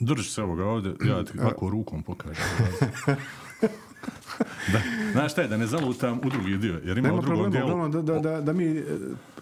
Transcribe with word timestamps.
Drži 0.00 0.30
se 0.30 0.42
ovoga 0.42 0.64
ovdje, 0.64 0.94
ja 1.04 1.24
ti 1.24 1.40
ovako 1.40 1.70
rukom 1.70 2.02
pokažem. 2.02 2.44
da, 4.72 4.80
znaš 5.12 5.32
šta 5.32 5.42
je, 5.42 5.48
da 5.48 5.56
ne 5.56 5.66
zalutam 5.66 6.20
u 6.24 6.30
drugi 6.30 6.56
dio, 6.56 6.80
jer 6.84 6.98
ima 6.98 7.08
Nema 7.08 7.18
u 7.18 7.22
drugom 7.22 7.52
problema, 7.52 7.88
dijelu... 7.88 8.02
da, 8.02 8.12
da, 8.12 8.30
da, 8.30 8.40
da 8.40 8.52
mi 8.52 8.64
e, 8.64 8.84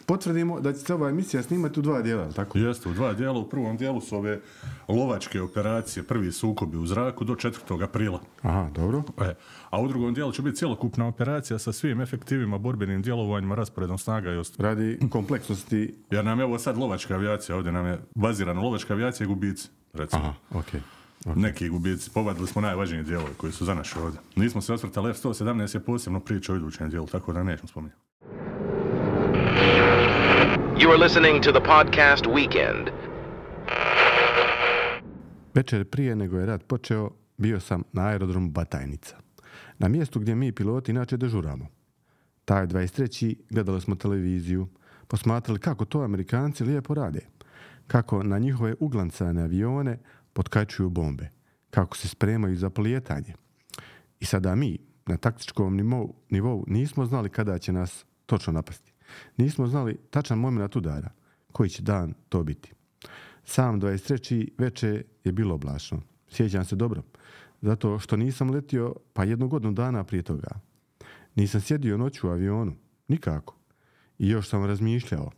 potvrdimo 0.06 0.60
da 0.60 0.72
će 0.72 0.78
se 0.78 0.94
ova 0.94 1.08
emisija 1.08 1.42
snimati 1.42 1.80
u 1.80 1.82
dva 1.82 2.02
dijela, 2.02 2.22
jel 2.22 2.32
tako? 2.32 2.58
Jeste, 2.58 2.88
u 2.88 2.92
dva 2.92 3.12
dijela. 3.12 3.38
U 3.38 3.48
prvom 3.48 3.76
dijelu 3.76 4.00
su 4.00 4.16
ove 4.16 4.40
lovačke 4.88 5.40
operacije, 5.40 6.02
prvi 6.02 6.32
sukobi 6.32 6.76
u 6.76 6.86
zraku 6.86 7.24
do 7.24 7.34
4. 7.34 7.84
aprila. 7.84 8.20
Aha, 8.42 8.68
dobro. 8.74 9.02
E, 9.20 9.34
a 9.70 9.80
u 9.80 9.88
drugom 9.88 10.14
dijelu 10.14 10.32
će 10.32 10.42
biti 10.42 10.56
cjelokupna 10.56 11.06
operacija 11.06 11.58
sa 11.58 11.72
svim 11.72 12.00
efektivima, 12.00 12.58
borbenim 12.58 13.02
djelovanjima, 13.02 13.54
rasporedom 13.54 13.98
snaga 13.98 14.32
i 14.32 14.36
ostalo. 14.36 14.68
Radi 14.68 14.98
kompleksnosti... 15.10 15.94
Jer 16.10 16.24
nam 16.24 16.38
je 16.38 16.44
ovo 16.44 16.58
sad 16.58 16.78
lovačka 16.78 17.14
avijacija, 17.14 17.56
ovdje 17.56 17.72
nam 17.72 17.86
je 17.86 17.98
bazirana 18.14 18.60
lovačka 18.60 18.94
avijacija 18.94 19.24
i 19.24 19.28
gubici, 19.28 19.68
recimo. 19.96 20.22
Aha, 20.22 20.34
okej. 20.50 20.80
Neki 21.24 21.68
gubici, 21.68 22.10
povadili 22.10 22.46
smo 22.46 22.60
najvažnije 22.62 23.02
dijelove 23.02 23.30
koji 23.36 23.52
su 23.52 23.64
za 23.64 23.74
naše 23.74 23.98
ovdje. 23.98 24.20
Nismo 24.36 24.60
se 24.60 24.72
osvrtali, 24.72 25.10
F-117 25.10 25.74
je 25.74 25.84
posebno 25.84 26.20
priča 26.20 26.52
o 26.52 26.56
idućem 26.56 26.90
dijelu, 26.90 27.06
tako 27.06 27.32
da 27.32 27.42
nećemo 27.42 27.68
spominjati. 27.68 28.00
You 30.78 30.88
are 30.88 30.98
listening 31.04 31.42
to 31.42 31.52
the 31.52 31.60
podcast 31.60 32.24
Weekend. 32.24 32.90
Večer 35.54 35.84
prije 35.84 36.16
nego 36.16 36.38
je 36.38 36.46
rat 36.46 36.66
počeo, 36.66 37.10
bio 37.36 37.60
sam 37.60 37.82
na 37.92 38.06
aerodromu 38.06 38.50
Batajnica. 38.50 39.16
Na 39.78 39.88
mjestu 39.88 40.20
gdje 40.20 40.34
mi 40.34 40.52
piloti 40.52 40.90
inače 40.90 41.16
dežuramo. 41.16 41.66
Taj 42.44 42.66
23. 42.66 43.36
gledali 43.50 43.80
smo 43.80 43.94
televiziju, 43.94 44.68
posmatrali 45.08 45.58
kako 45.60 45.84
to 45.84 46.00
Amerikanci 46.00 46.64
lijepo 46.64 46.94
rade. 46.94 47.20
Kako 47.86 48.22
na 48.22 48.38
njihove 48.38 48.74
uglancane 48.80 49.42
avione 49.42 49.98
potkačuju 50.32 50.90
bombe. 50.90 51.30
Kako 51.70 51.96
se 51.96 52.08
spremaju 52.08 52.56
za 52.56 52.70
polijetanje. 52.70 53.34
I 54.20 54.24
sada 54.24 54.54
mi, 54.54 54.78
na 55.06 55.16
taktičkom 55.16 55.76
nivou, 55.76 56.14
nivou, 56.30 56.64
nismo 56.66 57.06
znali 57.06 57.28
kada 57.28 57.58
će 57.58 57.72
nas 57.72 58.04
točno 58.26 58.52
napasti. 58.52 58.92
Nismo 59.36 59.66
znali 59.66 59.98
tačan 60.10 60.38
moment 60.38 60.76
udara, 60.76 61.10
koji 61.52 61.70
će 61.70 61.82
dan 61.82 62.14
to 62.28 62.42
biti. 62.42 62.72
Sam 63.44 63.80
23. 63.80 64.48
veče 64.58 65.04
je 65.24 65.32
bilo 65.32 65.54
oblačno. 65.54 66.02
Sjećam 66.28 66.64
se 66.64 66.76
dobro. 66.76 67.02
Zato 67.62 67.98
što 67.98 68.16
nisam 68.16 68.50
letio 68.50 68.94
pa 69.12 69.24
jednu 69.24 69.48
godinu 69.48 69.72
dana 69.72 70.04
prije 70.04 70.22
toga. 70.22 70.48
Nisam 71.34 71.60
sjedio 71.60 71.96
noću 71.96 72.28
u 72.28 72.30
avionu. 72.30 72.74
Nikako. 73.08 73.56
I 74.18 74.28
još 74.28 74.48
sam 74.48 74.64
razmišljao. 74.64 75.30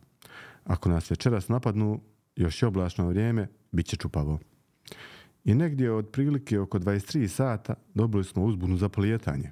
Ako 0.63 0.89
nas 0.89 1.11
večeras 1.11 1.47
napadnu, 1.47 2.01
još 2.39 2.61
je 2.61 2.67
oblačno 2.67 3.07
vrijeme, 3.07 3.47
bit 3.71 3.85
će 3.85 3.97
čupavo. 3.97 4.39
I 5.43 5.55
negdje 5.55 5.91
od 5.91 6.09
prilike 6.09 6.59
oko 6.59 6.79
23 6.79 7.27
sata 7.27 7.73
dobili 7.93 8.23
smo 8.23 8.43
uzbunu 8.43 8.77
za 8.77 8.89
polijetanje. 8.89 9.51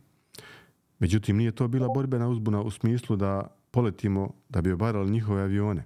Međutim, 1.00 1.38
nije 1.38 1.52
to 1.52 1.68
bila 1.68 1.88
borbena 1.88 2.30
uzbuna 2.30 2.62
u 2.62 2.72
smislu 2.72 3.16
da 3.16 3.56
poletimo 3.72 4.34
da 4.50 4.62
bi 4.62 4.72
obarali 4.72 5.12
njihove 5.12 5.42
avione, 5.42 5.84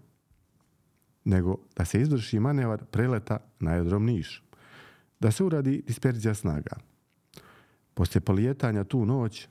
nego 1.23 1.57
da 1.75 1.85
se 1.85 2.01
izvrši 2.01 2.39
manevar 2.39 2.85
preleta 2.85 3.37
na 3.59 3.71
aerodrom 3.71 4.05
Niš, 4.05 4.43
da 5.19 5.31
se 5.31 5.43
uradi 5.43 5.83
disperzija 5.87 6.33
snaga. 6.33 6.77
Poslije 7.93 8.21
polijetanja 8.21 8.83
tu 8.83 9.05
noć, 9.05 9.47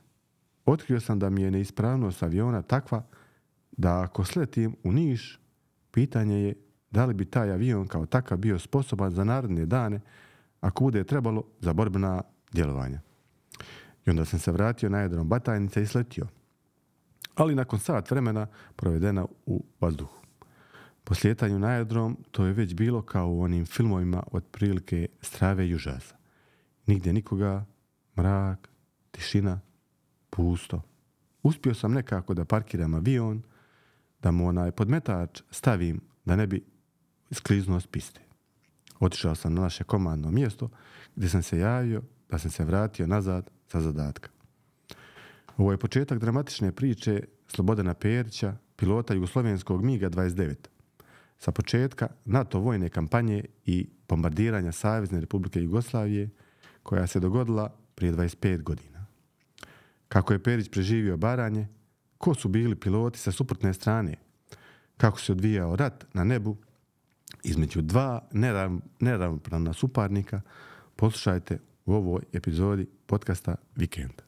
otkrio 0.65 0.99
sam 0.99 1.19
da 1.19 1.29
mi 1.29 1.41
je 1.41 1.51
neispravnost 1.51 2.23
aviona 2.23 2.61
takva 2.61 3.03
da 3.71 4.01
ako 4.01 4.25
sletim 4.25 4.75
u 4.83 4.91
Niš, 4.91 5.39
pitanje 5.91 6.35
je 6.35 6.55
da 6.91 7.05
li 7.05 7.13
bi 7.13 7.25
taj 7.25 7.51
avion 7.51 7.87
kao 7.87 8.05
takav 8.05 8.37
bio 8.37 8.59
sposoban 8.59 9.11
za 9.11 9.23
naredne 9.23 9.65
dane 9.65 9.99
ako 10.61 10.83
bude 10.83 11.03
trebalo 11.03 11.43
za 11.59 11.73
borbena 11.73 12.21
djelovanja. 12.51 13.01
I 14.05 14.09
onda 14.09 14.25
sam 14.25 14.39
se 14.39 14.51
vratio 14.51 14.89
na 14.89 14.97
aerodrom 14.97 15.29
Batajnica 15.29 15.81
i 15.81 15.87
sletio. 15.87 16.27
Ali 17.35 17.55
nakon 17.55 17.79
sat 17.79 18.11
vremena 18.11 18.47
provedena 18.75 19.25
u 19.45 19.63
vazduhu. 19.79 20.21
Po 21.03 21.15
sljetanju 21.15 21.59
na 21.59 21.67
aerodrom 21.67 22.17
to 22.31 22.45
je 22.45 22.53
već 22.53 22.73
bilo 22.73 23.01
kao 23.01 23.29
u 23.29 23.41
onim 23.41 23.65
filmovima 23.65 24.23
od 24.31 24.43
prilike 24.51 25.07
strave 25.21 25.67
i 25.67 25.75
užasa. 25.75 26.15
Nigdje 26.85 27.13
nikoga, 27.13 27.65
mrak, 28.17 28.69
tišina, 29.11 29.59
pusto. 30.29 30.81
Uspio 31.43 31.73
sam 31.73 31.93
nekako 31.93 32.33
da 32.33 32.45
parkiram 32.45 32.93
avion, 32.93 33.43
da 34.21 34.31
mu 34.31 34.47
onaj 34.47 34.71
podmetač 34.71 35.41
stavim 35.51 36.01
da 36.25 36.35
ne 36.35 36.47
bi 36.47 36.70
skliznuo 37.31 37.79
s 37.79 37.87
piste. 37.87 38.21
Otišao 38.99 39.35
sam 39.35 39.53
na 39.53 39.61
naše 39.61 39.83
komandno 39.83 40.31
mjesto 40.31 40.69
gdje 41.15 41.29
sam 41.29 41.43
se 41.43 41.59
javio 41.59 42.01
da 42.29 42.37
sam 42.37 42.51
se 42.51 42.63
vratio 42.63 43.07
nazad 43.07 43.49
sa 43.67 43.81
zadatka. 43.81 44.29
Ovo 45.57 45.71
je 45.71 45.77
početak 45.77 46.19
dramatične 46.19 46.71
priče 46.71 47.23
Slobodana 47.47 47.93
Perića, 47.93 48.55
pilota 48.75 49.13
jugoslovenskog 49.13 49.83
MIGA 49.83 50.09
29. 50.09 50.55
Sa 51.37 51.51
početka 51.51 52.07
NATO 52.25 52.59
vojne 52.59 52.89
kampanje 52.89 53.45
i 53.65 53.89
bombardiranja 54.09 54.71
Savezne 54.71 55.19
Republike 55.19 55.61
Jugoslavije 55.61 56.29
koja 56.83 57.07
se 57.07 57.19
dogodila 57.19 57.75
prije 57.95 58.13
25 58.13 58.61
godina. 58.61 59.05
Kako 60.07 60.33
je 60.33 60.43
Perić 60.43 60.69
preživio 60.69 61.17
baranje, 61.17 61.67
ko 62.17 62.33
su 62.33 62.49
bili 62.49 62.75
piloti 62.75 63.19
sa 63.19 63.31
suprotne 63.31 63.73
strane, 63.73 64.15
kako 64.97 65.19
se 65.19 65.31
odvijao 65.31 65.75
rat 65.75 66.05
na 66.13 66.23
nebu 66.23 66.57
između 67.43 67.81
dva 67.81 68.21
nerav- 68.31 68.79
neravnopravna 68.99 69.73
suparnika, 69.73 70.41
poslušajte 70.95 71.59
u 71.85 71.93
ovoj 71.93 72.21
epizodi 72.33 72.87
podcasta 73.05 73.55
Vikend. 73.75 74.21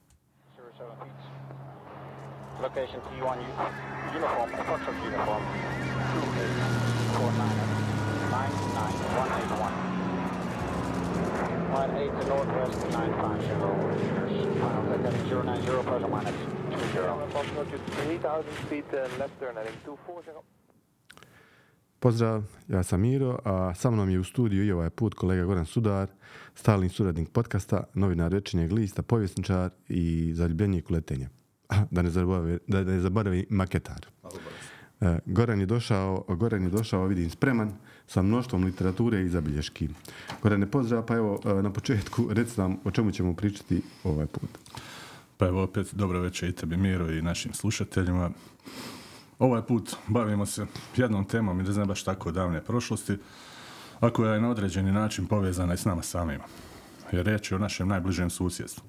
Pozdrav, 22.03 22.44
ja 22.68 22.84
sam 22.84 23.02
Miro, 23.02 23.40
a 23.46 23.75
sa 23.75 23.91
mnom 23.91 24.09
je 24.09 24.19
u 24.19 24.24
studiju 24.24 24.66
i 24.66 24.72
ovaj 24.72 24.90
put 24.90 25.14
kolega 25.14 25.46
Goran 25.46 25.66
Sudar, 25.66 26.09
stalni 26.56 26.90
suradnik 26.90 27.30
podcasta, 27.30 27.84
novinar 27.94 28.31
Rečenjeg 28.31 28.72
lista, 28.72 29.02
povjesničar 29.02 29.69
i 29.90 30.31
zaljubljenik 30.36 30.90
u 30.90 30.94
letenje. 30.94 31.30
A, 31.69 31.86
Da 31.92 32.02
ne 32.02 32.09
zaboravi, 32.09 32.59
da 32.68 32.84
ne 32.84 33.00
zaboravi 33.00 33.46
maketar. 33.50 34.06
E, 35.02 35.19
Goran 35.25 35.59
je 35.59 35.66
došao, 35.66 36.25
Goran 36.28 36.63
je 36.63 36.69
došao, 36.69 37.06
vidim, 37.06 37.30
spreman 37.30 37.72
sa 38.08 38.22
mnoštvom 38.22 38.63
literature 38.63 39.22
i 39.22 39.30
zabilješki. 39.30 39.90
Gorane, 40.42 40.72
pozdrav, 40.72 41.06
pa 41.06 41.16
evo, 41.16 41.40
e, 41.46 41.53
na 41.53 41.74
početku 41.74 42.28
reci 42.34 42.59
nam 42.59 42.78
o 42.84 42.92
čemu 42.92 43.12
ćemo 43.12 43.36
pričati 43.36 43.81
ovaj 44.03 44.28
put. 44.28 44.50
Pa 45.38 45.47
evo 45.47 45.63
opet 45.63 45.94
dobro 45.94 46.22
večer 46.22 46.50
i 46.50 46.53
tebi 46.53 46.78
Miro 46.78 47.12
i 47.12 47.22
našim 47.22 47.53
slušateljima. 47.53 48.31
Ovaj 49.44 49.62
put 49.62 49.96
bavimo 50.08 50.46
se 50.46 50.66
jednom 50.96 51.26
temom 51.26 51.59
i 51.59 51.64
ne 51.64 51.72
znam 51.72 51.88
baš 51.88 52.04
tako 52.04 52.31
davne 52.31 52.62
prošlosti, 52.62 53.18
a 54.00 54.09
koja 54.09 54.34
je 54.34 54.42
na 54.42 54.50
određeni 54.50 54.92
način 54.92 55.28
povezana 55.28 55.74
i 55.74 55.78
s 55.78 55.86
nama 55.86 56.02
samima. 56.02 56.44
Jer 57.12 57.26
riječ 57.26 57.52
je 57.52 57.56
o 57.56 57.59
našem 57.59 57.88
najbližem 57.88 58.30
susjedstvu. 58.30 58.84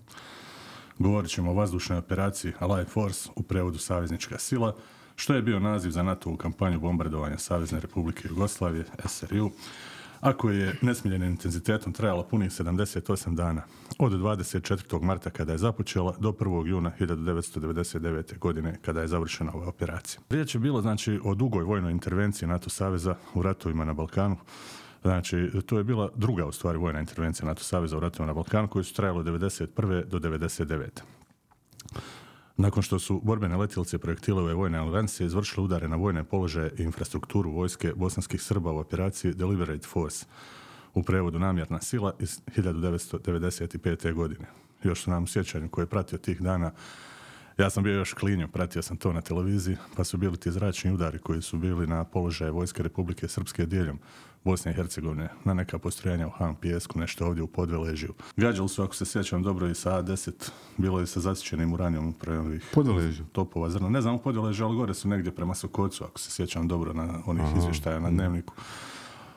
Govorit 0.98 1.30
ćemo 1.30 1.50
o 1.50 1.54
vazdušnoj 1.54 1.98
operaciji 1.98 2.52
Allied 2.58 2.88
Force 2.88 3.30
u 3.36 3.42
prevodu 3.42 3.78
Saveznička 3.78 4.38
sila, 4.38 4.76
što 5.16 5.34
je 5.34 5.42
bio 5.42 5.60
naziv 5.60 5.90
za 5.90 6.02
NATO 6.02 6.30
u 6.30 6.36
kampanju 6.36 6.80
bombardovanja 6.80 7.38
Savezne 7.38 7.80
Republike 7.80 8.28
Jugoslavije, 8.28 8.84
SRU, 9.04 9.50
a 10.24 10.32
koje 10.32 10.58
je 10.58 10.76
nesmiljenim 10.82 11.30
intenzitetom 11.30 11.92
trajalo 11.92 12.22
punih 12.22 12.50
78 12.50 13.34
dana, 13.34 13.62
od 13.98 14.12
24. 14.12 15.02
marta 15.02 15.30
kada 15.30 15.52
je 15.52 15.58
započela 15.58 16.14
do 16.18 16.32
1. 16.32 16.66
juna 16.66 16.92
1999. 17.00 18.38
godine 18.38 18.78
kada 18.82 19.00
je 19.00 19.08
završena 19.08 19.52
ova 19.54 19.68
operacija. 19.68 20.20
Riječ 20.30 20.54
je 20.54 20.58
bilo 20.58 20.82
znači 20.82 21.20
o 21.24 21.34
dugoj 21.34 21.64
vojnoj 21.64 21.92
intervenciji 21.92 22.48
NATO 22.48 22.70
saveza 22.70 23.16
u 23.34 23.42
ratovima 23.42 23.84
na 23.84 23.92
Balkanu. 23.92 24.36
Znači, 25.02 25.50
to 25.66 25.78
je 25.78 25.84
bila 25.84 26.10
druga 26.14 26.46
u 26.46 26.52
stvari 26.52 26.78
vojna 26.78 27.00
intervencija 27.00 27.46
NATO 27.46 27.62
saveza 27.62 27.96
u 27.96 28.00
ratovima 28.00 28.26
na 28.26 28.34
Balkanu 28.34 28.68
koji 28.68 28.84
su 28.84 28.94
trajale 28.94 29.18
od 29.18 29.26
91. 29.26 30.04
do 30.04 30.18
99. 30.18 30.88
Nakon 32.56 32.82
što 32.82 32.98
su 32.98 33.20
borbene 33.24 33.56
letjelice 33.56 33.98
projektile 33.98 34.42
ove 34.42 34.54
vojne 34.54 34.78
alijanse 34.78 35.24
izvršile 35.24 35.64
udare 35.64 35.88
na 35.88 35.96
vojne 35.96 36.24
položaje 36.24 36.70
i 36.78 36.82
infrastrukturu 36.82 37.50
vojske 37.50 37.92
bosanskih 37.96 38.42
Srba 38.42 38.72
u 38.72 38.78
operaciji 38.78 39.34
Deliberate 39.34 39.86
Force, 39.88 40.26
u 40.94 41.02
prevodu 41.02 41.38
namjerna 41.38 41.80
sila 41.80 42.14
iz 42.18 42.40
1995. 42.56 44.12
godine. 44.12 44.46
Još 44.82 45.02
su 45.02 45.10
nam 45.10 45.26
sjećanju 45.26 45.68
koji 45.68 45.82
je 45.82 45.86
pratio 45.86 46.18
tih 46.18 46.40
dana 46.40 46.72
Ja 47.58 47.70
sam 47.70 47.82
bio 47.82 47.92
još 47.92 48.12
klinio, 48.12 48.48
pratio 48.48 48.82
sam 48.82 48.96
to 48.96 49.12
na 49.12 49.20
televiziji, 49.20 49.76
pa 49.96 50.04
su 50.04 50.16
bili 50.16 50.36
ti 50.36 50.50
zračni 50.50 50.92
udari 50.92 51.18
koji 51.18 51.42
su 51.42 51.58
bili 51.58 51.86
na 51.86 52.04
položaje 52.04 52.50
Vojske 52.50 52.82
Republike 52.82 53.28
Srpske 53.28 53.66
dijelom 53.66 53.98
Bosne 54.44 54.70
i 54.70 54.74
Hercegovine, 54.74 55.28
na 55.44 55.54
neka 55.54 55.78
postrojanja 55.78 56.26
u 56.26 56.30
Han 56.30 56.54
Pijesku, 56.54 56.98
nešto 56.98 57.26
ovdje 57.26 57.42
u 57.42 57.46
Podveležiju. 57.46 58.14
Gađali 58.36 58.68
su, 58.68 58.82
ako 58.82 58.94
se 58.94 59.04
sjećam 59.04 59.42
dobro, 59.42 59.68
i 59.68 59.74
sa 59.74 60.02
A10, 60.02 60.50
bilo 60.76 61.00
je 61.00 61.06
sa 61.06 61.20
zasićenim 61.20 61.72
uranijom 61.72 62.12
prema 62.12 62.40
ovih 62.40 62.70
Podveležju. 62.74 63.24
topova 63.32 63.70
zrna. 63.70 63.88
Ne 63.88 64.00
znam 64.00 64.14
u 64.14 64.18
Podveležju, 64.18 64.66
ali 64.66 64.76
gore 64.76 64.94
su 64.94 65.08
negdje 65.08 65.32
prema 65.32 65.54
Sokocu, 65.54 66.04
ako 66.04 66.20
se 66.20 66.30
sjećam 66.30 66.68
dobro 66.68 66.92
na 66.92 67.22
onih 67.26 67.44
izvještaja 67.58 68.00
na 68.00 68.10
dnevniku. 68.10 68.54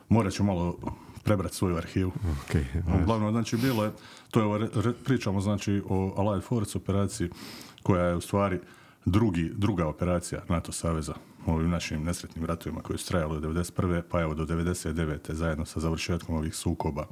Morat 0.10 0.34
ću 0.34 0.44
malo 0.44 0.78
prebrati 1.24 1.56
svoju 1.56 1.78
arhivu. 1.78 2.12
Okej, 2.46 2.66
Uglavnom, 3.02 3.32
znači, 3.32 3.58
bilo 3.58 3.84
je, 3.84 3.92
to 4.32 4.40
je, 4.40 4.46
ovo 4.46 4.60
pričamo 5.06 5.42
znači 5.42 5.82
o 5.90 6.14
Allied 6.18 6.44
Force 6.44 6.78
operaciji, 6.78 7.30
koja 7.84 8.06
je 8.06 8.16
u 8.16 8.22
stvari 8.22 8.60
drugi, 9.06 9.52
druga 9.56 9.88
operacija 9.88 10.44
NATO 10.50 10.72
saveza 10.72 11.14
ovim 11.54 11.70
našim 11.70 12.04
nesretnim 12.04 12.46
ratovima 12.46 12.82
koji 12.82 13.00
su 13.00 13.08
trajali 13.08 13.38
od 13.38 13.44
91. 13.44 14.02
pa 14.10 14.22
evo 14.22 14.34
do 14.34 14.46
99. 14.46 15.34
zajedno 15.34 15.66
sa 15.66 15.80
završetkom 15.80 16.36
ovih 16.36 16.56
sukoba 16.56 17.08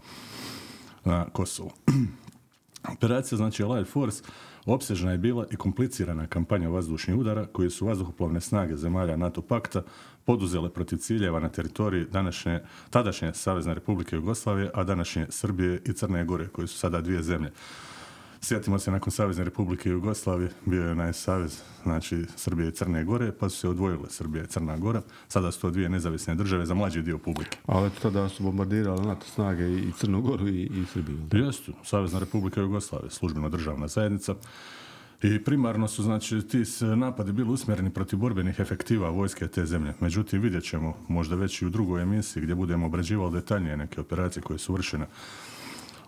na 1.04 1.26
Kosovu. 1.34 1.72
Operacija, 2.94 3.38
znači 3.38 3.64
Allied 3.64 3.88
Force, 3.88 4.24
opsežna 4.66 5.12
je 5.12 5.18
bila 5.18 5.46
i 5.52 5.56
komplicirana 5.56 6.28
kampanja 6.28 6.70
vazdušnih 6.70 7.18
udara 7.18 7.46
koji 7.46 7.70
su 7.70 7.86
vazduhoplovne 7.86 8.42
snage 8.42 8.76
zemalja 8.76 9.18
NATO 9.18 9.42
pakta 9.42 9.84
poduzele 10.26 10.70
protiv 10.70 10.98
ciljeva 10.98 11.40
na 11.40 11.50
teritoriji 11.50 12.06
današnje, 12.12 12.60
tadašnje 12.90 13.34
Savezne 13.34 13.74
Republike 13.74 14.16
Jugoslavije, 14.16 14.72
a 14.74 14.84
današnje 14.84 15.26
Srbije 15.30 15.82
i 15.86 15.94
Crne 15.94 16.26
Gore, 16.26 16.48
koji 16.48 16.68
su 16.68 16.78
sada 16.78 17.02
dvije 17.02 17.24
zemlje. 17.24 17.52
Sjetimo 18.47 18.80
se, 18.80 18.92
nakon 18.92 19.12
Savezne 19.12 19.44
Republike 19.44 19.89
Jugoslavije 19.89 20.50
bio 20.65 20.83
je 20.83 20.92
onaj 20.92 21.13
savez, 21.13 21.62
znači 21.83 22.25
Srbije 22.36 22.69
i 22.69 22.71
Crne 22.71 23.03
Gore, 23.03 23.31
pa 23.31 23.50
su 23.50 23.57
se 23.57 23.69
odvojile 23.69 24.09
Srbija 24.09 24.44
i 24.44 24.47
Crna 24.47 24.77
Gora. 24.77 25.01
Sada 25.27 25.51
su 25.51 25.62
to 25.62 25.69
dvije 25.69 25.89
nezavisne 25.89 26.36
države 26.36 26.65
za 26.65 26.74
mlađi 26.74 27.01
dio 27.01 27.18
publike. 27.18 27.57
Ali 27.65 27.89
tada 28.01 28.30
su 28.30 28.44
bombardirali 28.44 29.07
NATO 29.07 29.25
snage 29.25 29.71
i 29.71 29.92
Crnu 29.97 30.21
Goru 30.21 30.47
i, 30.47 30.63
i 30.63 30.86
Srbiju. 30.94 31.18
Jesu, 31.31 31.74
Savezna 31.83 32.19
Republika 32.19 32.62
Jugoslavije, 32.62 33.12
službeno 33.12 33.50
državna 33.50 33.88
zajednica. 33.88 34.36
I 35.24 35.44
primarno 35.44 35.88
su, 35.88 36.03
znači, 36.03 36.41
ti 36.41 36.63
napadi 36.95 37.31
bili 37.31 37.50
usmjereni 37.50 37.89
protiv 37.89 38.19
borbenih 38.19 38.59
efektiva 38.59 39.09
vojske 39.09 39.48
te 39.48 39.65
zemlje. 39.65 39.94
Međutim, 40.00 40.41
vidjet 40.41 40.63
ćemo, 40.63 40.98
možda 41.07 41.36
već 41.36 41.62
i 41.62 41.65
u 41.65 41.69
drugoj 41.69 42.01
emisiji, 42.01 42.44
gdje 42.44 42.56
budemo 42.56 42.86
obrađivali 42.86 43.33
detaljnije 43.33 43.77
neke 43.77 44.01
operacije 44.01 44.44
koje 44.44 44.59
su 44.59 44.74
vršene 44.74 45.06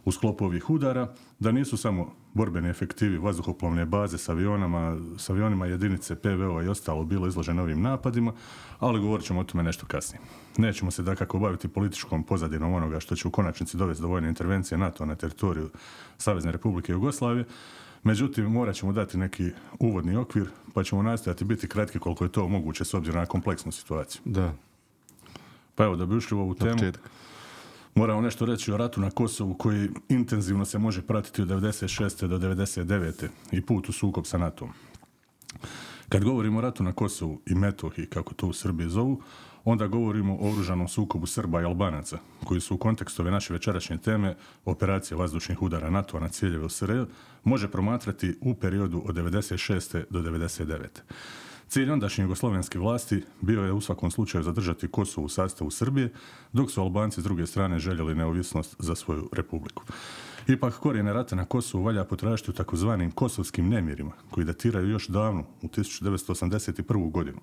u 0.08 0.12
sklopu 0.12 0.46
ovih 0.46 0.70
udara, 0.70 1.14
da 1.40 1.52
nisu 1.52 1.78
samo 1.78 2.14
borbeni 2.34 2.70
efektivi 2.70 3.18
vazduhoplovne 3.18 3.86
baze 3.86 4.18
s 4.18 4.30
avionama, 4.30 4.98
s 5.18 5.30
avionima 5.30 5.66
jedinice 5.66 6.16
PVO 6.16 6.62
i 6.62 6.68
ostalo 6.68 7.04
bilo 7.04 7.28
izloženo 7.28 7.62
ovim 7.62 7.82
napadima, 7.82 8.34
ali 8.80 9.00
govorit 9.00 9.26
ćemo 9.26 9.40
o 9.40 9.44
tome 9.44 9.64
nešto 9.64 9.86
kasnije. 9.86 10.22
Nećemo 10.58 10.92
se 10.92 11.04
dakako 11.04 11.40
baviti 11.40 11.68
političkom 11.68 12.24
pozadinom 12.24 12.74
onoga 12.74 13.00
što 13.00 13.16
će 13.16 13.28
u 13.28 13.32
konačnici 13.32 13.78
dovesti 13.78 14.02
do 14.02 14.08
vojne 14.08 14.30
intervencije 14.30 14.78
NATO 14.78 15.06
na 15.06 15.16
teritoriju 15.16 15.70
Savezne 16.18 16.52
Republike 16.52 16.92
Jugoslavije, 16.92 17.46
Međutim, 18.04 18.46
morat 18.46 18.76
ćemo 18.76 18.92
dati 18.94 19.18
neki 19.18 19.52
uvodni 19.80 20.16
okvir, 20.16 20.48
pa 20.74 20.84
ćemo 20.84 21.04
nastojati 21.04 21.46
biti 21.46 21.68
kratki 21.68 22.00
koliko 22.00 22.24
je 22.24 22.32
to 22.32 22.48
moguće 22.48 22.86
s 22.86 22.94
obzirom 22.94 23.20
na 23.20 23.26
kompleksnu 23.26 23.72
situaciju. 23.72 24.22
Da, 24.26 24.54
Pa 25.78 25.84
evo, 25.84 25.96
da 25.96 26.06
bi 26.06 26.16
ušli 26.16 26.38
u 26.38 26.42
ovu 26.42 26.54
temu, 26.54 26.74
početak. 26.74 27.10
Moramo 27.98 28.22
nešto 28.22 28.46
reći 28.46 28.72
o 28.72 28.78
ratu 28.78 29.02
na 29.02 29.10
Kosovu 29.10 29.54
koji 29.54 29.90
intenzivno 30.10 30.66
se 30.66 30.78
može 30.78 31.02
pratiti 31.02 31.42
od 31.42 31.48
96. 31.48 32.28
do 32.28 32.38
99. 32.38 33.28
i 33.52 33.62
put 33.62 33.90
u 33.90 33.92
sukob 33.92 34.26
sa 34.26 34.38
NATO-om. 34.38 34.72
Kad 36.10 36.24
govorimo 36.24 36.58
o 36.58 36.62
ratu 36.62 36.84
na 36.84 36.94
Kosovu 36.94 37.42
i 37.46 37.56
Metohiji, 37.56 38.06
kako 38.06 38.34
to 38.34 38.48
u 38.48 38.54
Srbiji 38.54 38.90
zovu, 38.90 39.22
onda 39.64 39.88
govorimo 39.88 40.36
o 40.36 40.52
oružanom 40.52 40.88
sukobu 40.88 41.26
Srba 41.26 41.62
i 41.62 41.66
Albanaca, 41.66 42.18
koji 42.44 42.62
su 42.62 42.76
u 42.76 42.78
kontekstu 42.78 43.22
ove 43.22 43.32
naše 43.32 43.54
večerašnje 43.54 43.98
teme, 43.98 44.36
operacije 44.66 45.18
vazdušnih 45.18 45.62
udara 45.62 45.90
NATO 45.90 46.20
na 46.20 46.30
ciljeve 46.30 46.66
u 46.66 46.70
SRJ, 46.70 47.02
može 47.44 47.72
promatrati 47.72 48.38
u 48.42 48.56
periodu 48.56 49.04
od 49.06 49.16
96. 49.16 50.04
do 50.10 50.22
99. 50.22 50.88
Cilj 51.68 51.92
ondašnje 51.92 52.24
jugoslovenske 52.24 52.80
vlasti 52.80 53.24
bio 53.42 53.62
je 53.62 53.72
u 53.72 53.82
svakom 53.82 54.12
slučaju 54.12 54.44
zadržati 54.44 54.88
Kosovo 54.88 55.26
u 55.26 55.30
sastavu 55.30 55.72
Srbije, 55.72 56.14
dok 56.54 56.72
su 56.72 56.82
Albanci 56.82 57.22
s 57.22 57.24
druge 57.24 57.46
strane 57.46 57.80
željeli 57.80 58.16
neovisnost 58.16 58.76
za 58.80 58.96
svoju 58.96 59.30
republiku. 59.34 59.84
Ipak 60.48 60.74
korijene 60.74 61.14
rata 61.14 61.36
na 61.36 61.46
Kosovu 61.46 61.84
valja 61.84 62.04
potražiti 62.04 62.52
u 62.52 62.54
takozvanim 62.54 63.12
kosovskim 63.12 63.70
nemirima, 63.70 64.12
koji 64.32 64.46
datiraju 64.46 64.90
još 64.90 65.08
davno, 65.08 65.44
u 65.62 65.68
1981. 65.68 67.12
godinu. 67.12 67.38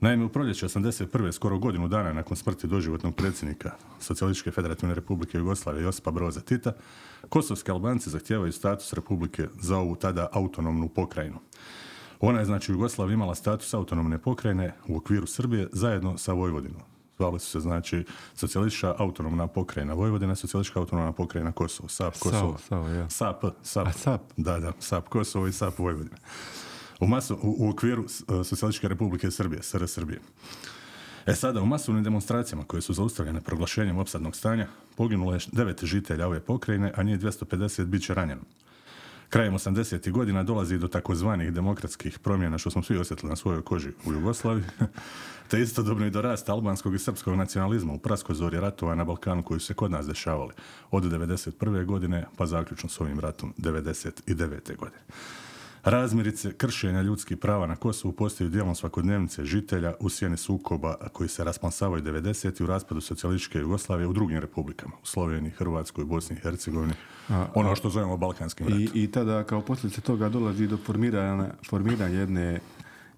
Naime, 0.00 0.24
u 0.24 0.28
proljeće 0.28 0.66
81. 0.66 1.32
skoro 1.32 1.58
godinu 1.58 1.88
dana 1.88 2.12
nakon 2.12 2.36
smrti 2.36 2.66
doživotnog 2.66 3.16
predsjednika 3.16 3.70
Socijalističke 4.00 4.50
federativne 4.50 4.94
republike 4.94 5.38
Jugoslavije 5.38 5.84
Josipa 5.84 6.10
Broza 6.10 6.40
Tita, 6.40 6.72
kosovski 7.28 7.70
Albanci 7.70 8.10
zahtijevaju 8.10 8.52
status 8.52 8.92
republike 8.92 9.48
za 9.60 9.78
ovu 9.78 9.96
tada 9.96 10.28
autonomnu 10.32 10.88
pokrajinu. 10.88 11.38
Ona 12.20 12.38
je, 12.38 12.44
znači, 12.44 12.72
u 12.72 12.74
Jugoslaviji 12.74 13.14
imala 13.14 13.34
status 13.34 13.74
autonomne 13.74 14.18
pokrajine 14.18 14.74
u 14.88 14.96
okviru 14.96 15.26
Srbije 15.26 15.68
zajedno 15.72 16.18
sa 16.18 16.32
Vojvodinom. 16.32 16.80
Zvali 17.18 17.40
su 17.40 17.50
se, 17.50 17.60
znači, 17.60 18.04
socijalistička 18.34 18.94
autonomna 18.98 19.46
pokrajina 19.46 19.94
Vojvodina, 19.94 20.34
socijalistička 20.34 20.80
autonomna 20.80 21.12
pokrajina 21.12 21.52
Kosovo, 21.52 21.88
SAP 21.88 22.18
Kosovo. 22.18 22.58
Ja. 22.70 23.10
SAP, 23.10 23.44
SAP. 23.62 23.86
A, 23.86 23.92
SAP? 23.92 24.20
Da, 24.36 24.58
da, 24.58 24.72
SAP 24.78 25.08
Kosovo 25.08 25.46
i 25.46 25.52
SAP 25.52 25.78
Vojvodina. 25.78 26.16
U, 27.00 27.06
masu, 27.06 27.34
u, 27.34 27.56
u 27.58 27.70
okviru 27.70 28.02
uh, 28.02 28.08
Socijalističke 28.46 28.88
republike 28.88 29.30
Srbije, 29.30 29.62
SR 29.62 29.88
Srbije. 29.88 30.20
E 31.26 31.34
sada, 31.34 31.62
u 31.62 31.66
masovnim 31.66 32.04
demonstracijama 32.04 32.64
koje 32.64 32.82
su 32.82 32.92
zaustavljene 32.92 33.40
proglašenjem 33.40 33.98
opsadnog 33.98 34.36
stanja, 34.36 34.66
poginulo 34.96 35.34
je 35.34 35.40
devet 35.52 35.84
žitelja 35.84 36.26
ove 36.26 36.40
pokrajine, 36.40 36.92
a 36.96 37.02
njih 37.02 37.18
250 37.18 37.84
bit 37.84 38.02
će 38.02 38.14
ranjeno. 38.14 38.42
Krajem 39.28 39.54
80. 39.54 40.10
godina 40.10 40.42
dolazi 40.42 40.78
do 40.78 40.88
takozvanih 40.88 41.52
demokratskih 41.52 42.18
promjena, 42.18 42.58
što 42.58 42.70
smo 42.70 42.82
svi 42.82 42.98
osjetili 42.98 43.30
na 43.30 43.36
svojoj 43.36 43.62
koži 43.62 43.90
u 44.06 44.12
Jugoslaviji, 44.12 44.64
te 45.50 45.60
istodobno 45.60 46.06
i 46.06 46.10
do 46.10 46.22
rasta 46.22 46.52
albanskog 46.52 46.94
i 46.94 46.98
srpskog 46.98 47.34
nacionalizma 47.34 47.92
u 47.92 47.98
praskozori 47.98 48.60
ratova 48.60 48.94
na 48.94 49.04
Balkanu 49.04 49.42
koji 49.42 49.60
su 49.60 49.66
se 49.66 49.74
kod 49.74 49.90
nas 49.90 50.06
dešavali 50.06 50.52
od 50.90 51.04
91. 51.04 51.84
godine 51.84 52.26
pa 52.36 52.46
zaključno 52.46 52.88
s 52.88 53.00
ovim 53.00 53.20
ratom 53.20 53.54
99. 53.58 54.76
godine. 54.76 55.02
Razmirice 55.86 56.52
kršenja 56.52 57.02
ljudskih 57.02 57.36
prava 57.36 57.66
na 57.66 57.76
Kosovu 57.76 58.12
postaju 58.12 58.50
dijelom 58.50 58.74
svakodnevnice 58.74 59.44
žitelja 59.44 59.94
u 60.00 60.08
sjeni 60.08 60.36
sukoba 60.36 60.94
koji 61.12 61.28
se 61.28 61.44
rasponsavaju 61.44 62.02
90. 62.02 62.62
u 62.62 62.66
raspadu 62.66 63.00
socijalističke 63.00 63.58
Jugoslavije 63.58 64.06
u 64.06 64.12
drugim 64.12 64.38
republikama, 64.38 64.92
u 65.02 65.06
Sloveniji, 65.06 65.50
Hrvatskoj, 65.50 66.04
Bosni 66.04 66.36
i 66.36 66.40
Hercegovini, 66.40 66.92
A- 67.28 67.46
ono 67.54 67.76
što 67.76 67.90
zovemo 67.90 68.16
Balkanskim 68.16 68.66
ratom. 68.66 68.82
I, 68.82 68.90
I 68.94 69.10
tada 69.10 69.44
kao 69.44 69.60
posljedice 69.60 70.00
toga 70.00 70.28
dolazi 70.28 70.66
do 70.66 70.76
formiranja, 70.76 71.50
formiranja 71.70 72.18
jedne, 72.18 72.60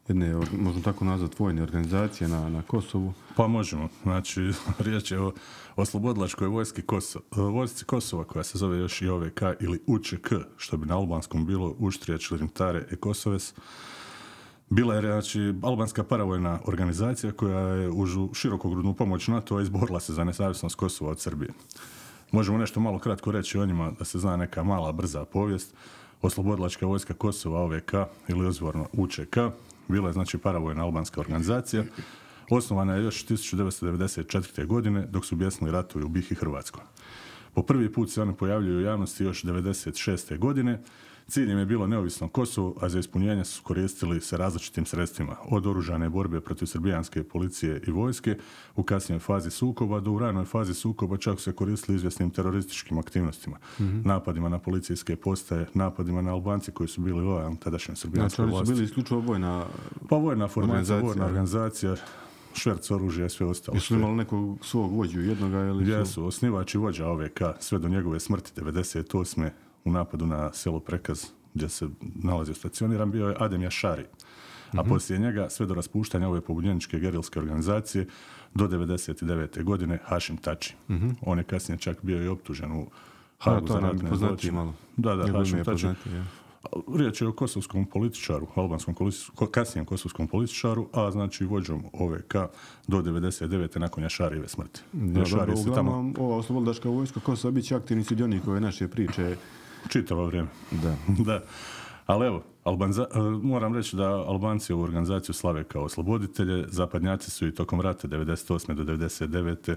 jedne, 0.09 0.35
možemo 0.35 0.85
tako 0.85 1.05
nazvati, 1.05 1.37
vojne 1.39 1.63
organizacije 1.63 2.29
na, 2.29 2.49
na 2.49 2.63
Kosovu. 2.63 3.13
Pa 3.37 3.47
možemo. 3.47 3.89
Znači, 4.03 4.53
riječ 4.87 5.11
je 5.11 5.21
o 5.21 5.33
oslobodilačkoj 5.79 6.49
vojski 6.49 6.83
e, 6.83 7.41
vojsci 7.41 7.85
Kosova 7.85 8.25
koja 8.25 8.45
se 8.45 8.59
zove 8.59 8.79
još 8.79 9.03
i 9.03 9.09
OVK 9.09 9.43
ili 9.61 9.81
UČK, 9.87 10.33
što 10.57 10.77
bi 10.77 10.87
na 10.87 10.97
albanskom 10.97 11.47
bilo 11.47 11.75
Uštrija 11.79 12.19
Čilirimtare 12.19 12.87
e 12.91 12.97
Kosoves. 12.97 13.55
Bila 14.71 14.95
je 14.95 15.01
znači, 15.01 15.55
albanska 15.63 16.05
paravojna 16.05 16.59
organizacija 16.65 17.33
koja 17.33 17.59
je 17.59 17.89
uz 17.91 18.11
širokogrudnu 18.35 18.95
pomoć 18.95 19.29
NATO 19.29 19.61
izborila 19.61 20.01
se 20.01 20.13
za 20.13 20.25
nezavisnost 20.25 20.75
Kosova 20.75 21.11
od 21.11 21.21
Srbije. 21.21 21.51
Možemo 22.33 22.59
nešto 22.59 22.81
malo 22.81 22.99
kratko 22.99 23.33
reći 23.33 23.59
o 23.59 23.67
njima, 23.67 23.93
da 23.99 24.05
se 24.05 24.19
zna 24.19 24.37
neka 24.37 24.63
mala, 24.63 24.93
brza 24.93 25.25
povijest. 25.25 25.75
Oslobodilačka 26.23 26.87
vojska 26.87 27.15
Kosova, 27.15 27.61
OVK 27.61 27.93
ili 28.29 28.47
ozvorno 28.47 28.87
UČK, 28.93 29.39
bila 29.89 30.09
je 30.09 30.13
znači 30.13 30.39
paravojna 30.39 30.85
albanska 30.85 31.21
organizacija. 31.21 31.85
Osnovana 32.51 32.95
je 32.95 33.05
još 33.05 33.27
1994. 33.27 34.67
godine 34.67 35.07
dok 35.07 35.27
su 35.27 35.37
bjesnili 35.37 35.73
ratovi 35.73 36.05
u 36.05 36.09
BiH 36.09 36.33
i 36.33 36.35
Hrvatskoj. 36.35 36.83
Po 37.55 37.63
prvi 37.63 37.93
put 37.93 38.11
se 38.11 38.23
one 38.23 38.37
pojavljuju 38.37 38.79
u 38.79 38.83
javnosti 38.83 39.25
još 39.25 39.45
96. 39.45 40.39
godine. 40.39 40.83
Cilj 41.29 41.51
im 41.53 41.59
je 41.59 41.67
bilo 41.67 41.87
neovisno 41.87 42.29
Kosovo, 42.29 42.75
a 42.81 42.89
za 42.89 42.99
ispunjenje 42.99 43.45
su 43.45 43.63
koristili 43.63 44.21
se 44.21 44.37
različitim 44.37 44.85
sredstvima, 44.87 45.37
od 45.49 45.67
oružane 45.67 46.11
borbe 46.11 46.41
protiv 46.41 46.67
srbijanske 46.67 47.25
policije 47.25 47.83
i 47.87 47.91
vojske 47.91 48.37
u 48.77 48.83
kasnijoj 48.83 49.19
fazi 49.19 49.51
sukoba 49.51 50.01
do 50.01 50.13
u 50.13 50.19
ranoj 50.19 50.45
fazi 50.45 50.75
sukoba 50.75 51.17
čak 51.17 51.39
su 51.39 51.45
se 51.45 51.53
koristili 51.53 51.97
izvjesnim 51.97 52.31
terorističkim 52.31 52.99
aktivnostima, 52.99 53.57
napadima 54.05 54.49
na 54.49 54.59
policijske 54.59 55.17
postaje, 55.17 55.67
napadima 55.75 56.23
na 56.23 56.33
Albanci 56.33 56.73
koji 56.73 56.89
su 56.89 57.01
bili 57.01 57.21
lojalni 57.25 57.57
tadašnjoj 57.61 57.95
Znači, 57.95 58.01
srbijanskoj 58.01 58.43
oni 58.43 58.53
su 58.53 58.57
vlasti. 58.57 58.73
bili 58.73 58.85
isključivo 58.85 59.21
vojna... 59.21 59.67
Pa 60.09 60.17
vojna 60.17 60.49
formacija, 60.49 60.97
Organizacija. 60.97 61.07
vojna 61.09 61.25
organizacija, 61.27 61.97
šverc 62.55 62.91
oružja 62.91 63.29
sve 63.29 63.47
ostalo. 63.47 63.77
Jesu 63.77 63.95
imali 63.95 64.17
nekog 64.17 64.59
svog 64.63 64.93
vođu 64.93 65.21
jednoga 65.21 65.59
ili 65.59 65.85
su... 65.85 65.91
Jesu, 65.91 66.27
osnivač 66.27 66.75
i 66.75 66.79
vođa 66.79 67.07
OVK 67.09 67.41
sve 67.61 67.79
do 67.79 67.89
njegove 67.89 68.21
smrti 68.21 68.61
98. 68.61 69.51
u 69.85 69.93
napadu 69.93 70.27
na 70.27 70.53
selo 70.53 70.81
Prekaz 70.81 71.25
gdje 71.55 71.69
se 71.69 71.89
nalazio 72.01 72.55
stacioniran, 72.55 73.11
bio 73.11 73.29
je 73.29 73.37
Adem 73.39 73.63
Jašari. 73.63 74.05
A 74.73 74.85
poslije 74.85 75.19
njega, 75.19 75.51
sve 75.51 75.67
do 75.67 75.75
raspuštanja 75.75 76.29
ove 76.29 76.41
pobunjeničke 76.41 76.99
gerilske 76.99 77.39
organizacije, 77.39 78.07
do 78.55 78.69
99. 78.69 79.63
godine 79.63 79.99
Hašim 80.05 80.37
Tači. 80.37 80.75
On 81.21 81.39
je 81.39 81.45
kasnije 81.45 81.79
čak 81.79 81.99
bio 82.03 82.25
i 82.25 82.29
optužen 82.29 82.73
u 82.73 82.87
Hagu 83.39 83.67
za 83.67 83.79
ratne 83.79 84.17
zločine. 84.17 84.73
Da, 84.97 85.15
da, 85.15 85.39
Hašim 85.39 85.59
Tači. 85.59 85.71
poznatije, 85.71 86.17
ja. 86.17 86.25
Riječ 86.97 87.21
je 87.21 87.29
o 87.29 87.33
kosovskom 87.33 87.87
političaru, 87.87 88.47
albanskom 88.55 88.95
kasnijem 89.51 89.87
kosovskom 89.87 90.29
političaru, 90.29 90.89
a 90.93 91.11
znači 91.11 91.45
vođom 91.45 91.85
OVK 91.93 92.35
do 92.87 93.03
99. 93.03 93.79
nakon 93.79 94.03
Jašarijeve 94.03 94.49
smrti. 94.49 94.81
Da, 94.93 95.21
Jašari 95.21 95.41
dobro, 95.41 95.57
se 95.57 95.65
tamo 95.75 95.91
uglavnom, 95.91 96.15
ova 96.19 96.37
oslobodilačka 96.37 96.89
vojska 96.89 97.21
Kosova 97.21 97.53
bit 97.53 97.65
će 97.65 97.75
aktivni 97.75 98.05
sudionik 98.05 98.49
ove 98.49 98.61
naše 98.61 98.89
priče. 98.89 99.37
čitavo 99.89 100.27
vrijeme. 100.27 100.49
Da. 100.71 100.97
da. 101.25 101.43
Ali 102.07 102.27
evo, 102.27 102.43
Albanza, 102.69 103.07
e, 103.15 103.19
moram 103.43 103.75
reći 103.75 103.97
da 103.97 104.09
Albanci 104.09 104.73
ovu 104.73 104.83
organizaciju 104.83 105.35
slave 105.35 105.65
kao 105.65 105.83
osloboditelje, 105.83 106.65
zapadnjaci 106.69 107.31
su 107.31 107.47
i 107.47 107.55
tokom 107.55 107.81
rata 107.81 108.09
98. 108.09 108.75
do 108.75 108.85
99. 108.85 109.77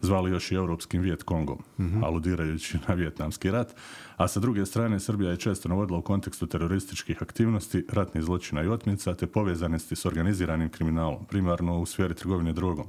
zvali 0.00 0.30
još 0.30 0.52
i 0.52 0.54
Europskim 0.54 1.02
Vijet 1.02 1.22
Kongom, 1.22 1.58
aludirajući 2.04 2.78
na 2.88 2.94
Vijetnamski 2.94 3.50
rat, 3.50 3.74
a 4.16 4.28
sa 4.28 4.40
druge 4.40 4.66
strane 4.66 5.00
Srbija 5.00 5.30
je 5.30 5.36
često 5.36 5.68
navodila 5.68 5.98
u 5.98 6.02
kontekstu 6.02 6.46
terorističkih 6.46 7.22
aktivnosti, 7.22 7.86
ratnih 7.88 8.24
zločina 8.24 8.62
i 8.62 8.68
otmica, 8.68 9.14
te 9.14 9.26
povezanosti 9.26 9.96
s 9.96 10.06
organiziranim 10.06 10.68
kriminalom, 10.68 11.24
primarno 11.24 11.80
u 11.80 11.86
sferi 11.86 12.14
trgovine 12.14 12.52
drogom. 12.52 12.86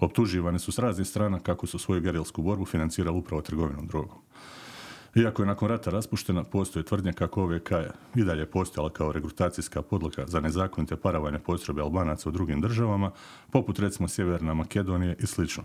Optuživane 0.00 0.58
su 0.58 0.72
s 0.72 0.78
raznih 0.78 1.08
strana 1.08 1.40
kako 1.40 1.66
su 1.66 1.78
svoju 1.78 2.00
gerilsku 2.00 2.42
borbu 2.42 2.64
financirali 2.64 3.18
upravo 3.18 3.42
trgovinom 3.42 3.86
drogom. 3.86 4.18
Iako 5.14 5.42
je 5.42 5.46
nakon 5.46 5.68
rata 5.68 5.90
raspuštena, 5.90 6.44
postoje 6.44 6.82
tvrdnje 6.82 7.12
kako 7.12 7.42
OVK 7.42 7.70
je 7.70 7.90
i 8.14 8.24
dalje 8.24 8.46
postojala 8.46 8.90
kao 8.90 9.12
regrutacijska 9.12 9.82
podloga 9.82 10.24
za 10.26 10.40
nezakonite 10.40 10.96
paravojne 10.96 11.38
postrojbe 11.38 11.82
Albanaca 11.82 12.28
u 12.28 12.32
drugim 12.32 12.60
državama, 12.60 13.10
poput 13.50 13.78
recimo 13.78 14.08
Sjeverne 14.08 14.54
Makedonije 14.54 15.16
i 15.20 15.26
slično. 15.26 15.64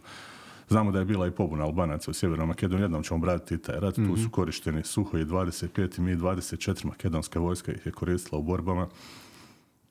Znamo 0.69 0.91
da 0.91 0.99
je 0.99 1.05
bila 1.05 1.27
i 1.27 1.31
pobuna 1.31 1.63
Albanaca 1.63 2.11
u 2.11 2.13
Sjevernoj 2.13 2.47
Makedoniji, 2.47 2.83
jednom 2.83 3.03
ćemo 3.03 3.17
obratiti 3.17 3.63
taj 3.63 3.79
rat, 3.79 3.95
tu 3.95 4.17
su 4.17 4.29
korišteni 4.31 4.83
Suhoji 4.83 5.25
25 5.25 5.97
i 5.97 6.01
mi 6.01 6.15
24, 6.15 6.85
makedonska 6.85 7.39
vojska 7.39 7.71
ih 7.71 7.85
je 7.85 7.91
koristila 7.91 8.39
u 8.39 8.43
borbama. 8.43 8.87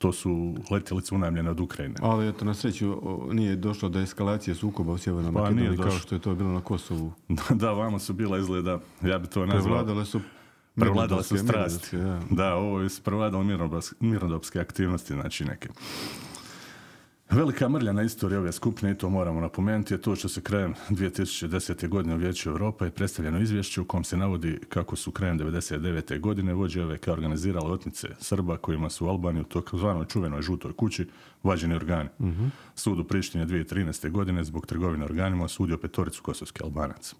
To 0.03 0.11
su 0.11 0.55
letjelice 0.71 1.15
unajmljene 1.15 1.49
od 1.49 1.59
Ukrajine. 1.59 1.95
Ali 2.01 2.29
eto, 2.29 2.45
na 2.45 2.53
sreću 2.53 3.01
nije 3.31 3.55
došlo 3.55 3.89
do 3.89 3.99
eskalacije 3.99 4.55
sukoba 4.55 4.91
u 4.91 4.97
Sjevernoj 4.97 5.33
Pa, 5.33 5.41
Makedoniji 5.41 5.77
kao 5.77 5.91
što 5.91 6.15
je 6.15 6.21
to 6.21 6.35
bilo 6.35 6.51
na 6.51 6.61
Kosovu. 6.61 7.13
da, 7.61 7.71
vamo 7.71 7.99
su 7.99 8.13
bila 8.13 8.37
izgleda, 8.37 8.79
ja 9.01 9.19
bi 9.19 9.27
to 9.27 9.45
nazvao... 9.45 9.63
Prevladale 9.63 10.05
su 10.05 10.19
Prevladale 10.75 11.23
su 11.23 11.37
strasti. 11.37 11.97
Da, 12.29 12.55
ovo 12.55 12.81
je 12.81 12.89
prevladalo 13.03 13.43
mirnodopske 13.99 14.59
aktivnosti, 14.59 15.13
znači 15.13 15.45
neke. 15.45 15.69
Velika 17.35 17.69
mrlja 17.69 17.93
na 17.93 18.03
istoriji 18.03 18.37
ove 18.37 18.51
skupine, 18.51 18.91
i 18.91 18.95
to 18.95 19.09
moramo 19.09 19.41
napomenuti, 19.41 19.93
je 19.93 20.01
to 20.01 20.15
što 20.15 20.29
se 20.29 20.41
krajem 20.41 20.73
2010. 20.89 21.87
godine 21.87 22.15
u 22.15 22.17
Vijeću 22.17 22.49
Europa 22.49 22.85
je 22.85 22.91
predstavljeno 22.91 23.39
izvješće 23.39 23.81
u 23.81 23.85
kom 23.85 24.03
se 24.03 24.17
navodi 24.17 24.59
kako 24.69 24.95
su 24.95 25.11
krajem 25.11 25.39
99. 25.39 26.19
godine 26.19 26.53
vođe 26.53 26.83
OVK 26.83 27.07
organizirale 27.07 27.71
otmice 27.71 28.07
Srba 28.19 28.57
kojima 28.57 28.89
su 28.89 29.05
u 29.05 29.09
Albaniji 29.09 29.41
u 29.41 29.45
takozvanoj 29.45 30.05
čuvenoj 30.05 30.41
žutoj 30.41 30.73
kući 30.73 31.07
vađeni 31.43 31.75
organi. 31.75 32.09
Sud 32.75 32.99
u 32.99 33.03
Prištini 33.03 33.45
2013. 33.45 34.09
godine 34.09 34.43
zbog 34.43 34.65
trgovine 34.65 35.05
organima 35.05 35.43
osudio 35.43 35.77
petoricu 35.77 36.23
kosovskih 36.23 36.63
Albanaca. 36.63 37.15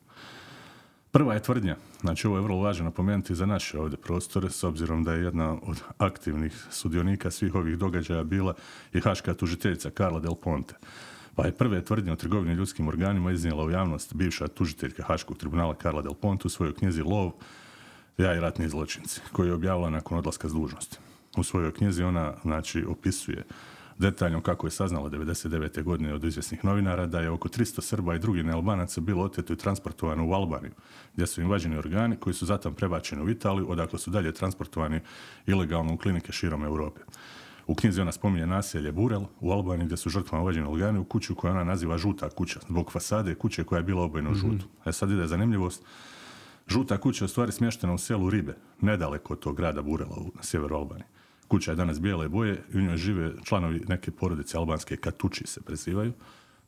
Prva 1.14 1.34
je 1.34 1.44
tvrdnja, 1.44 1.76
znači 2.02 2.28
ovo 2.28 2.38
je 2.38 2.44
vrlo 2.44 2.62
važno 2.62 2.86
napomenuti 2.86 3.36
za 3.36 3.46
naše 3.46 3.80
ovdje 3.80 3.98
prostore, 3.98 4.50
s 4.50 4.64
obzirom 4.64 5.04
da 5.04 5.14
je 5.14 5.24
jedna 5.24 5.58
od 5.62 5.82
aktivnih 5.98 6.66
sudionika 6.72 7.32
svih 7.32 7.56
ovih 7.56 7.78
događaja 7.78 8.24
bila 8.24 8.54
i 8.94 9.00
haška 9.00 9.34
tužiteljica 9.34 9.90
Carla 9.90 10.20
Del 10.20 10.36
Ponte. 10.36 10.76
Pa 11.36 11.46
je 11.46 11.52
prve 11.52 11.86
tvrdnje 11.86 12.12
o 12.12 12.16
trgovini 12.16 12.54
ljudskim 12.54 12.88
organima 12.88 13.32
iznijela 13.32 13.64
u 13.64 13.70
javnost 13.70 14.14
bivša 14.14 14.48
tužiteljka 14.48 15.04
Haškog 15.04 15.38
tribunala 15.38 15.76
Carla 15.82 16.02
Del 16.02 16.14
Ponte 16.14 16.48
u 16.48 16.50
svojoj 16.50 16.74
knjizi 16.74 17.02
Lov, 17.02 17.32
ja 18.18 18.34
i 18.34 18.40
ratni 18.40 18.70
zločinci, 18.70 19.22
koju 19.32 19.48
je 19.48 19.54
objavila 19.54 19.90
nakon 19.90 20.18
odlaska 20.18 20.50
s 20.50 20.54
dužnosti. 20.54 20.98
U 21.38 21.44
svojoj 21.44 21.74
knjizi 21.74 22.04
ona 22.04 22.34
znači, 22.42 22.86
opisuje 22.86 23.44
detaljno 23.98 24.42
kako 24.42 24.68
je 24.68 24.72
saznala 24.72 25.10
99. 25.10 25.84
godine 25.84 26.14
od 26.14 26.24
izvjesnih 26.24 26.66
novinara 26.66 27.06
da 27.06 27.22
je 27.22 27.30
oko 27.30 27.50
300 27.50 27.82
Srba 27.82 28.16
i 28.16 28.20
drugih 28.20 28.46
nealbanaca 28.46 29.02
bilo 29.02 29.24
oteto 29.24 29.54
i 29.54 29.58
transportovano 29.58 30.28
u 30.28 30.34
Albaniju, 30.34 30.72
gdje 31.14 31.28
su 31.28 31.42
im 31.42 31.50
vađeni 31.50 31.78
organi 31.78 32.16
koji 32.16 32.34
su 32.34 32.46
zatim 32.46 32.74
prebačeni 32.74 33.24
u 33.24 33.30
Italiju, 33.30 33.72
odakle 33.72 34.00
su 34.00 34.12
dalje 34.12 34.32
transportovani 34.32 35.00
ilegalno 35.48 35.94
u 35.94 35.98
klinike 35.98 36.32
širom 36.32 36.64
Europe. 36.64 37.02
U 37.68 37.76
knjizi 37.76 38.02
ona 38.02 38.12
spominje 38.12 38.48
naselje 38.48 38.92
Burel 38.92 39.24
u 39.40 39.52
Albaniji 39.52 39.86
gdje 39.86 39.98
su 39.98 40.10
žrtvama 40.10 40.44
vađeni 40.44 40.68
organi 40.68 41.00
u 41.00 41.04
kuću 41.04 41.36
koju 41.36 41.52
ona 41.52 41.64
naziva 41.64 41.98
žuta 41.98 42.30
kuća, 42.30 42.60
zbog 42.70 42.92
fasade 42.92 43.36
kuće 43.36 43.64
koja 43.64 43.78
je 43.78 43.84
bila 43.84 44.02
obojena 44.02 44.30
u 44.30 44.36
žutu. 44.36 44.66
E 44.86 44.92
sad 44.92 45.12
ide 45.12 45.28
zanimljivost. 45.28 45.84
Žuta 46.68 46.98
kuća 46.98 47.24
je 47.24 47.26
u 47.26 47.30
stvari 47.30 47.52
smještena 47.52 47.94
u 47.94 47.98
selu 47.98 48.30
Ribe, 48.30 48.56
nedaleko 48.82 49.34
od 49.34 49.40
tog 49.40 49.58
grada 49.58 49.82
Burela 49.82 50.16
u, 50.16 50.32
na 50.36 50.44
sjeveru 50.44 50.76
Albanije. 50.76 51.06
Kuća 51.54 51.72
je 51.72 51.76
danas 51.76 52.02
bijele 52.02 52.30
boje 52.30 52.64
i 52.74 52.78
u 52.78 52.82
njoj 52.82 52.98
žive 52.98 53.32
članovi 53.44 53.82
neke 53.88 54.12
porodice 54.12 54.58
albanske, 54.58 54.98
Katuči 54.98 55.48
se 55.48 55.62
prezivaju. 55.62 56.14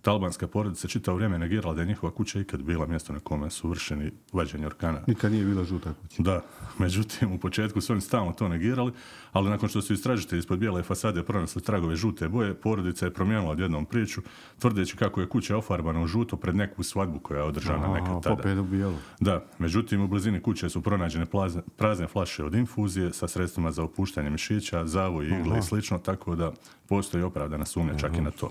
Ta 0.06 0.12
albanska 0.12 0.48
porodica 0.48 0.88
čitavo 0.88 1.18
vrijeme 1.18 1.38
negirala 1.40 1.74
da 1.74 1.82
je 1.82 1.88
njihova 1.88 2.12
kuća 2.14 2.40
ikad 2.40 2.62
bila 2.64 2.88
mjesto 2.88 3.14
na 3.14 3.20
kome 3.20 3.50
su 3.50 3.70
vršeni 3.70 4.12
vađenje 4.34 4.66
orkana. 4.66 5.02
Nikad 5.08 5.32
nije 5.32 5.46
bila 5.46 5.64
žuta 5.64 5.94
kuća. 5.94 6.24
Da, 6.24 6.42
međutim 6.78 7.32
u 7.32 7.40
početku 7.40 7.82
su 7.82 7.94
oni 7.94 8.02
stalno 8.02 8.34
to 8.34 8.48
negirali, 8.48 8.92
ali 9.32 9.50
nakon 9.50 9.70
što 9.70 9.82
su 9.82 9.94
istražitelji 9.94 10.40
ispod 10.40 10.60
bijele 10.60 10.84
fasade 10.84 11.24
pronašli 11.24 11.62
tragove 11.62 11.96
žute 11.96 12.28
boje, 12.30 12.54
porodica 12.54 13.06
je 13.06 13.14
promijenila 13.14 13.52
odjednom 13.52 13.86
priču, 13.86 14.22
tvrdeći 14.60 14.98
kako 14.98 15.22
je 15.22 15.30
kuća 15.30 15.58
ofarbana 15.58 16.02
u 16.02 16.08
žuto 16.08 16.38
pred 16.38 16.56
neku 16.56 16.84
svadbu 16.84 17.20
koja 17.20 17.38
je 17.38 17.44
održana 17.44 17.88
nekad 17.88 18.24
tada. 18.24 18.36
popet 18.36 18.58
u 18.58 18.64
bijelu. 18.64 18.96
Da, 19.20 19.46
međutim 19.60 20.02
u 20.02 20.08
blizini 20.08 20.42
kuće 20.42 20.70
su 20.70 20.82
pronađene 20.82 21.26
plazne- 21.26 21.62
prazne 21.78 22.08
flaše 22.08 22.44
od 22.44 22.56
infuzije 22.56 23.14
sa 23.14 23.28
sredstvima 23.28 23.72
za 23.72 23.84
opuštanje 23.84 24.30
mišića, 24.30 24.86
zavoj, 24.88 25.26
igle 25.28 25.60
i 25.60 25.62
slično, 25.62 25.98
tako 25.98 26.36
da 26.36 26.52
postoji 26.90 27.24
opravdana 27.24 27.66
sumnja 27.66 27.98
čak 27.98 28.18
i 28.18 28.22
na 28.22 28.32
to. 28.32 28.50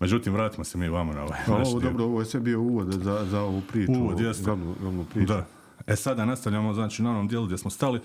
Međutim, 0.00 0.32
vratimo 0.32 0.64
se 0.64 0.78
mi 0.78 0.88
vamo 0.88 1.12
na 1.12 1.22
ovaj 1.22 1.38
A 1.46 1.52
ovo, 1.54 1.80
dobro, 1.80 2.04
ovo 2.04 2.20
je 2.20 2.26
sve 2.26 2.40
bio 2.40 2.60
uvod 2.60 2.92
za, 2.92 3.26
za 3.30 3.40
ovu 3.40 3.62
priču. 3.68 3.92
Uvod, 3.92 4.20
jeste. 4.20 4.44
Glavnu, 4.44 4.74
glavnu 4.80 5.04
priču. 5.04 5.26
Da. 5.26 5.46
E 5.86 5.96
sada 5.96 6.24
nastavljamo 6.24 6.74
znači 6.74 7.02
na 7.02 7.10
onom 7.10 7.28
dijelu 7.28 7.46
gdje 7.46 7.58
smo 7.58 7.70
stali. 7.70 8.00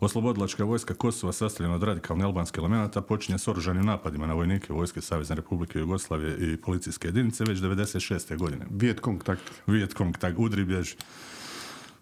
Oslobodilačka 0.00 0.64
vojska 0.64 0.94
Kosova 0.94 1.32
sastavljena 1.32 1.74
od 1.74 1.82
radikalne 1.82 2.24
albanske 2.24 2.58
elemenata 2.60 3.00
počinje 3.00 3.38
s 3.38 3.48
oružanim 3.48 3.86
napadima 3.86 4.26
na 4.26 4.34
vojnike 4.34 4.72
vojske 4.72 5.00
Savezne 5.00 5.36
Republike 5.36 5.78
Jugoslavije 5.78 6.52
i 6.52 6.56
policijske 6.56 7.08
jedinice 7.08 7.44
već 7.44 7.58
96. 7.58 8.36
godine. 8.38 8.66
Vijetkong 8.70 9.24
taktika. 9.24 9.56
Vijetkong 9.66 10.18
tak 10.18 10.38
udri 10.38 10.64
bježi. 10.64 10.96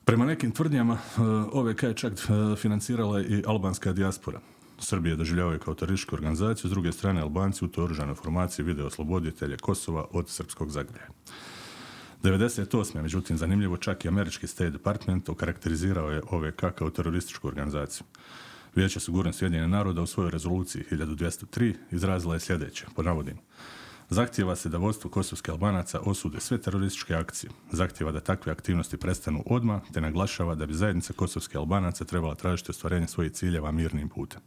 Prema 0.04 0.24
nekim 0.24 0.50
tvrdnjama 0.50 0.94
e, 0.94 1.20
OVK 1.52 1.82
je 1.82 1.94
čak 1.94 2.12
e, 2.12 2.56
financirala 2.56 3.20
i 3.20 3.42
albanska 3.46 3.92
dijaspora. 3.92 4.40
Srbije 4.78 5.16
doživljavaju 5.16 5.58
kao 5.58 5.74
terorističku 5.74 6.14
organizaciju, 6.14 6.68
s 6.68 6.72
druge 6.72 6.92
strane 6.92 7.20
Albanci 7.20 7.64
u 7.64 7.68
toj 7.68 7.84
oružanoj 7.84 8.14
formaciji 8.14 8.64
vide 8.64 8.84
osloboditelje 8.84 9.56
Kosova 9.56 10.06
od 10.10 10.28
srpskog 10.28 10.70
zagrljaja. 10.70 11.08
98. 12.22 13.02
međutim, 13.02 13.36
zanimljivo 13.36 13.76
čak 13.76 14.04
i 14.04 14.08
američki 14.08 14.46
State 14.46 14.70
Department 14.70 15.28
okarakterizirao 15.28 16.10
je 16.10 16.22
OVK 16.30 16.64
kao 16.74 16.90
terorističku 16.90 17.48
organizaciju. 17.48 18.06
Vijeće 18.74 19.00
sigurnosti 19.00 19.38
Sjedinjenih 19.38 19.70
naroda 19.70 20.02
u 20.02 20.06
svojoj 20.06 20.30
rezoluciji 20.30 20.84
1203 20.90 21.74
izrazila 21.90 22.34
je 22.34 22.40
sljedeće, 22.40 22.86
po 22.96 23.02
navodima. 23.02 23.38
Zahtjeva 24.10 24.56
se 24.56 24.68
da 24.68 24.78
vodstvo 24.78 25.10
kosovske 25.10 25.50
Albanaca 25.50 26.00
osude 26.00 26.40
sve 26.40 26.58
terorističke 26.58 27.14
akcije. 27.14 27.50
Zahtjeva 27.72 28.12
da 28.12 28.20
takve 28.20 28.52
aktivnosti 28.52 28.96
prestanu 28.96 29.42
odmah, 29.46 29.82
te 29.92 30.00
naglašava 30.00 30.54
da 30.54 30.66
bi 30.66 30.74
zajednica 30.74 31.12
kosovske 31.12 31.58
Albanaca 31.58 32.04
trebala 32.04 32.34
tražiti 32.34 32.70
ostvarenje 32.70 33.06
svojih 33.06 33.32
ciljeva 33.32 33.72
mirnim 33.72 34.08
putem. 34.08 34.40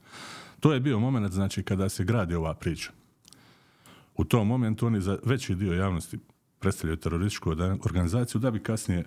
To 0.59 0.73
je 0.73 0.79
bio 0.79 0.99
moment 0.99 1.33
znači 1.33 1.63
kada 1.63 1.89
se 1.89 2.03
gradi 2.03 2.35
ova 2.35 2.53
priča. 2.53 2.91
U 4.15 4.23
tom 4.23 4.47
momentu 4.47 4.87
oni 4.87 5.01
za 5.01 5.17
veći 5.25 5.55
dio 5.55 5.73
javnosti 5.73 6.19
predstavljaju 6.59 6.97
terorističku 6.97 7.51
organizaciju 7.85 8.41
da 8.41 8.51
bi 8.51 8.63
kasnije, 8.63 9.05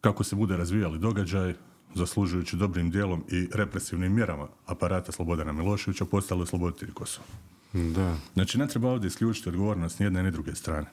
kako 0.00 0.24
se 0.24 0.36
bude 0.36 0.56
razvijali 0.56 0.98
događaj, 0.98 1.54
zaslužujući 1.94 2.56
dobrim 2.56 2.90
dijelom 2.90 3.24
i 3.28 3.48
represivnim 3.54 4.14
mjerama 4.14 4.48
aparata 4.66 5.12
Slobodana 5.12 5.52
Miloševića, 5.52 6.04
postali 6.04 6.42
osloboditelji 6.42 6.92
Kosova. 6.92 7.26
Da. 7.72 8.16
Znači, 8.34 8.58
ne 8.58 8.66
treba 8.66 8.88
ovdje 8.88 9.08
isključiti 9.08 9.48
odgovornost 9.48 9.98
ni 9.98 10.06
jedne 10.06 10.22
ni 10.22 10.30
druge 10.30 10.54
strane. 10.54 10.86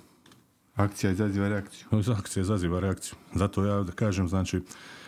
Akcija 0.75 1.11
izaziva 1.11 1.47
reakciju. 1.47 1.87
Akcija 2.17 2.41
izaziva 2.41 2.79
reakciju. 2.79 3.15
Zato 3.35 3.65
ja 3.65 3.83
da 3.83 3.91
kažem, 3.91 4.27
znači, 4.27 4.61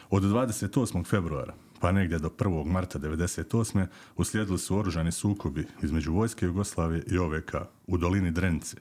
od 0.09 0.23
28. 0.23 1.05
februara 1.05 1.53
pa 1.79 1.91
negdje 1.91 2.19
do 2.19 2.29
1. 2.29 2.65
marta 2.65 2.99
98. 2.99 3.85
uslijedili 4.17 4.57
su 4.59 4.77
oružani 4.77 5.11
sukobi 5.11 5.67
između 5.81 6.13
vojske 6.13 6.45
Jugoslavije 6.45 7.03
i 7.07 7.17
OVK 7.17 7.55
u 7.87 7.97
dolini 7.97 8.31
Drenice, 8.31 8.77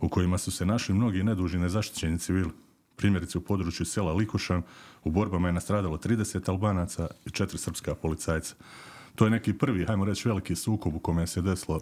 u 0.00 0.08
kojima 0.08 0.38
su 0.38 0.50
se 0.50 0.66
našli 0.66 0.94
mnogi 0.94 1.22
nedužni 1.22 1.60
nezaštićeni 1.60 2.18
civili. 2.18 2.50
Primjerice 2.96 3.38
u 3.38 3.40
području 3.40 3.86
sela 3.86 4.12
Likušan 4.12 4.62
u 5.04 5.10
borbama 5.10 5.48
je 5.48 5.52
nastradalo 5.52 5.96
30 5.96 6.48
Albanaca 6.48 7.08
i 7.26 7.30
četiri 7.30 7.58
srpska 7.58 7.94
policajca. 7.94 8.54
To 9.14 9.24
je 9.24 9.30
neki 9.30 9.52
prvi, 9.52 9.84
hajmo 9.84 10.04
reći, 10.04 10.28
veliki 10.28 10.56
sukob 10.56 10.94
u 10.94 10.98
kome 10.98 11.26
se 11.26 11.42
desilo 11.42 11.80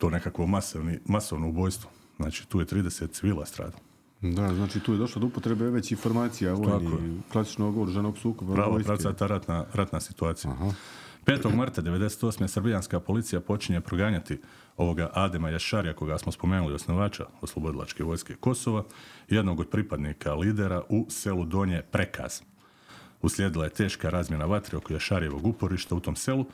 to 0.00 0.10
nekakvo 0.10 0.46
masovni, 0.46 0.98
masovno 1.06 1.48
ubojstvo. 1.48 1.90
Znači, 2.16 2.48
tu 2.48 2.60
je 2.60 2.66
30 2.66 3.10
civila 3.10 3.46
stradalo. 3.46 3.82
Da, 4.20 4.54
znači 4.54 4.80
tu 4.80 4.92
je 4.92 4.98
došlo 4.98 5.20
do 5.20 5.26
upotrebe 5.26 5.70
već 5.70 5.92
informacija 5.92 6.54
vojni, 6.54 7.20
klasičnog 7.32 7.78
oružanog 7.78 8.18
sukoba. 8.18 8.54
Pravo 8.54 8.80
pravcata 8.84 9.26
ratna, 9.26 9.64
ratna 9.74 10.00
situacija. 10.00 10.56
5. 11.26 11.54
marta 11.54 11.82
1998. 11.82 12.48
srbijanska 12.48 13.00
policija 13.00 13.40
počinje 13.40 13.80
proganjati 13.80 14.40
ovoga 14.76 15.10
Adema 15.14 15.50
Jašarija, 15.50 15.94
koga 15.94 16.18
smo 16.18 16.32
spomenuli, 16.32 16.74
osnovača 16.74 17.26
oslobodilačke 17.40 18.04
vojske 18.04 18.34
Kosova, 18.34 18.84
jednog 19.28 19.60
od 19.60 19.68
pripadnika 19.68 20.34
lidera 20.34 20.82
u 20.88 21.06
selu 21.08 21.44
Donje 21.44 21.82
Prekaz. 21.82 22.40
Uslijedila 23.22 23.64
je 23.64 23.70
teška 23.70 24.10
razmjena 24.10 24.44
vatre 24.44 24.78
oko 24.78 24.92
Jašarijevog 24.92 25.46
uporišta 25.46 25.94
u 25.94 26.00
tom 26.00 26.16
selu, 26.16 26.46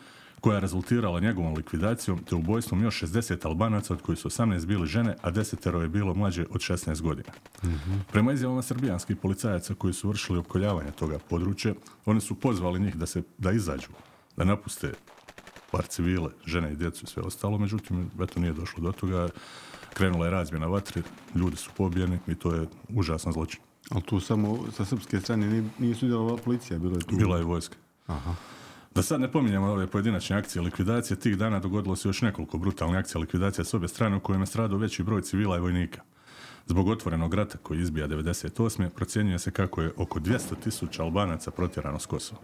koja 0.47 0.55
je 0.55 0.61
rezultirala 0.61 1.21
njegovom 1.21 1.55
likvidacijom 1.55 2.25
te 2.25 2.35
ubojstvom 2.35 2.83
još 2.83 3.03
60 3.03 3.47
Albanaca, 3.47 3.95
od 3.95 4.03
kojih 4.03 4.19
su 4.19 4.29
18 4.29 4.67
bili 4.67 4.87
žene, 4.87 5.17
a 5.23 5.31
desetero 5.31 5.83
je 5.83 5.89
bilo 5.89 6.15
mlađe 6.15 6.45
od 6.51 6.61
16 6.61 7.03
godina. 7.03 7.29
Prema 8.13 8.33
izjavama 8.33 8.63
srbijanskih 8.63 9.17
policajaca 9.17 9.75
koji 9.75 9.95
su 9.95 10.09
vršili 10.09 10.39
opkoljavanje 10.39 10.91
toga 10.91 11.19
područja, 11.19 11.75
oni 12.05 12.21
su 12.21 12.35
pozvali 12.35 12.81
njih 12.81 12.97
da 12.97 13.07
se 13.07 13.23
da 13.39 13.53
izađu, 13.53 13.89
da 14.37 14.45
napuste 14.45 14.93
par 15.71 15.87
civile, 15.87 16.31
žene 16.45 16.73
i 16.73 16.77
djecu 16.77 17.05
i 17.05 17.09
sve 17.09 17.23
ostalo, 17.23 17.59
međutim, 17.59 18.11
eto 18.23 18.41
nije 18.41 18.53
došlo 18.53 18.83
do 18.83 18.93
toga. 18.93 19.29
Krenula 19.95 20.25
je 20.25 20.31
razmjena 20.31 20.67
vatre, 20.67 21.03
ljudi 21.35 21.57
su 21.57 21.71
pobijeni 21.77 22.19
i 22.27 22.35
to 22.35 22.55
je 22.55 22.67
užasan 22.89 23.33
zločin. 23.33 23.61
Ali 23.91 24.03
tu 24.03 24.21
samo 24.21 24.59
sa 24.77 24.85
srpske 24.85 25.21
strane 25.21 25.47
nije, 25.47 25.65
nije 25.79 25.95
sudjelovala 25.95 26.39
policija, 26.45 26.79
bilo 26.79 26.95
je 26.97 27.01
tu. 27.01 27.17
Bila 27.17 27.37
je 27.37 27.45
vojska. 27.45 27.77
Da 28.97 29.03
sad 29.03 29.21
ne 29.21 29.33
pominjamo 29.33 29.67
ove 29.67 29.87
pojedinačne 29.87 30.37
akcije 30.37 30.63
likvidacije, 30.63 31.17
tih 31.17 31.39
dana 31.39 31.59
dogodilo 31.59 31.97
se 31.97 32.09
još 32.09 32.23
nekoliko 32.23 32.59
brutalnih 32.59 32.99
akcija 32.99 33.21
likvidacija 33.21 33.65
s 33.65 33.75
obje 33.75 33.89
strane 33.89 34.17
u 34.17 34.21
kojima 34.21 34.43
je 34.43 34.47
stradao 34.47 34.79
veći 34.79 35.03
broj 35.03 35.23
civila 35.23 35.57
i 35.57 35.61
vojnika. 35.61 36.01
Zbog 36.67 36.89
otvorenog 36.89 37.35
rata 37.35 37.59
koji 37.59 37.81
izbija 37.81 38.09
98. 38.09 38.89
procjenjuje 38.89 39.39
se 39.39 39.51
kako 39.51 39.83
je 39.83 39.93
oko 39.97 40.21
200 40.21 40.39
tisuća 40.65 41.03
Albanaca 41.03 41.51
protjerano 41.51 41.99
s 41.99 42.07
Kosova. 42.07 42.41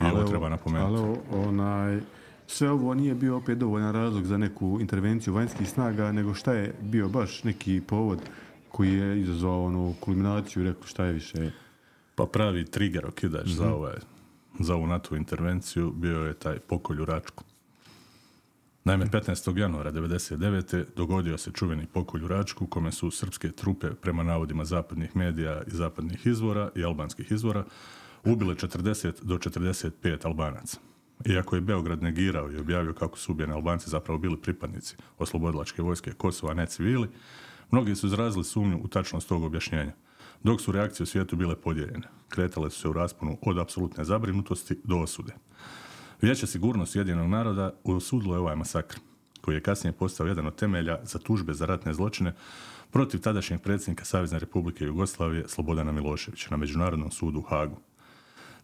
I 0.00 0.04
ovo 0.04 0.24
treba 0.24 0.48
napomenuti. 0.48 1.02
Ali 1.02 1.46
onaj, 1.46 2.00
sve 2.46 2.70
ovo 2.70 2.94
nije 2.94 3.14
bio 3.14 3.36
opet 3.36 3.58
dovoljan 3.58 3.92
razlog 3.92 4.26
za 4.26 4.38
neku 4.38 4.78
intervenciju 4.80 5.34
vanjskih 5.34 5.68
snaga, 5.68 6.12
nego 6.12 6.34
šta 6.34 6.52
je 6.52 6.74
bio 6.80 7.08
baš 7.08 7.44
neki 7.44 7.80
povod 7.86 8.18
koji 8.68 8.94
je 8.94 9.20
izazvao 9.20 9.64
onu 9.64 9.94
kulminaciju, 10.00 10.64
rekao 10.64 10.86
šta 10.86 11.04
je 11.04 11.12
više. 11.12 11.50
Pa 12.14 12.26
pravi 12.26 12.64
trigger 12.64 13.06
okidač 13.06 13.48
za, 13.48 13.74
ovaj, 13.74 13.96
za 14.60 14.74
ovu 14.74 14.86
NATO 14.86 15.16
intervenciju 15.16 15.92
bio 15.92 16.18
je 16.18 16.34
taj 16.34 16.58
pokolj 16.58 17.00
u 17.00 17.04
Račku. 17.04 17.44
Naime, 18.84 19.06
15. 19.06 19.58
januara 19.58 19.92
1999. 19.92 20.84
dogodio 20.96 21.38
se 21.38 21.50
čuveni 21.52 21.86
pokolj 21.86 22.24
u 22.24 22.28
Račku 22.28 22.66
kome 22.66 22.92
su 22.92 23.10
srpske 23.10 23.50
trupe, 23.50 23.90
prema 23.90 24.22
navodima 24.22 24.64
zapadnih 24.64 25.16
medija 25.16 25.62
i 25.66 25.70
zapadnih 25.70 26.26
izvora 26.26 26.70
i 26.74 26.84
albanskih 26.84 27.32
izvora, 27.32 27.64
ubile 28.24 28.54
40 28.54 29.22
do 29.22 29.38
45 29.38 30.26
Albanaca. 30.26 30.78
Iako 31.26 31.54
je 31.54 31.60
Beograd 31.60 32.02
negirao 32.02 32.52
i 32.52 32.56
objavio 32.56 32.94
kako 32.94 33.18
su 33.18 33.32
ubijeni 33.32 33.52
Albanci 33.52 33.90
zapravo 33.90 34.18
bili 34.18 34.36
pripadnici 34.36 34.96
oslobodilačke 35.18 35.82
vojske 35.82 36.12
Kosova, 36.12 36.52
a 36.52 36.54
ne 36.54 36.66
civili, 36.66 37.08
mnogi 37.70 37.94
su 37.94 38.06
izrazili 38.06 38.44
sumnju 38.44 38.80
u 38.82 38.88
tačnost 38.88 39.28
tog 39.28 39.42
objašnjenja 39.42 39.92
dok 40.44 40.60
su 40.60 40.72
reakcije 40.72 41.04
u 41.04 41.06
svijetu 41.06 41.36
bile 41.36 41.56
podijeljene. 41.56 42.08
Kretale 42.28 42.70
su 42.70 42.80
se 42.80 42.88
u 42.88 42.92
rasponu 42.92 43.38
od 43.42 43.58
apsolutne 43.58 44.04
zabrinutosti 44.04 44.80
do 44.84 44.98
osude. 44.98 45.32
Vijeće 46.22 46.46
sigurnosti 46.46 46.98
Jedinog 46.98 47.28
naroda 47.28 47.72
osudilo 47.84 48.34
je 48.34 48.40
ovaj 48.40 48.56
masakr, 48.56 48.96
koji 49.40 49.54
je 49.54 49.60
kasnije 49.60 49.92
postao 49.92 50.26
jedan 50.26 50.46
od 50.46 50.56
temelja 50.56 50.98
za 51.02 51.18
tužbe 51.18 51.54
za 51.54 51.66
ratne 51.66 51.94
zločine 51.94 52.34
protiv 52.90 53.20
tadašnjeg 53.20 53.60
predsjednika 53.60 54.04
Savezne 54.04 54.38
Republike 54.38 54.84
Jugoslavije 54.84 55.48
Slobodana 55.48 55.92
Miloševića 55.92 56.48
na 56.50 56.56
Međunarodnom 56.56 57.10
sudu 57.10 57.38
u 57.38 57.42
Hagu. 57.42 57.76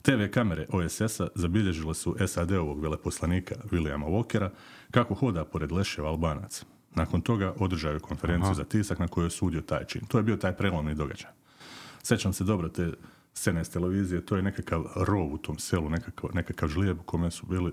TV 0.03 0.31
kamere 0.31 0.67
OSS-a 0.73 1.27
zabilježile 1.35 1.95
su 1.95 2.17
SAD-ovog 2.27 2.81
veleposlanika 2.81 3.55
Williama 3.71 4.07
Walkera 4.07 4.49
kako 4.91 5.14
hoda 5.14 5.45
pored 5.45 5.73
leševa 5.73 6.09
Albanaca. 6.09 6.64
Nakon 6.95 7.21
toga 7.21 7.55
održao 7.59 7.93
je 7.93 8.01
konferenciju 8.01 8.55
za 8.55 8.64
tisak 8.64 8.99
na 8.99 9.09
kojoj 9.09 9.27
je 9.27 9.31
sudio 9.31 9.61
taj 9.61 9.85
čin. 9.85 10.03
To 10.09 10.19
je 10.19 10.23
bio 10.23 10.37
taj 10.37 10.57
prelomni 10.57 10.95
događaj. 10.95 11.38
Sjećam 12.09 12.33
se 12.33 12.44
dobro 12.44 12.68
te 12.68 12.92
scene 13.35 13.64
s 13.64 13.68
televizije, 13.68 14.21
to 14.21 14.37
je 14.37 14.42
nekakav 14.42 14.85
rov 14.97 15.35
u 15.35 15.38
tom 15.38 15.59
selu, 15.59 15.88
nekakav, 15.90 16.31
nekakav 16.35 16.68
žlijeb 16.68 17.01
u 17.01 17.05
kome 17.05 17.31
su 17.31 17.47
bili 17.47 17.73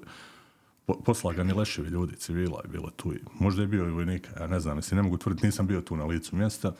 po- 0.86 1.00
poslagani 1.00 1.54
leševi 1.54 1.90
ljudi, 1.90 2.16
civila 2.16 2.62
je 2.64 2.70
bilo 2.70 2.90
tu 2.90 3.14
i 3.14 3.20
možda 3.34 3.62
je 3.62 3.68
bio 3.68 3.86
i 3.86 3.92
vojnika, 3.92 4.30
ja 4.40 4.48
ne 4.48 4.60
znam, 4.60 4.76
mislim, 4.76 4.96
ne 4.96 5.04
mogu 5.04 5.18
tvrditi, 5.18 5.46
nisam 5.46 5.68
bio 5.68 5.82
tu 5.82 5.96
na 5.96 6.06
licu 6.06 6.36
mjesta, 6.36 6.74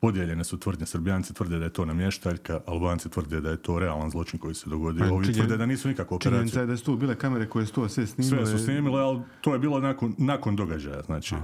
podijeljene 0.00 0.44
su 0.44 0.58
tvrdnje, 0.58 0.86
Srbijanci 0.86 1.34
tvrde 1.34 1.58
da 1.58 1.64
je 1.64 1.72
to 1.72 1.84
namještaljka, 1.84 2.60
Albanci 2.66 3.08
tvrde 3.10 3.40
da 3.40 3.50
je 3.50 3.56
to 3.58 3.78
realan 3.78 4.10
zločin 4.10 4.38
koji 4.38 4.54
se 4.54 4.70
dogodio, 4.70 5.04
Pa, 5.04 5.12
ovi 5.12 5.26
činjen- 5.26 5.34
tvrde 5.36 5.56
da 5.56 5.66
nisu 5.66 5.88
nikakvu 5.88 6.14
operaciju. 6.14 6.30
Činjenica 6.32 6.60
je 6.60 6.66
da 6.66 6.76
su 6.76 6.84
tu 6.84 6.96
bile 6.96 7.14
kamere 7.16 7.48
koje 7.48 7.66
su 7.66 7.72
to 7.72 7.88
sve 7.88 8.06
snimile. 8.06 8.46
Sve 8.46 8.58
su 8.58 8.64
snimile, 8.64 9.00
ali 9.00 9.20
to 9.40 9.52
je 9.52 9.58
bilo 9.58 9.80
nakon, 9.80 10.14
nakon 10.18 10.56
događaja. 10.56 11.02
Znači, 11.02 11.34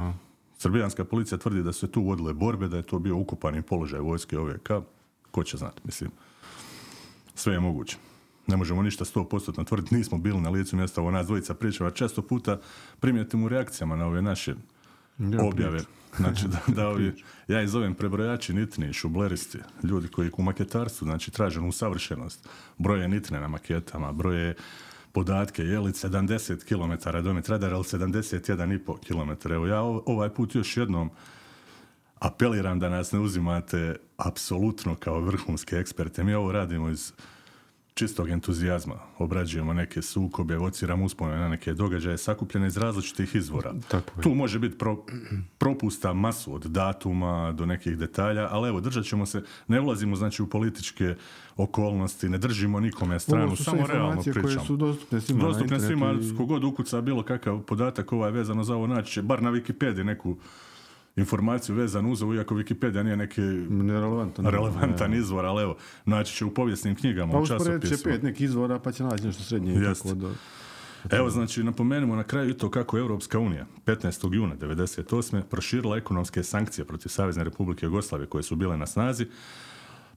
Srbijanska 0.58 1.04
policija 1.04 1.38
tvrdi 1.38 1.62
da 1.62 1.72
su 1.72 1.78
se 1.78 1.88
tu 1.88 2.02
vodile 2.02 2.34
borbe, 2.34 2.68
da 2.68 2.76
je 2.76 2.82
to 2.82 2.98
bio 2.98 3.16
ukupani 3.16 3.62
položaj 3.62 4.00
vojske 4.00 4.38
OVK. 4.38 4.70
Ko 5.30 5.44
će 5.44 5.56
znati, 5.56 5.80
mislim. 5.84 6.10
Sve 7.34 7.52
je 7.52 7.60
moguće. 7.60 7.96
Ne 8.46 8.56
možemo 8.56 8.82
ništa 8.82 9.04
100% 9.04 9.66
tvrditi, 9.66 9.94
nismo 9.94 10.18
bili 10.18 10.40
na 10.40 10.50
licu 10.50 10.76
mjesta, 10.76 11.00
ovo 11.00 11.10
nas 11.10 11.26
dvojica 11.26 11.54
pričamo, 11.54 11.88
a 11.88 11.92
često 11.92 12.22
puta 12.22 12.60
primijetim 13.00 13.44
u 13.44 13.48
reakcijama 13.48 13.96
na 13.96 14.06
ove 14.06 14.22
naše 14.22 14.54
Ja, 15.18 15.44
objave. 15.44 15.80
Znači 16.16 16.48
da, 16.48 16.58
da 16.74 16.88
ovi, 16.88 17.12
ja 17.48 17.62
ih 17.62 17.68
zovem 17.68 17.94
prebrojači 17.94 18.54
nitni, 18.54 18.92
šubleristi, 18.92 19.58
ljudi 19.82 20.08
koji 20.08 20.30
u 20.36 20.42
maketarstvu, 20.42 21.04
znači 21.04 21.30
traže 21.30 21.60
u 21.60 21.72
savršenost, 21.72 22.48
broje 22.78 23.08
nitne 23.08 23.40
na 23.40 23.48
maketama, 23.48 24.12
broje 24.12 24.54
podatke, 25.12 25.62
je 25.62 25.80
li 25.80 25.92
70 25.92 26.64
km 26.64 27.22
domet 27.24 27.48
radar, 27.48 27.74
ali 27.74 27.84
71,5 27.84 28.98
km. 29.06 29.52
Evo 29.52 29.66
ja 29.66 29.80
ov- 29.82 30.02
ovaj 30.06 30.28
put 30.28 30.54
još 30.54 30.76
jednom 30.76 31.10
apeliram 32.20 32.78
da 32.78 32.88
nas 32.88 33.12
ne 33.12 33.18
uzimate 33.18 33.96
apsolutno 34.18 34.94
kao 34.94 35.20
vrhunske 35.20 35.76
eksperte. 35.76 36.24
Mi 36.24 36.34
ovo 36.34 36.52
radimo 36.52 36.88
iz 36.88 37.12
čistog 37.94 38.28
entuzijazma. 38.28 38.94
Obrađujemo 39.18 39.72
neke 39.72 40.02
sukobe, 40.02 40.54
evociramo 40.54 41.04
uspomene 41.04 41.38
na 41.38 41.48
neke 41.48 41.74
događaje 41.74 42.18
sakupljene 42.18 42.66
iz 42.66 42.76
različitih 42.76 43.34
izvora. 43.34 43.74
Tako. 43.88 44.22
Tu 44.22 44.30
može 44.30 44.58
biti 44.58 44.78
pro- 44.78 45.04
propusta 45.58 46.12
masu 46.12 46.54
od 46.54 46.62
datuma 46.62 47.52
do 47.52 47.66
nekih 47.66 47.98
detalja, 47.98 48.48
ali 48.50 48.68
evo, 48.68 48.80
držat 48.80 49.04
ćemo 49.04 49.26
se, 49.26 49.42
ne 49.68 49.80
ulazimo 49.80 50.16
znači 50.16 50.42
u 50.42 50.46
političke 50.46 51.14
okolnosti, 51.56 52.28
ne 52.28 52.38
držimo 52.38 52.80
nikome 52.80 53.20
stranu, 53.20 53.44
Ovo 53.44 53.56
su 53.56 53.64
samo 53.64 53.86
realno 53.86 54.06
informacije 54.06 54.32
koje 54.32 54.42
pričamo. 54.42 54.66
su 54.66 54.76
dostupne 54.76 55.20
svima 55.20 55.42
Dostupne 55.42 55.80
svima, 55.80 56.12
i- 56.12 56.36
kogod 56.36 56.64
ukuca 56.64 57.00
bilo 57.00 57.22
kakav 57.22 57.60
podatak 57.60 58.12
ovaj 58.12 58.30
vezano 58.30 58.64
za 58.64 58.74
ovo 58.74 58.86
naći 58.86 59.12
će, 59.12 59.22
bar 59.22 59.42
na 59.42 59.50
Wikipediji 59.50 60.04
neku 60.04 60.36
informaciju 61.20 61.76
vezanu 61.76 62.12
uz 62.12 62.22
ovo, 62.22 62.34
iako 62.34 62.54
Wikipedia 62.54 63.02
nije 63.02 63.16
neki 63.16 63.40
Nerelevantan. 63.40 64.44
relevantan 64.46 65.14
izvor, 65.14 65.44
ali 65.44 65.62
evo, 65.62 65.76
naći 66.04 66.34
će 66.34 66.44
u 66.44 66.50
povijesnim 66.50 66.94
knjigama, 66.94 67.32
Pa 67.32 67.38
u 67.38 67.42
usporedit 67.42 67.82
će 67.82 67.88
časopisima. 67.88 68.12
pet 68.12 68.22
nekih 68.22 68.40
izvora 68.42 68.78
pa 68.78 68.92
će 68.92 69.04
naći 69.04 69.24
nešto 69.24 69.42
srednje. 69.42 69.72
i 69.72 69.76
Jeste. 69.76 70.08
tako 70.08 70.14
da- 70.16 70.30
Evo, 71.10 71.30
znači, 71.30 71.64
napomenimo 71.64 72.16
na 72.16 72.22
kraju 72.24 72.50
i 72.50 72.54
to 72.54 72.70
kako 72.70 72.96
je 72.96 73.00
Europska 73.00 73.38
unija 73.38 73.66
15. 73.84 74.32
juna 74.32 74.56
1998. 74.56 75.42
proširila 75.42 75.96
ekonomske 75.96 76.42
sankcije 76.42 76.84
protiv 76.84 77.08
Savezne 77.08 77.44
Republike 77.44 77.86
Jugoslavije 77.86 78.26
koje 78.26 78.42
su 78.42 78.56
bile 78.56 78.76
na 78.76 78.86
snazi, 78.86 79.26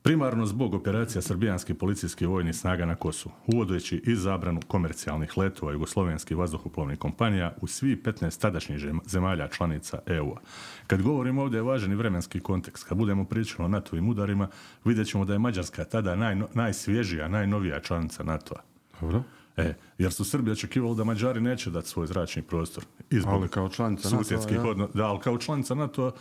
primarno 0.03 0.45
zbog 0.45 0.73
operacija 0.73 1.21
srbijanske 1.21 1.73
policijske 1.73 2.25
i 2.25 2.27
vojnih 2.27 2.55
snaga 2.55 2.85
na 2.85 2.95
Kosovu, 2.95 3.35
uvodeći 3.47 4.01
i 4.05 4.15
zabranu 4.15 4.59
komercijalnih 4.67 5.37
letova 5.37 5.71
jugoslovenskih 5.71 6.37
vazduhoplovnih 6.37 6.99
kompanija 6.99 7.53
u 7.61 7.67
svi 7.67 8.01
15 8.03 8.41
tadašnjih 8.41 8.85
zemalja 9.05 9.47
članica 9.47 9.99
EU-a. 10.05 10.39
Kad 10.87 11.01
govorimo 11.01 11.41
ovdje 11.41 11.57
je 11.57 11.61
važan 11.61 11.91
i 11.91 11.95
vremenski 11.95 12.39
kontekst. 12.39 12.83
Kad 12.83 12.97
budemo 12.97 13.25
pričali 13.25 13.65
o 13.65 13.67
NATO-vim 13.67 14.09
udarima, 14.09 14.47
vidjet 14.85 15.07
ćemo 15.07 15.25
da 15.25 15.33
je 15.33 15.39
Mađarska 15.39 15.83
tada 15.83 16.15
najno- 16.15 16.47
najsvježija, 16.53 17.27
najnovija 17.27 17.79
članica 17.79 18.23
NATO-a. 18.23 18.61
Dobro. 19.01 19.23
E, 19.57 19.73
jer 19.97 20.13
su 20.13 20.25
Srbi 20.25 20.51
očekivali 20.51 20.95
da 20.95 21.03
Mađari 21.03 21.41
neće 21.41 21.69
dati 21.69 21.89
svoj 21.89 22.07
zračni 22.07 22.41
prostor. 22.41 22.83
I 23.09 23.19
zbog 23.19 23.33
Ali 23.33 23.47
kao 23.49 23.69
članica 23.69 24.09
susjedskih 24.09 24.57
ja. 24.57 24.63
odno- 24.63 24.89
Da, 24.93 25.05
ali 25.05 25.19
kao 25.19 25.37
članica 25.37 25.75
NATO 25.75 26.11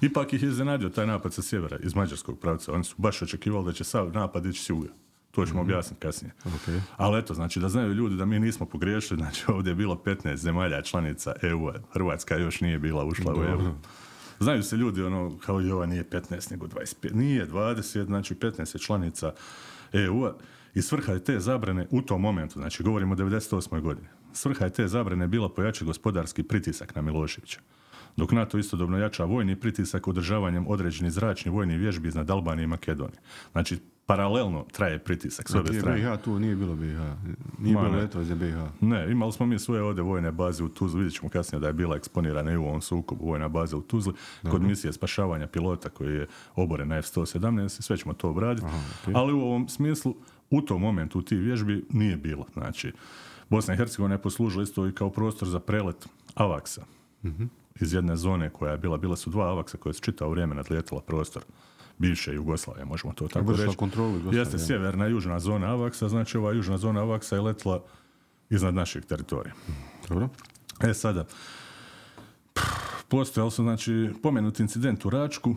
ipak 0.00 0.32
ih 0.32 0.42
je 0.42 0.48
iznenadio 0.48 0.88
taj 0.88 1.06
napad 1.06 1.34
sa 1.34 1.42
sjevera, 1.42 1.76
iz 1.78 1.94
mađarskog 1.94 2.38
pravca. 2.38 2.72
Oni 2.72 2.84
su 2.84 2.94
baš 2.98 3.22
očekivali 3.22 3.64
da 3.64 3.72
će 3.72 3.84
sav 3.84 4.12
napad 4.12 4.46
ići 4.46 4.62
s 4.62 4.70
juga. 4.70 4.88
To 5.30 5.46
ćemo 5.46 5.60
objasniti 5.62 6.00
kasnije. 6.00 6.34
Ok. 6.46 6.68
Ali 6.96 7.18
eto, 7.18 7.34
znači 7.34 7.60
da 7.60 7.68
znaju 7.68 7.92
ljudi 7.92 8.16
da 8.16 8.24
mi 8.24 8.38
nismo 8.40 8.66
pogriješili, 8.66 9.20
znači 9.20 9.44
ovdje 9.48 9.70
je 9.70 9.74
bilo 9.74 9.94
15 9.96 10.36
zemalja 10.36 10.82
članica 10.82 11.32
EU-a. 11.42 11.72
Hrvatska 11.92 12.36
još 12.36 12.60
nije 12.60 12.78
bila 12.78 13.04
ušla 13.04 13.34
u 13.34 13.42
EU. 13.42 13.74
znaju 14.40 14.62
se 14.62 14.76
ljudi 14.76 15.02
ono, 15.02 15.38
kao 15.38 15.62
i 15.62 15.70
ova 15.70 15.86
nije 15.86 16.04
15 16.04 16.50
nego 16.50 16.66
25, 16.66 17.14
nije 17.14 17.46
20, 17.48 18.04
znači 18.04 18.34
15 18.34 18.74
je 18.74 18.80
članica 18.80 19.32
EU-a 19.92 20.32
i 20.76 20.82
svrha 20.82 21.12
je 21.12 21.24
te 21.24 21.40
zabrane 21.40 21.86
u 21.90 22.02
tom 22.02 22.20
momentu, 22.20 22.58
znači 22.58 22.82
govorimo 22.82 23.12
o 23.12 23.16
98. 23.16 23.80
godini, 23.80 24.08
svrha 24.32 24.64
je 24.64 24.70
te 24.70 24.88
zabrane 24.88 25.28
bila 25.28 25.48
pojačati 25.48 25.84
gospodarski 25.84 26.42
pritisak 26.42 26.94
na 26.94 27.02
Miloševića. 27.02 27.60
Dok 28.16 28.32
NATO 28.32 28.58
istodobno 28.58 28.98
jača 28.98 29.24
vojni 29.24 29.60
pritisak 29.60 30.08
održavanjem 30.08 30.66
određenih 30.68 31.12
zračnih 31.12 31.54
vojnih 31.54 31.78
vježbi 31.78 32.08
iznad 32.08 32.30
Albanije 32.30 32.64
i 32.64 32.66
Makedonije. 32.66 33.18
Znači, 33.52 33.78
paralelno 34.06 34.64
traje 34.72 34.98
pritisak 34.98 35.48
s 35.48 35.54
obje 35.54 35.80
strane. 35.80 35.96
BiH 35.96 36.24
tu 36.24 36.38
nije 36.38 36.56
bilo 36.56 36.76
BiH. 36.76 36.98
Nije 37.58 37.74
Ma 37.74 37.80
bilo 37.80 37.92
ne. 37.92 37.98
letova 37.98 38.24
za 38.24 38.34
BiH. 38.34 38.56
Ne, 38.80 39.12
imali 39.12 39.32
smo 39.32 39.46
mi 39.46 39.58
svoje 39.58 39.82
ovdje 39.82 40.02
vojne 40.02 40.32
baze 40.32 40.64
u 40.64 40.68
Tuzli, 40.68 41.00
vidjet 41.00 41.14
ćemo 41.14 41.28
kasnije 41.28 41.60
da 41.60 41.66
je 41.66 41.72
bila 41.72 41.96
eksponirana 41.96 42.52
i 42.52 42.56
u 42.56 42.64
ovom 42.64 42.80
sukobu 42.80 43.26
vojna 43.26 43.48
baza 43.48 43.76
u 43.76 43.80
Tuzli, 43.82 44.12
kod 44.50 44.62
misije 44.62 44.92
spašavanja 44.92 45.46
pilota 45.46 45.88
koji 45.88 46.14
je 46.14 46.26
oboren 46.54 46.88
na 46.88 46.96
F-117, 46.96 47.68
sve 47.68 47.96
ćemo 47.96 48.14
to 48.14 48.30
obraditi, 48.30 48.66
ali 49.14 49.32
u 49.32 49.40
ovom 49.40 49.68
smislu, 49.68 50.14
u 50.50 50.62
tom 50.62 50.80
momentu 50.80 51.18
u 51.18 51.22
tih 51.22 51.38
vježbi 51.38 51.84
nije 51.90 52.16
bilo, 52.16 52.46
znači, 52.52 52.92
Bosna 53.50 53.74
i 53.74 53.76
Hercegovina 53.76 54.14
je 54.14 54.22
poslužila 54.22 54.62
isto 54.62 54.86
i 54.86 54.92
kao 54.92 55.10
prostor 55.10 55.48
za 55.48 55.60
prelet 55.60 56.08
Avaksa 56.34 56.84
iz 57.80 57.92
jedne 57.92 58.16
zone 58.16 58.50
koja 58.50 58.72
je 58.72 58.78
bila, 58.78 58.96
bila 58.96 59.16
su 59.16 59.30
dva 59.30 59.50
Avaksa 59.50 59.78
koje 59.78 59.92
su 59.92 60.00
čitao 60.00 60.30
vrijeme 60.30 60.54
nadlijetala 60.54 61.00
prostor 61.00 61.42
bivše 61.98 62.34
Jugoslavije, 62.34 62.84
možemo 62.84 63.12
to 63.12 63.28
tako 63.28 63.52
reći. 63.52 63.76
kontrolu 63.76 64.20
Jeste 64.32 64.58
sjeverna 64.58 65.08
i 65.08 65.10
južna 65.10 65.38
zona 65.38 65.66
Avaksa, 65.66 66.08
znači 66.08 66.38
ova 66.38 66.52
južna 66.52 66.78
zona 66.78 67.00
Avaksa 67.00 67.34
je 67.34 67.40
letila 67.40 67.82
iznad 68.50 68.74
našeg 68.74 69.04
teritorija. 69.04 69.54
Dobro. 70.08 70.28
E 70.82 70.94
sada, 70.94 71.26
postojali 73.08 73.50
su 73.50 73.62
znači 73.62 74.10
pomenuti 74.22 74.62
incident 74.62 75.04
u 75.04 75.10
Račku, 75.10 75.56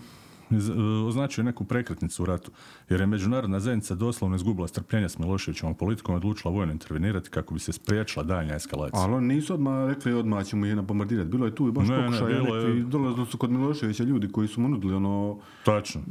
označio 1.07 1.41
je 1.41 1.45
neku 1.45 1.63
prekretnicu 1.65 2.23
u 2.23 2.25
ratu, 2.25 2.51
jer 2.89 2.99
je 2.99 3.07
međunarodna 3.07 3.59
zajednica 3.59 3.95
doslovno 3.95 4.35
izgubila 4.35 4.67
strpljenje 4.67 5.09
s 5.09 5.17
Miloševićevom 5.17 5.75
politikom 5.75 6.15
i 6.15 6.17
odlučila 6.17 6.53
vojno 6.53 6.71
intervenirati 6.73 7.29
kako 7.29 7.53
bi 7.53 7.59
se 7.59 7.71
spriječila 7.71 8.23
daljnja 8.25 8.55
eskalacija. 8.55 9.01
Ali 9.01 9.13
oni 9.13 9.27
nisu 9.27 9.53
odmah 9.53 9.88
rekli 9.88 10.13
odmah 10.13 10.45
ćemo 10.45 10.65
ih 10.65 10.75
napomordirati. 10.75 11.29
Bilo 11.29 11.45
je 11.45 11.55
tu 11.55 11.67
i 11.67 11.71
baš 11.71 11.88
Ne, 11.88 11.97
ne, 11.97 12.05
pokušaj 12.05 12.33
bilo 12.33 12.55
je- 12.55 12.83
dolazili 12.83 13.25
su 13.25 13.38
kod 13.38 13.51
Miloševića 13.51 14.03
ljudi 14.03 14.29
koji 14.29 14.47
su 14.47 14.62
mu 14.62 14.69
nudili 14.69 14.93
ono 14.93 15.39
Tačno, 15.65 16.01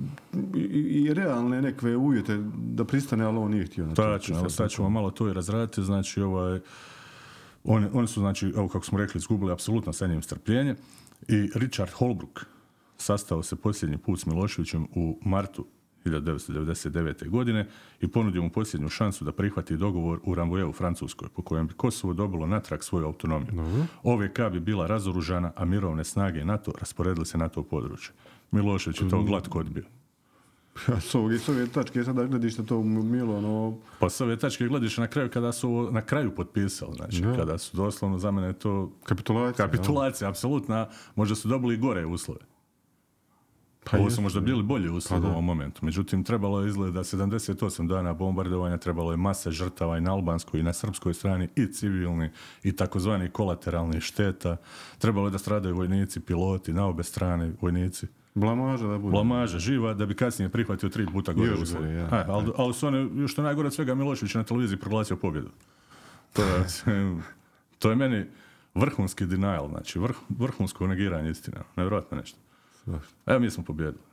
i, 0.54 0.58
i- 0.60 1.14
realne 1.14 1.62
nekakve 1.62 1.96
uvjete 1.96 2.36
da 2.56 2.84
pristane, 2.84 3.24
ali 3.24 3.38
on 3.38 3.50
nije 3.50 3.66
htio. 3.66 3.84
Znači, 3.84 3.96
tačno, 4.02 4.38
evo 4.38 4.50
sad 4.50 4.70
ćemo 4.70 4.90
malo 4.90 5.10
to 5.10 5.28
i 5.28 5.32
razraditi, 5.32 5.82
znači 5.82 6.20
ovaj, 6.20 6.60
oni, 7.64 7.86
oni 7.92 8.06
su, 8.08 8.20
znači, 8.20 8.46
evo 8.48 8.68
kako 8.68 8.84
smo 8.84 8.98
rekli, 8.98 9.18
izgubili 9.18 9.52
apsolutno 9.52 9.92
sa 9.92 10.06
njim 10.06 10.22
strpljenje 10.22 10.74
i 11.28 11.50
Richard 11.54 11.90
Holbrook 11.90 12.46
sastao 12.98 13.42
se 13.42 13.56
posljednji 13.56 13.98
put 13.98 14.20
s 14.20 14.26
Miloševićem 14.26 14.86
u 14.94 15.18
martu 15.24 15.66
1999. 16.04 17.28
godine 17.28 17.66
i 18.00 18.08
ponudio 18.08 18.42
mu 18.42 18.50
posljednju 18.50 18.88
šansu 18.88 19.24
da 19.24 19.32
prihvati 19.32 19.76
dogovor 19.76 20.20
u 20.24 20.34
Rambouillet 20.34 20.70
u 20.70 20.78
Francuskoj, 20.78 21.28
po 21.28 21.42
kojem 21.42 21.66
bi 21.66 21.74
Kosovo 21.74 22.12
dobilo 22.12 22.46
natrag 22.46 22.82
svoju 22.84 23.06
autonomiju. 23.06 23.64
OVK 24.02 24.40
bi 24.52 24.60
bila 24.60 24.86
razoružana, 24.86 25.52
a 25.56 25.64
mirovne 25.64 26.04
snage 26.04 26.44
NATO 26.44 26.72
rasporedile 26.80 27.26
se 27.26 27.38
na 27.38 27.48
to 27.48 27.62
područje. 27.62 28.14
Milošević 28.50 29.00
je 29.00 29.08
to 29.08 29.22
glatko 29.22 29.58
odbio. 29.58 29.84
Ja, 30.88 31.00
s, 31.00 31.14
ovog, 31.14 31.32
s 31.32 31.48
ove 31.48 31.66
tačke 31.66 32.04
sada 32.04 32.24
gledište 32.24 32.66
to 32.66 32.82
milo, 32.82 33.36
ono, 33.36 33.78
Pa 34.00 34.10
s 34.10 34.20
ove 34.20 34.36
tačke 34.36 34.68
glediš 34.68 34.96
na 34.98 35.06
kraju 35.06 35.30
kada 35.30 35.52
su 35.52 35.88
na 35.92 36.00
kraju 36.00 36.34
potpisali, 36.34 36.92
znači 36.96 37.20
Da. 37.20 37.36
kada 37.36 37.58
su 37.58 37.76
doslovno 37.76 38.18
za 38.18 38.30
mene 38.30 38.52
to 38.52 38.92
kapitulacija. 39.04 39.66
kapitulacija, 39.66 40.28
apsolutna, 40.30 40.88
možda 41.16 41.34
su 41.34 41.48
dobili 41.48 41.76
gore 41.76 42.06
uslove. 42.06 42.40
Pa 43.84 43.98
Ovo 43.98 44.10
su 44.10 44.22
možda 44.22 44.40
bili 44.40 44.62
bolji 44.62 44.88
uslovi 44.88 45.22
Pa 45.22 45.28
u 45.28 45.30
ovom 45.30 45.44
momentu. 45.44 45.84
Međutim, 45.84 46.24
trebalo 46.24 46.60
je 46.60 46.68
izgleda 46.68 47.00
78 47.00 47.88
dana 47.88 48.12
bombardovanja, 48.12 48.76
trebalo 48.76 49.10
je 49.10 49.16
mase 49.16 49.50
žrtava 49.50 49.98
i 49.98 50.00
na 50.00 50.12
albanskoj 50.12 50.60
i 50.60 50.62
na 50.62 50.72
srpskoj 50.72 51.14
strani 51.14 51.48
i 51.56 51.72
civilni 51.72 52.30
i 52.62 52.76
takozvani 52.76 53.30
kolateralni 53.30 54.00
šteta. 54.00 54.56
Trebalo 54.98 55.26
je 55.26 55.30
da 55.30 55.38
stradaju 55.38 55.74
vojnici, 55.74 56.20
piloti, 56.20 56.72
na 56.72 56.86
obe 56.86 57.02
strane 57.02 57.52
vojnici. 57.60 58.06
Blamaža 58.34 58.86
da 58.86 58.98
bude. 58.98 59.12
Blamaža 59.12 59.58
živa 59.58 59.94
da 59.94 60.06
bi 60.06 60.14
kasnije 60.14 60.48
prihvatio 60.48 60.88
tri 60.88 61.06
puta 61.12 61.32
gore 61.32 61.54
uslove. 61.54 61.94
ja. 61.94 62.08
E, 62.12 62.24
ali, 62.28 62.52
ali 62.56 62.74
su 62.74 62.86
one, 62.86 63.28
što 63.28 63.42
najgore 63.42 63.66
od 63.66 63.74
svega, 63.74 63.94
Milošević 63.94 64.34
na 64.34 64.44
televiziji 64.44 64.78
proglasio 64.78 65.16
pobjedu. 65.16 65.48
To 66.32 66.42
je, 66.42 66.64
to 67.78 67.90
je 67.90 67.96
meni 67.96 68.26
vrhunski 68.74 69.26
denial, 69.26 69.68
znači 69.68 69.98
vrh, 69.98 70.16
vrhunsko 70.28 70.86
negiranje 70.86 71.30
istine. 71.30 71.56
Nevjerojatno 71.76 72.16
nešto. 72.16 72.38
Evo 73.26 73.38
mi 73.40 73.50
smo 73.50 73.64
pobjedili. 73.64 74.04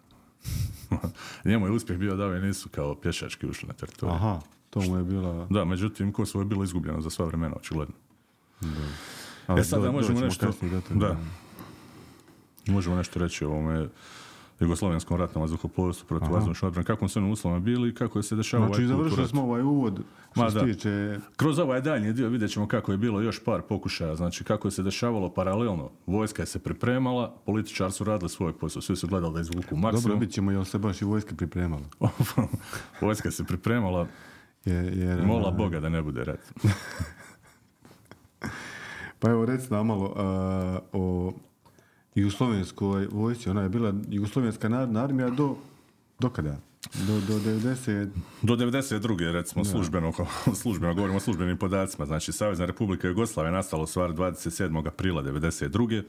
Njemu 1.45 1.65
je 1.65 1.71
uspjeh 1.71 1.99
bio 1.99 2.15
da 2.15 2.25
ovi 2.25 2.39
nisu 2.39 2.69
kao 2.69 2.95
pješački 2.95 3.47
ušli 3.47 3.67
na 3.67 3.73
teritoriju. 3.73 4.15
Aha, 4.15 4.39
to 4.69 4.81
mu 4.81 4.97
je 4.97 5.03
bila... 5.03 5.47
Da, 5.49 5.65
međutim, 5.65 6.11
Kosovo 6.11 6.41
je 6.41 6.45
bilo 6.45 6.63
izgubljeno 6.63 7.01
za 7.01 7.09
sva 7.09 7.25
vremena, 7.25 7.55
očigledno. 7.55 7.95
Ali 9.47 9.61
E 9.61 9.63
sada 9.63 9.91
možemo 9.91 10.19
nešto... 10.19 10.51
Da. 10.89 11.17
Možemo 12.67 12.95
nešto 12.95 13.19
reći 13.19 13.45
o 13.45 13.49
ovome 13.49 13.87
jugoslovenskom 14.59 15.17
ratnom 15.17 15.41
vazduhoplovstvu 15.41 16.07
protiv 16.07 16.33
vazdušne 16.33 16.67
odbrane, 16.67 16.85
kakvom 16.85 17.09
su 17.09 17.19
oni 17.19 17.31
uslovima 17.31 17.59
bili 17.59 17.89
i 17.89 17.93
kako 17.93 18.19
je 18.19 18.23
se 18.23 18.35
dešavao 18.35 18.67
Znači, 18.67 18.83
ovaj 18.83 18.85
u 18.85 18.97
završili 18.97 19.27
smo 19.27 19.43
ovaj 19.43 19.61
uvod 19.61 19.99
što 20.31 20.51
se 20.51 20.65
tiče... 20.65 21.19
Kroz 21.35 21.59
ovaj 21.59 21.81
daljnji 21.81 22.13
dio 22.13 22.29
vidjet 22.29 22.51
ćemo 22.51 22.67
kako 22.67 22.91
je 22.91 22.97
bilo 22.97 23.21
još 23.21 23.43
par 23.43 23.61
pokušaja, 23.61 24.15
znači 24.15 24.43
kako 24.43 24.67
je 24.67 24.71
se 24.71 24.83
dešavalo 24.83 25.33
paralelno. 25.33 25.89
Vojska 26.05 26.41
je 26.41 26.45
se 26.45 26.59
pripremala, 26.59 27.35
političari 27.45 27.91
su 27.91 28.03
radili 28.03 28.29
svoj 28.29 28.53
posao, 28.53 28.81
svi 28.81 28.95
su 28.95 29.07
gledali 29.07 29.33
da 29.33 29.41
izvuku 29.41 29.75
maksimum. 29.75 30.03
Dobro, 30.03 30.19
vidit 30.19 30.35
ćemo 30.35 30.51
jel 30.51 30.65
se 30.65 30.77
baš 30.77 31.01
i 31.01 31.05
vojska 31.05 31.35
pripremala. 31.35 31.85
Vojska 33.01 33.31
se 33.31 33.43
pripremala, 33.43 34.07
Jer, 34.65 34.97
jer, 34.97 35.25
mola 35.25 35.51
Boga 35.51 35.79
da 35.79 35.89
ne 35.89 36.01
bude 36.01 36.23
rat. 36.23 36.39
Pa 39.19 39.29
evo, 39.29 39.45
reci 39.45 39.73
nam 39.73 39.87
malo 39.87 40.13
a, 40.15 40.79
o 40.93 41.33
jugoslovenskoj 42.15 43.07
vojsci. 43.11 43.49
Ona 43.49 43.61
je 43.61 43.69
bila 43.69 43.93
jugoslovenska 44.07 44.69
narodna 44.69 45.03
armija 45.03 45.29
do, 45.29 45.55
do 46.19 46.29
kada? 46.29 46.57
Do, 47.07 47.19
do 47.27 47.39
90... 47.39 48.09
Do 48.41 48.55
92. 48.55 49.31
recimo 49.31 49.65
službeno, 49.65 50.13
službeno, 50.61 50.93
govorimo 50.93 51.17
o 51.17 51.19
službenim 51.21 51.57
podacima, 51.57 52.05
znači 52.05 52.31
Savezna 52.31 52.65
Republika 52.65 53.07
Jugoslavija 53.07 53.51
nastala 53.51 53.83
u 53.83 53.87
stvari 53.87 54.13
27. 54.13 54.87
aprila 54.87 55.23
92. 55.23 56.03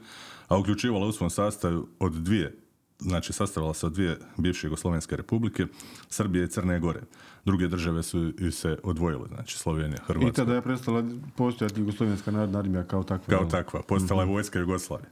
a 0.47 0.57
uključivala 0.57 1.07
u 1.07 1.11
svom 1.11 1.29
sastavu 1.29 1.87
od 1.99 2.13
dvije 2.13 2.67
znači 2.99 3.33
sastavila 3.33 3.73
se 3.73 3.85
od 3.85 3.93
dvije 3.93 4.17
bivše 4.37 4.67
Jugoslovenske 4.67 5.15
republike, 5.17 5.65
Srbije 6.09 6.45
i 6.45 6.47
Crne 6.47 6.79
Gore. 6.79 7.01
Druge 7.45 7.67
države 7.67 8.03
su 8.03 8.33
i 8.39 8.51
se 8.51 8.77
odvojile, 8.83 9.27
znači 9.27 9.57
Slovenija, 9.57 9.97
I 10.01 10.05
Hrvatska. 10.05 10.31
tada 10.31 10.55
je 10.55 10.61
prestala 10.61 11.03
postojati 11.35 11.79
jugoslovenska 11.79 12.31
narodna 12.31 12.59
armija 12.59 12.83
kao 12.83 13.03
takva. 13.03 13.37
Kao 13.37 13.45
takva, 13.45 13.81
postala 13.81 14.23
je 14.23 14.27
vojska 14.29 14.59
Jugoslavije. 14.59 15.09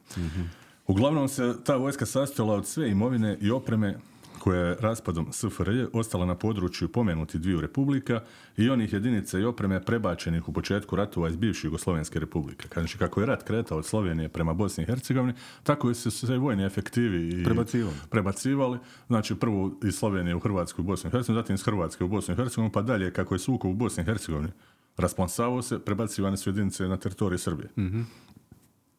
Uglavnom 0.87 1.27
se 1.27 1.55
ta 1.63 1.75
vojska 1.75 2.05
sastojala 2.05 2.55
od 2.55 2.67
sve 2.67 2.89
imovine 2.89 3.37
i 3.41 3.51
opreme 3.51 3.97
koja 4.39 4.59
je 4.59 4.75
raspadom 4.79 5.27
SFRJ 5.31 5.85
ostala 5.93 6.25
na 6.25 6.35
području 6.35 6.87
pomenuti 6.87 7.39
dviju 7.39 7.61
republika 7.61 8.21
i 8.57 8.69
onih 8.69 8.93
jedinica 8.93 9.39
i 9.39 9.43
opreme 9.43 9.85
prebačenih 9.85 10.49
u 10.49 10.53
početku 10.53 10.95
ratova 10.95 11.29
iz 11.29 11.35
bivše 11.35 11.67
Jugoslovenske 11.67 12.19
republike. 12.19 12.67
Znači, 12.73 12.97
kako 12.97 13.19
je 13.19 13.25
rat 13.25 13.43
kretao 13.43 13.77
od 13.77 13.85
Slovenije 13.85 14.29
prema 14.29 14.53
Bosni 14.53 14.83
i 14.83 14.87
Hercegovini, 14.87 15.33
tako 15.63 15.89
je 15.89 15.95
se 15.95 16.37
vojni 16.37 16.65
efektivi 16.65 17.29
i 17.29 17.43
Prebacivali. 17.43 17.95
prebacivali. 18.09 18.77
Znači, 19.07 19.35
prvo 19.35 19.79
iz 19.83 19.95
Slovenije 19.95 20.35
u 20.35 20.39
Hrvatsku 20.39 20.81
i 20.81 20.85
Bosnu 20.85 21.07
i 21.07 21.11
Hercegovinu, 21.11 21.41
zatim 21.41 21.53
iz 21.53 21.63
Hrvatske 21.63 22.03
u 22.03 22.07
Bosnu 22.07 22.33
i 22.33 22.37
Hercegovinu, 22.37 22.71
pa 22.71 22.81
dalje 22.81 23.11
kako 23.11 23.35
je 23.35 23.39
sukob 23.39 23.71
u 23.71 23.73
Bosni 23.75 24.01
i 24.03 24.05
Hercegovini 24.05 24.51
rasponsavao 24.97 25.61
se, 25.61 25.79
prebacivane 25.79 26.37
su 26.37 26.49
jedinice 26.49 26.87
na 26.87 26.97
teritoriju 26.97 27.39
Srbije. 27.39 27.69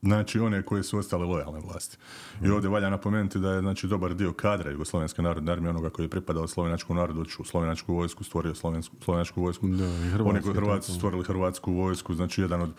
Znači 0.03 0.39
one 0.41 0.63
koje 0.63 0.83
su 0.83 0.99
ostale 0.99 1.25
lojalne 1.25 1.61
vlasti. 1.61 1.97
I 2.45 2.51
ovdje 2.51 2.71
valja 2.71 2.91
napomenuti 2.91 3.39
da 3.39 3.53
je 3.53 3.61
znači, 3.61 3.87
dobar 3.87 4.15
dio 4.15 4.33
kadra 4.33 4.71
Jugoslovenske 4.71 5.23
narodne 5.23 5.53
armije, 5.53 5.71
onoga 5.71 5.91
koji 5.91 6.05
je 6.05 6.11
pripadao 6.11 6.47
slovenačkom 6.47 6.97
narodu, 6.97 7.25
u 7.39 7.45
slovenačku 7.45 7.95
vojsku, 7.95 8.25
stvorio 8.25 8.55
slovensku, 8.55 8.97
slovenačku 9.05 9.43
vojsku. 9.43 9.69
Da, 9.69 9.85
Oni 10.25 10.43
koji 10.43 10.55
Hrvatski 10.55 10.93
tako. 10.93 10.99
stvorili 10.99 11.25
hrvatsku 11.25 11.73
vojsku, 11.73 12.15
znači 12.15 12.41
jedan 12.41 12.61
od 12.61 12.71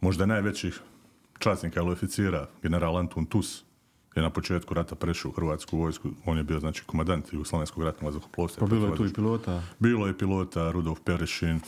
možda 0.00 0.26
najvećih 0.26 0.80
časnika 1.38 1.80
ili 1.80 1.92
oficira, 1.92 2.46
general 2.62 2.96
Antun 2.96 3.26
Tus, 3.26 3.64
je 4.16 4.22
na 4.22 4.30
početku 4.30 4.74
rata 4.74 4.94
prešao 4.94 5.28
u 5.28 5.34
hrvatsku 5.34 5.78
vojsku. 5.78 6.08
On 6.24 6.38
je 6.38 6.44
bio 6.44 6.60
znači 6.60 6.84
komandant 6.86 7.32
Jugoslovenskog 7.32 7.82
ratnog 7.82 8.04
vazduhoplovstva. 8.04 8.60
Pa 8.60 8.74
bilo 8.74 8.86
je 8.86 8.96
tu 8.96 9.06
i 9.06 9.12
pilota. 9.12 9.62
Bilo 9.78 10.06
je 10.06 10.18
pilota 10.18 10.70
Rudolf 10.70 11.00
Perešin, 11.04 11.60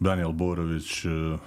Daniel 0.00 0.32
Borović, 0.32 1.04
eh, 1.04 1.38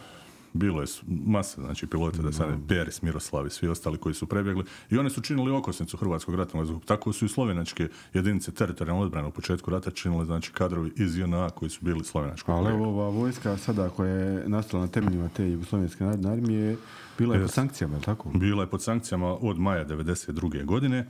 bilo 0.56 0.82
je 0.82 0.88
masa, 1.08 1.62
znači 1.62 1.88
pilota 1.88 2.22
da 2.22 2.32
sad 2.32 2.48
Peris, 2.68 3.02
Miroslav 3.02 3.48
i 3.48 3.50
svi 3.50 3.68
ostali 3.68 3.98
koji 3.98 4.16
su 4.16 4.28
prebjegli 4.28 4.64
i 4.90 4.98
oni 4.98 5.10
su 5.10 5.22
činili 5.22 5.52
okosnicu 5.52 5.98
Hrvatskog 5.98 6.36
ratnog 6.36 6.62
vazduhoplovstva. 6.62 6.96
Tako 6.96 7.14
su 7.14 7.26
i 7.26 7.30
slovenačke 7.30 7.88
jedinice 8.14 8.52
teritorijalne 8.52 9.04
odbrane 9.04 9.28
u 9.28 9.32
početku 9.32 9.72
rata 9.72 9.92
činile 9.92 10.26
znači 10.26 10.52
kadrovi 10.52 10.92
iz 10.96 11.18
JNA 11.18 11.50
koji 11.50 11.70
su 11.70 11.80
bili 11.86 12.04
slovenačkog 12.04 12.56
Ali 12.56 12.70
evo 12.70 12.88
ova 12.88 13.10
vojska 13.10 13.58
sada 13.58 13.90
koja 13.90 14.12
je 14.12 14.50
nastala 14.50 14.84
na 14.84 14.92
temeljima 14.92 15.30
te 15.30 15.50
Jugoslovenske 15.52 16.04
narodne 16.04 16.32
armije 16.32 16.78
bila 17.18 17.36
je 17.36 17.42
pod 17.42 17.52
sankcijama, 17.52 18.00
tako? 18.00 18.30
Bila 18.30 18.64
je 18.64 18.70
pod 18.70 18.84
sankcijama 18.84 19.38
od 19.42 19.60
maja 19.60 19.86
1992. 19.86 20.66
godine, 20.66 21.08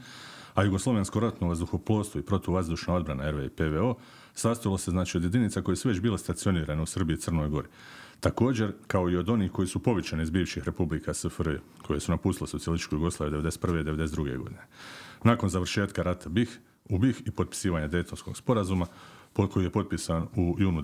a 0.53 0.63
Jugoslovensko 0.63 1.19
ratno 1.19 1.47
vazduhoplovstvo 1.47 2.19
i 2.19 2.23
protuvazdušna 2.23 2.93
odbrana 2.93 3.31
RV 3.31 3.45
i 3.45 3.49
PVO 3.49 3.95
sastojalo 4.33 4.77
se 4.77 4.91
znači 4.91 5.17
od 5.17 5.23
jedinica 5.23 5.61
koje 5.61 5.75
su 5.75 5.87
već 5.87 5.99
bile 5.99 6.17
stacionirane 6.17 6.81
u 6.81 6.85
Srbiji 6.85 7.15
i 7.15 7.19
Crnoj 7.19 7.49
Gori. 7.49 7.67
Također, 8.19 8.73
kao 8.87 9.09
i 9.09 9.17
od 9.17 9.29
onih 9.29 9.51
koji 9.51 9.67
su 9.67 9.79
povičani 9.79 10.23
iz 10.23 10.29
bivših 10.29 10.63
republika 10.63 11.13
SFRJ, 11.13 11.55
koje 11.81 11.99
su 11.99 12.11
napustile 12.11 12.47
socijalističku 12.47 12.95
Jugoslaviju 12.95 13.41
1991. 13.41 13.81
i 13.81 13.83
1992. 13.83 14.37
godine. 14.37 14.61
Nakon 15.23 15.49
završetka 15.49 16.03
rata 16.03 16.29
BiH, 16.29 16.49
u 16.89 16.97
BiH 16.97 17.21
i 17.25 17.31
potpisivanja 17.31 17.87
Dejtonskog 17.87 18.37
sporazuma, 18.37 18.85
po- 19.33 19.47
koji 19.47 19.63
je 19.63 19.69
potpisan 19.69 20.27
u 20.35 20.55
junu 20.59 20.81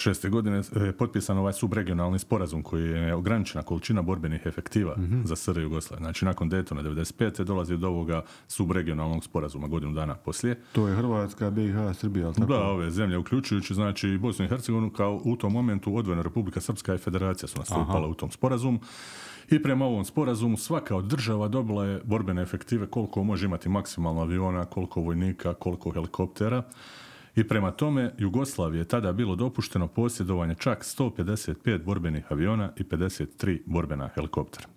96. 0.00 0.30
godine, 0.30 0.62
je 0.86 0.92
potpisan 0.92 1.38
ovaj 1.38 1.52
subregionalni 1.52 2.18
sporazum 2.18 2.62
koji 2.62 2.90
je 2.90 3.14
ograničena 3.14 3.62
količina 3.62 4.02
borbenih 4.02 4.42
efektiva 4.44 4.96
za 5.24 5.36
SR 5.36 5.58
Jugoslavije. 5.58 6.04
Znači, 6.04 6.24
nakon 6.24 6.50
Daytona 6.50 6.82
95. 6.82 7.44
dolazi 7.44 7.76
do 7.76 7.88
ovoga 7.88 8.22
subregionalnog 8.48 9.24
sporazuma 9.24 9.68
godinu 9.68 9.92
dana 9.92 10.14
poslije. 10.14 10.60
To 10.72 10.88
je 10.88 10.96
Hrvatska, 10.96 11.50
BiH, 11.50 11.76
Srbija, 11.94 12.32
tako? 12.32 12.46
Da, 12.46 12.62
ove 12.62 12.90
zemlje, 12.90 13.18
uključujući 13.18 13.74
znači 13.74 14.08
i 14.08 14.18
Bosnu 14.18 14.44
i 14.44 14.48
Hercegovinu, 14.48 14.90
kao 14.90 15.20
u 15.24 15.36
tom 15.36 15.52
momentu 15.52 15.96
odvojena 15.96 16.22
Republika 16.22 16.60
Srpska 16.60 16.94
i 16.94 16.98
Federacija 16.98 17.48
su 17.48 17.58
nastupala 17.58 18.08
u 18.08 18.14
tom 18.14 18.30
sporazumu. 18.30 18.80
I 19.50 19.62
prema 19.62 19.84
ovom 19.84 20.04
sporazumu 20.04 20.56
svaka 20.56 20.96
od 20.96 21.04
država 21.04 21.48
dobila 21.48 21.84
je 21.84 22.00
borbene 22.04 22.42
efektive 22.42 22.86
koliko 22.86 23.24
može 23.24 23.46
imati 23.46 23.68
maksimalno 23.68 24.20
aviona, 24.20 24.64
koliko 24.64 25.00
vojnika, 25.00 25.54
koliko 25.54 25.90
helikoptera. 25.90 26.62
I 27.36 27.48
prema 27.48 27.70
tome 27.70 28.12
Jugoslaviji 28.18 28.80
je 28.80 28.88
tada 28.88 29.12
bilo 29.12 29.36
dopušteno 29.36 29.88
posjedovanje 29.88 30.54
čak 30.54 30.84
155 30.84 31.84
borbenih 31.84 32.24
aviona 32.32 32.72
i 32.76 32.84
53 32.84 33.60
borbena 33.66 34.08
helikoptera. 34.14 34.68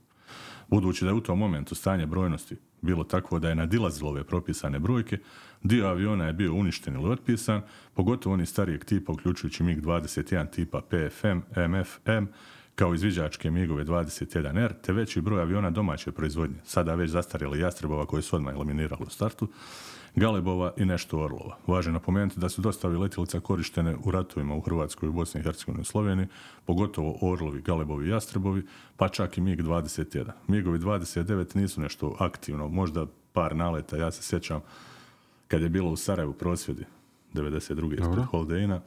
Budući 0.68 1.06
da 1.06 1.12
je 1.12 1.16
u 1.16 1.22
tom 1.22 1.40
momentu 1.40 1.76
stanje 1.76 2.06
brojnosti 2.06 2.58
bilo 2.82 3.04
takvo 3.04 3.40
da 3.40 3.50
je 3.50 3.56
nadilazilo 3.56 4.10
ove 4.10 4.24
propisane 4.24 4.80
brojke, 4.80 5.18
dio 5.64 5.88
aviona 5.88 6.26
je 6.26 6.34
bio 6.34 6.54
uništen 6.54 6.96
ili 6.96 7.10
otpisan, 7.10 7.62
pogotovo 7.94 8.34
oni 8.34 8.46
starijeg 8.46 8.86
tipa, 8.86 9.12
uključujući 9.12 9.64
MiG-21 9.64 10.50
tipa 10.50 10.82
PFM, 10.82 11.38
MFM, 11.70 12.26
kao 12.76 12.94
izviđačke 12.94 13.52
MiGove 13.52 13.86
21R, 13.86 14.72
te 14.82 14.94
veći 14.94 15.22
broj 15.22 15.42
aviona 15.42 15.70
domaće 15.70 16.12
proizvodnje, 16.12 16.58
sada 16.64 16.96
već 16.96 17.12
zastarjeli 17.12 17.60
Jastrebova 17.60 18.06
koji 18.06 18.24
su 18.24 18.36
odmah 18.36 18.54
eliminirali 18.54 19.04
u 19.08 19.10
startu, 19.10 19.48
Galebova 20.16 20.74
i 20.78 20.86
nešto 20.86 21.20
Orlova. 21.20 21.58
Važno 21.68 21.90
je 21.90 21.94
napomenuti 21.94 22.40
da 22.40 22.50
su 22.50 22.62
dosta 22.62 22.88
letjelica 22.88 23.40
korištene 23.40 23.96
u 24.04 24.12
ratovima 24.12 24.56
u 24.56 24.62
Hrvatskoj, 24.62 25.10
u 25.10 25.14
Bosni 25.14 25.40
i 25.40 25.44
Hercegovini 25.44 25.82
i 25.82 25.86
Sloveniji, 25.86 26.28
pogotovo 26.66 27.18
Orlovi, 27.22 27.62
Galebovi 27.62 28.08
i 28.08 28.10
Jastrebovi, 28.10 28.66
pa 28.98 29.10
čak 29.10 29.38
i 29.38 29.42
MiG-21. 29.42 30.32
MiGovi 30.48 30.80
29 30.80 31.56
nisu 31.56 31.82
nešto 31.82 32.16
aktivno, 32.20 32.68
možda 32.68 33.06
par 33.34 33.56
naleta, 33.56 33.98
ja 33.98 34.12
se 34.12 34.24
sjećam 34.24 34.62
kad 35.48 35.62
je 35.62 35.70
bilo 35.70 35.92
u 35.92 35.96
Sarajevu 35.96 36.34
prosvjedi 36.34 36.86
92. 37.34 37.94
ispred 37.94 38.26
Holdeina, 38.26 38.82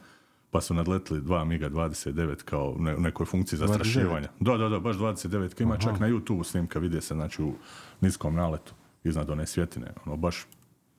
pa 0.51 0.61
su 0.61 0.73
nadletili 0.73 1.21
dva 1.21 1.45
MiGa 1.45 1.69
29 1.69 2.43
kao 2.43 2.75
ne, 2.79 2.95
u 2.95 2.99
nekoj 2.99 3.25
funkciji 3.25 3.59
29? 3.59 3.67
zastrašivanja. 3.67 4.27
Da, 4.39 4.57
da, 4.57 4.69
da, 4.69 4.79
baš 4.79 4.95
29. 4.95 5.61
Ima 5.61 5.77
čak 5.77 5.99
na 5.99 6.07
YouTube 6.09 6.43
snimka, 6.43 6.79
vidi 6.79 7.01
se 7.01 7.13
znači 7.13 7.43
u 7.43 7.53
niskom 8.01 8.35
naletu 8.35 8.73
iznad 9.03 9.29
one 9.29 9.45
svjetine. 9.45 9.93
Ono, 10.05 10.17
baš 10.17 10.45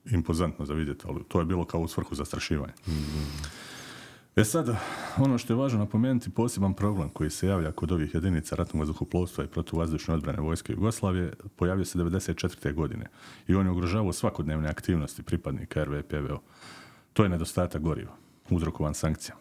impozantno 0.04 0.64
za 0.64 0.74
vidjeti, 0.74 1.04
ali 1.08 1.24
to 1.28 1.38
je 1.38 1.44
bilo 1.44 1.64
kao 1.64 1.80
u 1.80 1.88
svrhu 1.88 2.14
zastrašivanja. 2.14 2.72
E 4.36 4.44
sad, 4.44 4.76
ono 5.16 5.38
što 5.38 5.52
je 5.52 5.56
važno 5.56 5.78
napomenuti, 5.78 6.30
poseban 6.30 6.74
problem 6.74 7.08
koji 7.08 7.30
se 7.30 7.46
javlja 7.46 7.72
kod 7.72 7.92
ovih 7.92 8.14
jedinica 8.14 8.56
ratnog 8.56 8.80
vazduhoplovstva 8.80 9.44
i 9.44 9.48
protuvazdušne 9.48 10.14
odbrane 10.14 10.40
vojske 10.40 10.72
Jugoslavije 10.72 11.32
pojavio 11.56 11.84
se 11.84 11.98
94. 11.98 12.74
godine 12.74 13.06
i 13.46 13.54
on 13.54 13.66
je 13.66 13.72
ugrožavao 13.72 14.12
svakodnevne 14.12 14.68
aktivnosti 14.68 15.22
pripadnika 15.22 15.84
RV 15.84 15.98
i 15.98 16.02
PVO. 16.02 16.42
To 17.12 17.22
je 17.22 17.28
nedostatak 17.28 17.82
goriva, 17.82 18.16
uzrokovan 18.50 18.94
sankcijama. 18.94 19.40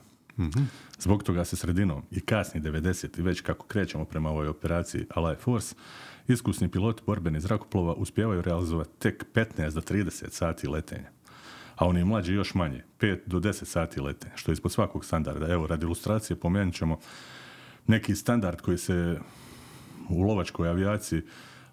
Zbog 1.00 1.24
toga 1.24 1.46
se 1.46 1.56
sredinom 1.56 2.04
i 2.12 2.20
kasni 2.20 2.62
90. 2.62 3.20
i 3.20 3.22
već 3.22 3.42
kako 3.42 3.66
krećemo 3.66 4.06
prema 4.06 4.30
ovoj 4.30 4.48
operaciji 4.48 5.06
Allied 5.10 5.40
Force, 5.40 5.76
iskusni 6.28 6.72
piloti 6.72 7.04
borbenih 7.06 7.42
zrakoplova 7.42 7.94
uspijevaju 7.94 8.42
realizovati 8.42 9.00
tek 9.00 9.26
15 9.34 9.74
do 9.74 9.82
30 9.82 10.30
sati 10.30 10.68
letenja. 10.68 11.10
A 11.76 11.88
oni 11.88 12.06
mlađi 12.06 12.34
još 12.34 12.54
manje, 12.54 12.84
5 13.00 13.20
do 13.26 13.40
10 13.40 13.66
sati 13.66 14.02
letenja, 14.02 14.38
što 14.38 14.52
je 14.52 14.54
ispod 14.54 14.72
svakog 14.72 15.06
standarda. 15.06 15.54
Evo, 15.54 15.68
radi 15.68 15.86
ilustracije 15.86 16.40
pomenut 16.40 16.76
ćemo 16.76 17.00
neki 17.88 18.16
standard 18.16 18.62
koji 18.62 18.78
se 18.78 19.20
u 20.10 20.22
lovačkoj 20.22 20.70
avijaciji 20.70 21.22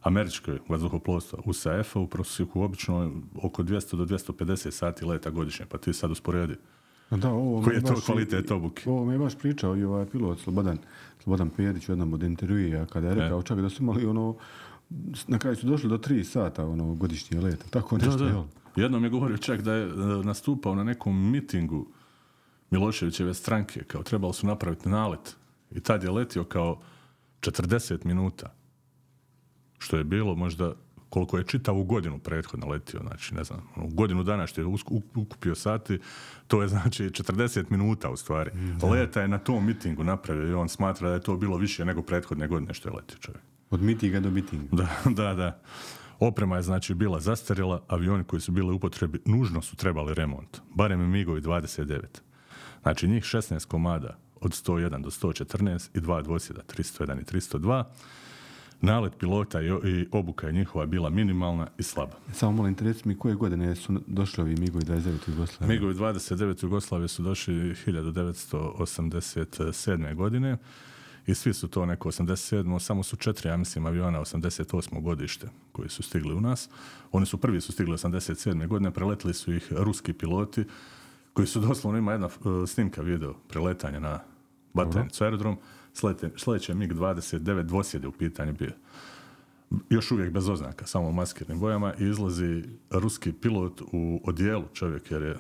američkoj 0.03 0.59
vazduhoplovstva 0.69 1.39
USAF-a 1.45 2.01
u 2.01 2.07
prosjeku 2.07 2.63
obično 2.63 3.23
oko 3.43 3.63
200 3.63 3.97
do 3.97 4.05
250 4.05 4.71
sati 4.71 5.05
leta 5.05 5.31
godišnje, 5.31 5.67
pa 5.67 5.79
ti 5.79 5.93
sad 5.93 6.11
usporedi. 6.11 6.55
Da, 7.11 7.31
ovo 7.31 7.63
Koji 7.63 7.75
je 7.75 7.83
to 7.83 8.01
kvalitet 8.07 8.51
obuke? 8.51 8.91
Ovo 8.91 9.05
mi 9.05 9.13
je 9.13 9.19
baš 9.19 9.35
pričao 9.39 9.77
i 9.77 9.85
ovaj 9.85 10.07
pilot 10.07 10.41
Slobodan, 10.41 10.79
Slobodan 11.23 11.51
Perić 11.51 11.89
u 11.89 11.93
jednom 11.93 12.13
od 12.13 12.23
intervjuija 12.23 12.87
kada 12.87 13.09
je 13.09 13.15
rekao 13.15 13.43
čak 13.43 13.61
da 13.61 13.69
su 13.69 13.83
imali 13.83 14.07
ono 14.07 14.37
na 15.29 15.39
kraju 15.39 15.57
su 15.57 15.67
došli 15.67 15.89
do 15.89 15.99
tri 15.99 16.25
sata 16.25 16.67
ono 16.67 16.95
godišnje 16.95 17.41
leta, 17.41 17.65
tako 17.71 17.99
nešto, 17.99 18.25
jel? 18.25 18.43
Jednom 18.77 19.05
je 19.05 19.11
govorio 19.11 19.37
čak 19.37 19.63
da 19.63 19.73
je 19.73 19.85
e, 19.85 19.91
nastupao 20.25 20.75
na 20.75 20.85
nekom 20.85 21.31
mitingu 21.31 21.87
Miloševićeve 22.71 23.35
stranke, 23.35 23.85
kao 23.85 24.03
trebalo 24.03 24.33
su 24.33 24.47
napraviti 24.47 24.89
nalet. 24.89 25.37
I 25.71 25.81
tad 25.81 26.03
je 26.03 26.11
letio 26.11 26.45
kao 26.45 26.81
40 27.41 28.05
minuta. 28.05 28.55
Što 29.79 29.97
je 29.97 30.05
bilo 30.05 30.35
možda 30.35 30.75
koliko 31.15 31.39
je 31.39 31.45
čitavu 31.45 31.85
godinu 31.85 32.19
prethodno 32.19 32.67
letio, 32.67 33.01
znači 33.01 33.35
ne 33.35 33.45
znam, 33.45 33.69
ono, 33.77 33.87
godinu 33.87 34.23
dana 34.23 34.47
što 34.47 34.61
je 34.61 34.67
ukupio 35.15 35.55
sati, 35.55 35.99
to 36.47 36.63
je 36.63 36.69
znači 36.69 37.05
40 37.05 37.65
minuta 37.71 38.11
u 38.11 38.17
stvari. 38.17 38.51
Leta 38.83 39.23
je 39.23 39.29
na 39.29 39.39
tom 39.39 39.67
mitingu 39.67 40.05
napravio 40.05 40.49
i 40.49 40.55
on 40.55 40.69
smatra 40.69 41.09
da 41.09 41.15
je 41.15 41.21
to 41.21 41.37
bilo 41.37 41.57
više 41.57 41.85
nego 41.85 42.03
prethodne 42.03 42.49
godine 42.49 42.75
što 42.75 42.89
je 42.89 42.95
letio 42.95 43.19
čovjek. 43.19 43.43
Od 43.71 43.83
mitinga 43.83 44.21
do 44.21 44.31
mitinga. 44.31 44.65
Da, 44.73 44.89
da, 45.23 45.35
da. 45.35 45.61
Oprema 46.19 46.57
je 46.57 46.63
znači 46.63 46.95
bila 46.95 47.21
zastarjela, 47.21 47.83
avioni 47.89 48.25
koji 48.25 48.41
su 48.41 48.53
bili 48.53 48.73
u 48.73 48.77
upotrebi 48.77 49.21
nužno 49.25 49.63
su 49.63 49.77
trebali 49.77 50.15
remont. 50.15 50.61
Barem 50.75 51.01
i 51.01 51.07
MIGovi 51.07 51.41
29. 51.41 52.01
Znači 52.83 53.09
njih 53.09 53.23
16 53.23 53.67
komada 53.67 54.19
od 54.41 54.51
101 54.51 55.03
do 55.03 55.11
114 55.11 55.97
i 55.97 56.01
dva 56.01 56.23
dvosjeda 56.23 56.63
301 56.63 57.21
i 57.21 57.25
302. 57.25 57.85
Nalet 58.81 59.19
pilota 59.19 59.63
i, 59.63 59.67
i 59.67 60.07
obuka 60.13 60.47
je 60.47 60.53
njihova 60.53 60.87
bila 60.87 61.11
minimalna 61.11 61.67
i 61.79 61.83
slaba. 61.83 62.13
Samo 62.33 62.53
molim 62.53 62.75
te 62.75 62.85
reci 62.85 63.09
mi 63.09 63.19
koje 63.19 63.35
godine 63.35 63.77
su 63.77 64.01
došli 64.07 64.43
ovi 64.43 64.57
MIG-ovi 64.57 64.85
29 64.85 65.29
u 65.29 65.31
Jugoslaviji? 65.31 65.79
MIGovi 65.79 65.95
29 65.95 66.65
u 66.65 66.67
Jugoslavije 66.67 67.09
su 67.09 67.23
došli 67.23 67.55
1987. 67.55 70.15
godine 70.15 70.57
i 71.27 71.35
svi 71.35 71.55
su 71.55 71.69
to 71.69 71.87
neko 71.87 72.09
87. 72.09 72.79
Samo 72.79 73.03
su 73.03 73.17
četiri, 73.17 73.49
ja 73.49 73.57
mislim, 73.57 73.87
aviona 73.87 74.21
88. 74.21 75.03
godište 75.03 75.49
koji 75.73 75.89
su 75.89 76.03
stigli 76.03 76.35
u 76.35 76.41
nas. 76.41 76.69
Oni 77.13 77.27
su 77.27 77.39
prvi 77.39 77.61
su 77.61 77.73
stigli 77.73 77.93
87. 77.93 78.67
godine, 78.67 78.91
preletili 78.91 79.35
su 79.35 79.55
ih 79.55 79.73
ruski 79.73 80.13
piloti 80.13 80.65
koji 81.33 81.47
su 81.47 81.61
doslovno, 81.61 81.99
ima 81.99 82.13
jedna 82.13 82.27
uh, 82.27 82.33
snimka 82.69 83.03
video 83.03 83.35
preletanja 83.49 84.01
na 84.01 84.21
Batajnicu 84.75 85.25
aerodrom, 85.25 85.59
sledeće 86.37 86.75
MiG-29 86.75 87.63
dvosjed 87.63 88.03
je 88.03 88.09
u 88.09 88.13
pitanju 88.13 88.53
bio 88.53 88.73
još 89.91 90.11
uvijek 90.11 90.33
bez 90.33 90.49
oznaka, 90.49 90.87
samo 90.87 91.09
u 91.09 91.13
maskirnim 91.13 91.61
bojama 91.61 91.95
i 91.99 92.05
izlazi 92.05 92.63
ruski 92.91 93.33
pilot 93.33 93.81
u 93.93 94.21
odijelu 94.25 94.65
čovjek 94.73 95.11
jer 95.11 95.23
je 95.23 95.37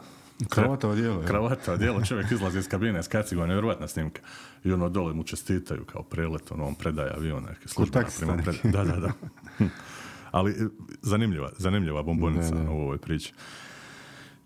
Kravata 0.48 0.88
odijelo, 0.88 1.14
jel? 1.14 1.26
Kravata 1.26 1.72
odijelo, 1.72 2.04
čovjek 2.08 2.32
izlazi 2.32 2.58
iz 2.58 2.68
kabine 2.68 3.02
s 3.02 3.08
kacigom, 3.08 3.48
nevjerojatna 3.48 3.88
snimka. 3.88 4.20
I 4.64 4.72
ono 4.72 4.88
dole 4.88 5.14
mu 5.14 5.24
čestitaju 5.24 5.84
kao 5.84 6.02
prelet, 6.02 6.52
ono 6.52 6.66
on 6.66 6.74
predaje 6.74 7.12
avion, 7.16 7.44
neke 7.44 7.68
službena 7.68 8.06
predaje. 8.42 8.58
Da, 8.62 8.84
da, 8.84 9.00
da. 9.00 9.12
Ali 10.30 10.50
e, 10.50 10.54
zanimljiva, 11.02 11.50
zanimljiva 11.58 12.02
bombonica 12.02 12.54
u 12.70 12.80
ovoj 12.80 12.98
priči. 12.98 13.32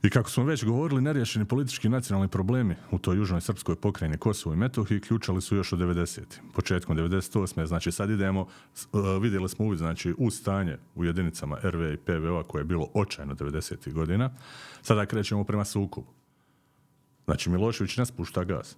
I 0.02 0.10
kako 0.10 0.30
smo 0.30 0.44
već 0.44 0.64
govorili, 0.64 1.02
neriješeni 1.02 1.44
politički 1.44 1.86
i 1.86 1.90
nacionalni 1.90 2.28
problemi 2.28 2.76
u 2.90 2.98
toj 2.98 3.16
južnoj 3.16 3.40
srpskoj 3.40 3.76
pokrajini 3.76 4.18
Kosovo 4.18 4.54
i 4.54 4.56
Metohiji 4.56 5.00
ključali 5.00 5.42
su 5.42 5.56
još 5.56 5.72
od 5.72 5.78
90. 5.78 6.20
Početkom 6.54 6.96
98. 6.96 7.66
Znači 7.66 7.92
sad 7.92 8.10
idemo, 8.10 8.46
e, 8.76 8.86
vidjeli 9.20 9.48
smo 9.48 9.64
uvid 9.64 9.78
znači, 9.78 10.14
u 10.18 10.30
stanje 10.30 10.78
u 10.94 11.04
jedinicama 11.04 11.58
RV 11.62 11.92
i 11.92 11.96
PVO-a 11.96 12.42
koje 12.42 12.60
je 12.60 12.64
bilo 12.64 12.88
očajno 12.94 13.34
90. 13.34 13.92
godina. 13.92 14.30
Sada 14.82 15.06
krećemo 15.06 15.44
prema 15.44 15.64
sukobu. 15.64 16.12
Znači 17.24 17.50
Milošević 17.50 17.96
ne 17.96 18.06
spušta 18.06 18.44
gas. 18.44 18.76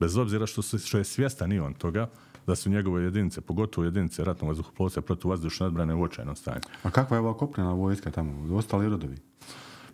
Bez 0.00 0.16
obzira 0.16 0.46
što, 0.46 0.62
što 0.62 0.98
je 0.98 1.04
svjestan 1.04 1.52
i 1.52 1.60
on 1.60 1.74
toga, 1.74 2.10
da 2.46 2.56
su 2.56 2.70
njegove 2.70 3.02
jedinice, 3.02 3.40
pogotovo 3.40 3.84
jedinice 3.84 4.24
ratnog 4.24 4.48
vazduhoplovstva 4.48 5.02
protuvazdušne 5.02 5.66
odbrane 5.66 5.94
u 5.94 6.02
očajnom 6.02 6.36
stanju. 6.36 6.60
A 6.82 6.90
kakva 6.90 7.16
je 7.16 7.20
ova 7.20 7.36
kopnena 7.36 7.72
vojska 7.72 8.10
tamo? 8.10 8.56
Ostali 8.56 8.88
rodovi? 8.88 9.16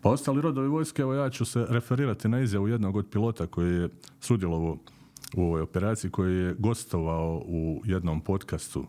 Pa 0.00 0.11
ostali 0.11 0.40
rodovi 0.40 0.68
vojske, 0.68 1.02
evo 1.02 1.14
ja 1.14 1.30
ću 1.30 1.44
se 1.44 1.66
referirati 1.68 2.28
na 2.28 2.40
izjavu 2.40 2.68
jednog 2.68 2.96
od 2.96 3.06
pilota 3.11 3.46
koji 3.46 3.74
je 3.74 3.88
sudjelovao 4.20 4.78
u 5.37 5.42
ovoj 5.42 5.61
operaciji, 5.61 6.11
koji 6.11 6.37
je 6.37 6.54
gostovao 6.59 7.42
u 7.46 7.82
jednom 7.85 8.20
podcastu, 8.20 8.85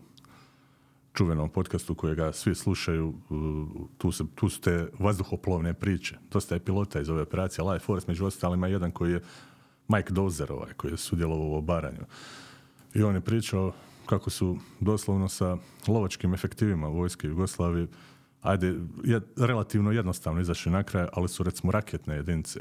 čuvenom 1.12 1.48
podcastu 1.48 1.94
kojega 1.94 2.32
svi 2.32 2.54
slušaju, 2.54 3.14
tu, 3.98 4.12
se, 4.12 4.24
tu 4.34 4.48
su 4.48 4.60
te 4.60 4.88
vazduhoplovne 4.98 5.74
priče. 5.74 6.16
Dosta 6.30 6.54
je 6.54 6.60
pilota 6.60 7.00
iz 7.00 7.08
ove 7.08 7.22
operacije 7.22 7.64
Life 7.64 7.84
Force, 7.84 8.06
među 8.08 8.26
ostalima 8.26 8.68
jedan 8.68 8.90
koji 8.90 9.12
je 9.12 9.22
Mike 9.88 10.12
Dozer, 10.12 10.52
ovaj, 10.52 10.72
koji 10.72 10.90
je 10.90 10.96
sudjelovao 10.96 11.48
u 11.48 11.56
obaranju. 11.56 12.04
I 12.94 13.02
on 13.02 13.14
je 13.14 13.20
pričao 13.20 13.72
kako 14.06 14.30
su 14.30 14.56
doslovno 14.80 15.28
sa 15.28 15.56
lovačkim 15.86 16.34
efektivima 16.34 16.88
vojske 16.88 17.26
Jugoslavije 17.26 17.86
ajde, 18.42 18.74
je, 19.04 19.20
relativno 19.36 19.92
jednostavno 19.92 20.40
izašli 20.40 20.72
na 20.72 20.82
kraj, 20.82 21.06
ali 21.12 21.28
su 21.28 21.42
recimo 21.42 21.72
raketne 21.72 22.14
jedinice 22.14 22.60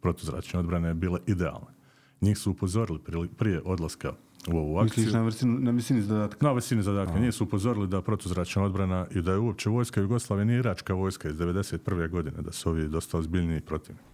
protuzračne 0.00 0.60
odbrane 0.60 0.94
bile 0.94 1.20
idealne. 1.26 1.76
Njih 2.20 2.38
su 2.38 2.50
upozorili 2.50 2.98
prije, 2.98 3.28
prije 3.36 3.62
odlaska 3.64 4.12
u 4.52 4.56
ovu 4.58 4.78
akciju. 4.78 5.04
Misliš 5.04 5.14
na, 5.14 5.22
visini, 5.22 5.60
na 5.60 5.70
visini 5.70 6.02
zadatka? 6.02 6.46
Na 6.46 6.52
visini 6.52 6.82
zadatka. 6.82 7.18
Njih 7.18 7.34
su 7.34 7.44
upozorili 7.44 7.88
da 7.88 8.02
protuzračna 8.02 8.62
odbrana 8.62 9.06
i 9.14 9.22
da 9.22 9.32
je 9.32 9.38
uopće 9.38 9.70
vojska 9.70 10.00
Jugoslavije 10.00 10.44
nije 10.44 10.58
iračka 10.58 10.94
vojska 10.94 11.28
iz 11.28 11.36
91. 11.36 12.10
godine, 12.10 12.42
da 12.42 12.52
su 12.52 12.70
ovi 12.70 12.88
dosta 12.88 13.18
ozbiljniji 13.18 13.60
protivnik. 13.60 14.04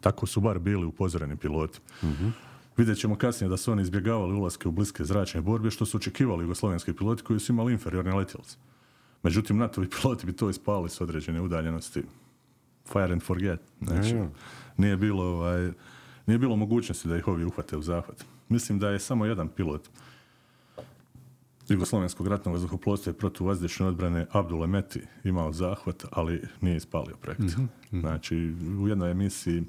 Tako 0.00 0.26
su 0.26 0.40
bar 0.40 0.58
bili 0.58 0.86
upozoreni 0.86 1.36
piloti. 1.36 1.80
Vidjet 2.76 2.98
ćemo 2.98 3.16
kasnije 3.16 3.48
da 3.48 3.56
su 3.56 3.72
oni 3.72 3.82
izbjegavali 3.82 4.34
ulaske 4.34 4.68
u 4.68 4.72
bliske 4.72 5.04
zračne 5.04 5.40
borbe, 5.40 5.70
što 5.70 5.86
su 5.86 5.96
očekivali 5.96 6.44
jugoslovenski 6.44 6.92
piloti 6.92 7.22
koji 7.22 7.40
su 7.40 7.52
imali 7.52 7.72
inferiorne 7.72 8.14
letjelice. 8.14 8.56
Međutim, 9.24 9.56
NATO-vi 9.56 9.88
piloti 10.00 10.26
bi 10.26 10.32
to 10.32 10.50
ispali 10.50 10.90
s 10.90 11.00
određene 11.00 11.40
udaljenosti. 11.40 12.02
Fire 12.92 13.12
and 13.12 13.22
forget. 13.22 13.60
Znači, 13.80 14.16
nije 14.76 14.96
bilo, 14.96 15.24
ovaj, 15.24 15.72
nije 16.26 16.38
bilo 16.38 16.56
mogućnosti 16.56 17.08
da 17.08 17.16
ih 17.16 17.28
ovi 17.28 17.44
uhvate 17.44 17.76
u 17.76 17.82
zahvat. 17.82 18.24
Mislim 18.48 18.78
da 18.78 18.90
je 18.90 18.98
samo 18.98 19.26
jedan 19.26 19.48
pilot 19.48 19.88
Jugoslovenskog 21.68 22.26
ratnog 22.26 22.54
vazduhoplovstva 22.54 23.10
i 23.10 23.14
protuvazdušne 23.14 23.86
odbrane 23.86 24.26
Abdule 24.32 24.66
Meti 24.66 25.00
imao 25.24 25.52
zahvat, 25.52 26.04
ali 26.10 26.42
nije 26.60 26.76
ispalio 26.76 27.16
projekt. 27.16 27.56
Znači, 27.90 28.36
u 28.80 28.88
jednoj 28.88 29.10
emisiji 29.10 29.62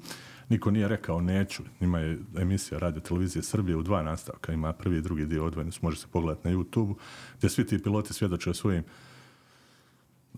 niko 0.48 0.70
nije 0.70 0.88
rekao 0.88 1.20
neću. 1.20 1.62
Ima 1.80 1.98
je 1.98 2.18
emisija 2.36 2.78
Radio 2.78 3.00
Televizije 3.00 3.42
Srbije 3.42 3.76
u 3.76 3.82
dva 3.82 4.02
nastavka. 4.02 4.52
Ima 4.52 4.72
prvi 4.72 4.98
i 4.98 5.02
drugi 5.02 5.26
dio 5.26 5.44
odvojeni, 5.44 5.72
može 5.82 5.96
se 5.96 6.06
pogledati 6.12 6.48
na 6.48 6.54
YouTube, 6.54 6.94
gdje 7.38 7.50
svi 7.50 7.66
ti 7.66 7.82
piloti 7.82 8.12
svjedoče 8.12 8.50
o 8.50 8.54
svojim 8.54 8.84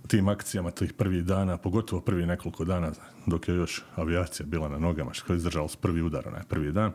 tim 0.06 0.28
akcijama 0.28 0.70
tih 0.70 0.92
prvih 0.92 1.24
dana, 1.24 1.56
pogotovo 1.56 2.00
prvi 2.02 2.26
nekoliko 2.26 2.64
dana 2.64 2.92
dok 3.26 3.48
je 3.48 3.54
još 3.54 3.84
avijacija 3.96 4.46
bila 4.46 4.68
na 4.68 4.78
nogama, 4.78 5.12
što 5.12 5.32
je 5.32 5.36
izdržalo 5.36 5.68
prvi 5.80 6.02
udar, 6.02 6.28
onaj 6.28 6.42
prvi 6.48 6.72
dan. 6.72 6.92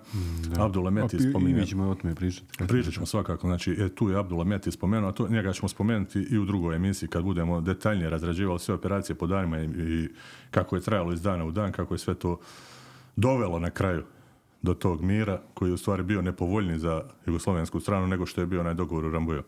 Abdul 0.59 0.91
Meti 0.91 1.15
A, 1.15 1.19
i- 1.19 1.29
spominje... 1.29 1.59
mi 1.59 1.65
ćemo 1.67 1.89
o 1.89 1.95
tome 1.95 2.15
pričati. 2.15 2.47
Pričat 2.67 2.93
ćemo 2.93 3.05
svakako, 3.05 3.47
znači 3.47 3.71
e, 3.71 3.89
tu 3.89 4.09
je 4.09 4.19
Abdullah 4.19 4.47
Meti 4.47 4.71
spomenuo, 4.71 5.09
a 5.09 5.13
to, 5.13 5.27
njega 5.27 5.53
ćemo 5.53 5.67
spomenuti 5.67 6.19
i 6.21 6.37
u 6.37 6.45
drugoj 6.45 6.75
emisiji 6.75 7.09
kad 7.09 7.23
budemo 7.23 7.61
detaljnije 7.61 8.09
razrađivali 8.09 8.59
sve 8.59 8.75
operacije 8.75 9.15
po 9.15 9.27
danima 9.27 9.59
i, 9.59 9.65
i 9.65 10.09
kako 10.51 10.75
je 10.75 10.81
trajalo 10.81 11.13
iz 11.13 11.21
dana 11.21 11.45
u 11.45 11.51
dan, 11.51 11.71
kako 11.71 11.93
je 11.93 11.97
sve 11.97 12.15
to 12.15 12.39
dovelo 13.15 13.59
na 13.59 13.69
kraju 13.69 14.03
do 14.63 14.73
tog 14.73 15.01
mira 15.01 15.41
koji 15.53 15.69
je 15.69 15.73
u 15.73 15.77
stvari 15.77 16.03
bio 16.03 16.21
nepovoljniji 16.21 16.79
za 16.79 17.03
jugoslovensku 17.25 17.79
stranu 17.79 18.07
nego 18.07 18.25
što 18.25 18.41
je 18.41 18.47
bio 18.47 18.59
onaj 18.59 18.73
dogovor 18.73 19.05
u 19.05 19.11
Rambuju. 19.11 19.43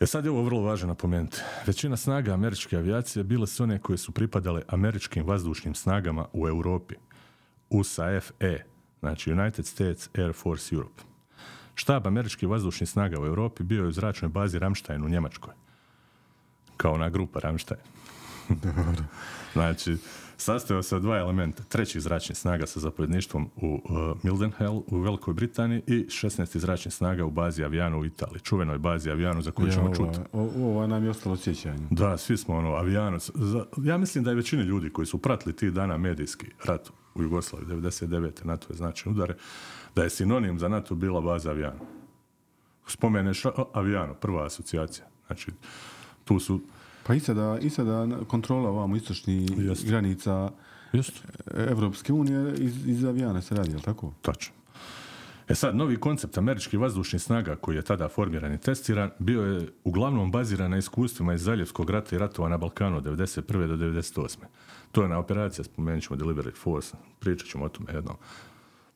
E 0.00 0.06
sad 0.06 0.24
je 0.24 0.30
ovo 0.30 0.42
vrlo 0.42 0.60
važno 0.60 0.88
napomenuti. 0.88 1.38
Većina 1.66 1.96
snaga 1.96 2.34
američke 2.34 2.76
avijacije 2.76 3.24
bile 3.24 3.46
su 3.46 3.62
one 3.62 3.78
koje 3.78 3.98
su 3.98 4.12
pripadale 4.12 4.62
američkim 4.68 5.26
vazdušnim 5.26 5.74
snagama 5.74 6.26
u 6.32 6.48
Europi. 6.48 6.94
USAF-E, 7.70 8.64
znači 9.00 9.32
United 9.32 9.66
States 9.66 10.10
Air 10.14 10.32
Force 10.32 10.74
Europe. 10.74 11.11
Štab 11.74 12.06
američkih 12.06 12.48
vazdušnih 12.48 12.88
snaga 12.88 13.20
u 13.20 13.26
Europi 13.26 13.62
bio 13.62 13.82
je 13.82 13.88
u 13.88 13.92
zračnoj 13.92 14.28
bazi 14.28 14.58
Ramstein 14.58 15.04
u 15.04 15.08
Njemačkoj. 15.08 15.54
Kao 16.76 16.92
ona 16.92 17.08
grupa 17.08 17.40
Ramstein. 17.40 17.80
znači, 19.52 19.96
sastojao 20.36 20.82
se 20.82 20.96
od 20.96 21.02
dva 21.02 21.18
elementa. 21.18 21.62
Treći 21.62 22.00
zračnih 22.00 22.38
snaga 22.38 22.66
sa 22.66 22.80
zapovjedništvom 22.80 23.50
u 23.56 23.80
uh, 23.84 24.18
Mildenhall 24.22 24.82
u 24.86 24.98
Velikoj 24.98 25.34
Britaniji 25.34 25.82
i 25.86 26.06
16. 26.08 26.58
zračnih 26.58 26.94
snaga 26.94 27.24
u 27.24 27.30
bazi 27.30 27.64
Aviano 27.64 27.98
u 27.98 28.04
Italiji. 28.04 28.40
Čuvenoj 28.40 28.78
bazi 28.78 29.10
Aviano 29.10 29.42
za 29.42 29.50
koju 29.50 29.66
Ja, 29.66 29.72
ćemo 29.72 29.86
ova- 29.86 29.96
čuti. 29.96 30.18
Ovo 30.32 30.86
nam 30.86 31.04
je 31.04 31.10
ostalo 31.10 31.36
sjećanje. 31.36 31.86
Da, 31.90 32.16
svi 32.16 32.36
smo 32.36 32.56
ono, 32.56 32.68
avijano. 32.70 33.18
Za, 33.34 33.64
ja 33.76 33.98
mislim 33.98 34.24
da 34.24 34.30
je 34.30 34.36
većina 34.36 34.62
ljudi 34.62 34.90
koji 34.90 35.06
su 35.06 35.18
pratili 35.18 35.56
tih 35.56 35.72
dana 35.72 35.96
medijski 35.96 36.46
rat 36.64 36.90
u 37.14 37.22
Jugoslaviji 37.22 37.68
99. 37.68 38.44
NATO 38.44 38.66
je 38.70 38.76
značajne 38.76 39.16
udare, 39.16 39.34
da 39.94 40.02
je 40.02 40.10
sinonim 40.10 40.58
za 40.58 40.68
NATO 40.68 40.94
bila 40.94 41.20
baza 41.20 41.50
avijano. 41.50 41.78
Spomeneš 42.86 43.42
avijano, 43.72 44.14
prva 44.14 44.46
asocijacija. 44.46 45.06
Znači, 45.26 45.50
tu 46.24 46.38
su... 46.38 46.60
Pa 47.06 47.14
i 47.14 47.20
sada, 47.20 47.58
i 47.60 47.70
sada 47.70 48.08
kontrola 48.28 48.70
ovamo 48.70 48.96
istočnih 48.96 49.50
granica 49.86 50.50
Just, 50.92 51.24
Evropske 51.54 52.12
unije 52.12 52.54
iz, 52.58 52.86
iz 52.86 53.04
avijana 53.04 53.42
se 53.42 53.54
radi, 53.54 53.70
jel 53.70 53.80
tako? 53.80 54.12
tačno. 54.22 54.54
E 55.48 55.54
sad, 55.54 55.76
novi 55.76 55.96
koncept 55.96 56.38
američkih 56.38 56.80
vazdušnih 56.80 57.22
snaga 57.22 57.56
koji 57.56 57.76
je 57.76 57.82
tada 57.82 58.08
formiran 58.08 58.52
i 58.52 58.58
testiran, 58.58 59.10
bio 59.18 59.42
je 59.42 59.68
uglavnom 59.84 60.30
baziran 60.30 60.70
na 60.70 60.76
iskustvima 60.76 61.34
iz 61.34 61.42
Zaljevskog 61.42 61.90
rata 61.90 62.16
i 62.16 62.18
ratova 62.18 62.48
na 62.48 62.56
Balkanu 62.56 62.96
od 62.96 63.04
91. 63.04 63.66
do 63.66 63.76
98. 63.76 64.36
To 64.92 65.02
je 65.02 65.08
na 65.08 65.18
operacija, 65.18 65.64
spomenut 65.64 66.02
ćemo 66.02 66.16
Delivery 66.16 66.56
Force, 66.56 66.96
pričat 67.18 67.48
ćemo 67.48 67.64
o 67.64 67.68
tome 67.68 67.92
jednom 67.92 68.16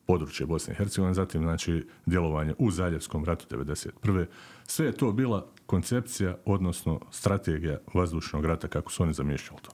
područje 0.07 0.45
Bosne 0.45 0.73
i 0.73 0.77
Hercegovine, 0.77 1.13
zatim 1.13 1.41
znači 1.41 1.87
djelovanje 2.05 2.53
u 2.57 2.71
Zaljevskom 2.71 3.25
ratu 3.25 3.55
91. 3.55 4.25
Sve 4.65 4.85
je 4.85 4.91
to 4.91 5.11
bila 5.11 5.47
koncepcija, 5.65 6.37
odnosno 6.45 6.99
strategija 7.11 7.77
vazdušnog 7.93 8.45
rata 8.45 8.67
kako 8.67 8.91
su 8.91 9.03
oni 9.03 9.13
zamišljali 9.13 9.61
to. 9.61 9.71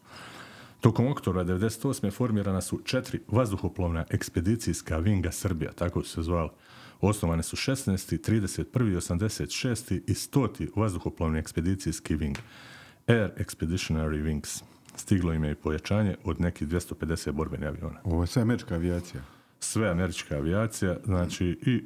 Tokom 0.81 1.07
oktobra 1.07 1.43
98. 1.43 2.11
formirana 2.11 2.61
su 2.61 2.81
četiri 2.85 3.19
vazduhoplovna 3.27 4.05
ekspedicijska 4.09 4.97
vinga 4.97 5.31
Srbija, 5.31 5.71
tako 5.71 6.03
su 6.03 6.09
se 6.09 6.21
zvali. 6.21 6.49
Osnovane 7.01 7.43
su 7.43 7.55
16., 7.55 8.31
31., 8.31 8.95
86. 8.95 10.01
i 10.07 10.13
100. 10.13 10.67
vazduhoplovni 10.75 11.39
ekspedicijski 11.39 12.15
ving. 12.15 12.37
Air 13.07 13.31
Expeditionary 13.37 14.23
Wings. 14.23 14.63
Stiglo 14.95 15.33
im 15.33 15.43
je 15.43 15.51
i 15.51 15.55
pojačanje 15.55 16.15
od 16.23 16.41
nekih 16.41 16.67
250 16.67 17.31
borbenih 17.31 17.67
aviona 17.67 17.99
Ovo 18.03 18.23
je 18.23 18.27
sve 18.27 18.41
američka 18.41 18.75
avijacija. 18.75 19.21
Sve 19.63 19.89
američka 19.89 20.35
avijacija, 20.35 20.97
znači 21.05 21.45
i 21.45 21.83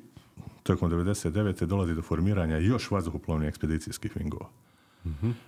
tokom 0.64 0.92
99. 0.92 1.66
dolazi 1.66 1.96
do 1.96 2.02
formiranja 2.02 2.58
još 2.58 2.92
vazduhoplovnih 2.92 3.50
ekspedicijskih 3.50 4.12
vingova. 4.16 4.50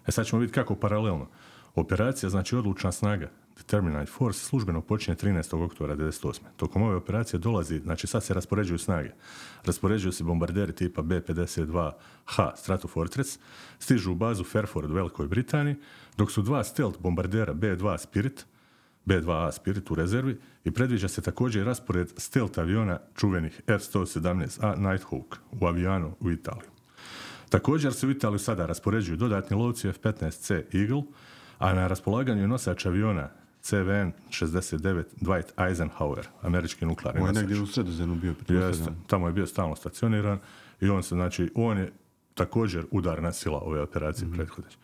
E 0.08 0.12
sad 0.12 0.26
ćemo 0.26 0.40
vidjeti 0.40 0.56
kako 0.56 0.76
paralelno. 0.76 1.28
Operacija, 1.76 2.30
znači 2.30 2.56
odlučna 2.56 2.92
snaga, 2.92 3.32
Determinate 3.58 4.12
Force, 4.12 4.40
službeno 4.40 4.82
počinje 4.82 5.18
13. 5.18 5.66
oktobra 5.66 5.96
98. 5.96 6.40
Tokom 6.58 6.82
ove 6.82 6.96
operacije 6.96 7.40
dolazi, 7.40 7.80
znači 7.80 8.08
sad 8.08 8.24
se 8.24 8.34
raspoređuju 8.34 8.78
snage. 8.78 9.10
Raspoređuju 9.66 10.12
se 10.12 10.24
bombarderi 10.24 10.76
tipa 10.76 11.02
B-52H 11.02 12.56
Stratofortress, 12.56 13.40
stižu 13.80 14.12
u 14.12 14.16
bazu 14.16 14.44
Fairford 14.44 14.92
u 14.92 14.94
Velikoj 14.94 15.28
Britaniji, 15.28 15.76
dok 16.18 16.32
su 16.32 16.42
dva 16.42 16.64
stealth 16.64 17.00
bombardera 17.00 17.54
B-2 17.54 17.98
Spirit, 17.98 18.46
B-2A 19.06 19.52
Spirit 19.52 19.92
u 19.92 19.96
rezervi 19.96 20.38
i 20.64 20.72
predviđa 20.72 21.08
se 21.08 21.22
također 21.22 21.66
raspored 21.66 22.14
stealth 22.18 22.60
aviona 22.60 23.00
čuvenih 23.16 23.62
F-117A 23.68 24.78
Nighthawk 24.78 25.36
u 25.62 25.66
avijanu 25.66 26.16
u 26.20 26.32
Italiju. 26.32 26.70
Također 27.50 27.94
se 27.94 28.08
u 28.08 28.12
Italiju 28.12 28.40
sada 28.40 28.66
raspoređuju 28.66 29.18
dodatni 29.18 29.58
lovci 29.58 29.88
F-15C 29.88 30.82
Eagle, 30.82 31.04
a 31.58 31.74
na 31.74 31.88
raspolaganju 31.88 32.42
je 32.42 32.48
nosač 32.48 32.86
aviona 32.86 33.30
CVN 33.62 34.12
69 34.30 35.04
Dwight 35.22 35.68
Eisenhower, 35.68 36.28
američki 36.42 36.86
nuklearni 36.86 37.20
Ovo 37.22 37.28
je 37.28 37.34
nosač. 37.34 37.48
negdje 37.48 37.64
u 37.64 37.68
sredozemnu 37.68 38.16
bio 38.16 38.34
Jeste, 38.48 38.92
tamo 39.08 39.28
je 39.28 39.34
bio 39.34 39.48
stalno 39.48 39.76
stacioniran 39.76 40.40
i 40.82 40.90
on 40.90 41.04
se, 41.04 41.16
znači, 41.16 41.52
on 41.56 41.78
je 41.78 41.92
također 42.34 42.86
udarna 42.92 43.32
sila 43.32 43.60
ove 43.60 43.82
operacije 43.82 44.28
mm 44.28 44.32
prethodeće. 44.32 44.78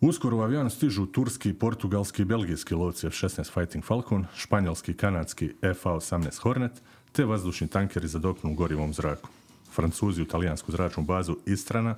Uskoro 0.00 0.36
u 0.36 0.40
avion 0.40 0.70
stižu 0.70 1.06
turski, 1.06 1.52
portugalski 1.52 2.22
i 2.22 2.24
belgijski 2.24 2.74
lovci 2.74 3.06
F-16 3.06 3.52
Fighting 3.52 3.84
Falcon, 3.84 4.26
španjolski 4.36 4.92
i 4.92 4.96
kanadski 4.96 5.50
FA-18 5.62 6.40
Hornet, 6.40 6.82
te 7.12 7.24
vazdušni 7.24 7.68
tankeri 7.68 8.08
za 8.08 8.18
dopunu 8.18 8.54
gorivom 8.54 8.92
zraku. 8.94 9.28
Francuzi 9.74 10.22
u 10.22 10.24
talijansku 10.24 10.72
zračnu 10.72 11.02
bazu 11.02 11.36
Istrana 11.46 11.96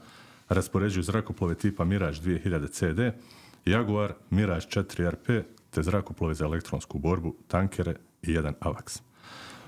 raspoređuju 0.48 1.02
zrakoplove 1.02 1.54
tipa 1.54 1.84
Mirage 1.84 2.20
2000 2.20 2.70
CD, 2.70 3.16
Jaguar, 3.64 4.14
Mirage 4.30 4.66
4 4.66 5.10
RP, 5.10 5.46
te 5.70 5.82
zrakoplove 5.82 6.34
za 6.34 6.44
elektronsku 6.44 6.98
borbu, 6.98 7.34
tankere 7.48 7.96
i 8.22 8.32
jedan 8.32 8.54
AVAX. 8.60 9.00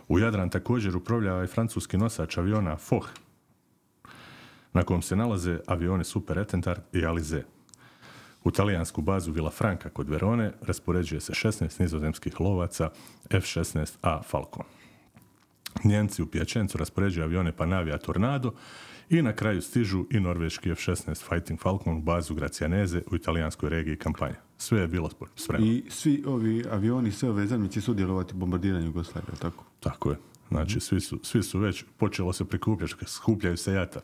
U 0.08 0.18
Jadran 0.18 0.50
također 0.50 0.96
upravljava 0.96 1.44
i 1.44 1.46
francuski 1.46 1.96
nosač 1.96 2.38
aviona 2.38 2.76
Foch, 2.76 3.08
na 4.72 4.82
kojem 4.82 5.02
se 5.02 5.16
nalaze 5.16 5.58
avioni 5.66 6.04
Super 6.04 6.38
Etendard 6.38 6.82
i 6.92 7.06
Alize. 7.06 7.42
U 8.44 8.50
talijansku 8.50 9.02
bazu 9.02 9.32
Villafranca 9.32 9.88
kod 9.88 10.08
Verone 10.08 10.52
raspoređuje 10.60 11.20
se 11.20 11.32
16 11.32 11.80
nizozemskih 11.80 12.40
lovaca 12.40 12.90
F-16A 13.30 14.22
Falcon. 14.22 14.64
Njemci 15.84 16.22
u 16.22 16.26
Pijačencu 16.26 16.78
raspoređuju 16.78 17.24
avione 17.24 17.52
Panavia 17.52 17.98
Tornado 17.98 18.52
i 19.10 19.22
na 19.22 19.32
kraju 19.32 19.62
stižu 19.62 20.04
i 20.10 20.20
norveški 20.20 20.70
F-16 20.70 21.28
Fighting 21.28 21.60
Falcon 21.60 21.96
u 21.96 22.00
bazu 22.00 22.34
Gracianeze 22.34 23.02
u 23.10 23.16
italijanskoj 23.16 23.70
regiji 23.70 23.96
kampanja. 23.96 24.36
Sve 24.58 24.80
je 24.80 24.88
bilo 24.88 25.10
spremno. 25.36 25.66
I 25.66 25.84
svi 25.88 26.24
ovi 26.26 26.64
avioni, 26.70 27.12
sve 27.12 27.30
ove 27.30 27.46
zemlje 27.46 27.70
će 27.70 27.80
sudjelovati 27.80 28.34
u 28.34 28.36
bombardiranju 28.36 28.86
Jugoslavije, 28.86 29.36
tako? 29.40 29.64
Tako 29.80 30.10
je. 30.10 30.16
Znači, 30.48 30.80
svi 30.80 31.00
su, 31.00 31.18
svi 31.22 31.42
su 31.42 31.58
već, 31.58 31.84
počelo 31.96 32.32
se 32.32 32.44
prikupljati, 32.44 32.94
skupljaju 33.06 33.56
se 33.56 33.72
jata. 33.72 34.00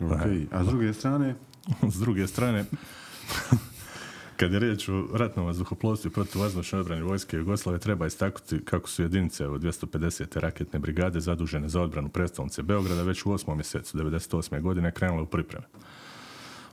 Ok. 0.00 0.20
A 0.50 0.64
s 0.64 0.66
druge 0.66 0.92
strane, 0.92 1.34
S 1.94 2.00
druge 2.00 2.26
strane, 2.26 2.64
kad 4.40 4.52
je 4.52 4.58
riječ 4.58 4.88
o 4.88 5.06
ratnom 5.12 5.46
vazduhoplovstvu 5.46 6.08
i 6.08 6.12
protuvazdušnoj 6.12 6.80
obrani 6.80 7.02
vojske 7.02 7.36
Jugoslavije, 7.36 7.80
treba 7.80 8.06
istaknuti 8.06 8.64
kako 8.64 8.88
su 8.88 9.02
jedinice 9.02 9.48
od 9.48 9.62
250. 9.62 10.40
raketne 10.40 10.78
brigade 10.78 11.20
zadužene 11.20 11.68
za 11.68 11.82
odbranu 11.82 12.08
predstavnice 12.08 12.62
Beograda 12.62 13.02
već 13.02 13.26
u 13.26 13.28
8. 13.28 13.54
mjesecu 13.54 13.98
98. 13.98 14.60
godine 14.60 14.92
krenule 14.92 15.22
u 15.22 15.26
pripreme. 15.26 15.66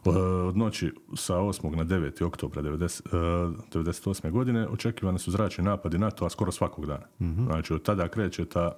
Od 0.06 0.58
noći 0.58 0.94
sa 1.16 1.36
8. 1.36 1.76
na 1.76 1.86
9. 1.86 2.24
oktobra 2.24 2.62
90, 2.62 3.02
e, 3.06 3.80
98. 3.80 4.32
godine 4.32 4.68
očekivane 4.68 5.20
su 5.20 5.32
zračni 5.32 5.64
napadi 5.64 5.98
NATO-a 5.98 6.30
skoro 6.30 6.52
svakog 6.52 6.86
dana. 6.86 7.06
Znači, 7.46 7.74
od 7.74 7.84
tada 7.84 8.08
kreće 8.08 8.46
ta, 8.46 8.78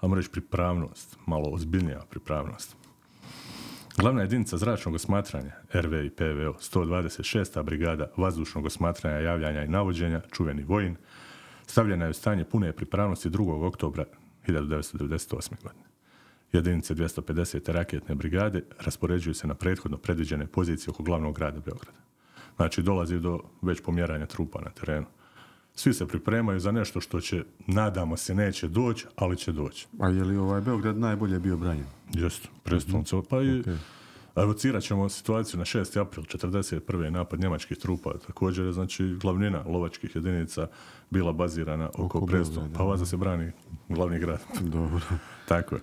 ajmo 0.00 0.14
reći, 0.14 0.30
pripravnost, 0.30 1.16
malo 1.26 1.50
ozbiljnija 1.50 2.00
pripravnost. 2.10 2.76
Glavna 3.98 4.22
jedinica 4.22 4.56
zračnog 4.56 4.94
osmatranja, 4.94 5.52
RV 5.72 6.04
i 6.04 6.10
PVO, 6.10 6.56
126. 6.60 7.62
brigada 7.62 8.10
vazdušnog 8.16 8.66
osmatranja, 8.66 9.18
javljanja 9.18 9.64
i 9.64 9.68
navođenja, 9.68 10.20
čuveni 10.32 10.64
vojin, 10.64 10.96
stavljena 11.66 12.04
je 12.04 12.10
u 12.10 12.14
stanje 12.14 12.44
pune 12.44 12.72
pripravnosti 12.72 13.30
2. 13.30 13.66
oktobra 13.66 14.04
1998. 14.46 15.62
godine. 15.62 15.84
Jedinice 16.52 16.94
250. 16.94 17.72
raketne 17.72 18.14
brigade 18.14 18.62
raspoređuju 18.80 19.34
se 19.34 19.46
na 19.46 19.54
prethodno 19.54 19.98
predviđene 19.98 20.46
pozicije 20.46 20.90
oko 20.90 21.02
glavnog 21.02 21.36
grada 21.36 21.60
Beograda. 21.60 21.98
Znači, 22.56 22.82
dolazi 22.82 23.20
do 23.20 23.40
već 23.62 23.80
pomjeranja 23.80 24.26
trupa 24.26 24.60
na 24.60 24.70
terenu. 24.70 25.06
Svi 25.78 25.94
se 25.94 26.06
pripremaju 26.06 26.60
za 26.60 26.72
nešto 26.72 27.00
što 27.00 27.20
će, 27.20 27.44
nadamo 27.66 28.16
se, 28.16 28.34
neće 28.34 28.68
doći, 28.68 29.06
ali 29.16 29.36
će 29.36 29.52
doći. 29.52 29.86
a 30.00 30.08
je 30.08 30.24
li 30.24 30.36
ovaj 30.36 30.60
Beograd 30.60 30.98
najbolje 30.98 31.38
bio 31.38 31.56
branjen? 31.56 31.86
Jeste, 32.12 32.48
predstavnica. 32.62 33.16
Pa 33.30 33.42
i 33.42 33.62
evocirat 34.36 34.82
ćemo 34.82 35.08
situaciju 35.08 35.58
na 35.58 35.64
6. 35.64 36.00
april 36.00 36.24
41. 36.24 37.10
napad 37.10 37.40
njemačkih 37.40 37.78
trupa. 37.78 38.12
Također 38.26 38.66
je 38.66 38.72
znači 38.72 39.16
glavnina 39.20 39.62
lovačkih 39.66 40.16
jedinica 40.16 40.68
bila 41.10 41.32
bazirana 41.32 41.88
oko, 41.88 42.04
Oko. 42.18 42.26
Beograda, 42.26 42.68
Pa 42.76 42.82
valjda 42.82 43.06
se 43.06 43.16
brani 43.16 43.52
glavni 43.88 44.18
grad. 44.18 44.40
Dobro. 44.60 45.00
Tako 45.48 45.74
je. 45.74 45.80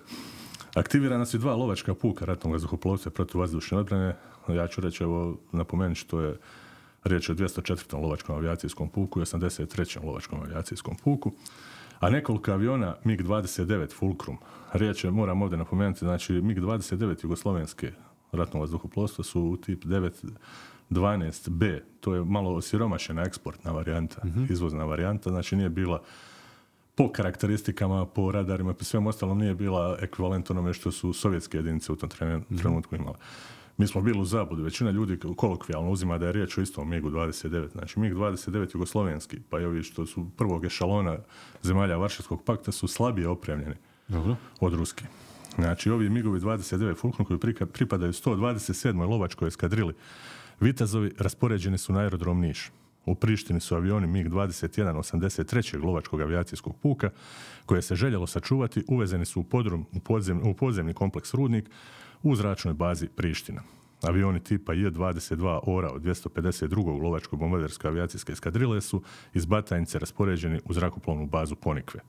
Aktivirana 0.74 1.26
su 1.26 1.38
dva 1.38 1.54
lovačka 1.56 1.94
puka 1.94 2.24
ratnog 2.24 2.52
vazduhoplovstva 2.52 3.10
protiv 3.10 3.40
vazdušne 3.40 3.78
odbrane. 3.78 4.16
Ja 4.48 4.68
ću 4.68 4.80
reći, 4.80 5.02
evo, 5.02 5.38
napomenuti 5.52 6.00
što 6.00 6.20
je 6.20 6.38
riječ 7.04 7.28
o 7.28 7.34
204. 7.34 8.02
lovačkom 8.02 8.36
avijacijskom 8.36 8.88
puku 8.88 9.20
i 9.20 9.22
83. 9.22 10.04
lovačkom 10.04 10.40
avijacijskom 10.40 10.96
puku. 11.04 11.32
A 12.00 12.10
nekoliko 12.10 12.52
aviona 12.52 12.96
MiG-29 13.04 13.94
Fulcrum. 13.98 14.38
Riječ 14.72 15.04
je, 15.04 15.10
moram 15.10 15.42
ovdje 15.42 15.58
napomenuti, 15.58 15.98
znači 15.98 16.32
MiG-29 16.32 17.24
jugoslovenske 17.24 17.92
ratno 18.32 18.60
vazduhoplovstvo 18.60 19.24
su 19.24 19.58
tip 19.66 19.84
912B. 19.84 21.80
To 22.00 22.14
je 22.14 22.24
malo 22.24 22.54
osiromašena 22.54 23.22
eksportna 23.22 23.72
varijanta, 23.72 24.22
izvozna 24.50 24.84
varijanta, 24.84 25.30
znači 25.30 25.56
nije 25.56 25.68
bila 25.68 26.02
po 26.94 27.12
karakteristikama, 27.12 28.06
po 28.06 28.32
radarima, 28.32 28.74
po 28.74 28.84
svem 28.84 29.06
ostalom 29.06 29.38
nije 29.38 29.54
bila 29.54 29.98
ekvivalent 30.00 30.50
onome 30.50 30.72
što 30.72 30.92
su 30.92 31.12
sovjetske 31.12 31.58
jedinice 31.58 31.92
u 31.92 31.96
tom 31.96 32.10
trenu- 32.10 32.58
trenutku 32.58 32.96
imale. 32.96 33.16
Mi 33.76 33.86
smo 33.86 34.00
bili 34.00 34.20
u 34.20 34.24
zabudi, 34.24 34.62
većina 34.62 34.90
ljudi 34.90 35.18
kolokvijalno 35.36 35.90
uzima 35.90 36.18
da 36.18 36.26
je 36.26 36.32
riječ 36.32 36.58
o 36.58 36.60
istom 36.60 36.90
MiG-29. 36.90 37.72
Znači 37.72 38.00
MiG-29 38.00 38.74
jugoslovenski, 38.74 39.40
pa 39.50 39.60
i 39.60 39.64
ovi 39.64 39.82
što 39.82 40.06
su 40.06 40.26
prvog 40.36 40.64
ešalona 40.64 41.18
zemalja 41.62 41.96
Varšavskog 41.96 42.42
pakta 42.44 42.72
su 42.72 42.88
slabije 42.88 43.28
opremljeni 43.28 43.74
Dobro. 44.08 44.36
od 44.60 44.74
ruske. 44.74 45.04
Znači, 45.54 45.90
ovi 45.90 46.08
MiGovi 46.08 46.40
29 46.40 46.96
Fulcrum 46.96 47.26
koji 47.26 47.54
pripadaju 47.72 48.12
127. 48.12 49.08
lovačkoj 49.08 49.48
eskadrili 49.48 49.94
Vitezovi 50.60 51.12
raspoređeni 51.18 51.78
su 51.78 51.92
na 51.92 52.00
aerodrom 52.00 52.40
Niš. 52.40 52.70
U 53.06 53.14
Prištini 53.14 53.60
su 53.60 53.74
avioni 53.74 54.06
MiG-21 54.06 54.96
83. 54.96 55.84
lovačkog 55.84 56.20
avijacijskog 56.20 56.76
puka 56.82 57.10
koje 57.66 57.82
se 57.82 57.94
željelo 57.94 58.26
sačuvati, 58.26 58.84
uvezeni 58.88 59.24
su 59.24 59.40
u, 59.40 59.44
podrum, 59.44 59.86
u, 59.92 60.00
podzem, 60.00 60.40
u 60.46 60.54
podzemni 60.54 60.94
kompleks 60.94 61.34
Rudnik 61.34 61.70
u 62.24 62.36
zračnoj 62.36 62.74
bazi 62.74 63.08
Priština. 63.08 63.62
Avioni 64.02 64.40
tipa 64.40 64.72
J-22 64.72 65.60
ORA 65.62 65.90
od 65.90 66.02
252. 66.02 67.02
lovačko 67.02 67.36
bombarderske 67.36 67.88
avijacijske 67.88 68.32
eskadrile 68.32 68.80
su 68.80 69.02
iz 69.34 69.46
Batajnice 69.46 69.98
raspoređeni 69.98 70.60
u 70.64 70.72
zrakoplovnu 70.72 71.26
bazu 71.26 71.54
Ponikve. 71.54 72.00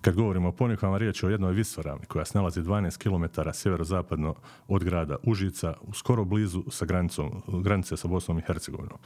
Kad 0.00 0.14
govorimo 0.14 0.48
o 0.48 0.52
Ponikvama, 0.52 0.98
riječ 0.98 1.22
je 1.22 1.26
o 1.26 1.30
jednoj 1.30 1.52
visoravni 1.52 2.06
koja 2.06 2.24
se 2.24 2.38
nalazi 2.38 2.62
12 2.62 2.98
km 2.98 3.50
sjeverozapadno 3.52 4.34
od 4.68 4.84
grada 4.84 5.16
Užica, 5.22 5.74
skoro 5.94 6.24
blizu 6.24 6.64
sa 6.70 6.84
granicom, 6.84 7.42
granice 7.62 7.96
sa 7.96 8.08
Bosnom 8.08 8.38
i 8.38 8.42
Hercegovinom. 8.46 8.98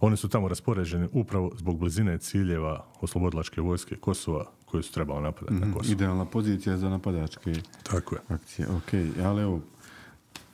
Oni 0.00 0.16
su 0.16 0.28
tamo 0.28 0.48
raspoređeni 0.48 1.08
upravo 1.12 1.50
zbog 1.56 1.78
blizine 1.78 2.18
ciljeva 2.18 2.86
oslobodilačke 3.00 3.60
vojske 3.60 3.96
Kosova 3.96 4.44
koje 4.72 4.82
su 4.82 4.92
trebalo 4.92 5.20
napadati 5.20 5.54
na 5.54 5.72
Kosovo. 5.74 5.92
Idealna 5.92 6.24
pozicija 6.24 6.76
za 6.76 6.88
napadačke 6.88 7.52
Tako 7.82 8.14
je. 8.14 8.20
akcije. 8.28 8.68
Ok, 8.68 8.92
ali 9.24 9.42
evo, 9.42 9.60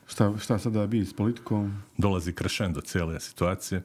šta, 0.07 0.39
šta 0.39 0.59
sada 0.59 0.87
bi 0.87 1.05
s 1.05 1.13
politikom? 1.13 1.83
Dolazi 1.97 2.35
do 2.71 2.81
cijele 2.81 3.21
situacije. 3.21 3.83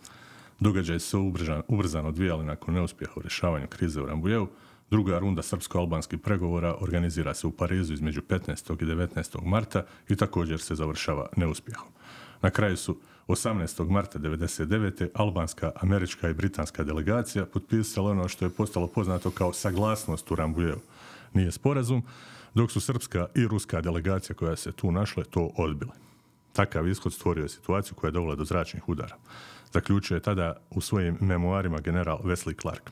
Događaj 0.60 1.00
se 1.00 1.18
ubrzano, 1.18 1.64
ubrzano 1.68 2.10
odvijali 2.10 2.46
nakon 2.46 2.74
neuspjeha 2.74 3.14
u 3.16 3.22
rješavanju 3.22 3.68
krize 3.68 4.02
u 4.02 4.06
Rambujevu. 4.06 4.48
Druga 4.92 5.20
runda 5.20 5.42
srpsko-albanskih 5.42 6.20
pregovora 6.20 6.76
organizira 6.80 7.34
se 7.34 7.48
u 7.48 7.52
Parizu 7.52 7.94
između 7.94 8.22
15. 8.22 8.74
i 8.82 8.86
19. 8.86 9.46
marta 9.46 9.86
i 10.10 10.16
također 10.16 10.62
se 10.62 10.76
završava 10.76 11.28
neuspjehom. 11.38 11.88
Na 12.42 12.50
kraju 12.50 12.78
su 12.78 12.98
18. 13.28 13.90
marta 13.90 14.20
1999. 14.20 15.08
albanska, 15.14 15.72
američka 15.76 16.30
i 16.30 16.34
britanska 16.34 16.84
delegacija 16.84 17.46
potpisala 17.46 18.12
ono 18.12 18.28
što 18.28 18.46
je 18.46 18.50
postalo 18.50 18.88
poznato 18.88 19.32
kao 19.32 19.54
saglasnost 19.54 20.32
u 20.32 20.36
Rambujevu. 20.36 20.82
Nije 21.34 21.52
sporazum, 21.52 22.04
dok 22.54 22.72
su 22.72 22.82
srpska 22.82 23.28
i 23.36 23.48
ruska 23.48 23.82
delegacija 23.82 24.36
koja 24.36 24.56
se 24.56 24.72
tu 24.72 24.92
našle 24.92 25.24
to 25.24 25.52
odbile. 25.58 25.92
Takav 26.54 26.88
ishod 26.88 27.14
stvorio 27.14 27.44
je 27.44 27.50
situaciju 27.50 27.96
koja 27.96 28.08
je 28.08 28.12
dovela 28.12 28.36
do 28.36 28.46
zračnih 28.46 28.90
udara. 28.90 29.16
Zaključio 29.74 30.16
je 30.16 30.22
tada 30.22 30.58
u 30.70 30.82
svojim 30.82 31.18
memoarima 31.22 31.80
general 31.80 32.20
Wesley 32.24 32.62
Clark. 32.62 32.92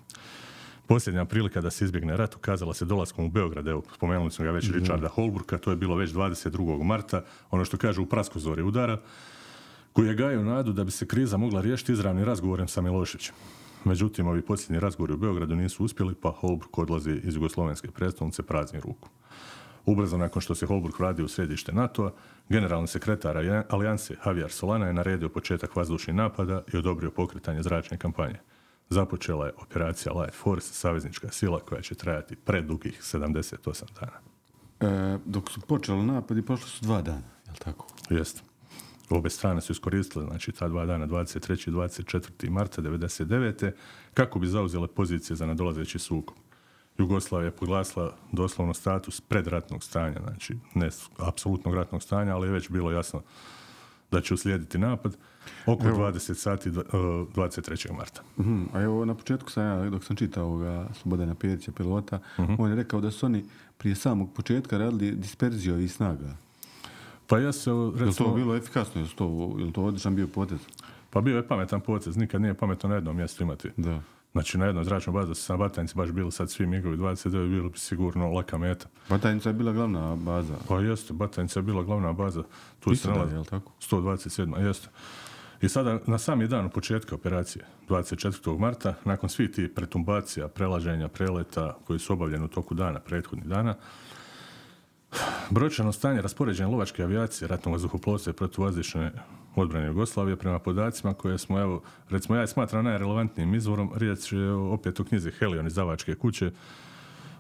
Posljednja 0.88 1.25
prilika 1.25 1.61
da 1.61 1.71
se 1.71 1.86
izbjegne 1.86 2.17
rat 2.17 2.36
ukazala 2.36 2.73
se 2.73 2.86
dolaskom 2.86 3.25
u 3.25 3.29
Beograd, 3.29 3.67
evo, 3.67 3.84
spomenuli 3.95 4.32
smo 4.32 4.45
ga 4.45 4.51
već 4.51 4.71
Richarda 4.71 5.07
Holbrooka, 5.07 5.57
to 5.57 5.69
je 5.69 5.75
bilo 5.77 5.95
već 5.95 6.11
22. 6.11 6.84
marta, 6.84 7.23
ono 7.51 7.65
što 7.65 7.77
kaže 7.77 8.01
u 8.01 8.05
praskozori 8.05 8.61
udara, 8.61 8.97
koji 9.93 10.07
je 10.07 10.15
gajio 10.15 10.43
nadu 10.43 10.73
da 10.73 10.83
bi 10.83 10.91
se 10.91 11.07
kriza 11.07 11.37
mogla 11.37 11.61
riješiti 11.61 11.91
izravnim 11.91 12.25
razgovorem 12.25 12.67
sa 12.67 12.81
Miloševićem. 12.81 13.35
Međutim, 13.85 14.27
ovi 14.27 14.41
posljednji 14.41 14.79
razgovori 14.79 15.13
u 15.13 15.17
Beogradu 15.17 15.55
nisu 15.55 15.83
uspjeli, 15.83 16.15
pa 16.15 16.31
Holbrook 16.31 16.77
odlazi 16.77 17.21
iz 17.23 17.35
Jugoslovenske 17.35 17.91
predstavnice 17.91 18.43
prazni 18.43 18.79
ruku. 18.79 19.09
Ubrzo 19.85 20.17
nakon 20.17 20.41
što 20.41 20.55
se 20.55 20.65
Holbrook 20.65 20.99
vratio 20.99 21.25
u 21.25 21.27
središte 21.27 21.73
NATO-a, 21.73 22.11
generalni 22.49 22.87
sekretar 22.87 23.37
Alija- 23.37 23.63
Alijanse 23.69 24.15
Javier 24.25 24.51
Solana 24.51 24.87
je 24.87 24.93
naredio 24.93 25.29
početak 25.29 25.75
vazdušnih 25.75 26.15
napada 26.15 26.63
i 26.73 26.77
odobrio 26.77 27.11
pokretanje 27.11 27.63
zračne 27.63 27.97
kampanje. 27.97 28.39
Započela 28.89 29.45
je 29.45 29.53
operacija 29.57 30.13
Light 30.13 30.35
Force, 30.35 30.73
saveznička 30.73 31.31
sila 31.31 31.59
koja 31.59 31.81
će 31.81 31.95
trajati 31.95 32.35
predugih 32.35 32.99
78 33.01 33.83
dana. 33.99 34.17
E, 34.79 35.17
dok 35.25 35.51
su 35.51 35.61
počeli 35.61 36.03
napadi, 36.05 36.41
prošli 36.41 36.69
su 36.69 36.85
dva 36.85 37.01
dana, 37.01 37.27
jel 37.45 37.55
tako? 37.55 37.87
Jest. 38.09 38.43
Obe 39.12 39.30
strane 39.30 39.62
su 39.62 39.72
iskoristile, 39.72 40.26
znači 40.26 40.51
ta 40.51 40.68
dva 40.68 40.86
dana, 40.86 41.07
23. 41.07 41.70
i 41.70 41.72
24. 41.72 42.49
marta 42.49 42.82
99. 42.82 43.72
kako 44.14 44.39
bi 44.39 44.47
zauzele 44.47 44.88
pozicije 44.88 45.36
za 45.36 45.45
nadolazeći 45.45 45.99
sukob. 45.99 46.38
Jugoslavija 46.97 47.45
je 47.45 47.51
proglasila 47.51 48.16
doslovno 48.32 48.74
status 48.74 49.22
predratnog 49.22 49.84
stanja, 49.84 50.20
znači 50.24 50.57
ne 50.76 50.89
apsolutnog 51.18 51.76
ratnog 51.76 52.03
stanja, 52.03 52.36
ali 52.36 52.47
je 52.47 52.51
već 52.51 52.70
bilo 52.70 52.91
jasno 52.91 53.22
da 54.12 54.22
će 54.22 54.34
uslijediti 54.34 54.78
napad 54.78 55.18
oko 55.66 55.84
20 55.84 56.34
sati 56.34 56.72
dva- 56.72 56.84
e, 56.93 56.97
23. 57.36 57.93
marta. 57.93 58.22
Mhm, 58.39 58.64
A 58.74 58.82
evo 58.82 59.05
na 59.05 59.16
početku 59.16 59.51
sam 59.51 59.64
ja, 59.64 59.89
dok 59.89 60.03
sam 60.03 60.16
čitao 60.16 60.45
ovoga 60.45 60.88
Slobodana 60.93 61.36
Perića, 61.36 61.72
pilota, 61.72 62.20
on 62.59 62.70
je 62.70 62.76
rekao 62.76 63.01
da 63.01 63.12
su 63.12 63.26
oni 63.26 63.45
prije 63.78 63.95
samog 63.95 64.34
početka 64.34 64.78
radili 64.78 65.16
disperziju 65.16 65.74
ovih 65.74 65.93
snaga. 65.93 66.36
Pa 67.28 67.39
ja 67.39 67.51
se, 67.51 67.69
Je 67.69 67.74
li 67.76 67.97
to 67.97 68.05
recimo, 68.05 68.34
bilo 68.34 68.55
efikasno? 68.55 69.01
Je 69.01 69.07
to, 69.15 69.55
je 69.59 69.74
to 69.74 69.84
odličan 69.84 70.15
bio 70.15 70.28
potez? 70.28 70.59
pa 71.11 71.22
bio 71.22 71.38
je 71.38 71.47
pametan 71.47 71.82
potez, 71.82 72.17
nikad 72.17 72.41
nije 72.41 72.53
pametno 72.53 72.89
na 72.89 72.95
jednom 72.95 73.15
mjestu 73.17 73.43
imati. 73.43 73.69
Da. 73.78 73.99
Znači 74.32 74.57
na 74.57 74.74
bazi 75.11 75.28
da 75.28 75.36
su 75.36 75.53
na 75.53 75.57
Batajnici 75.57 75.95
baš 75.95 76.11
bili 76.11 76.32
sad 76.32 76.51
svi 76.51 76.65
migovi 76.65 76.97
29, 76.97 77.49
bilo 77.49 77.69
bi 77.69 77.80
sigurno 77.80 78.32
laka 78.32 78.57
meta. 78.57 78.88
Batajnica 79.09 79.49
je 79.49 79.53
bila 79.53 79.72
glavna 79.72 80.15
baza. 80.15 80.53
Pa 80.67 80.80
jeste, 80.80 81.13
Batajnica 81.13 81.59
je 81.59 81.63
bila 81.63 81.84
glavna 81.84 82.13
baza. 82.13 82.43
Tu 82.80 82.89
se 82.89 82.93
Isto 82.93 83.07
da, 83.07 83.13
nalazi 83.13 83.36
jel 83.36 83.45
tako? 83.45 83.72
127. 83.89 84.65
jeste. 84.65 84.88
I 85.61 85.69
sada 85.69 85.99
na 86.07 86.17
sami 86.17 86.47
dan 86.47 86.69
početka 86.69 87.15
operacije, 87.15 87.65
24. 87.89 88.59
marta, 88.59 88.93
nakon 89.05 89.30
svih 89.30 89.51
tih 89.51 89.69
pretumbacija, 89.76 90.47
prelaženja, 90.47 91.07
preleta 91.07 91.78
koji 91.88 91.99
su 91.99 92.13
obavljeni 92.13 92.45
u 92.45 92.47
toku 92.47 92.74
dana, 92.74 92.99
prethodnih 92.99 93.47
dana, 93.47 93.76
brojčano 95.49 95.91
stanje 95.91 96.22
raspoređene 96.22 96.70
lovačke 96.70 97.03
avijacije 97.03 97.47
ratnog 97.47 97.74
vazduhoplovstva 97.74 98.30
i 98.30 98.34
protuvazdušne 98.34 99.12
odbrane 99.55 99.88
Jugoslavije 99.88 100.36
prema 100.36 100.59
podacima 100.59 101.14
koje 101.14 101.38
smo, 101.38 101.59
evo, 101.59 101.82
recimo 102.09 102.38
ja 102.38 102.47
smatram 102.47 102.86
najrelevantnijim 102.86 103.55
izvorom, 103.55 103.91
riječ 103.95 104.32
je 104.32 104.51
opet 104.51 104.99
u 104.99 105.05
knjizi 105.05 105.32
Helion 105.32 105.68
iz 105.68 105.74
Zavačke 105.74 106.16
kuće, 106.16 106.51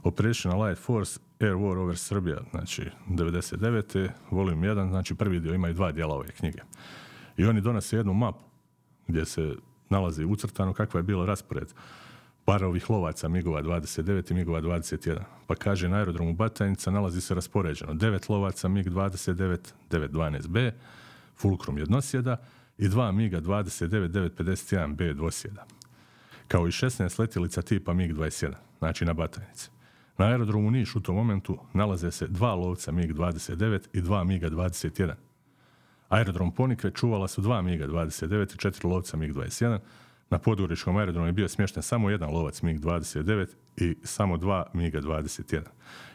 Operational 0.03 0.67
Light 0.67 0.83
Force 0.83 1.19
Air 1.39 1.53
War 1.53 1.77
over 1.77 1.97
Serbia, 1.97 2.37
znači 2.51 2.89
99. 3.09 4.09
volim 4.31 4.61
1, 4.61 4.89
znači 4.89 5.15
prvi 5.15 5.39
dio 5.39 5.53
ima 5.53 5.69
i 5.69 5.73
dva 5.73 5.91
dijela 5.91 6.15
ove 6.15 6.27
knjige. 6.27 6.59
I 7.37 7.45
oni 7.45 7.61
donose 7.61 7.97
jednu 7.97 8.13
mapu 8.13 8.43
gdje 9.07 9.25
se 9.25 9.55
nalazi 9.89 10.25
ucrtano 10.25 10.73
kakva 10.73 10.99
je 10.99 11.03
bilo 11.03 11.25
raspored 11.25 11.73
para 12.51 12.67
ovih 12.67 12.89
lovaca 12.89 13.27
MIGova 13.27 13.63
29 13.63 14.31
i 14.31 14.33
MIGova 14.33 14.61
21. 14.61 15.19
Pa 15.47 15.55
kaže 15.55 15.89
na 15.89 15.97
aerodromu 15.97 16.33
Batajnica 16.33 16.91
nalazi 16.91 17.21
se 17.21 17.35
raspoređeno 17.35 17.93
9 17.93 18.29
lovaca 18.29 18.67
MIG 18.67 18.87
29 18.87 19.57
912B, 19.89 20.71
Fulcrum 21.37 21.77
jednosjeda 21.77 22.37
i 22.77 22.87
dva 22.87 23.11
MIGA 23.11 23.41
29 23.41 24.09
951B 24.09 25.13
dvosjeda 25.13 25.65
kao 26.47 26.67
i 26.67 26.71
16 26.71 27.19
letjelica 27.19 27.61
tipa 27.61 27.93
MiG-21, 27.93 28.53
znači 28.79 29.05
na 29.05 29.13
Batajnici. 29.13 29.69
Na 30.17 30.25
aerodromu 30.25 30.71
Niš 30.71 30.95
u 30.95 31.01
tom 31.01 31.15
momentu 31.15 31.57
nalaze 31.73 32.11
se 32.11 32.27
dva 32.27 32.55
lovca 32.55 32.91
MiG-29 32.91 33.79
i 33.93 34.01
dva 34.01 34.23
MiG-21. 34.23 35.13
Aerodrom 36.09 36.51
Ponikve 36.55 36.91
čuvala 36.91 37.27
su 37.27 37.41
dva 37.41 37.61
MiG-29 37.61 38.55
i 38.55 38.57
četiri 38.57 38.89
lovca 38.89 39.17
MiG-21. 39.17 39.79
Na 40.31 40.37
podgoričkom 40.39 40.97
aerodromu 40.97 41.27
je 41.27 41.33
bio 41.33 41.47
smješten 41.47 41.83
samo 41.83 42.09
jedan 42.09 42.29
lovac 42.29 42.61
MiG-29 42.61 43.47
i 43.77 43.95
samo 44.03 44.37
dva 44.37 44.65
MiG-21. 44.73 45.61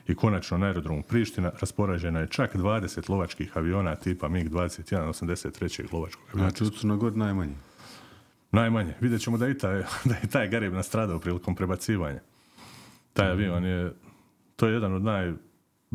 I 0.08 0.14
konačno 0.14 0.58
na 0.58 0.66
aerodromu 0.66 1.02
Priština 1.02 1.52
raspoređena 1.60 2.20
je 2.20 2.26
čak 2.26 2.54
20 2.54 3.10
lovačkih 3.10 3.56
aviona 3.56 3.96
tipa 3.96 4.28
MiG-21 4.28 5.08
83. 5.08 5.92
lovačkog 5.92 6.24
aviona. 6.28 6.50
Znači 6.50 6.64
u 6.64 6.70
Crnoj 6.70 6.96
Gori 6.96 7.16
najmanje. 7.16 7.54
Najmanje. 8.52 8.94
Vidjet 9.00 9.20
ćemo 9.20 9.38
da 9.38 9.46
je 9.46 9.58
taj, 9.58 9.82
da 10.08 10.14
je 10.14 10.28
taj 10.32 10.48
Garib 10.48 10.72
nastradao 10.72 11.18
prilikom 11.18 11.54
prebacivanja. 11.54 12.20
Taj 13.12 13.30
avion 13.30 13.64
je, 13.64 13.92
to 14.56 14.66
je 14.66 14.74
jedan 14.74 14.94
od 14.94 15.02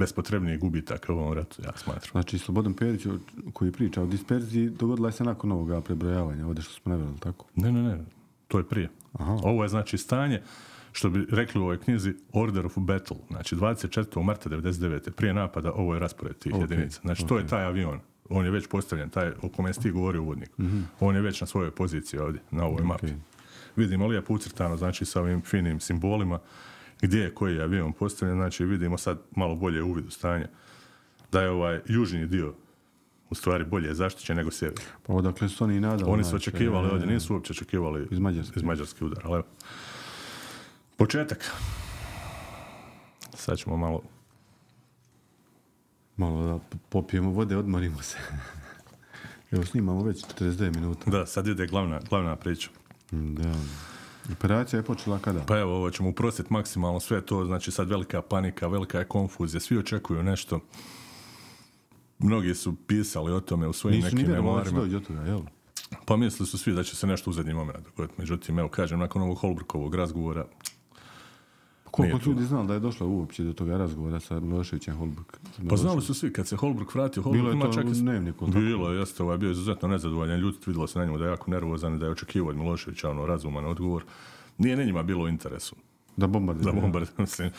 najbespotrebnijih 0.01 0.59
gubitaka 0.59 1.13
u 1.13 1.17
ovom 1.17 1.33
ratu, 1.33 1.61
ja 1.65 1.71
smatram. 1.77 2.11
Znači 2.11 2.37
Slobodan 2.37 2.73
Perić 2.73 3.07
koji 3.53 3.71
priča 3.71 4.01
o 4.01 4.05
disperziji 4.05 4.69
dogodila 4.69 5.11
se 5.11 5.23
nakon 5.23 5.51
ovoga 5.51 5.81
prebrojavanja, 5.81 6.47
ovdje 6.47 6.63
što 6.63 6.73
smo 6.73 6.89
naveli, 6.89 7.19
tako? 7.19 7.45
Ne, 7.55 7.71
ne, 7.71 7.83
ne, 7.83 7.97
to 8.47 8.57
je 8.57 8.63
prije. 8.63 8.89
Aha. 9.13 9.37
Ovo 9.43 9.63
je 9.63 9.69
znači 9.69 9.97
stanje, 9.97 10.41
što 10.91 11.09
bi 11.09 11.27
rekli 11.29 11.61
u 11.61 11.63
ovoj 11.63 11.79
knjizi, 11.79 12.13
Order 12.33 12.65
of 12.65 12.77
Battle, 12.77 13.17
znači 13.29 13.55
24. 13.55 14.23
marta 14.23 14.49
99. 14.49 15.11
prije 15.11 15.33
napada, 15.33 15.71
ovo 15.71 15.93
je 15.93 15.99
raspored 15.99 16.37
tih 16.37 16.53
Ok, 16.53 16.61
jedinica. 16.61 17.01
Znači 17.01 17.27
to 17.27 17.37
je 17.37 17.47
taj 17.47 17.63
avion, 17.63 17.99
on 18.29 18.45
je 18.45 18.51
već 18.51 18.67
postavljen, 18.67 19.09
taj 19.09 19.31
o 19.41 19.49
kome 19.49 19.73
si 19.73 19.81
ti 19.81 19.91
govorio 19.91 20.21
uvodnik. 20.21 20.51
On 20.99 21.15
je 21.15 21.21
već 21.21 21.41
na 21.41 21.47
svojoj 21.47 21.71
poziciji 21.71 22.19
ovdje, 22.19 22.41
na 22.51 22.65
ovoj 22.65 22.83
mapi. 22.83 23.13
Vidimo 23.75 24.07
lijepo 24.07 24.33
ucrtano, 24.33 24.77
znači 24.77 25.05
sa 25.05 25.21
ovim 25.21 25.41
finim 25.41 25.79
simbolima, 25.79 26.39
gdje 27.01 27.19
je 27.19 27.33
koji 27.33 27.61
avion 27.61 27.93
postavljen, 27.93 28.37
znači 28.37 28.65
vidimo 28.65 28.97
sad 28.97 29.21
malo 29.35 29.55
bolje 29.55 29.83
uvid 29.83 30.05
u 30.05 30.11
stanje. 30.11 30.47
Da 31.31 31.41
je 31.41 31.49
ovaj 31.49 31.79
južni 31.85 32.27
dio 32.27 32.53
u 33.29 33.35
stvari 33.35 33.65
bolje 33.65 33.93
zaštićen 33.93 34.37
nego 34.37 34.51
sjever. 34.51 34.79
Pa 35.03 35.13
odakle 35.13 35.49
su 35.49 35.63
oni 35.63 35.75
i 35.75 35.79
nadali. 35.79 36.11
Oni 36.11 36.23
su 36.23 36.29
znači, 36.29 36.49
očekivali 36.49 36.87
e, 36.87 36.91
ovdje, 36.91 37.07
nisu 37.07 37.33
uopće 37.33 37.51
očekivali 37.51 38.07
Iz 38.11 38.19
Mađarske. 38.19 38.53
iz 38.55 38.63
Mađarske 38.63 39.05
udar, 39.05 39.21
ali 39.23 39.33
evo. 39.33 39.43
Početak. 40.97 41.51
Sad 43.33 43.57
ćemo 43.57 43.77
malo... 43.77 44.01
Malo 46.17 46.47
da 46.47 46.77
popijemo 46.89 47.31
vode, 47.31 47.57
odmorimo 47.57 48.01
se. 48.01 48.17
Evo 49.51 49.65
snimamo 49.65 50.03
već 50.03 50.25
49 50.25 50.75
minuta. 50.75 51.11
Da, 51.11 51.25
sad 51.25 51.47
ide 51.47 51.67
glavna, 51.67 51.99
glavna 52.09 52.35
priča. 52.35 52.69
Da. 53.11 53.53
Operacija 54.31 54.79
je 54.79 54.83
počela 54.83 55.19
kada? 55.19 55.39
Pa 55.47 55.59
evo, 55.59 55.75
ovo 55.75 55.91
ćemo 55.91 56.09
uprostiti 56.09 56.53
maksimalno 56.53 56.99
sve 56.99 57.21
to, 57.21 57.45
znači 57.45 57.71
sad 57.71 57.89
velika 57.89 58.21
panika, 58.21 58.67
velika 58.67 58.99
je 58.99 59.05
konfuzija, 59.05 59.61
svi 59.61 59.77
očekuju 59.77 60.23
nešto. 60.23 60.59
Mnogi 62.19 62.55
su 62.55 62.75
pisali 62.87 63.31
o 63.33 63.39
tome 63.39 63.67
u 63.67 63.73
svojim 63.73 64.03
Nisu 64.03 64.15
ni 64.15 64.21
nekim 64.21 64.35
memoarima. 64.35 64.85
do 64.85 64.99
toga, 64.99 65.21
jel? 65.21 65.41
Pa 66.05 66.17
mislili 66.17 66.47
su 66.47 66.57
svi 66.57 66.73
da 66.73 66.83
će 66.83 66.95
se 66.95 67.07
nešto 67.07 67.29
u 67.29 67.33
zadnji 67.33 67.53
moment 67.53 67.85
dogoditi. 67.85 68.13
Međutim, 68.17 68.59
evo 68.59 68.69
kažem, 68.69 68.99
nakon 68.99 69.21
ovog 69.21 69.37
Holbrookovog 69.37 69.95
razgovora, 69.95 70.45
Koliko 71.91 72.19
ljudi 72.25 72.43
znali 72.43 72.67
da 72.67 72.73
je 72.73 72.79
došlo 72.79 73.07
uopće 73.07 73.43
do 73.43 73.53
toga 73.53 73.77
razgovora 73.77 74.19
sa 74.19 74.39
Miloševićem 74.39 74.97
Holbruk? 74.97 75.37
Pa 75.69 75.77
znali 75.77 76.01
su 76.01 76.13
svi, 76.13 76.33
kad 76.33 76.47
se 76.47 76.55
Holbrook 76.55 76.95
vratio, 76.95 77.23
Holbrook 77.23 77.45
Bilo 77.45 77.65
je 77.65 77.71
to 77.71 77.73
čak 77.73 77.85
u 77.85 77.91
i... 77.91 77.93
dnevniku, 77.93 78.45
tako? 78.45 78.59
Bilo 78.59 78.91
je, 78.91 78.99
jeste, 78.99 79.23
ovaj 79.23 79.37
bio 79.37 79.51
izuzetno 79.51 79.87
nezadovoljan 79.87 80.39
ljud, 80.39 80.55
vidjelo 80.65 80.87
se 80.87 80.99
na 80.99 81.05
njemu 81.05 81.17
da 81.17 81.25
je 81.25 81.29
jako 81.29 81.51
nervozan 81.51 81.95
i 81.95 81.99
da 81.99 82.05
je 82.05 82.11
očekivao 82.11 82.49
od 82.49 82.57
Miloševića 82.57 83.09
ono 83.09 83.25
razuman 83.25 83.65
odgovor. 83.65 84.03
Nije 84.57 84.75
ni 84.77 84.85
njima 84.85 85.03
bilo 85.03 85.23
u 85.23 85.27
interesu 85.27 85.75
Da 86.17 86.27
bombardira. 86.27 86.71
da 86.71 86.81
bombard, 86.81 87.07
mislim, 87.17 87.51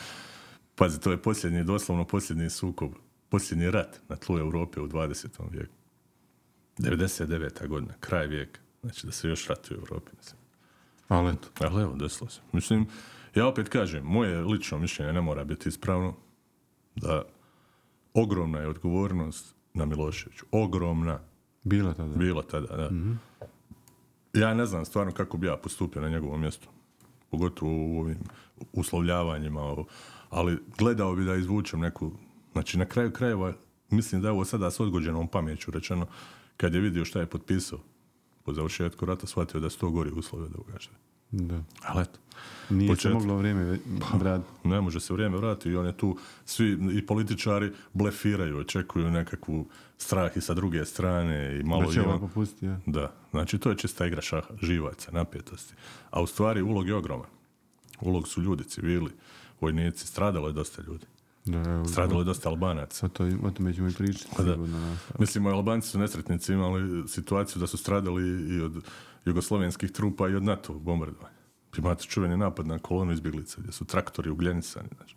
pazi, 0.75 0.99
to 0.99 1.11
je 1.11 1.17
posljednji, 1.17 1.63
doslovno 1.63 2.05
posljednji 2.05 2.49
sukob, 2.49 2.91
posljednji 3.29 3.71
rat 3.71 3.99
na 4.09 4.15
tlu 4.15 4.37
Europe 4.39 4.81
u 4.81 4.87
20. 4.87 5.27
vijeku. 5.51 5.73
99. 6.77 7.67
godina, 7.67 7.93
kraj 7.99 8.27
vijeka. 8.27 8.59
Znači 8.81 9.05
da 9.05 9.11
se 9.11 9.29
još 9.29 9.47
ratuje 9.47 9.77
u 9.77 9.81
Europi, 9.81 10.11
mislim. 10.17 10.39
Ali 11.07 11.33
eto. 11.33 11.47
Ali 11.59 11.81
evo, 11.83 11.95
desilo 11.95 12.29
se. 12.29 12.39
Mislim, 12.51 12.87
ja 13.35 13.47
opet 13.47 13.69
kažem, 13.69 14.03
moje 14.05 14.41
lično 14.41 14.79
mišljenje 14.79 15.13
ne 15.13 15.21
mora 15.21 15.43
biti 15.43 15.69
ispravno, 15.69 16.13
da 16.95 17.23
ogromna 18.13 18.59
je 18.59 18.67
odgovornost 18.67 19.55
na 19.73 19.85
Miloševiću. 19.85 20.45
Ogromna. 20.51 21.19
Bila 21.63 21.93
tada. 21.93 22.15
Bila 22.15 22.43
tada, 22.43 22.77
da. 22.77 22.89
Ja 24.33 24.53
ne 24.53 24.65
znam 24.65 24.85
stvarno 24.85 25.11
kako 25.11 25.37
bi 25.37 25.47
ja 25.47 25.57
postupio 25.57 26.01
na 26.01 26.09
njegovom 26.09 26.41
mjestu. 26.41 26.67
Pogotovo 27.29 27.71
u 27.71 27.99
ovim 27.99 28.17
uslovljavanjima. 28.73 29.75
Ali 30.29 30.57
gledao 30.77 31.15
bi 31.15 31.25
da 31.25 31.35
izvučem 31.35 31.79
neku... 31.79 32.11
Znači, 32.51 32.77
na 32.77 32.85
kraju 32.85 33.11
krajeva 33.11 33.53
mislim 33.89 34.21
da 34.21 34.27
je 34.27 34.31
ovo 34.31 34.45
sada 34.45 34.71
s 34.71 34.79
odgođenom 34.79 35.27
pameću 35.27 35.71
rečeno, 35.71 36.07
kad 36.57 36.73
je 36.73 36.81
vidio 36.81 37.05
šta 37.05 37.19
je 37.19 37.25
potpisao 37.25 37.79
po 38.43 38.53
završetku 38.53 39.05
rata, 39.05 39.27
shvatio 39.27 39.59
da 39.59 39.69
su 39.69 39.79
to 39.79 39.89
gori 39.89 40.11
uslovi 40.11 40.49
da 40.49 40.57
ugaže. 40.57 40.89
Da. 41.33 41.61
Ali 41.81 42.01
eto, 42.01 42.19
Nije 42.69 42.87
se 42.87 42.91
Početak. 42.91 43.13
moglo 43.13 43.35
vrijeme 43.35 43.63
ve- 43.63 43.79
vratiti. 44.13 44.49
ne 44.63 44.81
može 44.81 44.99
se 44.99 45.13
vrijeme 45.13 45.37
vratiti 45.37 45.69
i 45.69 45.75
on 45.75 45.85
je 45.85 45.97
tu, 45.97 46.17
svi 46.45 46.77
i 46.93 47.05
političari 47.05 47.71
blefiraju, 47.93 48.57
očekuju 48.57 49.11
nekakvu 49.11 49.67
strah 49.97 50.37
i 50.37 50.41
sa 50.41 50.53
druge 50.53 50.85
strane 50.85 51.59
i 51.59 51.63
malo 51.63 51.81
Da 51.81 51.91
će 51.91 51.99
i 51.99 52.01
on- 52.01 52.09
ovo 52.09 52.19
popustiti, 52.19 52.65
ja. 52.65 52.79
Da, 52.85 53.13
znači 53.31 53.57
to 53.57 53.69
je 53.69 53.77
čista 53.77 54.05
igra 54.05 54.21
šaha, 54.21 54.53
živaca, 54.61 55.11
napetosti. 55.11 55.73
A 56.09 56.21
u 56.21 56.27
stvari 56.27 56.61
ulog 56.61 56.87
je 56.87 56.95
ogroman. 56.95 57.27
Ulog 58.01 58.27
su 58.27 58.41
ljudi, 58.41 58.63
civili, 58.63 59.11
vojnici, 59.61 60.07
stradalo 60.07 60.47
je 60.47 60.53
dosta 60.53 60.81
ljudi. 60.81 61.05
Da, 61.45 61.85
Stradalo 61.85 62.21
je 62.21 62.25
dosta 62.25 62.49
Albanaca. 62.49 63.05
o, 63.05 63.09
to, 63.09 63.23
o 63.43 63.51
tome 63.51 63.73
ćemo 63.73 63.87
i 63.87 63.93
pričati. 63.93 64.29
Pa 64.37 64.43
da. 64.43 64.51
sigurno. 64.53 64.95
Mislim, 65.19 65.45
Albanci 65.45 65.87
su 65.87 65.99
nesretnici 65.99 66.53
imali 66.53 67.07
situaciju 67.07 67.59
da 67.59 67.67
su 67.67 67.77
stradali 67.77 68.23
i 68.49 68.61
od 68.61 68.83
jugoslovenskih 69.25 69.91
trupa 69.91 70.29
i 70.29 70.35
od 70.35 70.43
NATO 70.43 70.73
bombardovanja. 70.73 71.43
Imate 71.77 72.03
čuveni 72.03 72.37
napad 72.37 72.67
na 72.67 72.79
kolonu 72.79 73.13
izbjeglica 73.13 73.61
gdje 73.61 73.71
su 73.71 73.85
traktori 73.85 74.29
ugljenisani. 74.29 74.89
Znači. 74.95 75.15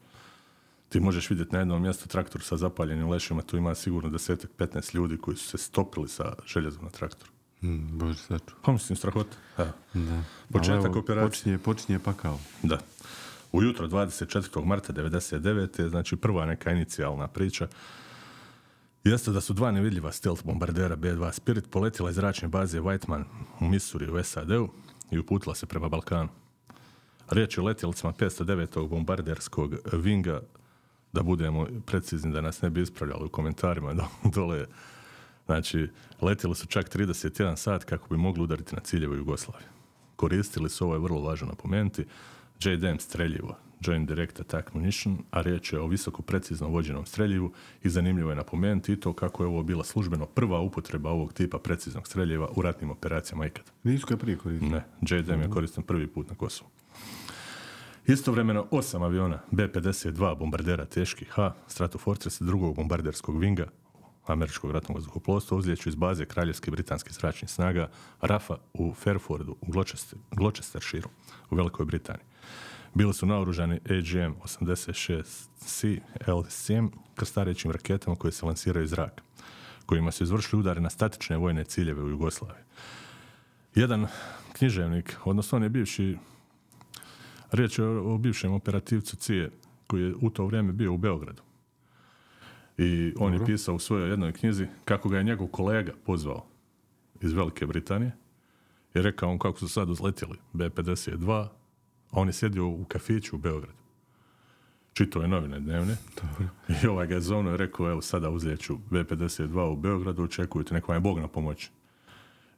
Ti 0.88 1.00
možeš 1.00 1.30
vidjeti 1.30 1.52
na 1.52 1.59
jednom 1.59 1.82
mjestu 1.82 2.09
traktor 2.09 2.42
sa 2.42 2.57
zapaljenim 2.57 3.09
lešima, 3.09 3.42
tu 3.42 3.57
ima 3.57 3.74
sigurno 3.74 4.11
desetak, 4.11 4.50
15 4.59 4.94
ljudi 4.94 5.16
koji 5.16 5.36
su 5.36 5.46
se 5.46 5.59
stopili 5.59 6.09
sa 6.09 6.32
željezom 6.46 6.84
na 6.84 6.90
traktoru. 6.90 7.30
Mm, 7.62 7.98
Bože. 7.98 8.38
Pa 8.62 8.72
mislim, 8.72 8.96
strahota. 8.96 9.36
Da. 9.57 9.72
Početak 10.52 10.86
evo, 10.86 10.98
operacije. 10.98 11.28
Počinje, 11.28 11.59
počinje 11.59 11.98
pakao. 11.98 12.38
Da. 12.62 12.78
Ujutro 13.52 13.88
24. 13.88 14.64
marta 14.64 14.92
99. 14.92 15.88
znači 15.88 16.16
prva 16.16 16.46
neka 16.46 16.70
inicijalna 16.70 17.28
priča 17.28 17.68
jeste 19.11 19.30
da 19.30 19.40
su 19.40 19.52
dva 19.52 19.70
nevidljiva 19.70 20.12
stealth 20.12 20.44
bombardera 20.44 20.96
B-2 20.96 21.32
Spirit 21.32 21.70
poletila 21.70 22.11
iz 22.11 22.16
zračne 22.16 22.48
baze 22.48 22.80
Whiteman 22.80 23.24
u 23.61 23.68
Missouri 23.68 24.11
u 24.11 24.22
SAD-u 24.22 24.68
i 25.11 25.18
uputila 25.18 25.54
se 25.54 25.66
prema 25.66 25.88
Balkanu. 25.88 26.28
Riječ 27.30 27.57
je 27.57 27.62
o 27.62 27.66
letjelicama 27.66 28.12
509. 28.12 28.88
bombarderskog 28.88 29.74
Vinga, 29.92 30.42
da 31.12 31.22
budemo 31.22 31.66
precizni 31.86 32.32
da 32.32 32.40
nas 32.40 32.62
ne 32.62 32.70
bi 32.70 32.82
ispravljali 32.82 33.24
u 33.24 33.28
komentarima 33.28 33.94
do- 33.94 34.09
dole. 34.34 34.66
Znači, 35.46 35.88
letjeli 36.20 36.54
su 36.54 36.66
čak 36.66 36.96
31 36.96 37.57
sat 37.57 37.84
kako 37.84 38.09
bi 38.09 38.16
mogli 38.16 38.42
udariti 38.42 38.74
na 38.74 38.80
ciljeve 38.80 39.14
u 39.14 39.18
Jugoslaviji. 39.18 39.68
Koristili 40.16 40.70
su, 40.70 40.84
ovo 40.84 40.94
je 40.94 41.00
vrlo 41.00 41.20
važno 41.20 41.48
napomenuti, 41.48 42.07
JDM 42.61 42.98
streljivo, 42.98 43.57
Joint 43.80 44.08
Direct 44.08 44.40
Attack 44.40 44.74
Munition, 44.74 45.18
a 45.30 45.40
riječ 45.40 45.72
je 45.72 45.80
o 45.80 45.86
visoko 45.86 46.22
precizno 46.22 46.68
vođenom 46.68 47.06
streljivu 47.06 47.52
i 47.82 47.88
zanimljivo 47.88 48.30
je 48.30 48.36
napomenuti 48.36 48.92
i 48.92 49.00
to 49.00 49.12
kako 49.12 49.42
je 49.42 49.46
ovo 49.46 49.62
bila 49.62 49.84
službeno 49.84 50.26
prva 50.26 50.60
upotreba 50.60 51.10
ovog 51.10 51.32
tipa 51.32 51.58
preciznog 51.58 52.06
streljiva 52.06 52.48
u 52.56 52.62
ratnim 52.62 52.90
operacijama 52.90 53.46
ikada. 53.46 53.70
Nisu 53.82 54.06
ga 54.06 54.16
prije 54.16 54.38
koristili. 54.38 54.70
Ne, 54.70 54.84
JDM 55.00 55.40
je 55.40 55.50
koristan 55.50 55.84
prvi 55.84 56.06
put 56.06 56.30
na 56.30 56.36
Kosovu. 56.36 56.70
Istovremeno 58.06 58.66
osam 58.70 59.02
aviona 59.02 59.38
B-52 59.50 60.38
bombardera 60.38 60.84
teških 60.84 61.28
H, 61.28 61.52
Stratofortress 61.66 62.42
drugog 62.42 62.76
bombarderskog 62.76 63.38
Vinga, 63.38 63.66
američkog 64.26 64.70
ratnog 64.70 64.96
vazduhoplovstva, 64.96 65.56
uzlijeću 65.56 65.88
iz 65.88 65.94
baze 65.94 66.24
Kraljevskih 66.24 66.72
britanskih 66.72 67.12
zračnih 67.12 67.50
snaga 67.50 67.88
RAFA 68.20 68.56
u 68.74 68.94
Fairfordu 68.94 69.56
u 69.60 69.70
Gloucester, 69.70 70.18
Gloucestershireu 70.30 71.10
u 71.50 71.56
Velikoj 71.56 71.86
Britaniji. 71.86 72.26
Bili 72.97 73.14
su 73.14 73.26
naoružani 73.26 73.80
AGM-86C 73.84 76.01
LCM 76.26 76.86
krstarećim 77.14 77.70
raketama 77.70 78.16
koje 78.16 78.32
se 78.32 78.47
lansiraju 78.47 78.84
iz 78.84 78.90
zraka, 78.90 79.22
kojima 79.86 80.11
su 80.11 80.24
izvršili 80.24 80.61
udare 80.61 80.80
na 80.80 80.90
statične 80.90 81.36
vojne 81.36 81.64
ciljeve 81.64 82.03
u 82.03 82.09
Jugoslaviji. 82.09 82.64
Jedan 83.74 84.07
književnik, 84.53 85.16
odnosno 85.24 85.57
on 85.57 85.62
je 85.62 85.68
bivši, 85.68 86.16
riječ 87.53 87.78
je 87.78 87.84
o, 87.84 88.18
bivšem 88.18 88.53
operativcu 88.53 89.16
Cije, 89.16 89.51
koji 89.86 90.03
je 90.03 90.14
u 90.20 90.30
to 90.30 90.47
vrijeme 90.47 90.72
bio 90.72 90.92
u 90.92 90.99
Beogradu. 90.99 91.42
I 92.78 93.14
on 93.18 93.34
je 93.34 93.47
pisao 93.47 93.74
u 93.74 93.78
svojoj 93.78 94.11
jednoj 94.11 94.32
knjizi 94.32 94.66
kako 94.84 95.09
ga 95.09 95.18
je 95.18 95.24
njegov 95.24 95.47
kolega 95.47 95.92
pozvao 96.05 96.47
iz 97.20 97.32
Velike 97.32 97.66
Britanije 97.66 98.12
i 98.94 99.03
rekao 99.03 99.30
on 99.30 99.38
kako 99.38 99.59
su 99.59 99.68
sad 99.68 99.90
uzletjeli 99.90 100.38
B-52, 100.53 101.49
a 102.16 102.20
on 102.20 102.28
je 102.28 102.32
sjedio 102.32 102.66
u 102.66 102.84
kafiću 102.88 103.36
u 103.36 103.38
Beogradu. 103.38 103.78
Čitao 104.92 105.22
je 105.22 105.28
novine 105.28 105.60
dnevne 105.60 105.96
i 106.82 106.86
ovaj 106.86 107.06
ga 107.06 107.14
je 107.14 107.20
zovno 107.20 107.54
i 107.54 107.56
rekao, 107.56 107.90
evo 107.90 108.02
sada 108.02 108.30
uzlijeću 108.30 108.78
B-52 108.90 109.60
u 109.60 109.76
Beogradu, 109.76 110.22
očekujte, 110.24 110.74
neko 110.74 110.92
vam 110.92 110.96
je 110.96 111.00
Bog 111.00 111.18
na 111.18 111.28
pomoći. 111.28 111.70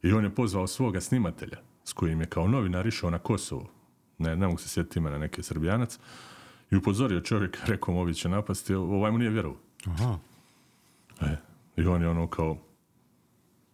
I 0.03 0.13
on 0.13 0.25
je 0.25 0.35
pozvao 0.35 0.67
svoga 0.67 1.01
snimatelja 1.01 1.59
s 1.85 1.93
kojim 1.93 2.21
je 2.21 2.27
kao 2.27 2.49
novinar 2.49 2.87
išao 2.87 3.11
na 3.11 3.19
Kosovo. 3.19 3.71
Ne, 4.19 4.37
ne 4.37 4.47
mogu 4.47 4.59
se 4.59 4.69
sjetiti 4.69 4.99
imena 4.99 5.19
neki 5.19 5.43
srbijanac. 5.43 5.99
I 6.71 6.77
upozorio 6.77 7.21
čovjek, 7.21 7.59
rekao 7.73 7.95
mu 7.95 8.01
ovi 8.01 8.15
će 8.15 8.29
napasti, 8.29 8.75
ovaj 8.75 9.11
mu 9.11 9.19
nije 9.19 9.31
vjerovao. 9.31 9.61
Aha. 9.87 10.19
E, 11.21 11.37
I 11.77 11.87
on 11.87 12.03
je 12.03 12.09
ono 12.09 12.27
kao, 12.27 12.59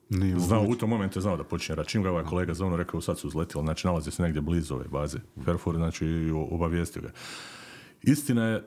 Nije 0.09 0.39
znao, 0.39 0.63
u 0.69 0.75
tom 0.75 0.91
momentu 0.91 1.19
je 1.19 1.23
znao 1.23 1.37
da 1.37 1.45
počinje 1.45 1.77
rat. 1.77 1.87
Čim 1.87 2.03
ga 2.03 2.11
ovaj 2.11 2.25
kolega 2.25 2.55
zovno 2.55 2.77
rekao, 2.77 3.01
sad 3.01 3.19
su 3.19 3.29
uzletili, 3.29 3.65
znači 3.65 3.87
nalazi 3.87 4.11
se 4.11 4.23
negdje 4.23 4.43
blizu 4.43 4.75
ove 4.75 4.89
baze. 4.89 5.19
Fairford, 5.45 5.77
znači 5.77 6.07
i 6.07 6.31
obavijestio 6.31 7.03
ga. 7.03 7.11
Istina 8.03 8.45
je, 8.45 8.65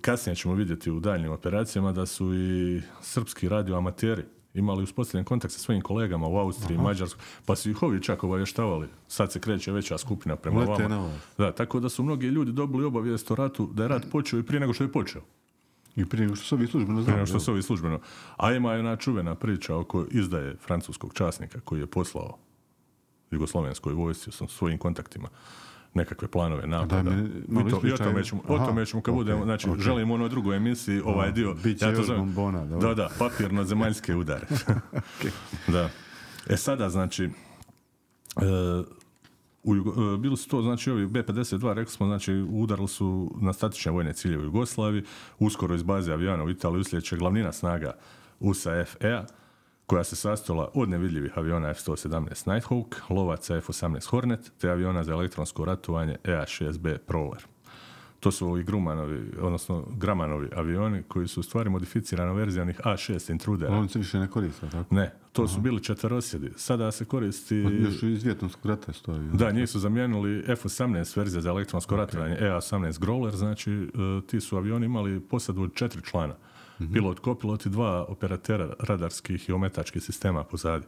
kasnije 0.00 0.36
ćemo 0.36 0.54
vidjeti 0.54 0.90
u 0.90 1.00
daljnjim 1.00 1.32
operacijama 1.32 1.92
da 1.92 2.06
su 2.06 2.34
i 2.34 2.82
srpski 3.00 3.48
radioamateri 3.48 4.22
imali 4.54 4.82
uspostavljen 4.82 5.24
kontakt 5.24 5.54
sa 5.54 5.60
svojim 5.60 5.82
kolegama 5.82 6.28
u 6.28 6.36
Austriji, 6.36 6.78
Mađarskoj, 6.78 7.22
pa 7.46 7.56
su 7.56 7.70
ih 7.70 7.82
ovi 7.82 8.02
čak 8.02 8.24
obavještavali. 8.24 8.88
Sad 9.08 9.32
se 9.32 9.40
kreće 9.40 9.72
veća 9.72 9.98
skupina 9.98 10.36
prema 10.36 10.60
Lete 10.60 10.82
vama. 10.82 11.12
Da, 11.38 11.52
tako 11.52 11.80
da 11.80 11.88
su 11.88 12.02
mnogi 12.02 12.26
ljudi 12.26 12.52
dobili 12.52 12.84
obavijest 12.84 13.30
o 13.30 13.34
ratu, 13.34 13.70
da 13.74 13.82
je 13.82 13.88
rat 13.88 14.06
počeo 14.10 14.38
i 14.38 14.42
prije 14.42 14.60
nego 14.60 14.72
što 14.72 14.84
je 14.84 14.92
počeo. 14.92 15.22
I 15.98 16.06
prije 16.06 16.22
nego 16.22 16.36
što 16.36 16.44
su 16.46 16.54
ovi 16.54 16.66
službeno 16.66 16.94
Prije 16.94 17.04
znali. 17.04 17.16
nego 17.16 17.26
što 17.26 17.40
su 17.40 17.50
ovi 17.52 17.62
službeno. 17.62 18.00
A 18.36 18.52
ima 18.52 18.72
jedna 18.72 18.96
čuvena 18.96 19.34
priča 19.34 19.76
oko 19.76 20.04
izdaje 20.10 20.56
francuskog 20.56 21.14
časnika 21.14 21.60
koji 21.60 21.80
je 21.80 21.86
poslao 21.86 22.38
jugoslovenskoj 23.30 23.92
vojsci 23.92 24.32
sa 24.32 24.46
svojim 24.48 24.78
kontaktima 24.78 25.28
nekakve 25.94 26.28
planove 26.28 26.66
napada. 26.66 27.02
daj 27.02 27.16
mi 27.16 27.28
malo 27.48 27.68
I, 27.68 27.70
to, 27.70 27.80
i 27.84 27.92
o 27.92 27.96
tome 27.98 28.24
ćemo, 28.24 28.42
o 28.48 28.54
Aha, 28.54 28.66
tome 28.66 28.86
ćemo 28.86 29.02
kad 29.02 29.12
ok, 29.12 29.18
budemo, 29.18 29.44
znači 29.44 29.70
ok. 29.70 29.78
želimo 29.78 30.14
u 30.14 30.16
onoj 30.16 30.28
drugoj 30.28 30.56
emisiji 30.56 31.00
ovaj 31.00 31.32
dio. 31.32 31.54
bit 31.54 31.78
će 31.78 31.84
to 31.86 32.02
zovem- 32.02 32.18
bombona. 32.18 32.66
Da, 32.66 32.94
da, 32.94 33.10
papirno 33.18 33.64
zemaljske 33.64 34.16
udare. 34.16 34.46
da. 35.68 35.90
E 36.46 36.56
sada, 36.56 36.90
znači, 36.90 37.24
e, 37.24 37.30
u 39.62 39.74
e, 39.74 40.18
bili 40.18 40.36
su 40.36 40.48
to, 40.48 40.62
znači, 40.62 40.90
ovi 40.90 41.06
B-52, 41.06 41.74
rekli 41.74 41.92
smo, 41.92 42.06
znači, 42.06 42.46
udarili 42.50 42.88
su 42.88 43.34
na 43.40 43.52
statične 43.52 43.92
vojne 43.92 44.12
ciljeve 44.12 44.42
u 44.42 44.46
Jugoslaviji, 44.46 45.02
uskoro 45.38 45.74
iz 45.74 45.82
baze 45.82 46.12
aviona 46.12 46.44
u 46.44 46.50
Italiji 46.50 46.80
uslijeće 46.80 47.16
glavnina 47.16 47.52
snaga 47.52 47.92
USA 48.40 48.84
FE, 48.84 49.24
koja 49.86 50.04
se 50.04 50.16
sastojala 50.16 50.70
od 50.74 50.88
nevidljivih 50.88 51.38
aviona 51.38 51.70
F-117 51.70 52.48
Nighthawk, 52.48 52.94
lovaca 53.10 53.56
F-18 53.56 54.06
Hornet, 54.06 54.52
te 54.58 54.70
aviona 54.70 55.04
za 55.04 55.12
elektronsko 55.12 55.64
ratovanje 55.64 56.16
EA-6B 56.24 56.98
Prowler. 57.08 57.57
To 58.20 58.30
su 58.30 58.48
ovi 58.48 58.62
Grumanovi, 58.62 59.32
odnosno 59.40 59.84
Gramanovi 59.96 60.48
avioni 60.56 61.02
koji 61.02 61.28
su 61.28 61.40
u 61.40 61.42
stvari 61.42 61.70
modificirana 61.70 62.32
verzija 62.32 62.62
onih 62.62 62.80
A6 62.84 63.30
Intrudera. 63.30 63.76
On 63.76 63.88
se 63.88 63.98
više 63.98 64.18
ne 64.18 64.28
koriste, 64.28 64.68
tako? 64.70 64.94
Ne, 64.94 65.14
to 65.32 65.48
su 65.48 65.60
bili 65.60 65.82
četverosjedi. 65.82 66.50
Sada 66.56 66.92
se 66.92 67.04
koristi... 67.04 67.54
Još 67.56 68.02
iz 68.02 68.24
Vjetnamskog 68.24 68.66
rata 68.66 68.92
stoji. 68.92 69.28
Da, 69.32 69.50
njih 69.50 69.70
su 69.70 69.78
zamijenili 69.78 70.44
F-18 70.46 71.16
verzija 71.16 71.40
za 71.40 71.50
elektronsko 71.50 71.96
ratovanje, 71.96 72.36
EA-18 72.40 72.98
Growler, 72.98 73.34
znači 73.34 73.72
e, 73.72 73.86
ti 74.26 74.40
su 74.40 74.56
avioni 74.56 74.86
imali 74.86 75.20
posadu 75.20 75.62
od 75.62 75.74
četiri 75.74 76.02
člana. 76.02 76.34
Pilot, 76.92 77.18
kopilot 77.18 77.66
i 77.66 77.68
dva 77.68 78.04
operatera 78.08 78.74
radarskih 78.78 79.48
i 79.48 79.52
ometačkih 79.52 80.02
sistema 80.02 80.44
pozadi. 80.44 80.86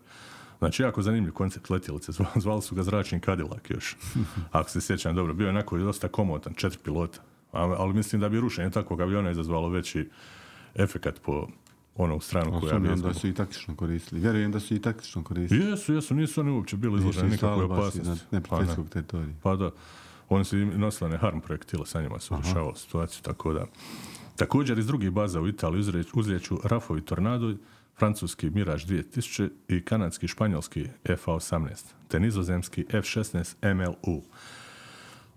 Znači, 0.61 0.83
jako 0.83 1.03
zanimljiv 1.03 1.33
koncept 1.33 1.71
letjelice. 1.71 2.13
Zva- 2.19 2.41
Zvali 2.41 2.63
su 2.63 2.75
ga 2.75 2.83
zračni 2.83 3.21
Cadillac 3.21 3.63
još. 3.71 3.97
Ako 4.53 4.71
se 4.71 4.81
sjećam 4.81 5.15
dobro. 5.15 5.35
Bio 5.35 5.45
je 5.45 5.51
onako 5.51 5.79
dosta 5.79 6.09
komotan, 6.09 6.55
četiri 6.55 6.79
pilota. 6.85 7.21
Ali 7.53 7.95
mislim 7.95 8.21
da 8.21 8.29
bi 8.29 8.41
rušenje 8.41 8.71
takvog 8.71 9.01
aviona 9.01 9.31
izazvalo 9.31 9.69
veći 9.69 10.09
efekat 10.75 11.21
po 11.23 11.47
onu 11.97 12.21
stranu 12.21 12.61
koja 12.61 12.79
bi 12.79 12.89
onda 12.89 13.15
su 13.15 13.29
i 13.29 13.35
taktično 13.35 13.77
koristili. 13.77 14.21
Vjerujem 14.21 14.53
da 14.53 14.61
su 14.61 14.75
i 14.75 14.83
taktično 14.83 15.25
koristili. 15.25 15.71
Jesu, 15.71 15.95
jesu, 15.95 16.15
nisu 16.15 16.41
oni 16.41 16.51
uopće 16.51 16.77
bili 16.77 16.99
izloženi 16.99 17.31
nikakvoj 17.31 17.65
opasnosti. 17.65 18.01
iznad 18.01 18.49
Pa 18.49 18.61
ne. 18.63 18.77
teritorija. 18.91 19.35
Pa 19.43 19.57
da, 19.57 19.71
oni 20.29 20.45
su 20.45 20.57
nosili 20.57 21.09
one 21.09 21.19
harm 21.19 21.41
projektile, 21.41 21.87
sa 21.87 22.03
njima 22.03 22.19
su 22.19 22.37
rješavali 22.43 22.77
situaciju, 22.77 23.23
tako 23.23 23.53
da. 23.53 23.67
Također 24.37 24.79
iz 24.79 24.87
drugih 24.87 25.11
baza 25.11 25.41
u 25.41 25.49
Italiji 25.49 26.05
uzlijeću 26.15 26.59
Rafovi 26.65 27.01
Tornado, 27.01 27.55
francuski 28.01 28.51
Mirage 28.51 28.85
2000 28.85 29.51
i 29.69 29.85
kanadski 29.85 30.29
španjolski 30.29 30.87
FA-18, 31.05 31.85
te 32.09 32.21
nizozemski 32.21 32.87
F-16 32.89 33.75
MLU. 33.75 34.23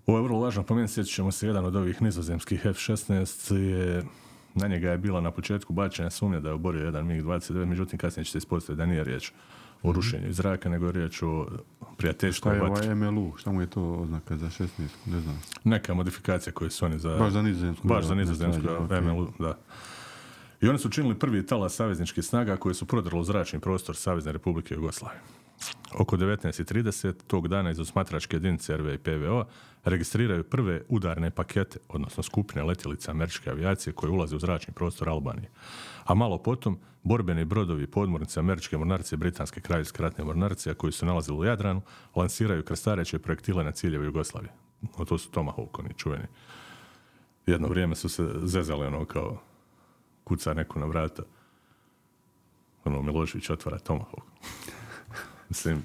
Ovo 0.06 0.18
je 0.18 0.24
vrlo 0.24 0.40
važno 0.40 0.64
pomenuti, 0.64 0.94
sjećat 0.94 1.14
ćemo 1.14 1.32
se, 1.32 1.48
jedan 1.48 1.66
od 1.66 1.76
ovih 1.76 2.02
nizozemskih 2.02 2.66
F-16 2.66 3.56
je 3.56 4.04
na 4.56 4.68
njega 4.68 4.92
je 4.92 4.98
bila 4.98 5.22
na 5.22 5.32
početku 5.32 5.74
bačena 5.74 6.10
sumnja 6.10 6.40
da 6.40 6.50
je 6.50 6.54
oborio 6.54 6.86
jedan 6.86 7.08
MiG-29, 7.08 7.66
međutim 7.66 8.00
kasnije 8.00 8.26
će 8.26 8.32
se 8.32 8.38
ispostaviti 8.38 8.78
da 8.78 8.86
nije 8.86 9.04
riječ 9.04 9.32
o 9.84 9.92
rušenju 9.92 10.28
iz 10.30 10.36
zraka, 10.36 10.70
nego 10.70 10.86
je 10.86 10.92
riječ 10.92 11.24
o 11.24 11.48
Šta 11.48 11.86
prijateljskoj 11.98 12.56
je 12.56 12.62
vatri. 12.62 12.90
ovaj 12.90 13.12
MLU? 13.12 13.34
Šta 13.38 13.52
mu 13.52 13.62
je 13.62 13.68
to 13.68 13.94
oznaka 13.94 14.38
za 14.38 14.48
16? 14.48 14.68
Ne 15.06 15.20
znam. 15.20 15.42
Neka 15.64 15.94
modifikacija 15.94 16.54
koju 16.54 16.70
su 16.70 16.86
oni 16.86 17.00
za... 17.00 17.18
Baš 17.18 17.34
za 17.34 17.42
nizozemsku. 17.42 17.88
Baš 17.88 18.06
za 18.06 18.16
nizozemsku 18.16 18.62
ne 18.62 18.68
svađa, 18.68 18.98
ok. 18.98 19.04
MLU, 19.04 19.28
da. 19.40 19.58
I 20.64 20.68
oni 20.68 20.80
su 20.80 20.90
činili 20.90 21.20
prvi 21.20 21.46
talas 21.46 21.76
savezničkih 21.76 22.24
snaga 22.24 22.58
koji 22.58 22.76
su 22.76 22.86
prodrli 22.86 23.20
u 23.20 23.24
zračni 23.24 23.60
prostor 23.60 23.96
Savezne 23.96 24.32
Republike 24.32 24.74
Jugoslavije. 24.74 25.22
Oko 26.00 26.18
19.30 26.18 27.14
tog 27.28 27.48
dana 27.48 27.72
iz 27.72 27.80
osmatračke 27.80 28.36
jedinice 28.36 28.78
RV 28.78 28.94
i 28.94 28.98
PVO 28.98 29.46
registriraju 29.84 30.44
prve 30.44 30.82
udarne 30.90 31.32
pakete, 31.32 31.80
odnosno 31.90 32.24
skupine 32.24 32.64
letjelica 32.64 33.12
američke 33.12 33.50
avijacije 33.50 33.94
koje 33.94 34.12
ulaze 34.12 34.36
u 34.36 34.40
zračni 34.40 34.74
prostor 34.74 35.10
Albanije. 35.10 35.50
A 36.04 36.14
malo 36.14 36.38
potom, 36.38 36.80
borbeni 37.04 37.46
brodovi 37.46 37.88
podmornice 37.88 38.40
američke 38.40 38.78
mornarice 38.78 39.16
i 39.16 39.18
britanske 39.18 39.62
kraljevske 39.62 40.04
ratne 40.04 40.24
mornarice, 40.24 40.72
a 40.72 40.74
koji 40.74 40.92
su 40.92 41.06
nalazili 41.06 41.38
u 41.38 41.44
Jadranu, 41.44 41.82
lansiraju 42.16 42.64
krstareće 42.64 43.20
projektile 43.20 43.64
na 43.64 43.72
ciljeve 43.72 44.06
Jugoslavije. 44.06 44.52
O, 44.98 45.06
to 45.06 45.18
su 45.18 45.32
Tomahawk, 45.32 45.80
oni 45.80 45.94
čuveni. 45.98 46.26
Jedno 47.46 47.68
vrijeme 47.68 47.96
su 47.96 48.10
se 48.10 48.30
zezali 48.44 48.86
ono 48.86 49.06
kao 49.06 49.53
kuca 50.24 50.54
neko 50.54 50.80
na 50.80 50.86
vrata. 50.86 51.24
Ono, 52.86 53.02
Milošević 53.02 53.50
otvara 53.50 53.80
Tomahawk. 53.80 54.24
Mislim, 55.50 55.84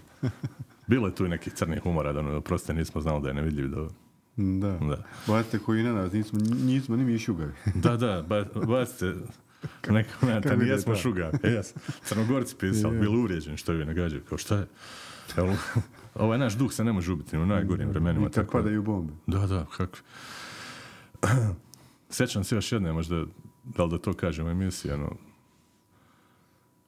bilo 0.87 1.07
je 1.07 1.15
tu 1.15 1.27
i 1.27 1.31
nekih 1.31 1.53
crnih 1.53 1.83
humora, 1.83 2.13
da 2.13 2.21
ono, 2.21 2.41
proste 2.41 2.75
nismo 2.75 3.01
znali 3.01 3.23
da 3.23 3.29
je 3.29 3.35
nevidljiv. 3.35 3.69
Da, 3.71 3.89
Da. 4.37 4.79
da. 4.79 5.03
Bacite 5.27 5.59
koji 5.59 5.83
na 5.83 5.93
nas, 5.93 6.13
nismo, 6.13 6.39
nismo 6.57 6.97
ni 6.97 7.05
mi 7.05 7.19
šugavi. 7.19 7.53
Da, 7.75 7.97
da, 7.97 8.23
ba, 8.23 8.45
bacite 8.67 9.15
neko 9.89 10.27
na 10.27 10.41
Kako 10.41 10.55
ide 10.55 10.67
jesmo 10.67 10.95
to? 10.95 11.01
šuga. 11.01 11.31
E, 11.43 11.49
jes. 11.51 11.75
Crnogorci 12.03 12.57
pisali, 12.57 12.95
Je. 12.95 13.01
bili 13.01 13.17
uvrijeđeni 13.17 13.57
što 13.57 13.73
je 13.73 13.85
nagađaju. 13.85 14.23
Kao 14.25 14.39
šta 14.39 14.57
je? 14.57 14.67
Evo, 15.37 15.57
ovaj 16.15 16.39
naš 16.39 16.55
duh 16.55 16.73
se 16.73 16.85
ne 16.85 16.93
može 16.93 17.13
ubiti 17.13 17.37
u 17.37 17.47
najgorim 17.47 17.89
vremenima. 17.89 18.27
I 18.27 18.31
tako 18.31 18.47
da- 18.49 18.53
padaju 18.59 18.83
bombe. 18.83 19.13
Da, 19.27 19.47
da, 19.47 19.67
kako. 19.77 19.99
Sjećam 22.11 22.45
se 22.45 22.55
još 22.55 22.73
jedne, 22.73 22.93
možda, 22.93 23.25
da 23.77 23.85
li 23.85 23.91
da 23.91 23.99
to 23.99 24.13
kažem 24.13 24.47
u 24.47 24.51
emisiji, 24.51 24.93
ono, 24.93 25.17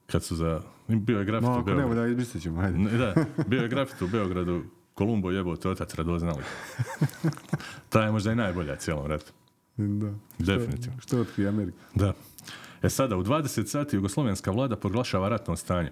kad 0.07 0.23
su 0.23 0.35
za, 0.35 0.61
bio 0.87 1.19
je 1.19 1.25
grafit 1.25 1.49
No, 1.49 1.59
u 1.59 1.63
Beogradu. 1.63 2.15
da 2.33 2.39
ćemo, 2.39 2.61
hajde. 2.61 2.77
Ne, 2.77 2.97
da, 2.97 3.15
bio 3.47 3.61
je 3.61 3.67
grafit 3.67 4.01
u 4.01 4.07
Beogradu, 4.07 4.63
Kolumbo 4.93 5.31
jebo 5.31 5.55
te 5.55 5.69
otac 5.69 5.95
radoznali. 5.95 6.43
Ta 7.89 8.03
je 8.03 8.11
možda 8.11 8.31
i 8.31 8.35
najbolja 8.35 8.75
cijelom 8.75 9.05
ratu. 9.07 9.31
Da. 9.77 10.13
Definitivno. 10.37 10.99
Što 11.01 11.19
otkrije 11.19 11.49
Amerika? 11.49 11.77
Da. 11.95 12.13
E 12.81 12.89
sada, 12.89 13.17
u 13.17 13.23
20 13.23 13.65
sati 13.65 13.95
jugoslovenska 13.95 14.51
vlada 14.51 14.75
proglašava 14.75 15.29
ratno 15.29 15.55
stanje. 15.55 15.91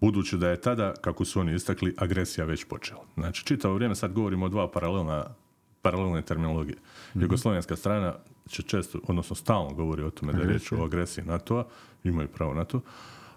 Budući 0.00 0.36
da 0.36 0.48
je 0.48 0.60
tada, 0.60 0.94
kako 1.00 1.24
su 1.24 1.40
oni 1.40 1.54
istakli, 1.54 1.94
agresija 1.98 2.44
već 2.46 2.64
počela. 2.64 3.04
Znači, 3.14 3.44
čitavo 3.44 3.74
vrijeme 3.74 3.94
sad 3.94 4.12
govorimo 4.12 4.46
o 4.46 4.48
dva 4.48 4.70
paralelna, 4.70 5.34
paralelne 5.82 6.22
terminologije. 6.22 6.76
Jugoslovenska 7.14 7.76
strana 7.76 8.14
će 8.52 8.62
često, 8.62 8.98
odnosno 9.08 9.36
stalno 9.36 9.74
govori 9.74 10.02
o 10.02 10.10
tome 10.10 10.32
da 10.32 10.38
je 10.38 10.48
riječ 10.48 10.72
o 10.72 10.84
agresiji 10.84 11.24
NATO-a, 11.24 11.64
imaju 12.04 12.28
pravo 12.28 12.54
na 12.54 12.64
to, 12.64 12.80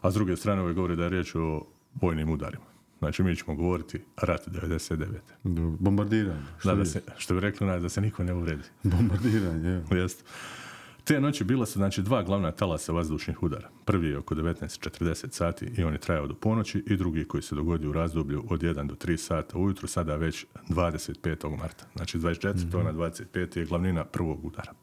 a 0.01 0.11
s 0.11 0.13
druge 0.13 0.35
strane 0.35 0.61
ovaj 0.61 0.73
govori 0.73 0.95
da 0.95 1.03
je 1.03 1.09
riječ 1.09 1.35
o 1.35 1.65
vojnim 2.01 2.29
udarima. 2.29 2.65
Znači, 2.99 3.23
mi 3.23 3.35
ćemo 3.35 3.55
govoriti 3.55 4.01
rat 4.17 4.47
99. 4.47 5.05
Dobro. 5.43 5.77
Bombardiranje. 5.79 6.41
Što, 6.59 6.69
Da, 6.69 6.75
da 6.75 6.81
je? 6.81 6.85
se, 6.85 7.01
što 7.17 7.33
bi 7.33 7.39
rekli, 7.39 7.67
da 7.67 7.89
se 7.89 8.01
niko 8.01 8.23
ne 8.23 8.33
uvredi. 8.33 8.63
Bombardiranje. 8.83 9.81
Jest. 9.91 10.25
Te 11.05 11.21
noći 11.21 11.43
bila 11.43 11.65
su 11.65 11.79
znači 11.79 12.01
dva 12.01 12.23
glavna 12.23 12.51
talasa 12.51 12.91
vazdušnih 12.91 13.43
udara. 13.43 13.69
Prvi 13.85 14.07
je 14.07 14.17
oko 14.17 14.35
19.40 14.35 15.31
sati 15.31 15.65
i 15.77 15.83
on 15.83 15.93
je 15.93 15.99
trajao 15.99 16.27
do 16.27 16.33
ponoći 16.33 16.83
i 16.87 16.97
drugi 16.97 17.25
koji 17.25 17.43
se 17.43 17.55
dogodio 17.55 17.89
u 17.89 17.93
razdoblju 17.93 18.43
od 18.49 18.61
1 18.61 18.87
do 18.87 18.95
3 18.95 19.17
sata 19.17 19.57
ujutru, 19.57 19.87
sada 19.87 20.15
već 20.15 20.45
25. 20.69 21.57
marta. 21.57 21.85
Znači 21.95 22.17
24. 22.17 22.83
na 22.83 22.93
25. 22.93 23.57
je 23.57 23.65
glavnina 23.65 24.05
prvog 24.05 24.45
udara. 24.45 24.73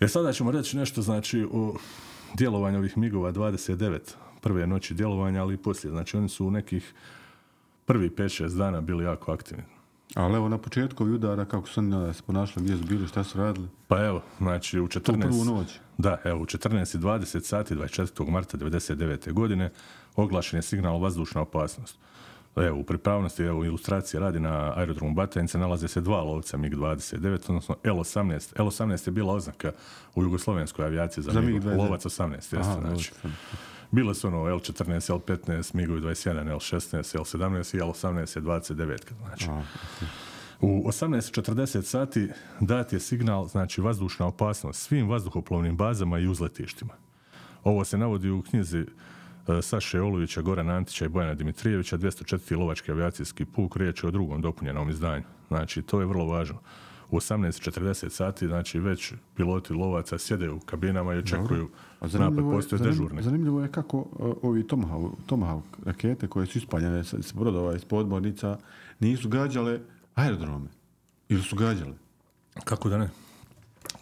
E 0.00 0.08
sada 0.08 0.32
ćemo 0.32 0.50
reći 0.50 0.76
nešto 0.76 1.02
znači 1.02 1.46
o 1.52 1.76
djelovanju 2.34 2.78
ovih 2.78 2.98
migova 2.98 3.32
29 3.32 3.98
prve 4.40 4.66
noći 4.66 4.94
djelovanja, 4.94 5.42
ali 5.42 5.54
i 5.54 5.56
poslije. 5.56 5.90
Znači 5.90 6.16
oni 6.16 6.28
su 6.28 6.46
u 6.46 6.50
nekih 6.50 6.94
prvi 7.84 8.10
5-6 8.10 8.56
dana 8.56 8.80
bili 8.80 9.04
jako 9.04 9.32
aktivni. 9.32 9.77
Ali 10.14 10.36
evo, 10.36 10.48
na 10.48 10.58
početku 10.58 11.04
udara, 11.04 11.44
kako 11.44 11.68
su 11.68 11.80
oni 11.80 12.14
se 12.14 12.22
ponašali, 12.22 12.64
gdje 12.64 12.76
su 12.76 12.84
bili, 12.84 13.08
šta 13.08 13.24
su 13.24 13.38
radili? 13.38 13.68
Pa 13.88 14.04
evo, 14.04 14.22
znači 14.38 14.80
u 14.80 14.88
14... 14.88 15.20
prvu 15.20 15.44
noć. 15.44 15.78
Da, 15.98 16.18
evo, 16.24 16.42
u 16.42 16.46
14.20 16.46 17.40
sati 17.40 17.74
24. 17.74 18.30
marta 18.30 18.58
99. 18.58 19.32
godine 19.32 19.70
oglašen 20.16 20.58
je 20.58 20.62
signal 20.62 21.00
vazdušna 21.00 21.40
opasnost. 21.40 21.98
Evo, 22.56 22.78
u 22.78 22.84
pripravnosti, 22.84 23.42
evo, 23.42 23.64
ilustracije 23.64 24.20
radi 24.20 24.40
na 24.40 24.72
aerodromu 24.76 25.14
Batajnice, 25.14 25.58
nalaze 25.58 25.88
se 25.88 26.00
dva 26.00 26.22
lovca 26.22 26.56
MiG-29, 26.56 27.38
odnosno 27.48 27.76
L-18. 27.84 28.52
L-18 28.56 29.08
je 29.08 29.12
bila 29.12 29.34
oznaka 29.34 29.72
u 30.14 30.22
jugoslovenskoj 30.22 30.84
avijaciji 30.84 31.24
za, 31.24 31.30
Za 31.30 31.40
MiG, 31.40 31.64
MiG-29. 31.64 31.76
lovac 31.76 32.04
18, 32.04 32.34
jeste, 32.34 32.56
znači. 32.62 33.12
lovac. 33.24 33.34
Bile 33.90 34.14
su 34.14 34.26
ono 34.26 34.48
L-14, 34.48 35.10
L-15, 35.10 35.74
MiG-ovi 35.74 36.00
21, 36.00 36.50
L-16, 36.50 37.16
L-17 37.16 37.76
i 37.76 37.80
L-18 37.80 38.36
je 38.36 38.42
29. 38.42 38.98
Znači, 39.26 39.48
u 40.60 40.82
18.40 40.88 41.82
sati 41.82 42.28
dat 42.60 42.92
je 42.92 43.00
signal, 43.00 43.46
znači 43.46 43.80
vazdušna 43.80 44.26
opasnost 44.26 44.82
svim 44.82 45.08
vazduhoplovnim 45.08 45.76
bazama 45.76 46.18
i 46.18 46.26
uzletištima. 46.26 46.94
Ovo 47.64 47.84
se 47.84 47.98
navodi 47.98 48.30
u 48.30 48.42
knjizi 48.42 48.78
e, 48.78 48.86
Saše 49.62 50.00
Oluvića, 50.00 50.42
Gorana 50.42 50.72
Antića 50.72 51.04
i 51.04 51.08
Bojana 51.08 51.34
Dimitrijevića, 51.34 51.98
204. 51.98 52.58
lovački 52.58 52.90
avijacijski 52.90 53.44
puk, 53.44 53.76
riječ 53.76 54.02
je 54.02 54.08
o 54.08 54.10
drugom 54.10 54.42
dopunjenom 54.42 54.90
izdanju. 54.90 55.24
Znači, 55.48 55.82
to 55.82 56.00
je 56.00 56.06
vrlo 56.06 56.24
važno. 56.24 56.58
U 57.10 57.16
18.40 57.16 58.08
sati, 58.08 58.46
znači, 58.46 58.78
već 58.80 59.12
piloti 59.36 59.72
lovaca 59.72 60.18
sjede 60.18 60.50
u 60.50 60.60
kabinama 60.60 61.14
i 61.14 61.18
očekuju 61.18 61.68
napad, 62.12 62.44
postoje 62.44 62.82
dežurni. 62.82 63.22
zanimljivo 63.22 63.62
je 63.62 63.68
kako 63.72 63.98
uh, 63.98 64.06
ovi 64.42 64.62
Tomahawk, 64.62 65.10
Tomahawk 65.26 65.62
rakete 65.84 66.26
koje 66.26 66.46
su 66.46 66.58
ispaljene 66.58 67.04
s, 67.04 67.32
brodova 67.34 67.74
iz 67.76 67.84
podmornica 67.84 68.58
nisu 69.00 69.28
gađale 69.28 69.80
aerodrome. 70.14 70.68
Ili 71.28 71.42
su 71.42 71.56
gađale. 71.56 71.94
Kako 72.64 72.88
da 72.88 72.98
ne? 72.98 73.10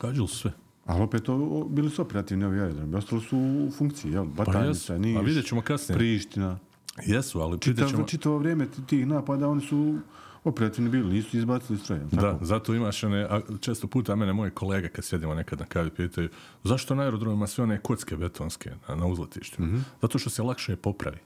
Gađali 0.00 0.28
su 0.28 0.36
sve. 0.36 0.52
Ali 0.84 1.02
opet 1.02 1.28
o, 1.28 1.34
o- 1.34 1.64
bili 1.64 1.90
su 1.90 2.02
operativni 2.02 2.44
ovi 2.44 2.60
aerodromi. 2.60 2.94
Ostali 2.96 3.20
su 3.22 3.38
u 3.38 3.70
funkciji, 3.78 4.12
jel? 4.12 4.24
Batajnica, 4.24 4.92
jesu. 4.92 4.98
Niš, 4.98 5.20
vidjet 5.24 5.46
ćemo 5.46 5.60
kasnije. 5.62 5.98
Priština. 5.98 6.58
Jesu, 7.06 7.40
ali 7.40 7.58
vidjet 7.66 7.88
ćemo... 7.88 8.04
čitavo 8.04 8.38
vrijeme 8.38 8.66
ti- 8.66 8.86
tih 8.86 9.06
napada 9.06 9.48
oni 9.48 9.60
su 9.60 9.98
operativni 10.46 10.90
bili, 10.90 11.14
nisu 11.14 11.36
izbacili 11.36 11.78
stroje. 11.78 12.00
jel 12.00 12.08
Da, 12.10 12.20
tako? 12.20 12.44
zato 12.44 12.74
imaš 12.74 13.04
one, 13.04 13.22
a 13.30 13.40
često 13.60 13.86
puta 13.86 14.16
mene 14.16 14.32
moje 14.32 14.50
kolege 14.50 14.88
kad 14.88 15.04
sjedimo 15.04 15.34
nekad 15.34 15.60
na 15.60 15.66
kavi 15.66 15.90
pitaju 15.90 16.28
zašto 16.64 16.94
na 16.94 17.02
aerodromima 17.02 17.46
sve 17.46 17.64
one 17.64 17.80
kocke 17.80 18.16
betonske 18.16 18.70
na, 18.88 18.94
na 18.94 19.06
uzletištu? 19.06 19.62
Mhm. 19.62 19.78
Zato 20.02 20.18
što 20.18 20.30
se 20.30 20.42
lakše 20.42 20.76
popravi. 20.76 21.18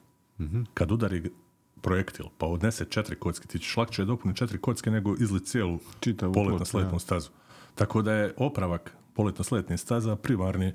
Kad 0.75 0.93
udari 0.93 1.31
projektil 1.81 2.27
pa 2.39 2.47
odnese 2.47 2.85
četiri 2.85 3.16
kocke, 3.16 3.49
ti 3.49 3.59
ćeš 3.59 3.77
lakše 3.77 4.05
dopuniti 4.05 4.39
četiri 4.39 4.59
kocke 4.59 4.91
nego 4.91 5.14
izlit 5.18 5.47
cijelu 5.47 5.79
Čitavu 6.01 6.33
poletno 6.33 6.57
ploču, 6.57 6.71
sletnu 6.71 6.95
ja. 6.95 6.99
stazu. 6.99 7.31
Tako 7.75 8.03
da 8.03 8.12
je 8.12 8.35
opravak 8.37 8.97
poletno 9.14 9.45
sletnih 9.45 9.81
staza 9.81 10.16
primarni 10.16 10.73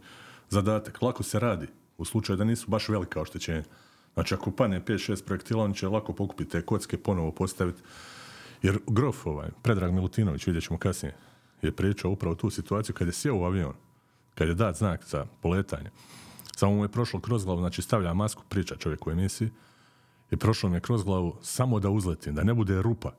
zadatak. 0.50 1.02
Lako 1.02 1.24
se 1.24 1.39
radi 1.39 1.68
u 1.98 2.06
slučaju 2.06 2.38
da 2.38 2.43
nisu 2.43 2.72
baš 2.72 2.89
velika 2.89 3.22
oštećenja. 3.22 3.64
Znači 4.14 4.34
ako 4.34 4.52
pane 4.52 4.82
5-6 4.82 5.24
projektila, 5.26 5.64
on 5.64 5.74
će 5.74 5.88
lako 5.88 6.14
pokupiti 6.14 6.50
te 6.50 6.62
kocke, 6.62 6.98
ponovo 6.98 7.32
postaviti. 7.32 7.82
Jer 8.62 8.80
Grof, 8.88 9.26
ovaj, 9.26 9.49
Predrag 9.62 9.93
Milutinović, 9.93 10.47
vidjet 10.47 10.64
ćemo 10.64 10.80
kasnije, 10.80 11.16
je 11.62 11.72
pričao 11.72 12.12
upravo 12.12 12.36
tu 12.36 12.49
situaciju 12.49 12.95
kad 12.95 13.08
je 13.08 13.14
sjeo 13.14 13.36
u 13.36 13.43
avion, 13.43 13.74
kad 14.36 14.47
je 14.47 14.53
dat 14.53 14.78
znak 14.78 15.06
za 15.08 15.26
poletanje. 15.41 15.89
Samo 16.56 16.76
mu 16.76 16.84
je 16.84 16.89
prošlo 16.89 17.20
kroz 17.20 17.45
glavu, 17.45 17.60
znači 17.60 17.82
stavlja 17.82 18.14
masku, 18.14 18.43
priča 18.49 18.76
čovjek 18.76 19.08
u 19.08 19.12
emisiji, 19.12 19.49
i 20.32 20.38
prošlo 20.38 20.70
mi 20.70 20.76
je 20.76 20.82
kroz 20.82 21.03
glavu 21.03 21.36
samo 21.41 21.80
da 21.80 21.89
uzletim, 21.89 22.36
da 22.36 22.43
ne 22.43 22.53
bude 22.53 22.82
rupa 22.82 23.12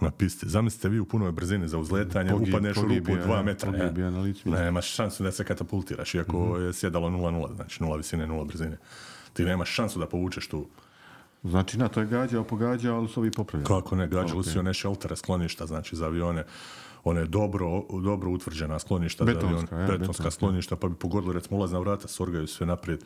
na 0.00 0.10
pisti. 0.10 0.48
Zamislite 0.48 0.88
vi 0.88 1.00
u 1.00 1.04
punoj 1.04 1.32
brzini 1.32 1.68
za 1.68 1.78
uzletanje, 1.78 2.30
Pogib- 2.30 2.48
upadneš 2.48 2.76
u 2.76 2.80
rupu 2.82 3.16
dva 3.24 3.36
ja, 3.36 3.42
metra. 3.42 3.70
ja. 3.76 4.60
Nemaš 4.64 4.94
šansu 4.94 5.22
da 5.22 5.32
se 5.32 5.44
katapultiraš, 5.44 6.14
iako 6.14 6.56
je 6.58 6.72
sjedalo 6.72 7.08
0-0, 7.08 7.54
znači 7.54 7.82
nula 7.82 7.96
visine, 7.96 8.26
nula 8.26 8.44
brzine. 8.44 8.78
Ti 9.32 9.44
nemaš 9.44 9.70
šansu 9.70 9.98
da 9.98 10.06
povučeš 10.06 10.48
tu 10.48 10.66
Znači, 11.42 11.78
na 11.78 11.88
to 11.88 12.00
je 12.00 12.06
gađao, 12.06 12.44
pogađao, 12.44 12.96
ali 12.96 13.08
su 13.08 13.20
ovi 13.20 13.30
popravljali. 13.30 13.66
Kako 13.66 13.96
ne, 13.96 14.08
gađali 14.08 14.44
su 14.44 14.58
one 14.58 14.74
šeltere 14.74 15.16
skloništa, 15.16 15.66
znači 15.66 15.96
za 15.96 16.04
avione, 16.04 16.44
one 17.04 17.24
dobro, 17.24 17.82
dobro 18.02 18.30
utvrđena 18.30 18.78
skloništa 18.78 19.24
Betonska, 19.24 19.76
za 19.76 19.82
ja, 19.82 19.98
betonska 19.98 20.30
skloništa, 20.30 20.76
pa 20.76 20.88
bi 20.88 20.94
pogodili 20.94 21.34
recimo 21.34 21.56
ulazna 21.58 21.78
vrata, 21.78 22.08
sorgaju 22.08 22.46
sve 22.46 22.66
naprijed. 22.66 23.04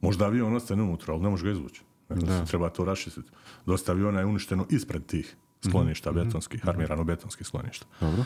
Možda 0.00 0.24
avion 0.24 0.56
ostane 0.56 0.82
unutra, 0.82 1.14
ali 1.14 1.22
ne 1.22 1.28
može 1.28 1.44
ga 1.44 1.50
izvući. 1.50 1.82
Se 2.08 2.44
treba 2.46 2.68
to 2.68 2.84
raščistiti. 2.84 3.30
Dosta 3.66 3.92
aviona 3.92 4.20
je 4.20 4.26
uništeno 4.26 4.66
ispred 4.70 5.06
tih 5.06 5.36
skloništa 5.68 6.10
Mhm, 6.10 6.18
betonskih, 6.18 6.68
armirano-betonskih 6.68 7.46
skloništa. 7.46 7.86
Dobro. 8.00 8.24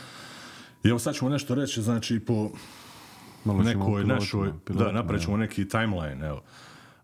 I 0.85 0.89
evo 0.89 0.99
sad 0.99 1.15
ćemo 1.15 1.31
nešto 1.31 1.55
reći, 1.55 1.83
znači 1.83 2.21
po 2.21 2.51
Malo 3.45 3.63
nekoj 3.63 4.05
našoj, 4.05 4.53
da, 4.69 4.93
napravit 4.93 5.23
ćemo 5.23 5.37
neki 5.37 5.69
timeline, 5.69 6.27
evo. 6.27 6.43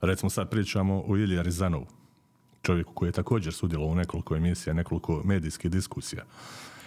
Recimo 0.01 0.30
sad 0.30 0.51
pričamo 0.51 1.05
o 1.07 1.16
Iliji 1.16 1.38
Arizanovu, 1.38 1.86
čovjeku 2.66 2.92
koji 2.94 3.08
je 3.08 3.12
također 3.12 3.52
sudjelovao 3.52 3.92
u 3.92 3.94
nekoliko 3.94 4.36
emisija, 4.36 4.74
nekoliko 4.74 5.22
medijskih 5.24 5.70
diskusija, 5.70 6.24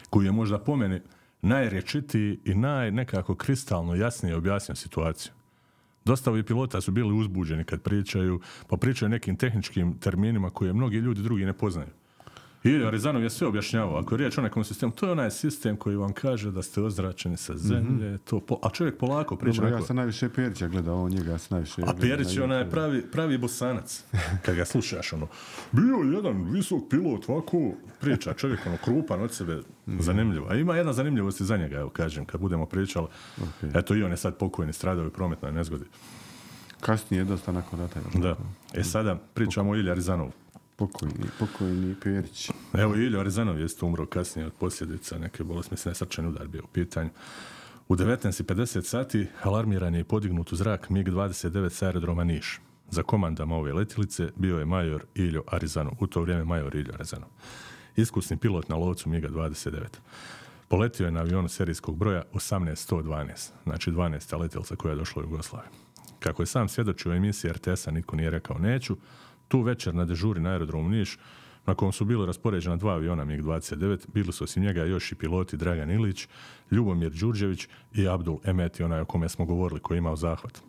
koji 0.09 0.25
je 0.25 0.31
možda 0.31 0.59
po 0.59 0.75
meni 0.75 1.01
najrječitiji 1.41 2.39
i 2.45 2.55
naj 2.55 2.91
nekako 2.91 3.35
kristalno 3.35 3.95
jasnije 3.95 4.35
objasnio 4.35 4.75
situaciju. 4.75 5.31
Dosta 6.05 6.31
ovi 6.31 6.43
pilota 6.43 6.81
su 6.81 6.91
bili 6.91 7.13
uzbuđeni 7.13 7.63
kad 7.63 7.81
pričaju, 7.81 8.39
pa 8.67 8.77
pričaju 8.77 9.09
nekim 9.09 9.35
tehničkim 9.35 9.99
terminima 9.99 10.49
koje 10.49 10.73
mnogi 10.73 10.97
ljudi 10.97 11.21
drugi 11.21 11.45
ne 11.45 11.53
poznaju. 11.53 11.89
I 12.63 12.83
Arizanov 12.85 13.23
je 13.23 13.29
sve 13.29 13.47
objašnjavao. 13.47 13.97
Ako 13.99 14.15
je 14.15 14.17
riječ 14.17 14.37
o 14.37 14.41
nekom 14.41 14.63
sistemu, 14.63 14.91
to 14.91 15.05
je 15.05 15.11
onaj 15.11 15.31
sistem 15.31 15.77
koji 15.77 15.95
vam 15.95 16.13
kaže 16.13 16.51
da 16.51 16.61
ste 16.61 16.81
ozračeni 16.81 17.37
sa 17.37 17.57
zemlje. 17.57 18.17
to 18.17 18.39
po- 18.39 18.59
a 18.63 18.69
čovjek 18.69 18.97
polako 18.97 19.35
priča. 19.35 19.61
Dobro, 19.61 19.77
ja 19.77 19.81
sam 19.81 19.95
najviše 19.95 20.29
Perića 20.29 20.67
gledao, 20.67 21.03
on 21.03 21.11
njega 21.11 21.37
sam 21.37 21.55
najviše 21.55 21.81
a 21.87 21.93
Perić 22.01 22.35
je 22.37 22.43
onaj 22.43 22.69
pravi, 22.69 23.01
pravi 23.11 23.37
bosanac. 23.37 24.03
Kad 24.45 24.55
ga 24.55 24.65
slušaš, 24.65 25.13
ono, 25.13 25.27
bio 25.71 25.95
jedan 26.15 26.51
visok 26.51 26.81
pilot, 26.89 27.29
ovako 27.29 27.71
priča, 28.01 28.33
čovjek 28.33 28.59
ono, 28.65 28.77
krupan 28.77 29.21
od 29.21 29.33
sebe, 29.33 29.61
zanimljivo. 29.85 30.47
A 30.49 30.55
ima 30.55 30.75
jedna 30.75 30.93
zanimljivost 30.93 31.41
i 31.41 31.45
za 31.45 31.57
njega, 31.57 31.77
evo 31.77 31.89
kažem, 31.89 32.25
kad 32.25 32.41
budemo 32.41 32.65
pričali. 32.65 33.07
Eto, 33.73 33.95
i 33.95 34.03
on 34.03 34.11
je 34.11 34.17
sad 34.17 34.37
pokojni, 34.37 34.73
stradao 34.73 35.03
je 35.03 35.09
prometnoj 35.09 35.51
nezgodi. 35.51 35.85
Kasnije, 36.81 37.23
dosta 37.23 37.51
nakon 37.51 37.79
rata. 37.79 37.99
Da. 38.13 38.35
E 38.73 38.83
sada 38.83 39.15
pričamo 39.33 39.71
o 39.71 39.75
Ilji 39.75 39.91
Arizanovu. 39.91 40.31
Pokojni, 40.79 41.25
pokojni 41.39 41.95
Perić. 42.03 42.49
Evo, 42.73 42.95
Ilja 42.95 43.19
Arizanov 43.19 43.59
je 43.59 43.67
umro 43.81 44.05
kasnije 44.05 44.45
od 44.45 44.53
posljedica 44.53 45.17
neke 45.17 45.43
bolesti, 45.43 45.73
mislim 45.73 45.95
srčani 45.95 46.27
udar 46.27 46.47
bio 46.47 46.63
u 46.63 46.67
pitanju. 46.67 47.09
U 47.87 47.95
19.50 47.95 48.81
sati 48.81 49.27
alarmiran 49.43 49.95
je 49.95 50.03
podignut 50.03 50.51
u 50.51 50.55
zrak 50.55 50.89
MiG-29 50.89 51.69
sa 51.69 51.85
aerodroma 51.85 52.23
Niš. 52.23 52.61
Za 52.89 53.03
komandama 53.03 53.55
ove 53.55 53.73
letilice 53.73 54.29
bio 54.35 54.59
je 54.59 54.65
major 54.65 55.05
Iljo 55.15 55.43
Arizanov, 55.47 55.93
u 55.99 56.07
to 56.07 56.21
vrijeme 56.21 56.43
major 56.43 56.75
Iljo 56.75 56.93
Arizanov. 56.93 57.29
Iskusni 57.95 58.37
pilot 58.37 58.69
na 58.69 58.75
lovcu 58.75 59.09
MiG-29. 59.09 59.79
Poletio 60.67 61.05
je 61.05 61.11
na 61.11 61.19
avionu 61.19 61.47
serijskog 61.47 61.97
broja 61.97 62.23
18112, 62.33 63.49
znači 63.63 63.91
12. 63.91 64.39
letjelica 64.39 64.75
koja 64.75 64.91
je 64.91 64.97
došla 64.97 65.21
u 65.21 65.25
Jugoslaviju. 65.25 65.71
Kako 66.19 66.41
je 66.41 66.45
sam 66.45 66.69
svjedočio 66.69 67.11
u 67.11 67.15
emisiji 67.15 67.51
RTS-a 67.51 67.91
nije 68.13 68.29
rekao 68.29 68.57
neću, 68.57 68.97
tu 69.49 69.61
večer 69.61 69.95
na 69.95 70.05
dežuri 70.05 70.39
na 70.39 70.49
aerodromu 70.49 70.89
Niš, 70.89 71.17
na 71.65 71.75
kojem 71.75 71.91
su 71.91 72.05
bili 72.05 72.25
raspoređena 72.25 72.75
dva 72.75 72.93
aviona 72.93 73.25
MiG-29, 73.25 74.07
bili 74.13 74.33
su 74.33 74.43
osim 74.43 74.63
njega 74.63 74.83
još 74.83 75.11
i 75.11 75.15
piloti 75.15 75.57
Dragan 75.57 75.91
Ilić, 75.91 76.27
Ljubomir 76.71 77.11
Đurđević 77.11 77.67
i 77.93 78.07
Abdul 78.07 78.39
Emeti, 78.43 78.83
onaj 78.83 79.01
o 79.01 79.05
kome 79.05 79.29
smo 79.29 79.45
govorili, 79.45 79.79
koji 79.79 79.95
je 79.95 79.99
imao 79.99 80.15
zahvat. 80.15 80.61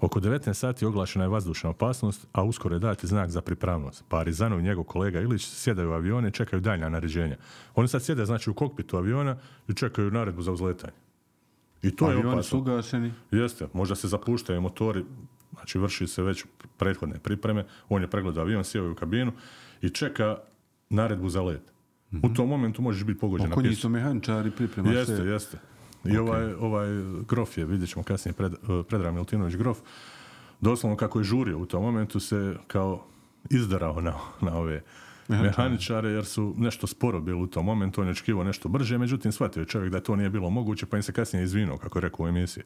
Oko 0.00 0.20
19 0.20 0.54
sati 0.54 0.86
oglašena 0.86 1.24
je 1.24 1.28
vazdušna 1.28 1.70
opasnost, 1.70 2.26
a 2.32 2.44
uskoro 2.44 2.74
je 2.74 2.78
dati 2.78 3.06
znak 3.06 3.30
za 3.30 3.42
pripravnost. 3.42 4.04
Pa 4.08 4.18
Arizanov 4.18 4.60
i 4.60 4.62
njegov 4.62 4.84
kolega 4.84 5.20
Ilić 5.20 5.46
sjedaju 5.46 5.90
u 5.90 5.92
avione 5.92 6.28
i 6.28 6.32
čekaju 6.32 6.60
daljnja 6.60 6.88
naređenja. 6.88 7.36
Oni 7.74 7.88
sad 7.88 8.02
sjede 8.02 8.24
znači 8.24 8.50
u 8.50 8.54
kokpitu 8.54 8.96
aviona 8.96 9.36
i 9.68 9.74
čekaju 9.74 10.10
naredbu 10.10 10.42
za 10.42 10.52
uzletanje. 10.52 10.92
I 11.82 11.96
to 11.96 12.04
je 12.06 12.12
Avioni 12.12 12.28
opasno. 12.28 12.42
su 12.42 12.58
ugašeni. 12.58 13.12
Jeste, 13.30 13.68
možda 13.72 13.94
se 13.94 14.08
zapuštaju 14.08 14.60
motori, 14.60 15.04
znači 15.58 15.78
vrši 15.78 16.06
se 16.06 16.22
već 16.22 16.44
prethodne 16.76 17.18
pripreme, 17.18 17.64
on 17.88 18.02
je 18.02 18.08
pregledao 18.08 18.44
avion, 18.44 18.64
sjeo 18.64 18.84
je 18.84 18.90
u 18.90 18.94
kabinu 18.94 19.32
i 19.82 19.90
čeka 19.90 20.38
naredbu 20.90 21.28
za 21.28 21.42
let. 21.42 21.62
U 22.22 22.28
tom 22.28 22.48
momentu 22.48 22.82
možeš 22.82 23.04
biti 23.04 23.20
pogođen 23.20 23.52
Oko 23.52 23.62
njih 23.62 23.78
su 23.78 23.88
mehaničari 23.88 24.50
priprema 24.50 24.90
Jeste, 24.90 25.16
se. 25.16 25.22
jeste. 25.22 25.58
I 26.04 26.16
ovaj, 26.16 26.52
ovaj 26.52 26.88
Grof 27.28 27.58
je, 27.58 27.64
vidjet 27.64 27.90
ćemo 27.90 28.02
kasnije, 28.02 28.32
pred, 28.32 28.52
eh, 28.52 28.56
Predrag 28.88 29.14
Miltinović 29.14 29.56
Grof, 29.56 29.78
doslovno 30.60 30.96
kako 30.96 31.18
je 31.18 31.24
žurio 31.24 31.58
u 31.58 31.66
tom 31.66 31.82
momentu 31.82 32.20
se 32.20 32.56
kao 32.66 33.04
izdarao 33.50 34.00
na, 34.00 34.14
na 34.40 34.56
ove 34.58 34.82
mehaničare 35.30 36.10
jer 36.10 36.24
su 36.24 36.54
nešto 36.56 36.86
sporo 36.86 37.20
bili 37.20 37.42
u 37.42 37.46
tom 37.46 37.66
momentu, 37.66 38.00
on 38.00 38.06
je 38.06 38.10
očekivao 38.10 38.44
nešto 38.44 38.68
brže, 38.68 38.98
međutim 38.98 39.32
shvatio 39.32 39.60
je 39.60 39.66
čovjek 39.66 39.92
da 39.92 40.00
to 40.00 40.16
nije 40.16 40.30
bilo 40.30 40.50
moguće, 40.50 40.86
pa 40.86 40.96
im 40.96 41.02
se 41.02 41.12
kasnije 41.12 41.42
izvinuo, 41.44 41.78
kako 41.78 41.98
je 41.98 42.02
rekao 42.02 42.24
u 42.24 42.28
emisiji. 42.28 42.64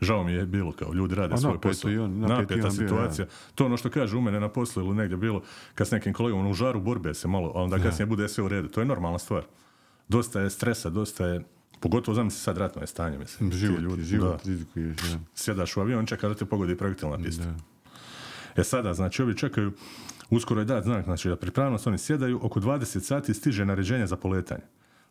Žao 0.00 0.24
mi 0.24 0.32
je 0.32 0.46
bilo 0.46 0.72
kao 0.72 0.92
ljudi 0.92 1.14
rade 1.14 1.36
svoj 1.38 1.60
posao. 1.60 1.70
on- 1.94 2.20
Napeta 2.20 2.54
on 2.54 2.76
bio, 2.78 2.88
situacija. 2.88 3.26
To 3.54 3.66
ono 3.66 3.76
što 3.76 3.90
kaže 3.90 4.16
u 4.16 4.20
mene 4.20 4.40
na 4.40 4.48
poslu 4.48 4.82
ili 4.82 4.94
negdje 4.94 5.16
bilo, 5.16 5.42
kad 5.74 5.88
s 5.88 5.90
nekim 5.90 6.12
kolegom 6.12 6.46
u 6.46 6.54
žaru 6.54 6.80
borbe 6.80 7.14
se 7.14 7.28
malo, 7.28 7.52
a 7.54 7.62
onda 7.62 7.78
kasnije 7.80 8.06
bude 8.06 8.28
sve 8.28 8.44
u 8.44 8.48
redu. 8.48 8.68
To 8.68 8.80
je 8.80 8.86
normalna 8.86 9.18
stvar. 9.18 9.42
Dosta 10.08 10.40
je 10.40 10.50
stresa, 10.50 10.90
dosta 10.90 11.26
je 11.26 11.44
Pogotovo 11.80 12.14
zamisli 12.14 12.40
sad 12.40 12.58
ratno 12.58 12.82
je 12.82 12.86
stanje, 12.86 13.18
mislim. 13.18 13.52
Život, 13.52 13.80
ljudi, 13.80 14.04
život 14.04 14.46
rizikuješ. 14.46 14.96
Da. 14.96 15.18
Sjedaš 15.34 15.76
u 15.76 15.80
avion, 15.80 16.06
čeka 16.06 16.28
da 16.28 16.34
te 16.34 16.44
pogodi 16.44 16.76
projektil 16.76 17.08
na 17.08 17.18
pistu. 17.18 17.42
E 18.56 18.64
sada, 18.64 18.94
znači, 18.94 19.22
ovi 19.22 19.36
čekaju, 19.36 19.72
uskoro 20.36 20.60
je 20.60 20.64
dat 20.64 20.84
znak, 20.84 21.04
znači 21.04 21.28
da 21.28 21.36
pripravnost 21.36 21.86
oni 21.86 21.98
sjedaju, 21.98 22.40
oko 22.42 22.60
20 22.60 23.00
sati 23.00 23.34
stiže 23.34 23.64
naređenje 23.64 24.06
za 24.06 24.16
poletanje. 24.16 24.62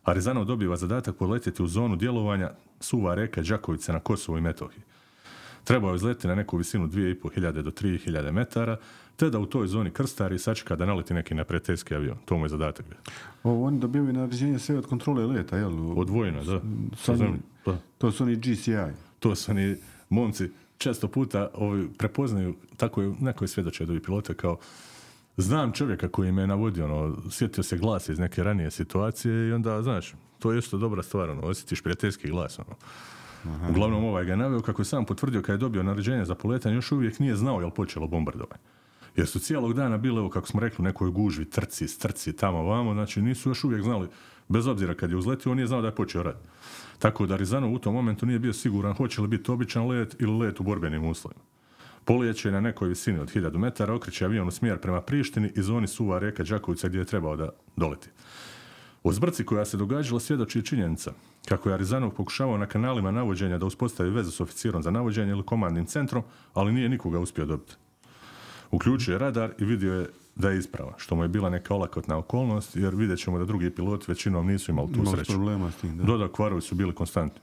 Arizanov 0.04 0.44
dobiva 0.44 0.76
zadatak 0.76 1.16
poletjeti 1.16 1.62
u 1.62 1.66
zonu 1.66 1.96
djelovanja 1.96 2.50
suva 2.80 3.14
reka 3.14 3.42
Đakovice 3.42 3.92
na 3.92 4.00
Kosovu 4.00 4.38
i 4.38 4.40
Metohiji. 4.40 4.82
Trebao 5.64 5.90
je 5.90 5.96
izletiti 5.96 6.28
na 6.28 6.34
neku 6.34 6.56
visinu 6.56 6.88
2500 6.88 7.62
do 7.62 7.70
3000 7.70 8.32
metara, 8.32 8.76
te 9.16 9.30
da 9.30 9.38
u 9.38 9.46
toj 9.46 9.66
zoni 9.66 9.90
krstari 9.90 10.34
i 10.34 10.38
sačeka 10.38 10.76
da 10.76 10.86
naleti 10.86 11.14
neki 11.14 11.34
neprijateljski 11.34 11.94
avion. 11.94 12.18
To 12.24 12.38
mu 12.38 12.44
je 12.44 12.48
zadatak 12.48 12.86
bio. 12.88 12.98
Ovo, 13.42 13.66
oni 13.66 13.78
dobivaju 13.78 14.12
naređenje 14.12 14.58
sve 14.58 14.78
od 14.78 14.86
kontrole 14.86 15.26
leta, 15.26 15.56
jel? 15.56 15.98
Odvojeno, 15.98 16.44
da. 16.44 16.60
Sa. 16.96 17.14
Da. 17.66 17.78
To 17.98 18.12
su 18.12 18.24
oni 18.24 18.36
GCI. 18.36 18.72
to 19.18 19.34
su 19.34 19.50
oni 19.50 19.76
momci 20.08 20.50
često 20.78 21.08
puta 21.08 21.50
ovi 21.54 21.88
prepoznaju, 21.98 22.54
tako 22.76 23.02
je 23.02 23.14
neko 23.20 23.44
je 23.44 23.48
svjedočio 23.48 23.84
od 23.84 23.90
ovih 23.90 24.02
pilota 24.02 24.34
kao 24.34 24.58
znam 25.36 25.72
čovjeka 25.72 26.08
koji 26.08 26.32
me 26.32 26.42
je 26.42 26.46
navodio, 26.46 26.84
ono, 26.84 27.16
sjetio 27.30 27.62
se 27.62 27.78
glas 27.78 28.08
iz 28.08 28.18
neke 28.18 28.42
ranije 28.42 28.70
situacije 28.70 29.48
i 29.48 29.52
onda, 29.52 29.82
znaš, 29.82 30.14
to 30.38 30.52
je 30.52 30.58
isto 30.58 30.78
dobra 30.78 31.02
stvar, 31.02 31.30
ono, 31.30 31.42
osjetiš 31.42 31.82
prijateljski 31.82 32.30
glas, 32.30 32.58
ono. 32.58 32.76
Uglavnom 33.70 34.04
ovaj 34.04 34.24
ga 34.24 34.32
je 34.32 34.36
naveo 34.36 34.60
kako 34.60 34.82
je 34.82 34.86
sam 34.86 35.04
potvrdio 35.04 35.42
kad 35.42 35.52
je 35.52 35.58
dobio 35.58 35.82
naređenje 35.82 36.24
za 36.24 36.34
poletanje, 36.34 36.74
još 36.74 36.92
uvijek 36.92 37.18
nije 37.18 37.36
znao 37.36 37.60
je 37.60 37.66
li 37.66 37.72
počelo 37.76 38.06
bombardovanje. 38.06 38.62
Jer 39.16 39.26
su 39.26 39.38
cijelog 39.38 39.74
dana 39.74 39.98
bile, 39.98 40.18
evo, 40.18 40.30
kako 40.30 40.46
smo 40.46 40.60
rekli, 40.60 40.82
u 40.82 40.84
nekoj 40.84 41.10
gužvi, 41.10 41.44
trci, 41.44 41.88
strci, 41.88 42.36
tamo, 42.36 42.62
vamo, 42.62 42.94
znači 42.94 43.22
nisu 43.22 43.50
još 43.50 43.64
uvijek 43.64 43.82
znali, 43.82 44.08
bez 44.48 44.66
obzira 44.66 44.94
kad 44.94 45.10
je 45.10 45.16
uzletio, 45.16 45.52
on 45.52 45.56
nije 45.56 45.66
znao 45.66 45.80
da 45.80 45.88
je 45.88 45.94
počeo 45.94 46.22
rat. 46.22 46.36
Tako 46.98 47.26
da 47.26 47.36
Rizanov 47.36 47.72
u 47.72 47.78
tom 47.78 47.94
momentu 47.94 48.26
nije 48.26 48.38
bio 48.38 48.52
siguran 48.52 48.94
hoće 48.94 49.20
li 49.20 49.28
biti 49.28 49.50
običan 49.50 49.86
let 49.86 50.16
ili 50.18 50.38
let 50.38 50.60
u 50.60 50.62
borbenim 50.62 51.04
uslovima. 51.04 51.40
Polijeće 52.04 52.48
je 52.48 52.52
na 52.52 52.60
nekoj 52.60 52.88
visini 52.88 53.18
od 53.18 53.34
1000 53.34 53.58
metara, 53.58 53.94
okreće 53.94 54.24
avion 54.24 54.48
u 54.48 54.50
smjer 54.50 54.78
prema 54.78 55.00
Prištini 55.00 55.52
i 55.56 55.62
zoni 55.62 55.86
suva 55.86 56.18
reka 56.18 56.42
Đakovica 56.44 56.88
gdje 56.88 56.98
je 56.98 57.04
trebao 57.04 57.36
da 57.36 57.48
doleti. 57.76 58.08
O 59.02 59.12
zbrci 59.12 59.44
koja 59.44 59.64
se 59.64 59.76
događala 59.76 60.20
svjedoči 60.20 60.58
i 60.58 60.62
činjenica 60.62 61.12
kako 61.48 61.68
je 61.68 61.74
Arizanov 61.74 62.10
pokušavao 62.10 62.58
na 62.58 62.66
kanalima 62.66 63.10
navođenja 63.10 63.58
da 63.58 63.66
uspostavi 63.66 64.10
vezu 64.10 64.30
s 64.30 64.40
oficirom 64.40 64.82
za 64.82 64.90
navođenje 64.90 65.30
ili 65.30 65.42
komandnim 65.42 65.86
centrom, 65.86 66.22
ali 66.54 66.72
nije 66.72 66.88
nikoga 66.88 67.18
uspio 67.18 67.46
dobiti. 67.46 67.74
Uključio 68.70 69.12
je 69.12 69.18
radar 69.18 69.52
i 69.58 69.64
vidio 69.64 69.94
je 69.94 70.10
da 70.36 70.50
je 70.50 70.58
ispravan, 70.58 70.94
što 70.96 71.16
mu 71.16 71.22
je 71.22 71.28
bila 71.28 71.50
neka 71.50 71.74
olakotna 71.74 72.16
okolnost, 72.18 72.76
jer 72.76 72.94
vidjet 72.94 73.18
ćemo 73.18 73.38
da 73.38 73.44
drugi 73.44 73.70
piloti 73.70 74.04
većinom 74.08 74.46
nisu 74.46 74.70
imali 74.70 74.92
tu 74.92 75.04
su 75.04 75.12
sreću. 75.12 75.32
problema 75.32 75.70
s 75.70 75.76
tim, 75.76 75.96
da. 75.96 76.04
Doda 76.04 76.28
kvarovi 76.28 76.62
su 76.62 76.74
bili 76.74 76.94
konstantni. 76.94 77.40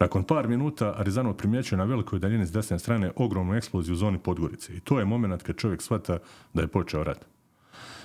Nakon 0.00 0.22
par 0.22 0.48
minuta 0.48 0.94
Arizanov 0.96 1.34
primjećuje 1.34 1.78
na 1.78 1.84
velikoj 1.84 2.18
daljini 2.18 2.46
s 2.46 2.52
desne 2.52 2.78
strane 2.78 3.12
ogromnu 3.16 3.54
eksploziju 3.54 3.92
u 3.92 3.96
zoni 3.96 4.18
Podgorice 4.18 4.72
i 4.76 4.80
to 4.80 4.98
je 4.98 5.04
moment 5.04 5.42
kad 5.42 5.56
čovjek 5.56 5.82
shvata 5.82 6.18
da 6.54 6.62
je 6.62 6.68
počeo 6.68 7.04
rat. 7.04 7.26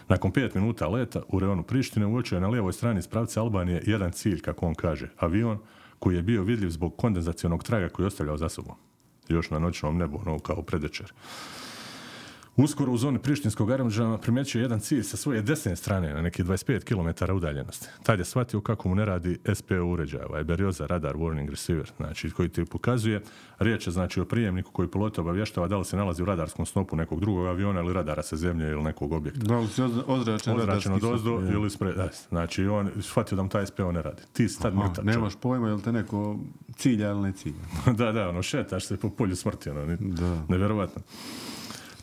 Nakon 0.07 0.31
pet 0.31 0.55
minuta 0.55 0.87
leta 0.87 1.21
u 1.27 1.39
reonu 1.39 1.63
Prištine 1.63 2.05
uočio 2.05 2.35
je 2.35 2.41
na 2.41 2.47
lijevoj 2.47 2.73
strani 2.73 2.99
iz 2.99 3.07
pravca 3.07 3.41
Albanije 3.41 3.83
jedan 3.85 4.11
cilj, 4.11 4.41
kako 4.41 4.65
on 4.65 4.75
kaže, 4.75 5.09
avion 5.17 5.57
koji 5.99 6.15
je 6.15 6.21
bio 6.21 6.43
vidljiv 6.43 6.69
zbog 6.69 6.97
kondenzacionog 6.97 7.63
traga 7.63 7.89
koji 7.89 8.03
je 8.03 8.07
ostavljao 8.07 8.37
za 8.37 8.49
sobom. 8.49 8.75
Još 9.27 9.49
na 9.49 9.59
noćnom 9.59 9.97
nebu, 9.97 10.19
ono 10.25 10.39
kao 10.39 10.61
predvečer. 10.61 11.13
Uskoro 12.57 12.91
u 12.91 12.97
zoni 12.97 13.19
Prištinskog 13.19 13.71
aerodroma 13.71 14.17
primjećuje 14.17 14.61
jedan 14.61 14.79
cilj 14.79 15.03
sa 15.03 15.17
svoje 15.17 15.41
desne 15.41 15.75
strane 15.75 16.13
na 16.13 16.21
nekih 16.21 16.45
25 16.45 16.83
km 16.83 17.33
udaljenosti. 17.33 17.87
Tad 18.03 18.19
je 18.19 18.25
shvatio 18.25 18.61
kako 18.61 18.89
mu 18.89 18.95
ne 18.95 19.05
radi 19.05 19.39
SPO 19.53 19.85
uređaj, 19.85 20.23
ovaj 20.29 20.43
Berioza 20.43 20.85
Radar 20.85 21.15
Warning 21.15 21.49
Receiver, 21.49 21.91
znači 21.97 22.29
koji 22.29 22.49
ti 22.49 22.65
pokazuje. 22.65 23.21
Riječ 23.59 23.87
je 23.87 23.93
znači 23.93 24.21
o 24.21 24.25
prijemniku 24.25 24.71
koji 24.71 24.87
pilota 24.87 25.21
obavještava 25.21 25.67
da 25.67 25.77
li 25.77 25.85
se 25.85 25.97
nalazi 25.97 26.21
u 26.21 26.25
radarskom 26.25 26.65
snopu 26.65 26.95
nekog 26.95 27.19
drugog 27.19 27.47
aviona 27.47 27.79
ili 27.81 27.93
radara 27.93 28.23
sa 28.23 28.35
zemlje 28.35 28.71
ili 28.71 28.83
nekog 28.83 29.11
objekta. 29.11 29.45
Da 29.45 29.57
li 29.57 29.67
si 29.67 29.81
ozračen 30.07 30.55
Ozračen 30.55 30.93
od 30.93 31.03
ozdo 31.03 31.41
ili 31.53 31.69
spre... 31.69 31.93
da, 31.93 32.09
Znači 32.29 32.65
on 32.65 32.91
shvatio 33.01 33.35
da 33.35 33.43
mu 33.43 33.49
taj 33.49 33.65
SPO 33.65 33.91
ne 33.91 34.01
radi. 34.01 34.21
Ti 34.33 34.49
si 34.49 34.61
tad 34.61 34.73
Aha, 34.73 34.87
mrtav 34.87 35.05
nemaš 35.05 35.35
pojma 35.35 35.67
jel 35.67 35.81
te 35.81 35.91
neko 35.91 36.39
cilja 36.75 37.09
ili 37.09 37.21
ne 37.21 37.31
cilja. 37.31 37.61
da, 37.97 38.11
da, 38.11 38.29
ono 38.29 38.43
šetaš 38.43 38.85
se 38.85 38.97
po 38.97 39.09
polju 39.09 39.35
smrti, 39.35 39.69
ono, 39.69 39.97
nevjerovatno. 40.49 41.01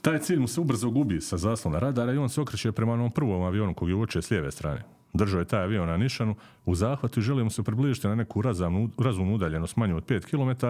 Taj 0.03 0.19
cilj 0.19 0.39
mu 0.39 0.49
se 0.49 0.61
ubrzo 0.61 0.91
gubi 0.91 1.21
sa 1.21 1.37
zaslona 1.37 1.79
radara 1.79 2.13
i 2.13 2.19
on 2.19 2.29
se 2.29 2.41
okreće 2.41 2.73
prema 2.73 2.93
onom 2.93 3.11
prvom 3.11 3.43
avionu 3.43 3.75
kog 3.75 3.89
je 3.89 3.95
uočio 3.95 4.23
s 4.23 4.31
lijeve 4.31 4.51
strane. 4.51 4.83
Držao 5.15 5.39
je 5.39 5.45
taj 5.45 5.63
avion 5.63 5.89
na 5.89 5.97
nišanu 5.97 6.35
u 6.65 6.75
zahvatu 6.75 7.21
i 7.21 7.23
želio 7.23 7.45
mu 7.45 7.51
se 7.51 7.63
približiti 7.63 8.09
na 8.09 8.15
neku 8.15 8.43
razumnu, 8.43 8.91
razumnu 8.99 9.35
udaljenost 9.35 9.77
manju 9.77 9.97
od 9.97 10.05
5 10.07 10.25
km 10.25 10.67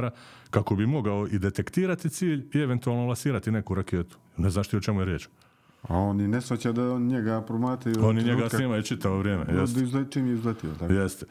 kako 0.51 0.75
bi 0.75 0.87
mogao 0.87 1.27
i 1.29 1.39
detektirati 1.39 2.09
cilj 2.11 2.47
i 2.55 2.59
eventualno 2.59 3.07
lasirati 3.07 3.51
neku 3.51 3.75
raketu. 3.75 4.17
Ne 4.37 4.51
znaš 4.51 4.69
ti 4.69 4.77
o 4.77 4.81
čemu 4.81 5.01
je 5.01 5.05
riječ. 5.05 5.29
A 5.83 5.97
on 5.97 6.21
i 6.21 6.29
ne 6.29 6.41
shvaća 6.41 6.73
da 6.73 6.93
on 6.93 7.03
njega 7.03 7.41
promatraju... 7.41 7.97
od 7.99 8.05
Oni 8.05 8.19
njega 8.19 8.33
trenutka 8.33 8.57
snimaju 8.57 8.83
čitavo 8.83 9.19
vrijeme. 9.19 9.45
jeste. 9.51 9.81
izle- 9.81 10.11
čim 10.11 10.27
je 10.27 10.35
izletio. 10.35 10.71
Tako. 10.79 10.93
Jeste. 10.93 11.27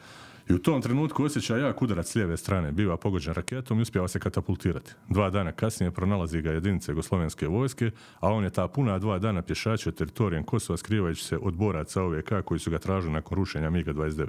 I 0.48 0.52
u 0.52 0.58
tom 0.58 0.82
trenutku 0.82 1.24
osjeća 1.24 1.56
jak 1.56 1.82
udarac 1.82 2.08
s 2.08 2.14
lijeve 2.14 2.36
strane, 2.36 2.72
biva 2.72 2.96
pogođen 2.96 3.34
raketom 3.34 3.78
i 3.78 3.82
uspjeva 3.82 4.08
se 4.08 4.18
katapultirati. 4.18 4.92
Dva 5.08 5.30
dana 5.30 5.52
kasnije 5.52 5.90
pronalazi 5.90 6.42
ga 6.42 6.50
jedinice 6.50 6.92
Jugoslovenske 6.92 7.48
vojske, 7.48 7.90
a 8.20 8.32
on 8.32 8.44
je 8.44 8.50
ta 8.50 8.68
puna 8.68 8.98
dva 8.98 9.18
dana 9.18 9.42
pješačio 9.42 9.92
teritorijem 9.92 10.44
Kosova 10.44 10.76
skrivajući 10.76 11.24
se 11.24 11.38
od 11.42 11.54
boraca 11.54 12.02
OVK 12.02 12.32
koji 12.44 12.60
su 12.60 12.70
ga 12.70 12.78
tražili 12.78 13.12
nakon 13.12 13.36
rušenja 13.36 13.70
MiGa-29. 13.70 14.28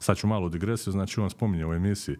Sad 0.00 0.16
ću 0.16 0.26
malo 0.26 0.48
digresiju, 0.48 0.92
znači 0.92 1.20
on 1.20 1.30
spominje 1.30 1.66
u 1.66 1.74
emisiji 1.74 2.16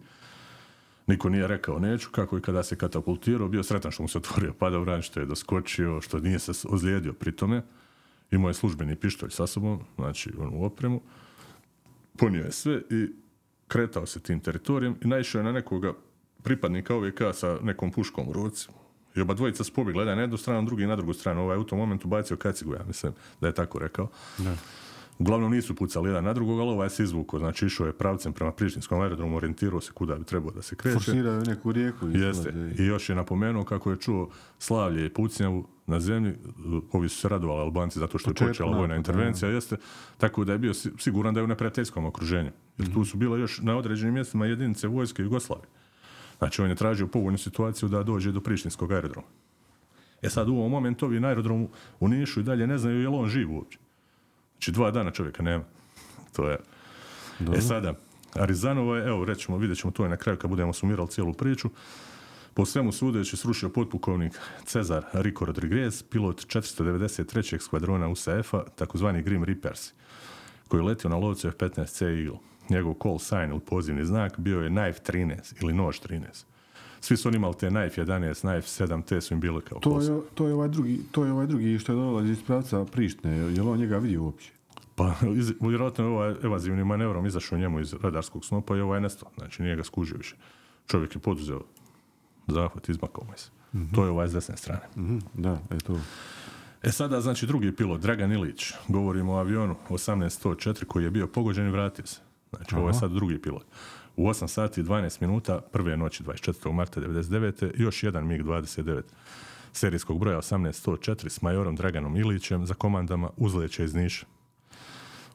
Niko 1.07 1.29
nije 1.29 1.47
rekao 1.47 1.79
neću, 1.79 2.09
kako 2.11 2.37
i 2.37 2.41
kada 2.41 2.63
se 2.63 2.75
katapultirao, 2.75 3.47
bio 3.47 3.63
sretan 3.63 3.91
što 3.91 4.03
mu 4.03 4.09
se 4.09 4.17
otvorio 4.17 4.53
pada 4.53 4.79
u 4.79 5.01
što 5.01 5.19
je 5.19 5.25
doskočio, 5.25 6.01
što 6.01 6.19
nije 6.19 6.39
se 6.39 6.51
ozlijedio 6.69 7.13
pri 7.13 7.31
tome. 7.31 7.61
Imao 8.31 8.49
je 8.49 8.53
službeni 8.53 8.95
pištolj 8.95 9.29
sa 9.29 9.47
sobom, 9.47 9.79
znači 9.95 10.31
onu 10.39 10.63
opremu 10.63 11.01
ponio 12.17 12.43
je 12.43 12.51
sve 12.51 12.81
i 12.89 13.07
kretao 13.67 14.05
se 14.05 14.19
tim 14.19 14.39
teritorijem 14.39 14.95
i 15.01 15.07
naišao 15.07 15.39
je 15.39 15.43
na 15.43 15.51
nekoga 15.51 15.93
pripadnika 16.43 16.95
OVK 16.95 17.21
sa 17.33 17.57
nekom 17.61 17.91
puškom 17.91 18.29
u 18.29 18.33
ruci. 18.33 18.67
I 19.15 19.21
oba 19.21 19.33
dvojica 19.33 19.63
su 19.63 19.71
jedan 19.87 20.15
na 20.15 20.21
jednu 20.21 20.37
stranu, 20.37 20.65
drugi 20.65 20.87
na 20.87 20.95
drugu 20.95 21.13
stranu. 21.13 21.41
Ovaj 21.41 21.57
u 21.57 21.63
tom 21.63 21.79
momentu 21.79 22.07
bacio 22.07 22.37
kacigu, 22.37 22.73
ja 22.73 22.83
mislim 22.87 23.13
da 23.41 23.47
je 23.47 23.53
tako 23.53 23.79
rekao. 23.79 24.09
Uglavnom 25.19 25.51
nisu 25.51 25.75
pucali 25.75 26.09
jedan 26.09 26.23
na 26.23 26.33
drugog, 26.33 26.59
ali 26.59 26.69
ovaj 26.69 26.89
se 26.89 27.03
izvukao. 27.03 27.39
Znači 27.39 27.65
išao 27.65 27.87
je 27.87 27.93
pravcem 27.93 28.33
prema 28.33 28.51
Prištinskom 28.51 29.01
aerodromu, 29.01 29.37
orijentirao 29.37 29.81
se 29.81 29.91
kuda 29.91 30.15
bi 30.15 30.23
trebao 30.23 30.51
da 30.51 30.61
se 30.61 30.75
kreće. 30.75 30.93
Forsiraju 30.93 31.43
neku 31.47 31.71
rijeku. 31.71 32.07
Jeste. 32.07 32.53
I 32.79 32.85
još 32.85 33.09
je 33.09 33.15
napomenuo 33.15 33.63
kako 33.63 33.91
je 33.91 33.97
čuo 33.97 34.29
slavlje 34.59 35.05
i 35.05 35.09
pucnjavu 35.09 35.67
na 35.87 35.99
zemlji. 35.99 36.33
Ovi 36.91 37.09
su 37.09 37.17
se 37.17 37.29
radovali 37.29 37.61
Albanci 37.61 37.99
zato 37.99 38.17
što 38.17 38.29
je 38.29 38.33
Početak 38.33 38.51
počela 38.51 38.77
vojna 38.77 38.95
intervencija. 38.95 39.49
Jeste. 39.51 39.77
Tako 40.17 40.43
da 40.45 40.51
je 40.51 40.59
bio 40.59 40.73
si- 40.73 40.91
siguran 40.97 41.33
da 41.33 41.39
je 41.39 41.43
u 41.43 41.47
neprijateljskom 41.47 42.05
okruženju. 42.05 42.51
Jer 42.77 42.93
tu 42.93 43.05
su 43.05 43.17
bile 43.17 43.39
još 43.39 43.59
na 43.61 43.77
određenim 43.77 44.13
mjestima 44.13 44.45
jedinice 44.45 44.87
vojske 44.87 45.21
Jugoslavije. 45.23 45.67
Znači 46.37 46.61
on 46.61 46.69
je 46.69 46.75
tražio 46.75 47.07
povoljnu 47.07 47.37
situaciju 47.37 47.89
da 47.89 48.03
dođe 48.03 48.31
do 48.31 48.41
Prištinskog 48.41 48.91
aerodroma. 48.91 49.27
E 50.21 50.29
sad 50.29 50.49
u 50.49 50.55
ovom 50.55 50.71
momentu 50.71 51.05
ovi 51.05 51.19
na 51.19 51.27
aerodromu 51.27 51.69
u 51.99 52.07
Nišu 52.07 52.39
i 52.39 52.43
dalje 52.43 52.67
ne 52.67 52.77
znaju 52.77 53.01
je 53.01 53.09
li 53.09 53.15
on 53.15 53.29
živ 53.29 53.51
uopće. 53.55 53.79
Znači 54.57 54.71
dva 54.71 54.91
dana 54.91 55.11
čovjeka 55.11 55.43
nema. 55.43 55.63
To 56.35 56.49
je... 56.49 56.57
E 57.55 57.61
sada, 57.61 57.93
Arizanova 58.33 58.97
je, 58.97 59.07
evo 59.07 59.25
rećemo, 59.25 59.57
vidjet 59.57 59.79
ćemo 59.79 59.91
to 59.91 60.03
je 60.03 60.09
na 60.09 60.17
kraju 60.17 60.37
kad 60.37 60.49
budemo 60.49 60.73
sumirali 60.73 61.09
cijelu 61.09 61.33
priču, 61.33 61.69
po 62.53 62.65
svemu 62.65 62.91
sudeći 62.91 63.37
srušio 63.37 63.69
potpukovnik 63.69 64.39
Cezar 64.65 65.03
Rico 65.13 65.45
Rodriguez, 65.45 66.03
pilot 66.03 66.45
493. 66.45 67.59
skvadrona 67.59 68.07
USAF-a, 68.07 68.63
takozvani 68.75 69.21
Grim 69.21 69.43
Reapers, 69.43 69.91
koji 70.67 70.79
je 70.79 70.83
letio 70.83 71.09
na 71.09 71.17
lovcu 71.17 71.47
F-15C 71.47 72.19
Eagle. 72.19 72.39
Njegov 72.69 72.93
call 73.03 73.19
sign 73.19 73.51
ili 73.51 73.59
pozivni 73.59 74.05
znak 74.05 74.39
bio 74.39 74.61
je 74.61 74.69
Knife 74.69 74.99
13 75.13 75.63
ili 75.63 75.73
Nož 75.73 75.99
13. 75.99 76.45
Svi 77.01 77.17
su 77.17 77.27
oni 77.27 77.37
imali 77.37 77.55
te 77.59 77.69
Knife 77.69 78.05
11, 78.05 78.41
Knife 78.41 78.85
7, 78.85 79.03
te 79.05 79.21
su 79.21 79.33
im 79.33 79.39
bile 79.39 79.61
kao 79.61 79.79
To 79.79 80.01
je, 80.01 80.21
to, 80.33 80.47
je 80.47 80.53
ovaj 80.53 80.69
drugi, 80.69 80.99
to 81.11 81.25
je 81.25 81.31
ovaj 81.31 81.47
drugi 81.47 81.79
što 81.79 81.91
je 81.91 81.95
dolazi 81.95 82.31
iz 82.31 82.43
pravca 82.43 82.85
Prištine. 82.85 83.37
Je 83.37 83.61
li 83.61 83.69
on 83.69 83.79
njega 83.79 83.97
vidio 83.97 84.23
uopće? 84.23 84.51
Pa, 84.95 85.15
iz, 85.35 85.53
vjerojatno 85.61 86.05
je 86.05 86.09
ovaj 86.09 86.35
evazivnim 86.43 86.87
manevrom 86.87 87.25
izašao 87.25 87.57
njemu 87.57 87.79
iz 87.79 87.93
radarskog 87.93 88.45
snopa 88.45 88.77
i 88.77 88.79
ovaj 88.79 89.01
nestao. 89.01 89.29
Znači, 89.37 89.63
nije 89.63 89.75
ga 89.75 89.83
skužio 89.83 90.17
više. 90.17 90.35
Čovjek 90.87 91.15
je 91.15 91.19
poduzeo 91.19 91.61
zahvat, 92.47 92.89
izmakao 92.89 93.23
mu 93.23 93.31
se. 93.35 93.49
To 93.95 94.03
je 94.03 94.09
ovaj 94.09 94.27
s 94.27 94.33
desne 94.33 94.57
strane. 94.57 94.81
Mhm, 94.97 95.17
da, 95.33 95.49
je 95.71 95.79
to. 95.79 95.99
E 96.83 96.91
sada, 96.91 97.21
znači, 97.21 97.45
drugi 97.45 97.71
pilot, 97.71 98.01
Dragan 98.01 98.31
Ilić, 98.31 98.73
govorimo 98.87 99.33
o 99.33 99.37
avionu 99.37 99.75
1804 99.89 100.85
koji 100.85 101.03
je 101.03 101.11
bio 101.11 101.27
pogođen 101.27 101.67
i 101.67 101.71
vratio 101.71 102.05
se. 102.05 102.19
Znači, 102.55 102.75
ovo 102.75 102.87
je 102.87 102.93
sad 102.93 103.11
drugi 103.11 103.41
pilot. 103.41 103.65
U 104.17 104.27
8 104.27 104.47
sati 104.47 104.81
i 104.81 104.83
12 104.83 105.21
minuta, 105.21 105.61
prve 105.71 105.97
noći 105.97 106.23
24. 106.23 106.73
marta 106.73 107.01
99. 107.01 107.71
još 107.75 108.03
jedan 108.03 108.25
MiG-29 108.25 109.01
serijskog 109.73 110.19
broja 110.19 110.37
18104 110.37 111.29
s 111.29 111.41
majorom 111.41 111.75
Draganom 111.75 112.15
Ilićem 112.15 112.65
za 112.65 112.73
komandama 112.73 113.29
uzleće 113.37 113.83
iz 113.83 113.95
Niša 113.95 114.25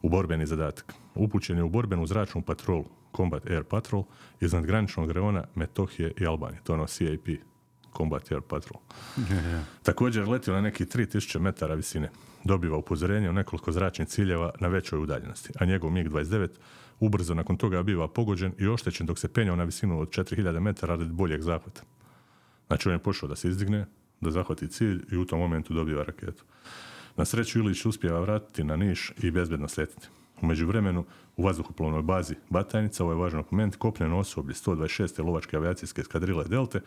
u 0.02 0.08
borbeni 0.08 0.46
zadatak. 0.46 0.94
Upućen 1.14 1.56
je 1.56 1.62
u 1.62 1.68
borbenu 1.68 2.06
zračnu 2.06 2.42
patrolu, 2.42 2.84
Combat 3.16 3.46
Air 3.50 3.64
Patrol, 3.64 4.04
iznad 4.40 4.66
graničnog 4.66 5.10
reona 5.10 5.44
Metohije 5.54 6.12
i 6.20 6.26
Albanije. 6.26 6.60
To 6.64 6.72
je 6.72 6.74
ono 6.74 6.86
CAP, 6.86 7.28
Combat 7.96 8.32
Air 8.32 8.40
Patrol. 8.40 8.80
Također 9.82 10.28
letio 10.28 10.54
na 10.54 10.60
neki 10.60 10.84
3000 10.84 11.38
metara 11.38 11.74
visine. 11.74 12.10
Dobiva 12.44 12.76
upozorenje 12.76 13.28
o 13.28 13.32
nekoliko 13.32 13.72
zračnih 13.72 14.08
ciljeva 14.08 14.50
na 14.60 14.68
većoj 14.68 14.98
udaljenosti, 14.98 15.52
a 15.58 15.64
njegov 15.64 15.90
MiG-29 15.90 16.48
ubrzo 17.02 17.34
nakon 17.34 17.56
toga 17.56 17.82
biva 17.82 18.08
pogođen 18.08 18.52
i 18.58 18.68
oštećen 18.68 19.06
dok 19.06 19.18
se 19.18 19.28
penjao 19.28 19.56
na 19.56 19.64
visinu 19.64 20.00
od 20.00 20.08
4000 20.08 20.60
metara 20.60 20.94
radi 20.94 21.12
boljeg 21.12 21.42
zahvata. 21.42 21.82
Znači 22.66 22.88
on 22.88 22.94
je 22.94 22.98
pošao 22.98 23.28
da 23.28 23.36
se 23.36 23.48
izdigne, 23.48 23.86
da 24.20 24.30
zahvati 24.30 24.68
cilj 24.68 25.04
i 25.12 25.16
u 25.16 25.24
tom 25.26 25.38
momentu 25.38 25.74
dobiva 25.74 26.02
raketu. 26.02 26.44
Na 27.16 27.24
sreću 27.24 27.58
Ilić 27.58 27.86
uspjeva 27.86 28.20
vratiti 28.20 28.64
na 28.64 28.76
Niš 28.76 29.12
i 29.22 29.30
bezbedno 29.30 29.68
sletiti. 29.68 30.08
U 30.42 30.46
međuvremenu, 30.46 31.04
u 31.36 31.42
vazduhoplovnoj 31.42 32.02
bazi 32.02 32.34
Batajnica, 32.50 33.04
ovo 33.04 33.12
je 33.12 33.18
važan 33.18 33.42
dokument, 33.42 33.76
kopneno 33.76 34.18
osoblje 34.18 34.54
126. 34.54 35.24
lovačke 35.24 35.56
avijacijske 35.56 36.00
eskadrile 36.00 36.44
Delte 36.44 36.80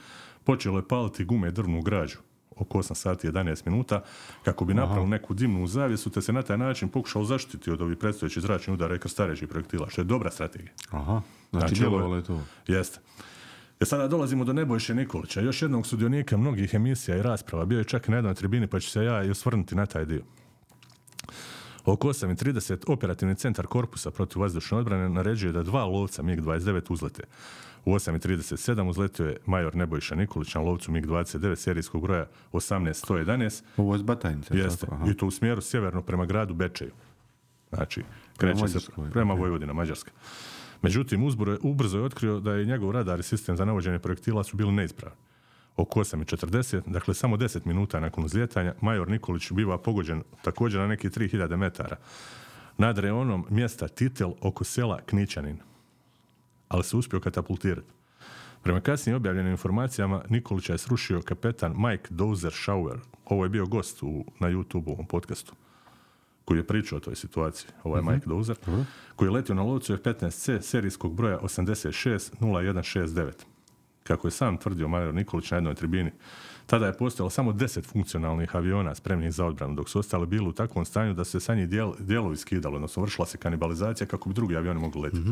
počelo 0.43 0.79
je 0.79 0.87
paliti 0.87 1.25
gume 1.25 1.47
i 1.47 1.51
drvnu 1.51 1.81
građu 1.81 2.17
oko 2.55 2.77
8 2.77 2.93
sati 2.93 3.27
i 3.27 3.31
11 3.31 3.65
minuta 3.65 4.03
kako 4.43 4.65
bi 4.65 4.73
napravili 4.73 5.09
neku 5.09 5.33
dimnu 5.33 5.67
zavjesu 5.67 6.09
te 6.09 6.21
se 6.21 6.33
na 6.33 6.41
taj 6.41 6.57
način 6.57 6.89
pokušao 6.89 7.23
zaštiti 7.23 7.71
od 7.71 7.81
ovih 7.81 7.97
predstojećih 7.97 8.43
zračnih 8.43 8.73
udara 8.73 8.95
i 8.95 8.99
krstarećih 8.99 9.47
projektila, 9.47 9.89
što 9.89 10.01
je 10.01 10.05
dobra 10.05 10.31
strategija. 10.31 10.71
Aha, 10.91 11.21
znači, 11.51 11.67
Znači, 11.67 11.81
djelovalo 11.81 12.15
je 12.15 12.23
to. 12.23 12.41
Jeste. 12.67 12.99
E 13.79 13.85
sada 13.85 14.07
dolazimo 14.07 14.43
do 14.43 14.53
Nebojše 14.53 14.95
Nikolića, 14.95 15.41
još 15.41 15.61
jednog 15.61 15.87
sudionika 15.87 16.37
mnogih 16.37 16.73
emisija 16.73 17.17
i 17.17 17.21
rasprava. 17.21 17.65
Bio 17.65 17.77
je 17.77 17.83
čak 17.83 18.07
i 18.07 18.11
na 18.11 18.17
jednoj 18.17 18.33
tribini, 18.33 18.67
pa 18.67 18.79
ću 18.79 18.89
se 18.89 19.03
ja 19.03 19.23
i 19.23 19.29
osvrnuti 19.29 19.75
na 19.75 19.85
taj 19.85 20.05
dio. 20.05 20.21
Oko 21.85 22.07
8.30 22.07 22.83
operativni 22.87 23.35
centar 23.35 23.67
korpusa 23.67 24.11
protiv 24.11 24.41
vazdušne 24.41 24.77
odbrane 24.77 25.09
naređuje 25.09 25.53
da 25.53 25.63
dva 25.63 25.85
lovca 25.85 26.23
MiG-29 26.23 26.81
uzlete. 26.89 27.23
U 27.85 27.91
8.37 27.91 28.89
uzletio 28.89 29.25
je 29.25 29.37
major 29.45 29.75
Nebojša 29.75 30.15
Nikolić 30.15 30.55
na 30.55 30.61
lovcu 30.61 30.91
MiG-29 30.91 31.55
serijskog 31.55 32.01
broja 32.01 32.25
18111 32.53 33.63
Ovo 33.77 33.95
je 33.95 34.03
Batajnice. 34.03 34.57
Jeste. 34.57 34.85
tako. 34.85 35.09
I 35.09 35.13
to 35.13 35.27
u 35.27 35.31
smjeru 35.31 35.61
sjeverno 35.61 36.01
prema 36.01 36.25
gradu 36.25 36.53
Bečeju. 36.53 36.91
Znači, 37.69 38.03
kreće 38.37 38.57
se 38.57 38.61
Mađarskoj, 38.61 39.11
prema 39.11 39.33
Vojvodina, 39.33 39.73
Mađarska. 39.73 40.11
Međutim, 40.81 41.23
uzbro 41.23 41.51
je- 41.51 41.59
ubrzo 41.61 41.97
je 41.97 42.03
otkrio 42.03 42.39
da 42.39 42.53
je 42.53 42.65
njegov 42.65 42.91
radar 42.91 43.19
i 43.19 43.23
sistem 43.23 43.57
za 43.57 43.65
navođenje 43.65 43.99
projektila 43.99 44.43
su 44.43 44.57
bili 44.57 44.71
neispravni. 44.71 45.17
Oko 45.77 45.99
8.40, 45.99 46.81
dakle 46.87 47.13
samo 47.13 47.37
10 47.37 47.65
minuta 47.65 47.99
nakon 47.99 48.23
uzlijetanja, 48.25 48.73
major 48.81 49.09
Nikolić 49.09 49.51
biva 49.51 49.77
pogođen 49.77 50.23
također 50.41 50.81
na 50.81 50.87
neki 50.87 51.09
3000 51.09 51.55
metara 51.55 51.95
nad 52.77 52.97
reonom 52.97 53.45
mjesta 53.49 53.87
Titel 53.87 54.31
oko 54.41 54.63
sela 54.63 54.99
Knićanin. 55.05 55.57
Ali 56.75 56.83
se 56.83 56.97
uspio 56.97 57.19
katapultirati. 57.19 57.87
Prema 58.63 58.81
kasnije 58.81 59.15
objavljenim 59.15 59.51
informacijama, 59.51 60.21
Nikolića 60.29 60.73
je 60.73 60.77
srušio 60.77 61.21
kapetan 61.21 61.75
Mike 61.77 62.07
Dozer 62.09 62.53
Schauer. 62.53 62.99
Ovo 63.25 63.43
je 63.43 63.49
bio 63.49 63.65
gost 63.65 64.03
u, 64.03 64.25
na 64.39 64.49
YouTube 64.49 64.91
ovom 64.91 65.05
podcastu 65.07 65.53
koji 66.45 66.57
je 66.57 66.67
pričao 66.67 66.97
o 66.97 66.99
toj 66.99 67.15
situaciji, 67.15 67.69
ovaj 67.83 68.01
Mike 68.01 68.25
Dozer, 68.29 68.57
koji 69.15 69.27
je 69.27 69.31
letio 69.31 69.55
na 69.55 69.63
lovcu 69.63 69.93
F-15C 69.93 70.61
serijskog 70.61 71.15
broja 71.15 71.39
860169. 71.39 73.31
Kako 74.03 74.27
je 74.27 74.31
sam 74.31 74.57
tvrdio 74.57 74.87
Major 74.87 75.13
Nikolić 75.13 75.51
na 75.51 75.57
jednoj 75.57 75.75
tribini, 75.75 76.11
tada 76.65 76.85
je 76.85 76.97
postojalo 76.97 77.29
samo 77.29 77.51
10 77.53 77.83
funkcionalnih 77.85 78.55
aviona 78.55 78.95
spremnih 78.95 79.33
za 79.33 79.45
odbranu, 79.45 79.75
dok 79.75 79.89
su 79.89 79.99
ostali 79.99 80.25
bili 80.27 80.47
u 80.47 80.51
takvom 80.51 80.85
stanju 80.85 81.13
da 81.13 81.23
se 81.23 81.39
sa 81.39 81.55
njih 81.55 81.69
dijel, 81.69 81.93
dijelovi 81.99 82.37
skidalo, 82.37 82.75
odnosno 82.75 83.01
vršila 83.03 83.25
se 83.25 83.37
kanibalizacija 83.37 84.07
kako 84.07 84.29
bi 84.29 84.35
drugi 84.35 84.57
avioni 84.57 84.79
mogli 84.79 85.01
letiti. 85.01 85.29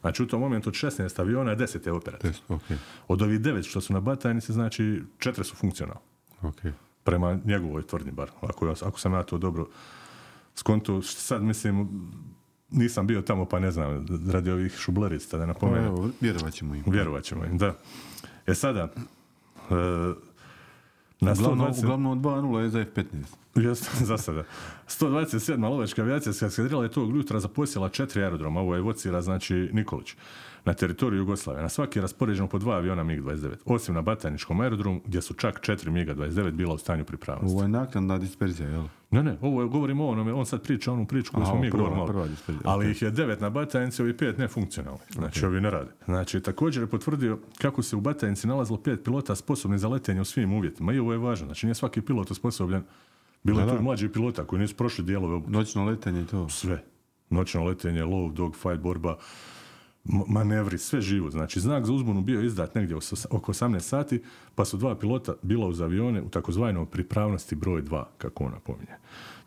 Znači 0.00 0.22
u 0.22 0.26
tom 0.26 0.40
momentu 0.40 0.68
od 0.68 0.74
16 0.74 1.20
aviona 1.20 1.56
10 1.56 1.86
je 1.86 1.92
operativno. 1.92 2.32
Test, 2.32 2.50
ok, 2.50 2.78
Od 3.08 3.22
ovih 3.22 3.40
devet 3.40 3.64
što 3.66 3.80
su 3.80 3.92
na 3.92 4.00
batajnici, 4.00 4.52
znači 4.52 5.02
četiri 5.18 5.44
su 5.44 5.56
funkcionalni. 5.56 6.00
ok. 6.42 6.60
Prema 7.04 7.38
njegovoj 7.44 7.82
tvrdnji 7.82 8.12
bar. 8.12 8.30
Ako, 8.40 8.74
ako 8.82 9.00
sam 9.00 9.12
ja 9.12 9.22
to 9.22 9.38
dobro 9.38 9.66
skonto, 10.54 11.02
sad 11.02 11.42
mislim, 11.42 11.88
nisam 12.70 13.06
bio 13.06 13.22
tamo 13.22 13.44
pa 13.44 13.58
ne 13.58 13.70
znam, 13.70 14.06
radi 14.30 14.50
ovih 14.50 14.72
šublerica 14.72 15.36
da 15.36 15.42
Pa 15.42 15.46
napomenem. 15.46 15.84
evo, 15.84 16.10
vjerovat 16.20 16.52
ćemo 16.52 16.74
im. 16.74 16.82
Vjerovat 16.86 17.24
ćemo 17.24 17.44
im, 17.44 17.58
da. 17.58 17.74
E 18.46 18.54
sada, 18.54 18.92
e, 19.70 19.74
na 21.20 21.32
Uglavnom, 21.32 21.72
120... 21.72 21.84
uglavnom 21.84 22.22
2-0 22.22 22.58
je 22.58 22.68
za 22.68 22.80
F-15. 22.80 23.04
Jeste, 23.54 23.90
za 24.10 24.18
sada. 24.18 24.44
127. 24.88 25.68
lovačka 25.70 26.02
avijacijska 26.02 26.46
eskadrila 26.46 26.82
je 26.82 26.90
tog 26.90 27.16
jutra 27.16 27.40
zaposjela 27.40 27.88
četiri 27.88 28.22
aerodroma, 28.22 28.60
ovo 28.60 28.74
je 28.74 28.78
evocira, 28.78 29.22
znači 29.22 29.70
Nikolić, 29.72 30.14
na 30.66 30.74
teritoriju 30.74 31.18
Jugoslavije. 31.18 31.62
Na 31.62 31.68
svaki 31.68 31.98
je 31.98 32.02
raspoređeno 32.02 32.48
po 32.48 32.58
dva 32.58 32.76
aviona 32.76 33.04
MiG-29, 33.04 33.54
osim 33.64 33.94
na 33.94 34.02
Batajničkom 34.02 34.60
aerodromu, 34.60 35.00
gdje 35.06 35.22
su 35.22 35.34
čak 35.34 35.60
četiri 35.60 35.90
MiG-29 35.90 36.50
bila 36.50 36.74
u 36.74 36.78
stanju 36.78 37.04
pripravnosti. 37.04 37.54
Ovo 37.54 37.62
je 37.62 37.68
naknadna 37.68 38.18
disperzija, 38.18 38.68
jel? 38.68 38.84
Ne, 39.10 39.22
ne, 39.22 39.36
ovo 39.40 39.62
je, 39.62 39.68
govorimo 39.68 40.06
o 40.06 40.10
onome, 40.10 40.32
on 40.32 40.46
sad 40.46 40.62
priča 40.62 40.92
onu 40.92 41.06
priču 41.06 41.32
koju 41.32 41.42
Aha, 41.42 41.50
smo 41.50 41.60
mi 41.60 41.70
govorili. 41.70 42.30
Ali 42.64 42.90
ih 42.90 43.02
je 43.02 43.10
devet 43.10 43.40
na 43.40 43.50
Batajnici, 43.50 44.02
ovi 44.02 44.16
pet 44.16 44.38
nefunkcionalni. 44.38 45.00
Znači, 45.10 45.46
ovi 45.46 45.60
ne 45.60 45.70
rade. 45.70 45.90
Znači, 46.04 46.40
također 46.40 46.82
je 46.82 46.86
potvrdio 46.86 47.38
kako 47.58 47.82
se 47.82 47.96
u 47.96 48.00
Batajnici 48.00 48.46
nalazilo 48.46 48.78
pet 48.78 49.04
pilota 49.04 49.34
sposobnih 49.34 49.80
za 49.80 49.88
letenje 49.88 50.20
u 50.20 50.24
svim 50.24 50.52
uvjetima. 50.52 50.92
I 50.92 50.98
ovo 50.98 51.12
je 51.12 51.18
važno. 51.18 51.46
Znači, 51.46 51.66
nije 51.66 51.74
svaki 51.74 52.00
pilot 52.00 52.30
osposobljen. 52.30 52.82
Bilo 53.42 53.60
je 53.60 53.66
tu 53.66 53.72
da. 53.72 53.78
i 53.78 53.82
mlađih 53.82 54.10
pilota 54.10 54.44
koji 54.44 54.60
nisu 54.60 54.76
prošli 54.76 55.04
dijelove 55.04 55.34
obuke. 55.34 55.52
Noćno 55.52 55.84
letenje 55.84 56.22
i 56.22 56.26
to. 56.26 56.48
Sve. 56.48 56.82
Noćno 57.30 57.64
letenje, 57.64 58.04
lov, 58.04 58.32
dog, 58.32 58.56
fight, 58.56 58.78
borba, 58.78 59.16
manevri, 60.28 60.78
sve 60.78 61.00
živo. 61.00 61.30
Znači, 61.30 61.60
znak 61.60 61.84
za 61.84 61.92
uzbunu 61.92 62.22
bio 62.22 62.42
izdat 62.42 62.74
negdje 62.74 62.96
oko 63.30 63.52
18 63.52 63.80
sati, 63.80 64.22
pa 64.54 64.64
su 64.64 64.76
dva 64.76 64.98
pilota 64.98 65.34
bila 65.42 65.66
uz 65.66 65.80
avione 65.80 66.22
u 66.22 66.28
takozvanom 66.28 66.86
pripravnosti 66.86 67.54
broj 67.54 67.82
2, 67.82 68.04
kako 68.18 68.44
on 68.44 68.52
napominje. 68.52 68.94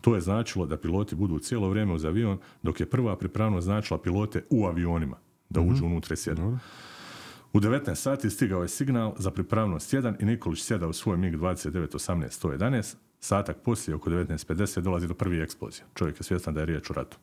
To 0.01 0.15
je 0.15 0.21
značilo 0.21 0.65
da 0.65 0.77
piloti 0.77 1.15
budu 1.15 1.39
cijelo 1.39 1.69
vrijeme 1.69 1.93
uz 1.93 2.05
avion, 2.05 2.37
dok 2.63 2.79
je 2.79 2.89
prva 2.89 3.15
pripravnost 3.15 3.65
značila 3.65 4.01
pilote 4.01 4.43
u 4.49 4.65
avionima, 4.65 5.17
da 5.49 5.61
uđu 5.61 5.85
unutra 5.85 6.13
i 6.13 6.17
sjednu. 6.17 6.59
U 7.53 7.59
19 7.59 7.95
sati 7.95 8.29
stigao 8.29 8.61
je 8.61 8.67
signal 8.67 9.13
za 9.17 9.31
pripravnost 9.31 9.93
1 9.93 10.15
i 10.19 10.25
Nikolić 10.25 10.61
sjeda 10.61 10.87
u 10.87 10.93
svoj 10.93 11.17
MiG 11.17 11.35
29 11.35 11.87
18 11.87 12.47
111. 12.47 12.95
Satak 13.19 13.57
poslije, 13.63 13.95
oko 13.95 14.09
19.50, 14.09 14.81
dolazi 14.81 15.07
do 15.07 15.13
prvi 15.13 15.39
eksplozije. 15.39 15.85
Čovjek 15.95 16.19
je 16.19 16.23
svjestan 16.23 16.53
da 16.53 16.59
je 16.59 16.65
riječ 16.65 16.89
o 16.89 16.93
ratu. 16.93 17.17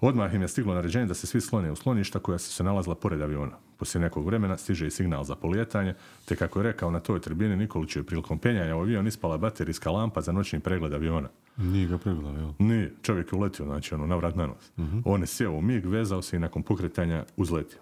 Odmah 0.00 0.34
im 0.34 0.42
je 0.42 0.48
stiglo 0.48 0.74
naređenje 0.74 1.06
da 1.06 1.14
se 1.14 1.26
svi 1.26 1.40
slone 1.40 1.72
u 1.72 1.76
sloništa 1.76 2.18
koja 2.18 2.38
su 2.38 2.52
se 2.52 2.64
nalazila 2.64 2.94
pored 2.94 3.22
aviona. 3.22 3.56
Poslije 3.76 4.02
nekog 4.02 4.26
vremena 4.26 4.56
stiže 4.56 4.86
i 4.86 4.90
signal 4.90 5.24
za 5.24 5.34
polijetanje, 5.34 5.94
te 6.24 6.36
kako 6.36 6.58
je 6.58 6.62
rekao 6.62 6.90
na 6.90 7.00
toj 7.00 7.20
tribini 7.20 7.56
Nikolić 7.56 7.96
je 7.96 8.02
prilikom 8.02 8.38
penjanja 8.38 8.76
u 8.76 8.80
avion 8.80 9.06
ispala 9.06 9.38
baterijska 9.38 9.90
lampa 9.90 10.20
za 10.20 10.32
noćni 10.32 10.60
pregled 10.60 10.92
aviona. 10.92 11.28
Nije 11.56 11.86
ga 11.86 11.98
pregledao, 11.98 12.32
jel? 12.32 12.52
Nije, 12.58 12.94
čovjek 13.02 13.32
je 13.32 13.38
uletio, 13.38 13.66
znači 13.66 13.94
ono, 13.94 14.06
navrat 14.06 14.36
na 14.36 14.46
nos. 14.46 14.72
On 15.04 15.20
je 15.20 15.26
sjeo 15.26 15.52
u 15.52 15.62
mig, 15.62 15.86
vezao 15.86 16.22
se 16.22 16.36
i 16.36 16.40
nakon 16.40 16.62
pokretanja 16.62 17.24
uzletio. 17.36 17.78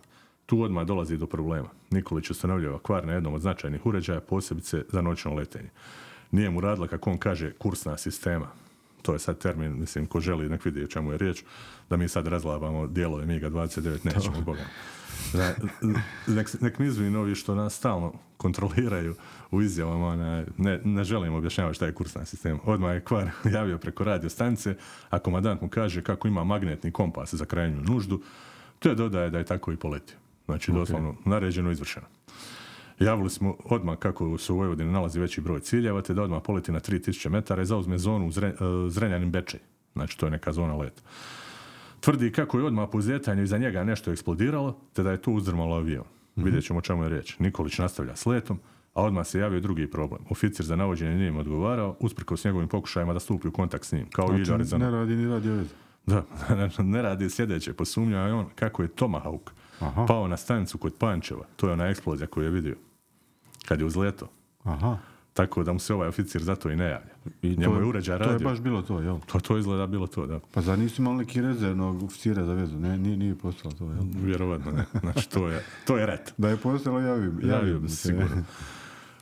Tu 0.47 0.63
odmah 0.63 0.87
dolazi 0.87 1.17
do 1.17 1.27
problema. 1.27 1.69
Nikolić 1.91 2.31
ustanovljava 2.31 2.79
kvar 2.79 3.07
na 3.07 3.13
jednom 3.13 3.35
od 3.35 3.41
značajnih 3.41 3.87
uređaja, 3.87 4.21
posebice 4.21 4.85
za 4.89 5.03
noćno 5.03 5.35
letenje. 5.35 5.71
Nije 6.31 6.51
mu 6.51 6.61
radila, 6.61 6.87
kako 6.87 7.11
on 7.11 7.19
kaže, 7.19 7.53
kursna 7.53 7.97
sistema. 7.97 8.47
To 9.03 9.13
je 9.13 9.19
sad 9.19 9.39
termin, 9.39 9.81
mislim, 9.81 10.07
ko 10.07 10.21
želi 10.21 10.49
nek 10.49 10.65
vidi 10.65 10.85
o 10.85 10.87
čemu 10.87 11.13
je 11.13 11.19
riječ, 11.19 11.45
da 11.91 11.97
mi 11.97 12.09
sad 12.09 12.27
razlabamo 12.27 12.87
dijelove 12.87 13.27
MiGa 13.27 13.51
29, 13.51 14.05
nećemo, 14.05 14.41
Boga. 14.41 14.65
Da, 15.33 15.55
nek, 16.27 16.61
nek 16.61 16.79
mi 16.79 17.17
ovi 17.17 17.35
što 17.35 17.55
nas 17.55 17.75
stalno 17.75 18.13
kontroliraju 18.37 19.15
u 19.51 19.63
izjavama, 19.63 20.45
ne, 20.57 20.81
ne 20.85 21.05
želim 21.05 21.35
objašnjavati 21.35 21.77
šta 21.77 21.87
je 21.87 21.95
kursna 21.95 22.25
sistema. 22.25 22.59
Odmah 22.65 22.95
je 22.95 23.01
kvar 23.01 23.31
javio 23.57 23.79
preko 23.79 24.05
radio 24.05 24.31
stanice, 24.31 24.77
a 25.11 25.19
komandant 25.19 25.61
mu 25.61 25.69
kaže 25.69 26.03
kako 26.03 26.29
ima 26.29 26.45
magnetni 26.45 26.93
kompas 26.93 27.35
za 27.35 27.45
krajnju 27.45 27.81
nuždu, 27.81 28.21
te 28.79 28.95
dodaje 28.95 29.31
da 29.31 29.39
je 29.39 29.45
tako 29.45 29.73
i 29.73 29.77
poletio. 29.77 30.17
Znači, 30.45 30.73
doslovno, 30.73 31.15
naređeno 31.25 31.71
izvršeno. 31.71 32.07
Javili 32.99 33.31
smo 33.31 33.57
odmah 33.65 33.99
kako 33.99 34.39
se 34.39 34.53
u 34.53 34.57
Vojvodini 34.57 34.93
nalazi 34.93 35.21
veći 35.21 35.41
broj 35.41 35.61
ciljeva, 35.61 36.03
te 36.03 36.15
da 36.15 36.23
odmah 36.23 36.43
poleti 36.45 36.73
na 36.73 36.81
3000 36.81 37.29
metara 37.29 37.63
i 37.63 37.67
zauzme 37.67 37.99
zonu 37.99 38.31
Zre, 38.31 38.49
e, 38.49 38.55
Zrenjanin 38.89 39.31
Bečej. 39.31 39.61
Znači, 39.93 40.19
to 40.19 40.27
je 40.27 40.31
neka 40.31 40.53
zona 40.53 40.77
leta. 40.77 41.03
Tvrdi 42.05 42.33
kako 42.33 42.59
je 42.59 42.65
odmah 42.65 42.89
po 42.93 42.99
uzljetanju 42.99 43.43
iza 43.43 43.59
njega 43.59 43.85
nešto 43.85 44.13
eksplodiralo, 44.13 44.79
te 44.93 45.03
da 45.03 45.11
je 45.11 45.23
to 45.23 45.31
uzdrmalo 45.31 45.77
avion. 45.77 46.05
Vidjet 46.37 46.65
ćemo 46.65 46.79
o 46.79 46.83
čemu 46.83 47.03
je 47.03 47.09
riječ. 47.09 47.39
Nikolić 47.39 47.79
nastavlja 47.79 48.17
s 48.17 48.27
letom, 48.27 48.61
a 48.95 49.03
odmah 49.03 49.27
se 49.27 49.39
javio 49.39 49.61
drugi 49.61 49.91
problem. 49.91 50.21
Oficir 50.31 50.67
za 50.67 50.77
navođenje 50.77 51.15
nije 51.17 51.29
im 51.29 51.37
odgovarao, 51.37 51.97
usprkos 52.01 52.45
njegovim 52.45 52.69
pokušajima 52.69 53.13
da 53.13 53.21
stupi 53.21 53.49
u 53.49 53.53
kontakt 53.53 53.85
s 53.85 53.93
njim, 53.93 54.07
kao 54.11 54.25
i 54.25 54.29
Znači, 54.29 54.43
Ilja 54.51 54.57
Rezano. 54.57 54.85
ne 54.85 54.91
radi 54.91 55.17
ni 55.17 55.29
radio 55.29 55.55
veze. 55.55 55.75
Da, 56.07 56.25
ne 56.83 57.03
radi 57.03 57.31
sljedeće. 57.31 57.73
Posumnjao 57.73 58.27
je 58.27 58.33
on 58.35 58.47
kako 58.55 58.83
je 58.83 58.89
Tomahawk 58.89 59.51
Aha. 59.81 60.05
pao 60.09 60.29
na 60.29 60.37
stanicu 60.37 60.79
kod 60.79 60.95
Pančeva. 60.99 61.45
To 61.57 61.67
je 61.67 61.73
ona 61.73 61.87
eksplozija 61.87 62.27
koju 62.27 62.45
je 62.45 62.51
vidio. 62.51 62.77
Kad 63.69 63.81
je 63.81 63.87
uzleto. 63.87 64.31
Aha. 64.65 64.99
Tako 65.35 65.65
da 65.65 65.73
mu 65.73 65.79
se 65.79 65.95
ovaj 65.95 66.09
oficir 66.09 66.43
zato 66.43 66.71
i 66.71 66.77
ne 66.77 66.85
javlja. 66.85 67.15
I 67.43 67.57
Njemu 67.57 67.75
to, 67.75 67.81
je 67.81 67.87
uređaj 67.87 68.19
To 68.19 68.25
je 68.25 68.31
radio. 68.31 68.49
baš 68.49 68.61
bilo 68.61 68.83
to, 68.83 69.01
jel? 69.01 69.19
To, 69.27 69.41
to 69.41 69.59
izgleda 69.59 69.87
bilo 69.87 70.07
to, 70.07 70.27
da. 70.27 70.41
Pa 70.53 70.61
zar 70.61 70.79
nisu 70.79 71.03
imali 71.03 71.17
neki 71.17 71.41
rezervnog 71.43 72.03
oficira 72.03 72.45
za 72.45 72.53
vezu? 72.53 72.79
Ne, 72.79 72.99
nije, 72.99 73.17
nije 73.17 73.35
postalo 73.35 73.75
to, 73.75 73.85
jel? 73.85 74.05
Vjerovatno 74.17 74.73
ne. 74.73 74.85
Znači, 75.01 75.31
to 75.31 75.49
je, 75.49 75.65
to 75.87 75.97
je 75.97 76.07
ret. 76.07 76.35
Da 76.37 76.49
je 76.49 76.57
postalo, 76.57 77.01
javio. 77.01 77.33
Javio 77.43 77.79
bi 77.79 77.89
se 77.89 77.97
sigurno. 77.97 78.45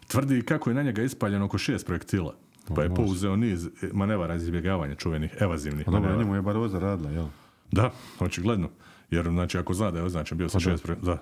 Tvrdi 0.09 0.43
kako 0.43 0.71
je 0.71 0.75
na 0.75 0.83
njega 0.83 1.03
ispaljeno 1.03 1.45
oko 1.45 1.59
šest 1.59 1.87
projektila. 1.87 2.35
Pa 2.75 2.83
je 2.83 2.89
može. 2.89 3.03
pouzeo 3.03 3.37
niz 3.37 3.69
manevara 3.93 4.39
za 4.39 4.45
izbjegavanje 4.45 4.95
čuvenih 4.95 5.35
evazivnih 5.41 5.85
Pa 5.85 5.91
dobro, 5.91 6.01
manevara. 6.01 6.25
njemu 6.25 6.35
je 6.37 6.43
baroza 6.43 6.79
radila, 6.79 7.11
jel? 7.11 7.27
Da, 7.73 7.91
očigledno. 8.19 8.69
Jer, 9.11 9.25
znači, 9.29 9.59
ako 9.59 9.75
zna 9.75 9.91
da 9.91 9.99
je 9.99 10.05
označen 10.05 10.39
bio 10.39 10.49
sa 10.49 10.53
Pa 10.53 10.61
šest... 10.61 10.83
Pre... 10.85 10.95
Da. 11.03 11.19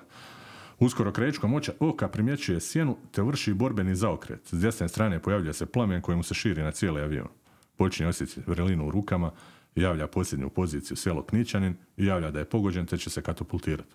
Uskoro 0.80 1.12
krećkom 1.12 1.54
oča 1.54 1.72
oka 1.80 2.08
primjećuje 2.08 2.60
sjenu 2.60 2.96
te 3.12 3.22
vrši 3.22 3.54
borbeni 3.54 3.94
zaokret. 3.94 4.40
S 4.46 4.60
desne 4.60 4.88
strane 4.88 5.22
pojavlja 5.22 5.52
se 5.52 5.66
plamen 5.66 6.02
koji 6.02 6.16
mu 6.16 6.22
se 6.22 6.34
širi 6.34 6.62
na 6.62 6.70
cijeli 6.70 7.00
avion. 7.00 7.28
Počinje 7.76 8.08
osjetiti 8.08 8.50
vrelinu 8.50 8.86
u 8.86 8.90
rukama, 8.90 9.30
javlja 9.74 10.06
posljednju 10.06 10.48
poziciju 10.48 10.96
selo 10.96 11.22
Knićanin 11.22 11.74
i 11.96 12.06
javlja 12.06 12.30
da 12.30 12.38
je 12.38 12.44
pogođen 12.44 12.86
te 12.86 12.98
će 12.98 13.10
se 13.10 13.22
katapultirati. 13.22 13.94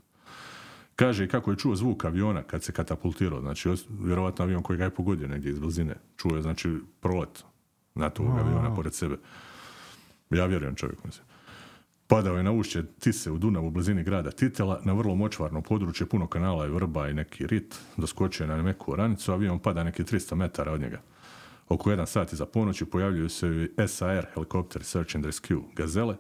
Kaže 0.96 1.26
i 1.26 1.28
kako 1.28 1.52
je 1.52 1.58
čuo 1.58 1.76
zvuk 1.76 2.06
aviona 2.06 2.44
kad 2.44 2.64
se 2.64 2.72
katapultirao. 2.72 3.42
Znači, 3.42 3.70
vjerovatno 3.90 4.46
avion 4.46 4.64
koji 4.64 4.78
ga 4.78 4.84
je 4.84 4.96
pogodio 4.96 5.28
negdje 5.28 5.52
iz 5.52 5.60
blizine. 5.60 5.96
Čuo 6.18 6.36
je, 6.36 6.42
znači, 6.42 6.78
prolet 7.00 7.44
NATO-ovog 7.96 8.40
aviona 8.40 8.76
pored 8.76 8.94
sebe. 8.94 9.18
Ja 10.30 10.46
vjerujem 10.46 10.76
čovjeku, 10.76 11.02
mislim. 11.06 11.26
Padao 12.08 12.38
je 12.38 12.44
na 12.44 12.52
ušće 12.52 12.84
Tise 13.00 13.32
u 13.32 13.38
Dunavu 13.38 13.68
u 13.68 13.72
blizini 13.72 14.04
grada 14.04 14.32
Titela, 14.32 14.82
na 14.84 14.94
vrlo 14.94 15.16
močvarno 15.16 15.62
područje, 15.62 16.08
puno 16.08 16.28
kanala 16.28 16.66
i 16.66 16.70
vrba 16.70 17.10
i 17.10 17.14
neki 17.14 17.48
rit, 17.48 17.76
doskočio 17.98 18.44
je 18.44 18.48
na 18.48 18.64
meku 18.64 18.92
oranicu, 18.92 19.32
avion 19.32 19.60
pada 19.60 19.84
neki 19.84 20.04
300 20.04 20.36
metara 20.36 20.72
od 20.72 20.82
njega. 20.82 21.02
Oko 21.70 21.90
jedan 21.90 22.08
sat 22.08 22.34
iza 22.34 22.46
ponoći 22.46 22.86
pojavljuju 22.86 23.30
se 23.30 23.48
i 23.48 23.88
SAR 23.88 24.26
helikopter 24.34 24.84
Search 24.84 25.16
and 25.16 25.26
Rescue 25.26 25.62
Gazele, 25.76 26.16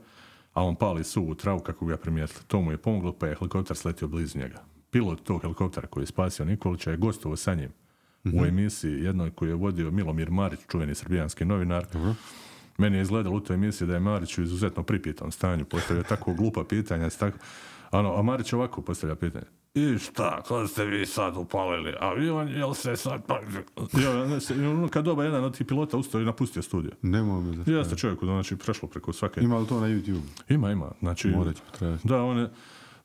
a 0.53 0.63
on 0.63 0.75
pali 0.75 1.03
suvu 1.03 1.35
travu 1.35 1.59
kako 1.59 1.85
ga 1.85 1.97
primijetili. 1.97 2.45
To 2.47 2.61
mu 2.61 2.71
je 2.71 2.77
pomoglo 2.77 3.13
pa 3.13 3.27
je 3.27 3.35
helikopter 3.35 3.77
sletio 3.77 4.07
blizu 4.07 4.39
njega. 4.39 4.63
Pilot 4.91 5.23
tog 5.23 5.41
helikoptera 5.41 5.87
koji 5.87 6.01
je 6.01 6.07
spasio 6.07 6.45
Nikolića 6.45 6.91
je 6.91 6.97
gostovao 6.97 7.35
sa 7.37 7.53
njim 7.53 7.69
u 8.33 8.45
emisiji 8.45 9.03
jednoj 9.03 9.31
koju 9.31 9.49
je 9.49 9.55
vodio 9.55 9.91
Milomir 9.91 10.31
Marić, 10.31 10.59
čuveni 10.71 10.95
srbijanski 10.95 11.45
novinar. 11.45 11.85
Meni 12.77 12.97
je 12.97 13.01
izgledalo 13.01 13.35
u 13.35 13.39
toj 13.39 13.53
emisiji 13.53 13.87
da 13.87 13.93
je 13.93 13.99
Marić 13.99 14.37
u 14.37 14.41
izuzetno 14.41 14.83
pripitom 14.83 15.31
stanju, 15.31 15.65
postavio 15.65 16.03
tako 16.03 16.33
glupa 16.33 16.63
pitanja, 16.63 17.09
tako, 17.09 17.37
ano, 17.91 18.15
a 18.17 18.21
Marić 18.21 18.53
ovako 18.53 18.81
postavlja 18.81 19.15
pitanje. 19.15 19.45
I 19.73 19.97
šta, 19.97 20.41
kad 20.47 20.69
ste 20.69 20.85
vi 20.85 21.05
sad 21.05 21.37
upalili 21.37 21.93
avion, 21.99 22.47
jel 22.49 22.73
se 22.73 22.95
sad... 22.95 23.25
Pa... 23.25 23.39
Ja, 24.01 24.11
ono, 24.71 24.87
kad 24.87 25.05
doba 25.05 25.23
jedan 25.23 25.43
od 25.43 25.57
tih 25.57 25.67
pilota 25.67 25.97
ustao 25.97 26.21
i 26.21 26.25
napustio 26.25 26.61
studio. 26.61 26.91
Nemoj 27.01 27.41
me 27.43 27.63
za 27.63 27.71
Jeste 27.71 27.95
čovjeku, 27.95 28.25
znači, 28.25 28.55
prešlo 28.55 28.89
preko 28.89 29.13
svake... 29.13 29.41
Ima 29.41 29.57
li 29.57 29.67
to 29.67 29.79
na 29.79 29.87
YouTube? 29.87 30.21
Ima, 30.49 30.71
ima. 30.71 30.91
Znači, 30.99 31.27
Morat 31.27 31.55
ću. 31.55 31.85
Da, 32.03 32.23
on 32.23 32.37
je, 32.37 32.49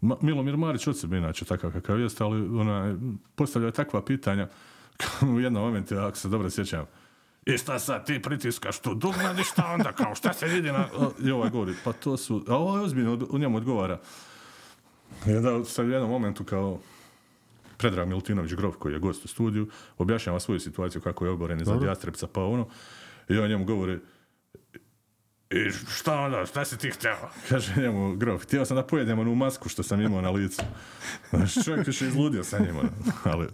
Ma- 0.01 0.17
Milomir 0.21 0.57
Marić 0.57 0.87
od 0.87 0.99
sebe 0.99 1.19
inače 1.19 1.45
takav 1.45 1.73
kakav 1.73 2.01
jest, 2.01 2.21
ali 2.21 2.59
ona, 2.61 2.99
postavlja 3.35 3.71
takva 3.71 4.05
pitanja 4.05 4.49
u 5.35 5.41
jednom 5.41 5.63
momentu, 5.63 5.97
ako 5.97 6.17
se 6.17 6.29
dobro 6.29 6.51
sjećam, 6.51 6.85
i 7.47 7.59
šta 7.59 7.79
sad, 7.79 8.07
ti 8.07 8.23
pritiskaš 8.23 8.79
tu 8.79 8.95
dugme, 8.95 9.25
i 9.41 9.45
šta 9.45 9.67
onda, 9.67 9.93
kao 9.93 10.15
šta 10.15 10.33
se 10.33 10.47
vidi 10.47 10.73
na... 10.73 10.89
I 11.25 11.31
ovaj 11.31 11.51
govori, 11.51 11.75
pa 11.85 11.93
to 11.93 12.17
su... 12.17 12.45
A 12.49 12.57
ovo 12.57 12.77
je 12.77 12.83
ozbiljno, 12.83 13.19
u 13.31 13.39
njemu 13.39 13.57
odgovara. 13.57 14.01
I 15.27 15.37
onda 15.37 15.65
sad 15.65 15.87
u 15.87 15.91
jednom 15.91 16.11
momentu 16.11 16.45
kao 16.45 16.81
Predrag 17.77 18.09
Milutinović 18.09 18.53
Grof, 18.53 18.77
koji 18.77 18.93
je 18.93 18.99
gost 18.99 19.25
u 19.25 19.29
studiju, 19.29 19.69
objašnjava 19.99 20.41
svoju 20.41 20.61
situaciju 20.61 21.01
kako 21.01 21.25
je 21.25 21.31
oboren 21.31 21.61
iza 21.61 21.79
Jastrepca, 21.87 22.27
pa 22.27 22.45
ono, 22.45 22.69
i 23.29 23.39
on 23.39 23.49
njemu 23.49 23.65
govori, 23.65 23.99
i 25.51 25.71
šta 25.71 26.21
onda, 26.21 26.47
šta 26.47 26.65
si 26.65 26.79
ti 26.79 26.91
htio? 26.91 27.17
Kaže 27.49 27.83
njemu 27.83 28.17
Grof, 28.17 28.43
htio 28.43 28.65
sam 28.65 28.77
da 28.77 28.83
pojedem 28.83 29.19
onu 29.19 29.35
masku 29.35 29.69
što 29.69 29.83
sam 29.83 30.01
imao 30.01 30.21
na 30.21 30.31
licu. 30.31 30.63
Znaš, 31.31 31.65
čovjek 31.65 31.87
više 31.87 32.07
izludio 32.07 32.45
sa 32.45 32.59
njima. 32.59 32.83
Ali, 33.25 33.49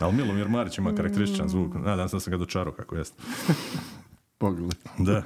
ali 0.00 0.16
Milomir 0.16 0.48
Marić 0.48 0.78
ima 0.78 0.94
karakterističan 0.94 1.48
zvuk. 1.48 1.74
Nadam 1.74 2.08
se 2.08 2.16
da 2.16 2.20
sam 2.20 2.30
ga 2.30 2.36
dočarao 2.36 2.72
kako 2.72 2.96
jest. 2.96 3.14
Pogled. 4.38 4.74
Da. 4.98 5.22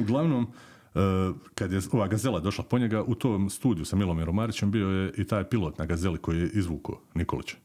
Uglavnom, 0.00 0.46
E, 0.94 1.32
kad 1.54 1.72
je 1.72 1.80
ova 1.92 2.08
gazela 2.08 2.40
došla 2.40 2.64
po 2.64 2.78
njega, 2.78 3.02
u 3.02 3.14
tom 3.14 3.50
studiju 3.50 3.84
sa 3.84 3.96
Milomirom 3.96 4.34
Marićem 4.34 4.70
bio 4.70 4.88
je 4.88 5.12
i 5.16 5.24
taj 5.24 5.44
pilot 5.44 5.78
na 5.78 5.86
gazeli 5.86 6.18
koji 6.18 6.38
je 6.38 6.50
izvukao 6.54 7.00
Nikolića. 7.14 7.56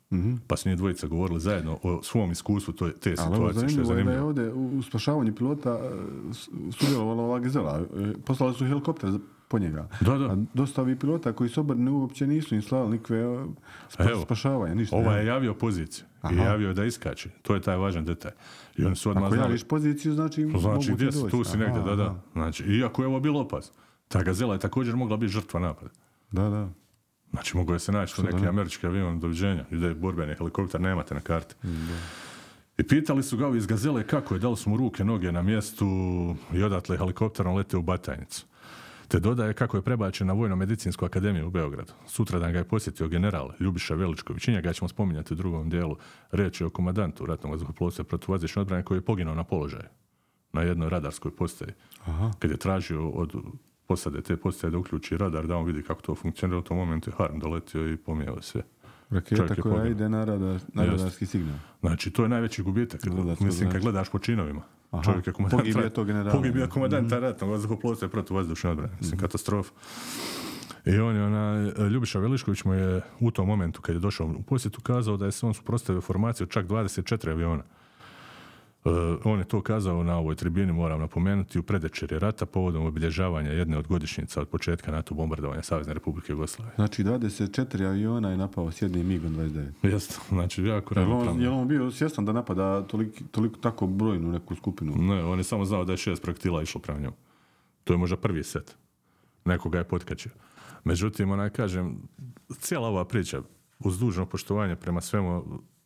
Pa 0.48 0.58
su 0.58 0.70
njih 0.70 0.78
dvojica 0.78 1.08
govorili 1.08 1.40
zajedno 1.40 1.80
o 1.84 2.04
svom 2.04 2.32
iskustvu 2.32 2.74
to, 2.74 2.90
te 2.90 3.16
Ali 3.20 3.28
ovo 3.28 3.36
situacije, 3.36 3.70
što 3.70 3.82
je 3.82 3.86
zanimljivo 3.86 4.34
da 4.34 4.42
je 4.42 4.50
zanimljivo. 4.50 4.68
ovdje 4.68 4.78
u 4.78 4.82
spašavanju 4.82 5.36
pilota 5.36 5.70
e, 5.70 5.90
sudjelovala 6.72 7.24
ova 7.24 7.40
gazela. 7.40 7.82
E, 7.96 8.14
Poslali 8.26 8.54
su 8.54 8.66
helikopter 8.66 9.10
po 9.54 9.60
njega. 9.60 9.88
Da, 10.02 10.18
da. 10.18 10.26
A 10.26 10.38
dosta 10.54 10.82
ovih 10.82 10.98
pilota 10.98 11.34
koji 11.34 11.50
su 11.50 11.62
obrni 11.62 11.92
uopće 11.92 12.28
nisu 12.28 12.56
im 12.56 12.62
slali 12.62 12.92
nikve 12.92 13.20
e, 13.20 13.46
spa- 13.90 14.04
Evo, 14.04 14.22
spašavanja, 14.22 14.74
ništa. 14.74 14.96
Ovaj 14.96 15.20
je 15.20 15.26
javio 15.26 15.54
poziciju 15.54 16.06
i 16.32 16.36
javio 16.36 16.74
da 16.74 16.86
iskače. 16.86 17.30
To 17.42 17.54
je 17.56 17.62
taj 17.62 17.78
važan 17.78 18.06
detalj. 18.06 18.32
I 18.78 18.86
oni 18.86 18.96
su 18.96 19.10
odmah 19.10 19.26
Ako 19.26 19.36
javiš 19.36 19.64
poziciju, 19.64 20.14
znači, 20.14 20.46
Znači, 20.46 20.68
mogu 20.68 20.84
gdje 20.96 21.12
si, 21.12 21.30
tu 21.32 21.44
si 21.44 21.58
negdje, 21.58 21.82
Aha, 21.82 21.90
da, 21.90 21.96
da. 21.96 22.22
Znači, 22.34 22.64
iako 22.64 23.02
je 23.02 23.08
ovo 23.08 23.20
bilo 23.20 23.42
opasno. 23.42 23.76
Ta 24.08 24.24
gazela 24.24 24.54
je 24.54 24.60
također 24.60 24.96
mogla 24.96 25.18
biti 25.18 25.34
žrtva 25.34 25.60
napada. 25.60 25.92
Da, 26.32 26.50
da. 26.50 26.70
Znači, 27.32 27.58
mogao 27.58 27.74
je 27.74 27.80
se 27.80 27.92
naći 27.92 28.16
tu 28.16 28.24
neki 28.24 28.42
ne? 28.42 28.48
američki 28.48 28.88
avion, 28.88 29.20
doviđenja, 29.20 29.66
ide 29.72 29.94
borbeni 29.94 30.36
helikopter, 30.36 30.82
nemate 30.82 31.16
na 31.16 31.22
karti. 31.22 31.56
I 32.78 32.84
pitali 32.84 33.24
su 33.24 33.38
ga 33.38 33.48
ovi 33.48 33.58
iz 33.58 33.66
gazele 33.66 34.08
kako 34.08 34.34
je, 34.34 34.40
da 34.40 34.50
li 34.50 34.58
su 34.58 34.70
mu 34.70 34.78
ruke, 34.78 35.04
noge 35.06 35.32
na 35.32 35.42
mjestu 35.42 35.86
i 36.54 36.64
odatle 36.64 36.98
helikopterom 36.98 37.56
lete 37.56 37.78
u 37.78 37.82
Batajnicu. 37.82 38.46
Te 39.14 39.20
dodaje 39.20 39.54
kako 39.54 39.78
je 39.78 39.82
prebačen 39.82 40.28
na 40.28 40.34
Vojno-medicinsku 40.34 41.06
akademiju 41.06 41.48
u 41.48 41.50
Beogradu. 41.50 41.94
Sutradan 42.08 42.52
ga 42.52 42.58
je 42.58 42.64
posjetio 42.64 43.08
general 43.08 43.52
Ljubiša 43.60 43.96
Veličković. 43.96 44.48
Njega 44.48 44.74
ćemo 44.74 44.88
spominjati 44.88 45.34
u 45.34 45.38
drugom 45.38 45.70
dijelu. 45.70 45.98
Riječ 46.32 46.62
je 46.62 46.68
o 46.68 46.70
komandantu 46.70 47.26
ratnog 47.26 47.52
vazduhoplovstva 47.52 48.06
protuvazične 48.06 48.62
odbrane 48.62 48.84
koji 48.84 48.98
je 48.98 49.02
poginuo 49.02 49.36
na 49.36 49.44
položaju 49.44 49.84
na 50.54 50.62
jednoj 50.62 50.90
radarskoj 50.90 51.36
postaji. 51.36 51.72
Kad 52.40 52.52
je 52.52 52.58
tražio 52.58 53.10
od 53.10 53.36
posade 53.88 54.22
te 54.22 54.38
postaje 54.38 54.72
da 54.72 54.78
uključi 54.78 55.18
radar, 55.18 55.48
da 55.48 55.58
on 55.58 55.66
vidi 55.66 55.84
kako 55.84 56.02
to 56.02 56.16
funkcionira, 56.16 56.60
u 56.60 56.62
tom 56.62 56.78
momentu 56.78 57.10
je 57.10 57.16
Harm 57.18 57.40
doletio 57.40 57.92
i 57.92 57.98
pomijao 57.98 58.42
sve. 58.42 58.62
Raketa 59.10 59.56
koja 59.56 59.88
ide 59.88 60.10
na, 60.10 60.26
radar, 60.26 60.60
na 60.74 60.86
radarski 60.86 61.26
signal. 61.26 61.56
Znači, 61.80 62.12
to 62.12 62.24
je 62.24 62.30
najveći 62.30 62.64
gubitak. 62.64 63.02
Gledačko 63.06 63.44
Mislim, 63.44 63.70
kad 63.70 63.82
znači. 63.82 63.84
gledaš 63.84 64.10
po 64.10 64.20
činovima. 64.20 64.62
Aha. 64.94 65.04
Čovjek 65.04 65.28
je 65.28 65.34
komandant. 65.34 65.62
Pogibio 65.64 65.90
to 65.90 66.04
generala. 66.04 66.32
Pogibio 66.32 66.68
komandant 66.68 67.08
Mhm. 67.08 67.22
ratnog 67.22 67.50
vazduhoplovstva 67.50 68.06
i 68.06 68.12
protuvazdušne 68.12 68.70
odbrane. 68.70 68.94
Mislim, 69.00 69.20
katastrofa. 69.20 69.72
I 70.86 71.00
on 71.00 71.16
je 71.16 71.24
onaj, 71.24 71.58
Ljubiša 71.90 72.20
Velišković 72.20 72.64
mu 72.64 72.74
je 72.74 73.02
u 73.20 73.32
tom 73.32 73.48
momentu 73.48 73.82
kad 73.82 73.96
je 73.96 74.00
došao 74.00 74.28
u 74.30 74.44
posjetu 74.44 74.82
kazao 74.82 75.18
da 75.18 75.26
je 75.26 75.32
se 75.32 75.46
on 75.46 75.54
suprostavio 75.54 76.02
formaciju 76.02 76.48
čak 76.48 76.66
24 76.66 77.32
aviona. 77.32 77.64
E, 78.86 78.90
on 79.24 79.40
je 79.40 79.46
to 79.46 79.62
kazao 79.62 80.04
na 80.04 80.18
ovoj 80.18 80.36
tribini, 80.36 80.74
moram 80.74 81.00
napomenuti, 81.00 81.60
u 81.60 81.64
predečeri 81.64 82.20
rata 82.20 82.46
povodom 82.46 82.86
obilježavanja 82.86 83.52
jedne 83.52 83.78
od 83.78 83.88
godišnjica 83.88 84.42
od 84.42 84.50
početka 84.50 84.92
NATO 84.92 85.16
bombardovanja 85.16 85.62
Savezne 85.62 85.94
Republike 85.94 86.32
Jugoslavije. 86.32 86.76
Znači 86.76 87.04
24 87.04 87.88
aviona 87.88 88.30
je 88.30 88.38
napao 88.38 88.72
s 88.72 88.82
jednim 88.82 89.08
MiG-om 89.08 89.36
29. 89.36 89.72
Jeste, 89.84 90.16
znači 90.30 90.64
jako 90.64 91.00
Je 91.00 91.06
li 91.06 91.06
on, 91.06 91.12
ravnopravno. 91.12 91.44
je 91.44 91.50
on 91.50 91.68
bio 91.68 91.92
svjestan 91.92 92.26
da 92.26 92.34
napada 92.34 92.82
toliko, 92.88 93.18
toliko 93.32 93.60
tako 93.60 93.88
brojnu 93.88 94.32
neku 94.32 94.56
skupinu? 94.56 94.94
Ne, 94.98 95.24
on 95.24 95.38
je 95.38 95.44
samo 95.44 95.66
znao 95.66 95.86
da 95.86 95.94
je 95.94 95.98
šest 95.98 96.22
projektila 96.22 96.62
išlo 96.62 96.82
prema 96.82 97.00
njemu. 97.00 97.16
To 97.84 97.94
je 97.94 97.98
možda 97.98 98.18
prvi 98.18 98.44
set. 98.44 98.76
Nekoga 99.46 99.78
je 99.78 99.84
potkačio. 99.84 100.32
Međutim, 100.84 101.32
onaj 101.32 101.50
kažem, 101.50 101.98
cijela 102.60 102.88
ova 102.88 103.06
priča, 103.06 103.42
uz 103.80 104.00
dužno 104.00 104.26
poštovanje 104.26 104.76
prema 104.76 105.02
svemu, 105.02 105.44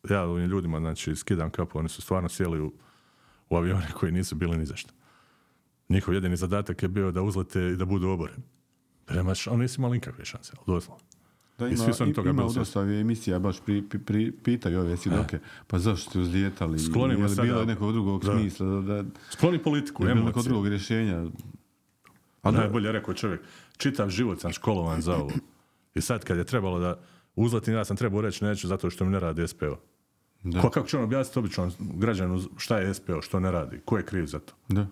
ja 0.09 0.23
ovim 0.23 0.45
ljudima, 0.45 0.79
znači, 0.79 1.15
skidam 1.15 1.49
kapu, 1.49 1.79
oni 1.79 1.89
su 1.89 2.01
stvarno 2.01 2.29
sjeli 2.29 2.61
u, 2.61 2.73
u 3.49 3.57
avione 3.57 3.87
koji 3.93 4.11
nisu 4.11 4.35
bili 4.35 4.57
ni 4.57 4.65
za 4.65 4.75
što. 4.75 4.91
Njihov 5.89 6.13
jedini 6.13 6.37
zadatak 6.37 6.83
je 6.83 6.89
bio 6.89 7.11
da 7.11 7.21
uzlete 7.21 7.61
i 7.63 7.75
da 7.75 7.85
budu 7.85 8.09
oboreni. 8.09 8.43
Prema, 9.05 9.35
š- 9.35 9.49
oni 9.49 9.61
nisu 9.61 9.81
imali 9.81 9.93
nikakve 9.93 10.25
šanse, 10.25 10.53
ali 10.57 10.65
doslovno. 10.67 11.03
Da 11.57 11.67
I 11.67 11.69
ima, 11.69 11.77
svi 11.77 11.93
su 11.93 12.03
oni 12.03 12.13
toga 12.13 12.29
ima 12.29 12.43
dosta 12.45 12.81
emisija 12.81 13.39
baš 13.39 13.59
pri, 13.65 13.81
pri, 13.81 13.99
pri- 13.99 14.31
pitaju 14.33 14.79
ove 14.79 14.97
svjedoke, 14.97 15.39
pa 15.67 15.79
zašto 15.79 16.09
ste 16.09 16.19
uzlijetali? 16.19 16.79
Sklonimo 16.79 17.23
je 17.23 17.29
li 17.29 17.35
bilo 17.41 17.65
nekog 17.65 17.91
drugog 17.93 18.25
da. 18.25 18.31
smisla? 18.31 18.67
Da, 18.67 18.81
da, 18.93 19.09
Skloni 19.29 19.63
politiku, 19.63 20.05
je 20.05 20.13
bilo 20.13 20.25
nekog 20.25 20.43
drugog 20.43 20.67
rješenja? 20.67 21.25
A 22.41 22.51
najbolje 22.51 22.91
rekao 22.91 23.13
čovjek, 23.13 23.41
čitav 23.77 24.09
život 24.09 24.39
sam 24.41 24.51
školovan 24.51 25.01
za 25.01 25.15
ovo. 25.15 25.31
I 25.95 26.01
sad 26.01 26.23
kad 26.23 26.37
je 26.37 26.43
trebalo 26.43 26.79
da 26.79 26.99
uzletim, 27.35 27.73
ja 27.73 27.85
sam 27.85 27.97
trebao 27.97 28.21
reći 28.21 28.45
neću 28.45 28.67
zato 28.67 28.89
što 28.89 29.05
mi 29.05 29.11
ne 29.11 29.19
radi 29.19 29.47
SPO. 29.47 29.77
Da. 30.43 30.61
Ko, 30.61 30.69
kako 30.69 30.87
će 30.87 30.97
on 30.97 31.03
objasniti 31.03 31.39
običnom 31.39 31.71
građanu 31.79 32.41
šta 32.57 32.77
je 32.77 32.93
SPO, 32.93 33.21
što 33.21 33.39
ne 33.39 33.51
radi, 33.51 33.79
ko 33.85 33.97
je 33.97 34.05
kriv 34.05 34.25
za 34.25 34.39
to? 34.39 34.53
Da. 34.67 34.87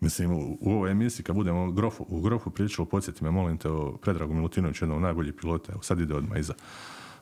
Mislim, 0.00 0.32
u, 0.32 0.58
u 0.60 0.72
ovoj 0.72 0.90
emisiji 0.90 1.24
kad 1.24 1.36
budemo 1.36 1.70
grofu, 1.72 2.06
u 2.08 2.20
grofu 2.20 2.50
pričalo, 2.50 2.86
podsjeti 2.86 3.24
me, 3.24 3.30
molim 3.30 3.58
te, 3.58 3.68
o 3.68 3.96
Predragu 3.96 4.34
Milutinoviću, 4.34 4.84
jednom 4.84 4.96
od 4.96 5.02
najboljih 5.02 5.34
pilota, 5.34 5.72
evo 5.72 5.82
sad 5.82 6.00
ide 6.00 6.14
odmah 6.14 6.38
iza. 6.38 6.54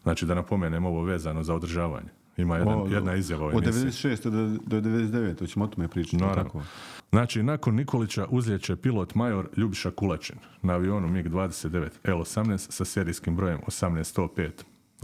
Znači 0.02 0.26
da 0.26 0.34
napomenem 0.34 0.84
ovo 0.84 1.04
vezano 1.04 1.42
za 1.42 1.54
održavanje. 1.54 2.08
Ima 2.36 2.56
jedan, 2.56 2.80
O, 2.80 2.86
jedna 2.90 3.14
izjava 3.14 3.46
Od 3.46 3.64
emisiji. 3.64 4.12
96. 4.12 4.30
do, 4.30 4.80
do 4.80 4.88
99. 4.88 5.38
hoćemo 5.38 5.64
o 5.64 5.68
tome 5.68 5.88
pričati. 5.88 6.16
Naravno. 6.16 6.44
Tako. 6.44 6.62
Znači, 7.10 7.42
nakon 7.42 7.74
Nikolića 7.74 8.26
uzljeće 8.30 8.76
pilot 8.76 9.14
major 9.14 9.48
Ljubiša 9.56 9.90
Kulačin 9.90 10.36
na 10.62 10.72
avionu 10.72 11.08
MiG-29 11.08 11.88
L-18 12.04 12.70
sa 12.70 12.84
serijskim 12.84 13.36
brojem 13.36 13.60
18105. 13.66 14.50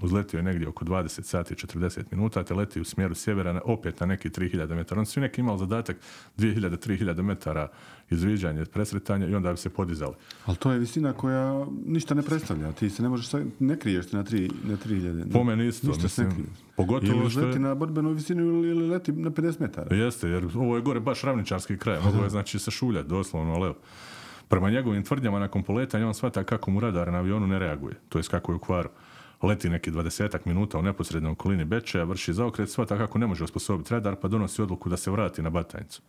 Uzletio 0.03 0.37
je 0.37 0.43
negdje 0.43 0.69
oko 0.69 0.85
20 0.85 1.23
sati 1.23 1.55
i 1.55 1.57
40 1.57 2.03
minuta, 2.11 2.43
te 2.43 2.55
leti 2.55 2.81
u 2.81 2.85
smjeru 2.85 3.15
sjevera 3.15 3.53
na, 3.53 3.61
opet 3.65 4.01
na 4.01 4.07
neki 4.07 4.29
3000 4.31 4.75
metara. 4.75 4.99
On 4.99 5.07
su 5.07 5.21
neki 5.21 5.41
imali 5.41 5.59
zadatak 5.59 5.97
2000-3000 6.39 7.23
metara 7.23 7.69
izviđanje, 8.11 8.65
presretanje 8.65 9.27
i 9.29 9.35
onda 9.35 9.51
bi 9.51 9.59
se 9.59 9.71
podizali. 9.71 10.15
Ali 10.47 10.57
to 10.57 10.73
je 10.73 10.79
visina 10.79 11.13
koja 11.13 11.67
ništa 11.87 12.15
ne 12.15 12.23
predstavlja. 12.23 12.73
Ti 12.73 12.91
se 12.91 13.03
ne 13.03 13.09
možeš, 13.09 13.29
ne 13.59 13.79
kriješ 13.79 14.07
se 14.07 14.17
na, 14.17 14.25
tri, 14.25 14.51
na 14.65 14.77
3000. 14.77 15.33
Po 15.33 15.45
meni 15.45 15.67
isto, 15.67 15.87
Ništa 15.89 16.09
se 16.09 16.23
ne 16.23 16.29
mislim, 16.29 16.45
krije. 16.45 16.57
pogotovo 16.77 17.13
ili 17.15 17.31
što 17.31 17.41
je- 17.41 17.47
leti 17.47 17.59
na 17.59 17.75
borbenu 17.75 18.11
visinu 18.11 18.43
ili, 18.45 18.89
leti 18.89 19.13
na 19.13 19.31
50 19.31 19.61
metara. 19.61 19.97
Jeste, 19.97 20.29
jer 20.29 20.45
ovo 20.55 20.77
je 20.77 20.83
gore 20.83 21.01
baš 21.01 21.23
ravničarski 21.23 21.79
kraj. 21.79 22.01
Mogu 22.01 22.23
je 22.23 22.31
znači 22.31 22.59
se 22.59 22.71
šuljati 22.71 23.09
doslovno, 23.09 23.53
ali 23.53 23.65
evo. 23.65 23.75
Prema 24.49 24.71
njegovim 24.71 25.03
tvrdnjama 25.03 25.39
nakon 25.39 25.63
poletanja 25.63 26.07
on 26.07 26.15
shvata 26.15 26.45
kako 26.45 26.71
mu 26.71 26.81
radar 26.81 27.13
na 27.13 27.19
avionu 27.19 27.47
ne 27.47 27.59
reaguje. 27.59 27.95
To 28.09 28.19
jest 28.19 28.29
kako 28.29 28.53
je 28.53 28.57
u 28.57 28.61
kvaru. 28.61 28.89
Leti 29.43 29.69
neki 29.69 29.91
20 29.91 30.39
minuta 30.45 30.79
u 30.79 30.83
neposrednoj 30.83 31.33
okolini 31.33 31.65
Bečeja, 31.65 32.05
vrši 32.05 32.33
zaokret, 32.33 32.71
shvata 32.71 32.99
kako 32.99 33.19
ne 33.19 33.27
može 33.27 33.45
osposobiti 33.45 33.95
radar, 33.95 34.17
pa 34.17 34.29
donosi 34.29 34.63
odluku 34.63 34.89
da 34.89 34.97
se 34.97 35.11
vrati 35.11 35.43
na 35.43 35.51
Batajnicu. 35.51 36.03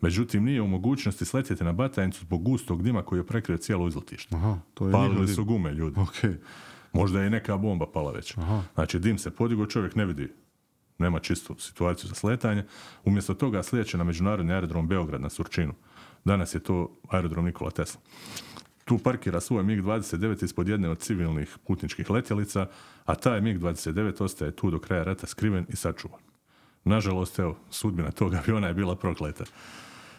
Međutim, 0.00 0.44
nije 0.44 0.62
u 0.62 0.66
mogućnosti 0.66 1.24
sletjeti 1.24 1.64
na 1.64 1.72
Batajnicu 1.72 2.20
zbog 2.20 2.42
gustog 2.42 2.82
dima 2.82 3.02
koji 3.02 3.18
je 3.18 3.26
prekrio 3.26 3.58
cijelo 3.58 3.88
izletište. 3.88 4.36
Aha, 4.36 4.58
to 4.74 4.86
je 4.86 4.92
Palili 4.92 5.20
njihov 5.20 5.34
su 5.34 5.44
gume 5.44 5.72
ljudi. 5.72 6.00
Ok. 6.00 6.34
Možda 6.92 7.20
je 7.20 7.26
i 7.26 7.30
neka 7.30 7.56
bomba 7.56 7.86
pala 7.86 8.12
već. 8.12 8.38
Aha. 8.38 8.62
Znači, 8.74 8.98
dim 8.98 9.18
se 9.18 9.30
podigao, 9.30 9.66
čovjek 9.66 9.94
ne 9.94 10.04
vidi. 10.04 10.32
Nema 10.98 11.18
čistu 11.18 11.56
situaciju 11.58 12.08
za 12.08 12.14
sletanje. 12.14 12.64
Umjesto 13.04 13.34
toga 13.34 13.62
slijeće 13.62 13.98
na 13.98 14.04
međunarodni 14.04 14.52
aerodrom 14.52 14.88
Beograd 14.88 15.20
na 15.20 15.30
Surčinu. 15.30 15.74
Danas 16.24 16.54
je 16.54 16.60
to 16.60 16.96
aerodrom 17.08 17.44
Nikola 17.44 17.70
Tesla. 17.70 18.00
Tu 18.84 18.98
parkira 18.98 19.40
svoj 19.40 19.62
MiG-29 19.62 20.44
ispod 20.44 20.68
jedne 20.68 20.88
od 20.88 20.98
civilnih 20.98 21.58
putničkih 21.66 22.10
letjelica, 22.10 22.66
a 23.04 23.14
taj 23.14 23.40
MiG-29 23.40 24.24
ostaje 24.24 24.50
tu 24.50 24.70
do 24.70 24.78
kraja 24.78 25.04
rata 25.04 25.26
skriven 25.26 25.66
i 25.68 25.76
sačuvan. 25.76 26.20
Nažalost, 26.84 27.38
evo, 27.38 27.56
sudbina 27.70 28.10
tog 28.10 28.34
aviona 28.34 28.68
je 28.68 28.74
bila 28.74 28.96
prokleta. 28.96 29.44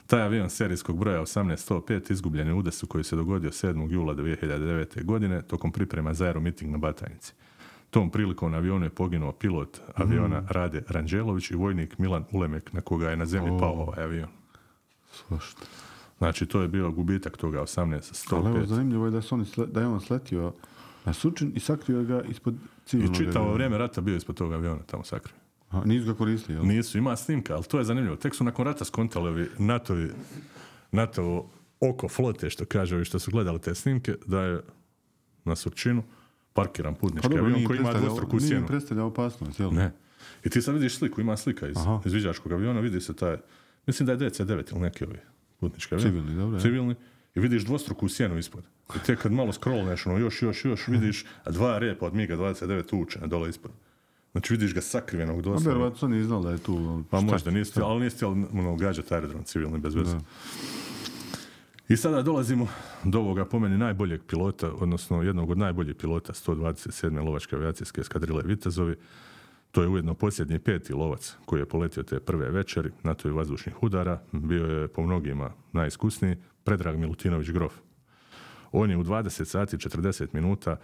Taj 0.08 0.22
avion 0.22 0.50
serijskog 0.50 1.00
broja 1.00 1.22
18105 1.22 2.12
izgubljen 2.12 2.48
je 2.48 2.54
u 2.54 2.58
udesu 2.58 2.88
koji 2.88 3.04
se 3.04 3.16
dogodio 3.16 3.50
7. 3.50 3.92
jula 3.92 4.16
2009. 4.16 5.04
godine 5.04 5.42
tokom 5.42 5.72
priprema 5.72 6.14
za 6.14 6.26
aeromiting 6.26 6.72
na 6.72 6.78
Batajnici. 6.78 7.34
Tom 7.90 8.10
prilikom 8.10 8.52
na 8.52 8.58
avionu 8.58 8.86
je 8.86 8.90
poginuo 8.90 9.32
pilot 9.32 9.82
aviona 9.96 10.44
Rade 10.50 10.84
Ranđelović 10.88 11.52
i 11.52 11.56
vojnik 11.56 11.98
Milan 11.98 12.26
Ulemek 12.32 12.74
na 12.74 12.82
koga 12.82 13.10
je 13.10 13.18
na 13.18 13.26
zemlji 13.26 13.60
pao 13.60 13.74
ovaj 13.74 14.04
avion. 14.04 14.30
Svašta. 15.12 15.62
Znači, 16.18 16.46
to 16.46 16.62
je 16.62 16.68
bio 16.68 16.92
gubitak 16.92 17.38
toga 17.38 17.58
Ali 17.58 17.68
evo, 17.80 17.96
18.105. 17.96 18.66
zanimljivo 18.66 19.06
je 19.06 19.12
da, 19.12 19.22
su 19.22 19.36
oni 19.36 19.46
da 19.68 19.82
je 19.82 19.88
on 19.88 20.02
sletio 20.02 20.54
na 21.06 21.14
Sučin 21.14 21.52
i 21.56 21.60
sakrio 21.60 22.04
ga 22.04 22.22
ispod 22.22 22.54
I 22.54 22.58
civilnog 22.86 23.16
čitavo 23.18 23.38
aviona. 23.40 23.54
vrijeme 23.54 23.78
rata 23.78 24.02
bio 24.02 24.16
ispod 24.16 24.36
toga 24.36 24.56
aviona 24.56 24.82
tamo 24.84 25.04
sakrio. 25.04 25.36
Aha, 25.70 25.84
nisu 25.86 26.06
ga 26.06 26.14
koristili, 26.14 26.58
jel? 26.58 26.66
Nisu, 26.66 26.98
ima 26.98 27.16
snimka, 27.16 27.54
ali 27.56 27.64
to 27.64 27.78
je 27.78 27.84
zanimljivo. 27.84 28.16
Tek 28.16 28.36
su 28.36 28.44
nakon 28.44 28.66
rata 28.66 28.86
skontali 28.86 29.30
ovi 29.30 29.50
NATO-vi, 29.58 30.12
NATO 30.92 31.50
oko 31.80 32.10
flote, 32.10 32.50
što 32.50 32.66
kaže 32.66 32.96
ovi 32.96 33.06
što 33.06 33.20
su 33.20 33.32
gledali 33.32 33.60
te 33.60 33.76
snimke, 33.76 34.16
da 34.26 34.42
je 34.42 34.62
na 35.46 35.56
Surčinu 35.56 36.04
parkiran 36.54 36.94
Pa 36.94 37.00
putnički 37.00 37.30
dobro, 37.30 37.44
avion 37.44 37.56
nije 37.56 37.68
koji 37.68 37.80
ima 37.80 37.94
dvostruku 37.94 38.38
nije 38.38 38.48
sjenu. 38.48 38.68
predstavljao 38.68 39.08
opasnost, 39.08 39.60
jel? 39.60 39.74
Ne. 39.74 39.92
I 40.46 40.50
ti 40.50 40.62
sad 40.62 40.74
vidiš 40.74 40.98
sliku, 40.98 41.22
ima 41.22 41.38
slika 41.38 41.68
iz, 41.68 41.78
Aha. 41.78 42.02
iz 42.06 42.14
viđačkog 42.14 42.52
aviona, 42.52 42.80
vidi 42.80 43.02
se 43.02 43.16
taj, 43.16 43.38
mislim 43.88 44.06
da 44.06 44.12
je 44.12 44.20
DC-9 44.20 44.72
ili 44.72 44.82
neki 44.82 45.04
ovi 45.06 45.18
putnički 45.60 45.96
avion. 45.96 46.10
Civilni, 46.10 46.36
dobro. 46.36 46.60
Civilni. 46.60 46.96
I 47.36 47.40
vidiš 47.40 47.66
dvostruku 47.66 48.10
sjenu 48.10 48.38
ispod. 48.38 48.64
I 48.96 49.00
te 49.06 49.16
kad 49.16 49.32
malo 49.32 49.52
scrollneš, 49.54 50.06
ono, 50.06 50.18
još, 50.18 50.42
još, 50.42 50.66
još, 50.66 50.88
vidiš, 50.88 51.26
a 51.44 51.52
dva 51.52 51.80
repa 51.80 52.06
od 52.06 52.14
MiGa 52.14 52.36
29 52.38 53.02
učene 53.02 53.28
dole 53.28 53.50
ispod. 53.50 53.72
Znači 54.32 54.54
vidiš 54.54 54.74
ga 54.74 54.82
sakrivenog 54.82 55.42
doslovno. 55.42 55.70
vjerovatno 55.70 56.08
oni 56.08 56.24
znali 56.24 56.44
da 56.44 56.52
je 56.52 56.58
tu. 56.58 57.04
Pa 57.10 57.18
šta 57.18 57.26
možda, 57.26 57.52
će- 57.52 57.58
niste, 57.58 57.82
ali 57.84 58.04
niste 58.04 58.18
htjeli 58.18 58.46
ono, 58.54 58.76
gađati 58.76 59.14
aerodrom 59.14 59.44
civilni 59.44 59.80
bez 59.80 59.96
veze. 59.96 60.18
I 61.90 61.98
sada 61.98 62.22
dolazimo 62.22 62.68
do 63.04 63.20
ovoga 63.20 63.46
po 63.46 63.60
meni 63.60 63.78
najboljeg 63.78 64.22
pilota, 64.28 64.72
odnosno 64.74 65.24
jednog 65.24 65.50
od 65.50 65.58
najboljih 65.58 65.96
pilota 65.96 66.34
127. 66.34 67.26
lovačke 67.26 67.56
avijacijske 67.56 68.02
eskadrile 68.02 68.44
Vitezovi. 68.46 68.96
To 69.76 69.82
je 69.82 69.88
ujedno 69.88 70.14
posljednji 70.14 70.60
peti 70.60 70.94
lovac 70.94 71.36
koji 71.46 71.60
je 71.60 71.66
poletio 71.66 72.04
te 72.04 72.20
prve 72.20 72.50
večeri 72.50 72.92
na 73.04 73.14
toj 73.14 73.32
vazdušnih 73.32 73.84
udara. 73.84 74.22
Bio 74.32 74.66
je 74.66 74.88
po 74.88 75.02
mnogima 75.02 75.52
najiskusniji 75.72 76.36
Predrag 76.64 76.98
Milutinović 76.98 77.50
Grof. 77.50 77.74
On 78.72 78.90
je 78.90 78.98
u 78.98 79.04
20 79.04 79.46
sati 79.46 79.78
40 79.78 80.28
minuta 80.34 80.78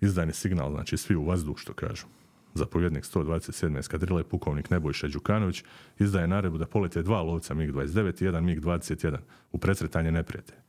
izdajni 0.00 0.32
signal, 0.32 0.70
znači 0.70 0.96
svi 0.96 1.16
u 1.16 1.24
vazduh 1.24 1.58
što 1.58 1.72
kažu. 1.72 2.06
Zapovjednik 2.54 3.04
127. 3.04 3.78
eskadrile, 3.78 4.24
pukovnik 4.24 4.70
Nebojša 4.70 5.08
Đukanović, 5.08 5.64
izdaje 5.98 6.28
naredbu 6.28 6.58
da 6.58 6.66
polete 6.66 7.02
dva 7.02 7.22
lovca 7.22 7.54
MiG-29 7.54 8.22
i 8.22 8.24
jedan 8.24 8.44
MiG-21 8.44 9.16
u 9.52 9.58
presretanje 9.58 10.12
neprijatelja. 10.12 10.60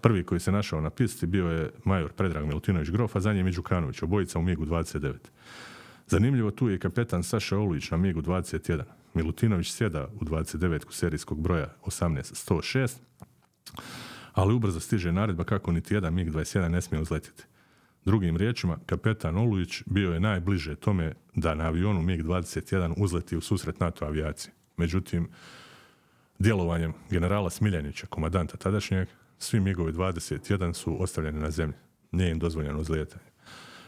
Prvi 0.00 0.24
koji 0.24 0.40
se 0.40 0.52
našao 0.52 0.80
na 0.80 0.90
pisti 0.90 1.26
bio 1.26 1.46
je 1.46 1.70
major 1.84 2.12
Predrag 2.12 2.46
Milutinović 2.46 2.90
Grof, 2.90 3.16
a 3.16 3.20
za 3.20 3.32
njim 3.32 3.52
Đukanović, 3.52 4.02
obojica 4.02 4.38
u 4.38 4.42
MiG-29. 4.42 5.14
Zanimljivo 6.06 6.50
tu 6.50 6.68
je 6.68 6.78
kapetan 6.78 7.22
Saša 7.22 7.58
Olujić 7.58 7.90
na 7.90 7.96
MiG-u 7.96 8.22
21. 8.22 8.82
Milutinović 9.14 9.72
sjeda 9.72 10.08
u 10.20 10.24
29 10.24 10.92
serijskog 10.92 11.40
broja 11.40 11.74
18106, 11.86 12.96
ali 14.32 14.54
ubrzo 14.54 14.80
stiže 14.80 15.12
naredba 15.12 15.44
kako 15.44 15.72
niti 15.72 15.94
jedan 15.94 16.14
MiG-21 16.14 16.68
ne 16.68 16.82
smije 16.82 17.02
uzletiti. 17.02 17.44
Drugim 18.04 18.36
riječima, 18.36 18.78
kapetan 18.86 19.36
Olujić 19.36 19.82
bio 19.86 20.12
je 20.12 20.20
najbliže 20.20 20.76
tome 20.76 21.14
da 21.34 21.54
na 21.54 21.64
avionu 21.64 22.02
MiG-21 22.02 22.94
uzleti 22.96 23.36
u 23.36 23.40
susret 23.40 23.80
NATO 23.80 24.04
avijaciji. 24.04 24.52
Međutim, 24.76 25.28
djelovanjem 26.38 26.92
generala 27.10 27.50
Smiljanića, 27.50 28.06
komadanta 28.06 28.56
tadašnjeg, 28.56 29.08
svi 29.38 29.60
MiGovi 29.60 29.92
21 29.92 30.72
su 30.72 31.02
ostavljeni 31.02 31.40
na 31.40 31.50
zemlji. 31.50 31.76
Nije 32.12 32.30
im 32.30 32.38
dozvoljeno 32.38 32.80
uzlijetanje. 32.80 33.35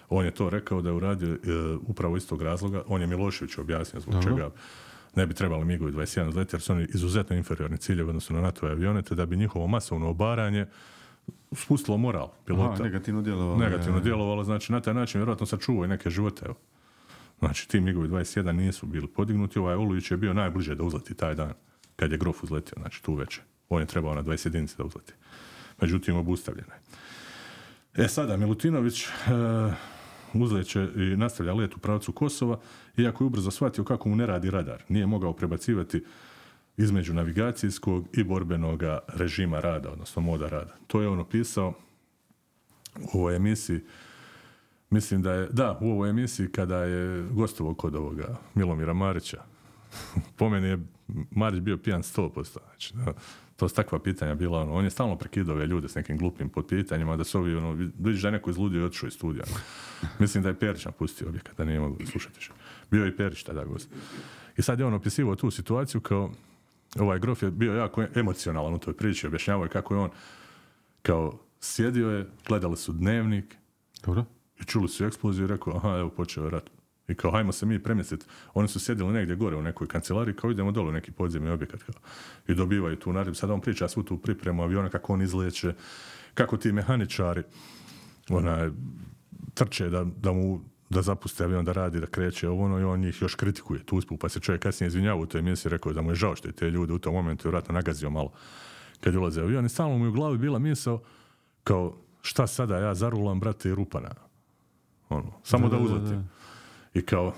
On 0.09 0.25
je 0.25 0.31
to 0.31 0.51
rekao 0.51 0.83
da 0.83 0.89
je 0.89 0.95
uradio 0.95 1.33
e, 1.33 1.39
upravo 1.87 2.17
iz 2.17 2.29
tog 2.29 2.43
razloga. 2.43 2.83
On 2.87 3.01
je 3.01 3.07
Milošević 3.07 3.59
objasnio 3.59 4.01
zbog 4.01 4.15
Dobro. 4.15 4.31
čega 4.31 4.51
ne 5.17 5.27
bi 5.27 5.35
trebali 5.35 5.65
MiGovi 5.65 5.93
21 5.93 6.29
uzletiti 6.29 6.57
jer 6.57 6.63
su 6.63 6.73
oni 6.73 6.87
izuzetno 6.95 7.37
inferiorni 7.37 7.79
ciljevi 7.79 8.09
odnosno 8.09 8.37
na 8.37 8.43
NATO 8.43 8.67
avione, 8.67 9.03
te 9.03 9.15
da 9.15 9.27
bi 9.27 9.37
njihovo 9.37 9.67
masovno 9.67 10.09
obaranje 10.09 10.67
spustilo 11.53 11.97
moral 11.97 12.29
pilota. 12.45 12.73
Aha, 12.73 12.83
negativno 12.83 13.23
djelovalo. 13.23 13.57
negativno 13.57 14.01
djelovalo, 14.01 14.45
znači 14.45 14.73
na 14.73 14.81
taj 14.81 14.95
način 14.95 15.21
vjerojatno 15.21 15.47
sačuvao 15.47 15.85
i 15.85 15.89
neke 15.89 16.11
živote. 16.11 16.45
Evo. 16.45 16.57
Znači 17.39 17.69
ti 17.69 17.81
MiGovi 17.81 18.09
21 18.09 18.53
nisu 18.53 18.87
bili 18.87 19.07
podignuti, 19.07 19.59
ovaj 19.59 19.75
Olujić 19.75 20.11
je 20.11 20.17
bio 20.17 20.35
najbliže 20.35 20.75
da 20.75 20.85
uzleti 20.85 21.15
taj 21.15 21.35
dan 21.35 21.53
kad 21.97 22.13
je 22.13 22.19
Grof 22.19 22.45
uzletio, 22.45 22.75
znači 22.81 23.03
tu 23.03 23.15
večer. 23.15 23.43
On 23.69 23.81
je 23.81 23.87
trebao 23.87 24.15
na 24.15 24.23
20 24.23 24.47
jedinici 24.47 24.75
da 24.79 24.85
uzleti. 24.85 25.13
Međutim, 25.81 26.17
obustavljeno 26.17 26.69
je. 26.75 28.05
E 28.05 28.09
sada, 28.09 28.37
Milutinović 28.37 29.07
e, 29.07 29.09
uzleće 30.35 30.89
i 30.97 31.17
nastavlja 31.17 31.55
let 31.55 31.77
u 31.77 31.79
pravcu 31.79 32.13
Kosova, 32.13 32.59
iako 32.97 33.25
je 33.25 33.27
ubrzo 33.27 33.51
shvatio 33.51 33.85
kako 33.85 34.09
mu 34.09 34.17
ne 34.17 34.27
radi 34.27 34.51
radar. 34.51 34.83
Nije 34.89 35.07
mogao 35.07 35.33
prebacivati 35.33 36.05
između 36.77 37.15
navigacijskog 37.15 38.07
i 38.13 38.25
borbenog 38.25 38.83
režima 39.09 39.61
rada, 39.61 39.91
odnosno 39.93 40.23
moda 40.23 40.49
rada. 40.49 40.75
To 40.87 41.01
je 41.01 41.09
on 41.09 41.21
opisao 41.21 41.73
u 43.13 43.19
ovoj 43.19 43.37
emisiji 43.37 43.81
Mislim 44.91 45.23
da 45.23 45.33
je, 45.33 45.49
da, 45.53 45.79
u 45.81 45.91
ovoj 45.91 46.11
emisiji 46.11 46.53
kada 46.53 46.77
je 46.77 47.23
gostovao 47.31 47.75
kod 47.75 47.95
ovoga 47.95 48.39
Milomira 48.55 48.93
Marića, 48.93 49.43
po 50.37 50.49
meni 50.49 50.69
je 50.69 50.79
Marić 51.31 51.61
bio 51.61 51.77
pijan 51.79 52.03
100%. 52.03 52.59
Znači, 52.69 52.95
da, 52.97 53.13
to 53.59 53.69
su 53.69 53.75
takva 53.75 53.99
pitanja 53.99 54.35
bila, 54.35 54.61
ono, 54.61 54.73
on 54.73 54.85
je 54.85 54.91
stalno 54.91 55.17
prekidao 55.17 55.55
ove 55.57 55.67
ljude 55.67 55.89
s 55.89 55.95
nekim 55.95 56.19
glupim 56.19 56.49
potpitanjima, 56.49 57.17
da 57.17 57.25
su 57.25 57.39
ovi, 57.39 57.55
ono, 57.55 57.73
vidiš 57.99 58.23
da 58.23 58.29
je 58.29 58.33
neko 58.33 58.51
izludio 58.51 58.81
i 58.81 58.85
otišao 58.85 59.07
iz 59.07 59.13
studija. 59.13 59.45
Mislim 60.19 60.43
da 60.43 60.49
je 60.49 60.59
Perić 60.59 60.85
napustio 60.85 61.29
objekat, 61.29 61.57
da 61.57 61.65
nije 61.65 61.81
mogao 61.81 62.07
slušati 62.07 62.35
više. 62.37 62.53
Bio 62.91 63.05
je 63.05 63.09
i 63.09 63.17
Perić 63.17 63.43
tada 63.43 63.65
gost. 63.65 63.89
I 64.57 64.63
sad 64.63 64.79
je 64.79 64.87
on 64.87 64.95
opisivao 64.95 65.37
tu 65.37 65.51
situaciju 65.51 66.01
kao, 66.01 66.31
ovaj 66.99 67.19
grof 67.19 67.43
je 67.43 67.51
bio 67.51 67.75
jako 67.75 68.05
emocionalan 68.15 68.75
u 68.75 68.79
toj 68.79 68.97
priči, 68.97 69.27
objašnjavao 69.27 69.65
je 69.65 69.71
kako 69.71 69.95
je 69.95 70.01
on 70.01 70.11
kao 71.03 71.39
sjedio 71.61 72.11
je, 72.11 72.27
gledali 72.49 72.77
su 72.77 72.93
dnevnik, 72.93 73.57
Dobro. 74.05 74.25
i 74.61 74.65
čuli 74.65 74.89
su 74.89 75.05
eksploziju 75.05 75.45
i 75.45 75.49
rekao, 75.49 75.77
aha, 75.77 75.99
evo 75.99 76.11
počeo 76.11 76.45
je 76.45 76.51
rat. 76.51 76.71
I 77.09 77.15
kao, 77.15 77.31
hajmo 77.31 77.53
se 77.53 77.67
mi 77.67 77.83
premjestiti. 77.83 78.27
Oni 78.55 78.69
su 78.69 78.81
sjedili 78.81 79.13
negdje 79.13 79.37
gore 79.37 79.57
u 79.57 79.63
nekoj 79.63 79.87
kancelariji, 79.87 80.37
kao 80.37 80.51
idemo 80.51 80.73
dole 80.73 80.89
u 80.89 80.93
neki 80.93 81.13
podzemni 81.13 81.51
objekat. 81.51 81.83
Kao. 81.83 81.95
I 82.49 82.55
dobivaju 82.55 82.97
tu 82.97 83.13
naredbu. 83.13 83.35
Sad 83.35 83.51
on 83.51 83.61
priča 83.61 83.89
svu 83.89 84.03
tu 84.03 84.19
pripremu 84.19 84.63
aviona, 84.63 84.89
kako 84.89 85.13
on 85.13 85.23
izlijeće, 85.23 85.75
kako 86.35 86.57
ti 86.57 86.73
mehaničari 86.73 87.43
onaj, 88.29 88.71
trče 89.55 89.89
da, 89.89 90.05
da 90.05 90.33
mu 90.33 90.61
da 90.91 91.03
zapuste 91.03 91.45
avion, 91.45 91.65
da 91.65 91.73
radi, 91.73 92.01
da 92.01 92.07
kreće 92.07 92.49
ovo 92.49 92.65
ono 92.65 92.79
i 92.79 92.85
on 92.85 93.01
njih 93.01 93.23
još 93.23 93.35
kritikuje 93.35 93.85
tu 93.85 93.97
usput, 93.97 94.21
pa 94.21 94.29
se 94.29 94.41
čovjek 94.41 94.63
kasnije 94.63 94.89
izvinjava 94.89 95.21
u 95.21 95.27
toj 95.27 95.39
emisiji 95.39 95.71
rekao 95.71 95.93
da 95.93 96.03
mu 96.03 96.11
je 96.11 96.15
žao 96.15 96.37
što 96.37 96.49
je 96.49 96.53
te 96.53 96.71
ljude 96.71 96.93
u 96.93 96.99
tom 96.99 97.15
momentu 97.15 97.49
vjerojatno 97.49 97.75
nagazio 97.75 98.11
malo 98.11 98.33
kad 99.01 99.13
je 99.13 99.19
ulaze 99.19 99.41
u 99.41 99.45
avion 99.45 99.67
i 99.67 99.69
stalno 99.69 99.99
mu 99.99 100.05
je 100.05 100.09
u 100.09 100.13
glavi 100.13 100.39
bila 100.39 100.59
misao 100.59 101.03
kao 101.65 101.97
šta 102.23 102.47
sada 102.47 102.79
ja 102.79 102.95
zarulam 102.95 103.41
brate 103.41 103.69
i 103.69 103.75
rupana 103.75 104.11
ono, 105.09 105.33
samo 105.43 105.69
da, 105.69 105.77
Da, 105.77 105.83
da, 105.83 105.89
da, 105.89 105.95
uzletim. 105.95 106.29
I 106.95 107.03
kao, 107.03 107.33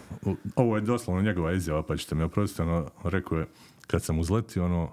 ovo 0.56 0.77
je 0.77 0.81
doslovno 0.81 1.22
njegova 1.22 1.52
izjava, 1.52 1.82
pa 1.82 1.97
ćete 1.97 2.14
mi 2.14 2.22
oprostiti, 2.22 2.62
ono, 2.62 2.90
rekao 3.05 3.39
je, 3.39 3.47
kad 3.86 4.02
sam 4.02 4.18
uzletio, 4.18 4.64
ono, 4.64 4.93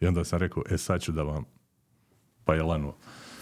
i 0.00 0.06
onda 0.06 0.24
sam 0.24 0.38
rekao, 0.38 0.62
e 0.70 0.78
sad 0.78 1.00
ću 1.02 1.12
da 1.12 1.22
vam, 1.22 1.44
pa 2.44 2.54
je 2.54 2.62
lanuo. 2.62 2.96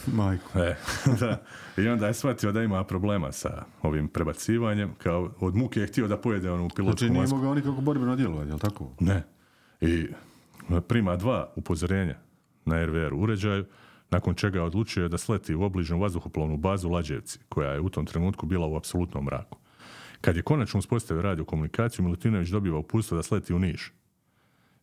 Majko. 0.06 0.58
E, 0.58 0.76
da. 1.20 1.42
I 1.76 1.88
onda 1.88 2.06
je 2.06 2.14
shvatio 2.14 2.52
da 2.52 2.62
ima 2.62 2.84
problema 2.84 3.32
sa 3.32 3.64
ovim 3.82 4.08
prebacivanjem, 4.08 4.94
kao 4.98 5.30
od 5.40 5.56
muke 5.56 5.80
je 5.80 5.86
htio 5.86 6.08
da 6.08 6.16
pojede 6.16 6.50
onu 6.50 6.68
pilotsku 6.76 6.98
Znači 6.98 7.10
nije 7.10 7.20
masku. 7.20 7.36
mogao 7.36 7.54
nikako 7.54 7.80
borbeno 7.80 8.16
djelovanje, 8.16 8.50
jel 8.50 8.58
tako? 8.58 8.92
Ne. 9.00 9.22
I 9.80 10.06
prima 10.88 11.16
dva 11.16 11.52
upozorenja 11.56 12.14
na 12.64 12.84
RVR 12.84 13.14
uređaju, 13.14 13.64
nakon 14.10 14.34
čega 14.34 14.62
odlučuje 14.62 15.08
da 15.08 15.18
sleti 15.18 15.54
u 15.54 15.62
obližnju 15.62 15.98
vazduhoplovnu 15.98 16.56
bazu 16.56 16.88
Lađevci, 16.88 17.38
koja 17.48 17.72
je 17.72 17.80
u 17.80 17.88
tom 17.88 18.06
trenutku 18.06 18.46
bila 18.46 18.66
u 18.66 18.76
apsolutnom 18.76 19.24
mraku. 19.24 19.58
Kad 20.22 20.36
je 20.36 20.42
konačno 20.42 20.78
uspostavio 20.78 21.22
radio 21.22 21.44
komunikaciju, 21.44 22.04
Milutinović 22.04 22.48
dobiva 22.48 22.78
uputstvo 22.78 23.16
da 23.16 23.22
sleti 23.22 23.54
u 23.54 23.58
Niš. 23.58 23.92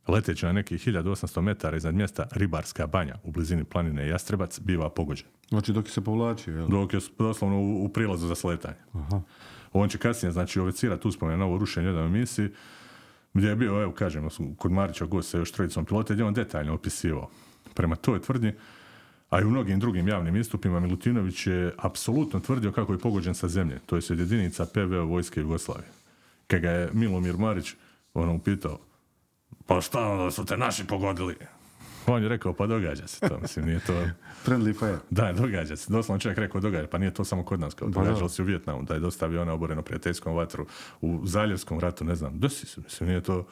Leteći 0.08 0.46
na 0.46 0.52
nekih 0.52 0.88
1800 0.88 1.42
metara 1.42 1.78
iznad 1.78 1.96
mjesta 1.96 2.28
Ribarska 2.32 2.88
banja 2.88 3.16
u 3.24 3.32
blizini 3.32 3.64
planine 3.64 4.08
Jastrebac 4.08 4.60
biva 4.60 4.90
pogođen. 4.90 5.28
Znači 5.50 5.74
dok 5.74 5.86
je 5.86 5.92
se 5.92 6.04
povlačio, 6.04 6.58
jel? 6.58 6.68
Dok 6.68 6.94
je 6.94 7.00
doslovno 7.20 7.60
u, 7.60 7.86
u 7.86 7.90
prilazu 7.90 8.28
za 8.28 8.36
sletanje. 8.36 8.78
Aha. 8.94 9.22
On 9.74 9.90
će 9.90 9.98
kasnije, 9.98 10.32
znači, 10.32 10.60
ovecirati 10.60 11.08
uspomene 11.08 11.38
na 11.38 11.46
ovo 11.46 11.58
rušenje 11.58 11.88
u 11.88 11.90
jednoj 11.90 12.06
emisiji, 12.06 12.50
gdje 13.34 13.50
je 13.50 13.56
bio, 13.56 13.82
evo, 13.82 13.92
kažemo, 13.92 14.30
kod 14.58 14.72
Marića 14.72 15.06
gost 15.06 15.30
sa 15.30 15.38
još 15.38 15.52
trojicom 15.52 15.86
pilota, 15.86 16.14
gdje 16.14 16.24
je 16.24 16.28
on 16.28 16.34
detaljno 16.34 16.74
opisivao. 16.74 17.30
Prema 17.74 17.96
toj 17.96 18.22
tvrdnji, 18.22 18.54
a 19.30 19.42
i 19.42 19.44
u 19.44 19.50
mnogim 19.50 19.80
drugim 19.80 20.08
javnim 20.08 20.36
istupima, 20.36 20.80
Milutinović 20.80 21.48
je 21.48 21.74
apsolutno 21.78 22.40
tvrdio 22.40 22.72
kako 22.72 22.94
je 22.94 23.00
pogođen 23.00 23.36
sa 23.36 23.48
zemlje, 23.48 23.80
to 23.86 23.96
je 23.96 24.02
od 24.10 24.20
jedinica 24.20 24.66
PVO 24.66 25.06
vojske 25.06 25.40
Jugoslavije. 25.40 25.90
Kad 26.48 26.62
ga 26.62 26.70
je 26.70 26.90
Milomir 26.94 27.38
Marić 27.38 27.76
ono 28.14 28.34
upitao, 28.34 28.80
pa 29.66 29.82
šta 29.82 30.08
onda 30.08 30.32
su 30.32 30.46
te 30.46 30.58
naši 30.58 30.88
pogodili? 30.88 31.36
On 32.08 32.24
je 32.24 32.30
rekao, 32.30 32.54
pa 32.54 32.68
događa 32.68 33.08
se 33.08 33.30
to, 33.30 33.40
mislim, 33.42 33.66
nije 33.66 33.80
to... 33.80 33.94
Friendly 34.46 34.80
fire. 34.80 34.98
Da, 35.10 35.34
događa 35.34 35.76
se. 35.76 35.94
Doslovno 35.94 36.20
čovjek 36.20 36.38
rekao 36.38 36.62
događa, 36.62 36.88
pa 36.88 36.98
nije 36.98 37.14
to 37.14 37.24
samo 37.24 37.44
kod 37.44 37.60
nas, 37.60 37.74
kao 37.74 37.92
Pa 37.92 38.04
događalo 38.04 38.30
se 38.30 38.42
u 38.42 38.46
Vjetnamu, 38.46 38.84
da 38.84 38.94
je 38.94 39.00
dosta 39.00 39.26
aviona 39.26 39.54
oboreno 39.54 39.82
prijateljskom 39.82 40.36
vatru, 40.36 40.66
u 41.02 41.22
Zaljevskom 41.24 41.80
ratu, 41.80 42.06
ne 42.06 42.16
znam, 42.16 42.40
desi 42.40 42.66
se, 42.66 42.82
mislim, 42.82 43.10
nije 43.10 43.22
to... 43.22 43.48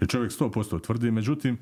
I 0.00 0.06
čovjek 0.06 0.32
100% 0.32 0.82
tvrdi, 0.82 1.10
međutim, 1.10 1.58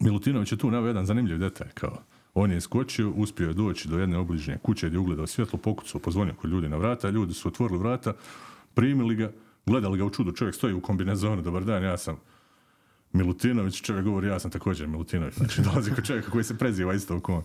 Milutinović 0.00 0.52
je 0.52 0.58
tu 0.58 0.70
naveo 0.70 0.88
jedan 0.88 1.06
zanimljiv 1.06 1.38
detalj, 1.38 1.68
kao 1.74 2.02
on 2.34 2.50
je 2.50 2.56
iskočio, 2.56 3.10
uspio 3.10 3.48
je 3.48 3.54
doći 3.54 3.88
do 3.88 3.98
jedne 3.98 4.18
obližnje 4.18 4.58
kuće 4.62 4.86
gdje 4.86 4.96
je 4.96 5.00
ugledao 5.00 5.26
svjetlo, 5.26 5.58
pokucao, 5.58 6.00
pozvonio 6.00 6.34
kod 6.34 6.50
ljudi 6.50 6.68
na 6.68 6.76
vrata, 6.76 7.10
ljudi 7.10 7.34
su 7.34 7.48
otvorili 7.48 7.78
vrata, 7.78 8.14
primili 8.74 9.14
ga, 9.14 9.32
gledali 9.66 9.98
ga 9.98 10.04
u 10.04 10.10
čudu, 10.10 10.32
čovjek 10.32 10.54
stoji 10.54 10.74
u 10.74 10.80
kombinezonu, 10.80 11.42
dobar 11.42 11.64
dan, 11.64 11.82
ja 11.82 11.98
sam 11.98 12.16
Milutinović, 13.12 13.82
čovjek 13.82 14.04
govori, 14.04 14.26
ja 14.26 14.38
sam 14.38 14.50
također 14.50 14.86
Milutinović, 14.86 15.34
znači 15.34 15.62
dolazi 15.62 15.90
kod 15.94 16.06
čovjeka 16.06 16.30
koji 16.30 16.44
se 16.44 16.58
preziva 16.58 16.94
isto 16.94 17.20
kao 17.20 17.34
on. 17.36 17.42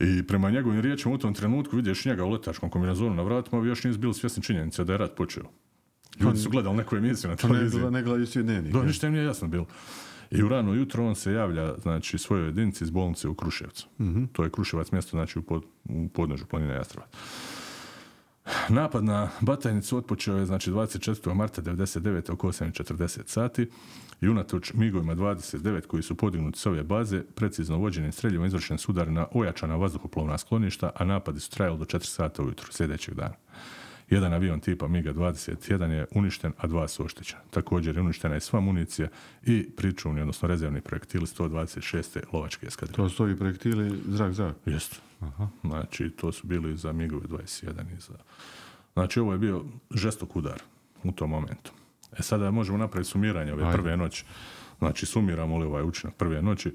I 0.00 0.22
prema 0.26 0.50
njegovim 0.50 0.80
riječima 0.80 1.14
u 1.14 1.18
tom 1.18 1.34
trenutku 1.34 1.76
vidiš 1.76 2.04
njega 2.04 2.24
u 2.24 2.30
letačkom 2.30 2.70
kombinezonu 2.70 3.14
na 3.14 3.22
vratima, 3.22 3.66
još 3.66 3.84
nisu 3.84 3.98
bili 3.98 4.14
svjesni 4.14 4.42
činjenice 4.42 4.84
da 4.84 4.92
je 4.92 4.98
rat 4.98 5.16
počeo. 5.16 5.44
Ljudi 6.20 6.38
su 6.38 6.50
gledali 6.50 6.76
neku 6.76 6.96
emisiju 6.96 7.30
na 7.30 7.36
Pa 7.36 7.48
ne, 7.48 7.54
televiziji. 7.54 7.90
ne 7.90 8.02
dnevnik. 8.42 8.72
Da, 8.72 8.78
jel? 8.78 8.86
ništa 8.86 9.06
im 9.06 9.12
nije 9.12 9.24
jasno 9.24 9.48
bilo. 9.48 9.66
I 10.32 10.42
u 10.42 10.48
rano 10.48 10.74
jutro 10.74 11.06
on 11.06 11.14
se 11.14 11.32
javlja 11.32 11.74
znači, 11.82 12.18
svojoj 12.18 12.46
jedinici 12.46 12.84
iz 12.84 12.90
bolnice 12.90 13.28
u 13.28 13.34
Kruševcu. 13.34 13.88
To 14.32 14.44
je 14.44 14.50
Kruševac 14.50 14.92
mjesto 14.92 15.10
znači, 15.10 15.38
u, 15.38 15.42
pod, 15.42 15.64
u 15.84 16.08
podnožju 16.08 16.46
planine 16.46 16.74
Jastrova. 16.74 17.06
Napad 18.68 19.04
na 19.04 19.28
Batajnicu 19.40 19.96
otpočeo 19.96 20.36
je 20.36 20.46
znači 20.46 20.70
24. 20.70 21.34
marta 21.34 21.62
99. 21.62 22.32
oko 22.32 22.48
8.40 22.48 23.20
sati 23.26 23.70
i 24.20 24.28
unatoč 24.28 24.72
migovima 24.72 25.14
29 25.14 25.86
koji 25.86 26.02
su 26.02 26.14
podignuti 26.14 26.58
s 26.58 26.66
ove 26.66 26.82
baze, 26.82 27.22
precizno 27.34 27.78
vođenim 27.78 28.12
streljivom 28.12 28.46
izvršen 28.46 28.78
sudar 28.78 29.10
na 29.10 29.26
ojačana 29.32 29.76
vazduhoplovna 29.76 30.38
skloništa, 30.38 30.90
a 30.94 31.04
napadi 31.04 31.40
su 31.40 31.50
trajali 31.50 31.78
do 31.78 31.84
4 31.84 32.04
sata 32.04 32.42
ujutru 32.42 32.72
sljedećeg 32.72 33.14
dana. 33.14 33.34
Jedan 34.12 34.32
avion 34.32 34.60
tipa 34.60 34.88
MiG-21 34.88 35.90
je 35.90 36.06
uništen, 36.14 36.52
a 36.58 36.66
dva 36.66 36.88
su 36.88 37.04
oštećena. 37.04 37.42
Također 37.50 37.96
je 37.96 38.02
uništena 38.02 38.36
i 38.36 38.40
sva 38.40 38.60
municija 38.60 39.08
i 39.42 39.70
pričuvni, 39.76 40.20
odnosno 40.20 40.48
rezervni 40.48 40.80
projektili 40.80 41.26
126. 41.26 42.20
lovačke 42.32 42.66
eskadrile. 42.66 42.96
To 42.96 43.08
su 43.08 43.22
ovi 43.22 43.36
projektili 43.36 43.90
zrak-zrak. 44.08 44.54
Jeste. 44.66 44.96
Znači, 45.64 46.10
to 46.10 46.32
su 46.32 46.46
bili 46.46 46.76
za 46.76 46.92
MIG-ove 46.92 47.26
21 47.26 47.96
i 47.96 48.00
za... 48.00 48.14
Znači, 48.92 49.20
ovo 49.20 49.32
je 49.32 49.38
bio 49.38 49.64
žestok 49.94 50.36
udar 50.36 50.62
u 51.04 51.12
tom 51.12 51.30
momentu. 51.30 51.72
E 52.18 52.22
sada 52.22 52.50
možemo 52.50 52.78
napraviti 52.78 53.10
sumiranje 53.10 53.52
ove 53.52 53.64
Ajde. 53.64 53.76
prve 53.76 53.96
noći. 53.96 54.24
Znači, 54.78 55.06
sumiramo 55.06 55.58
li 55.58 55.66
ovaj 55.66 55.82
učinak 55.82 56.14
prve 56.14 56.42
noći. 56.42 56.74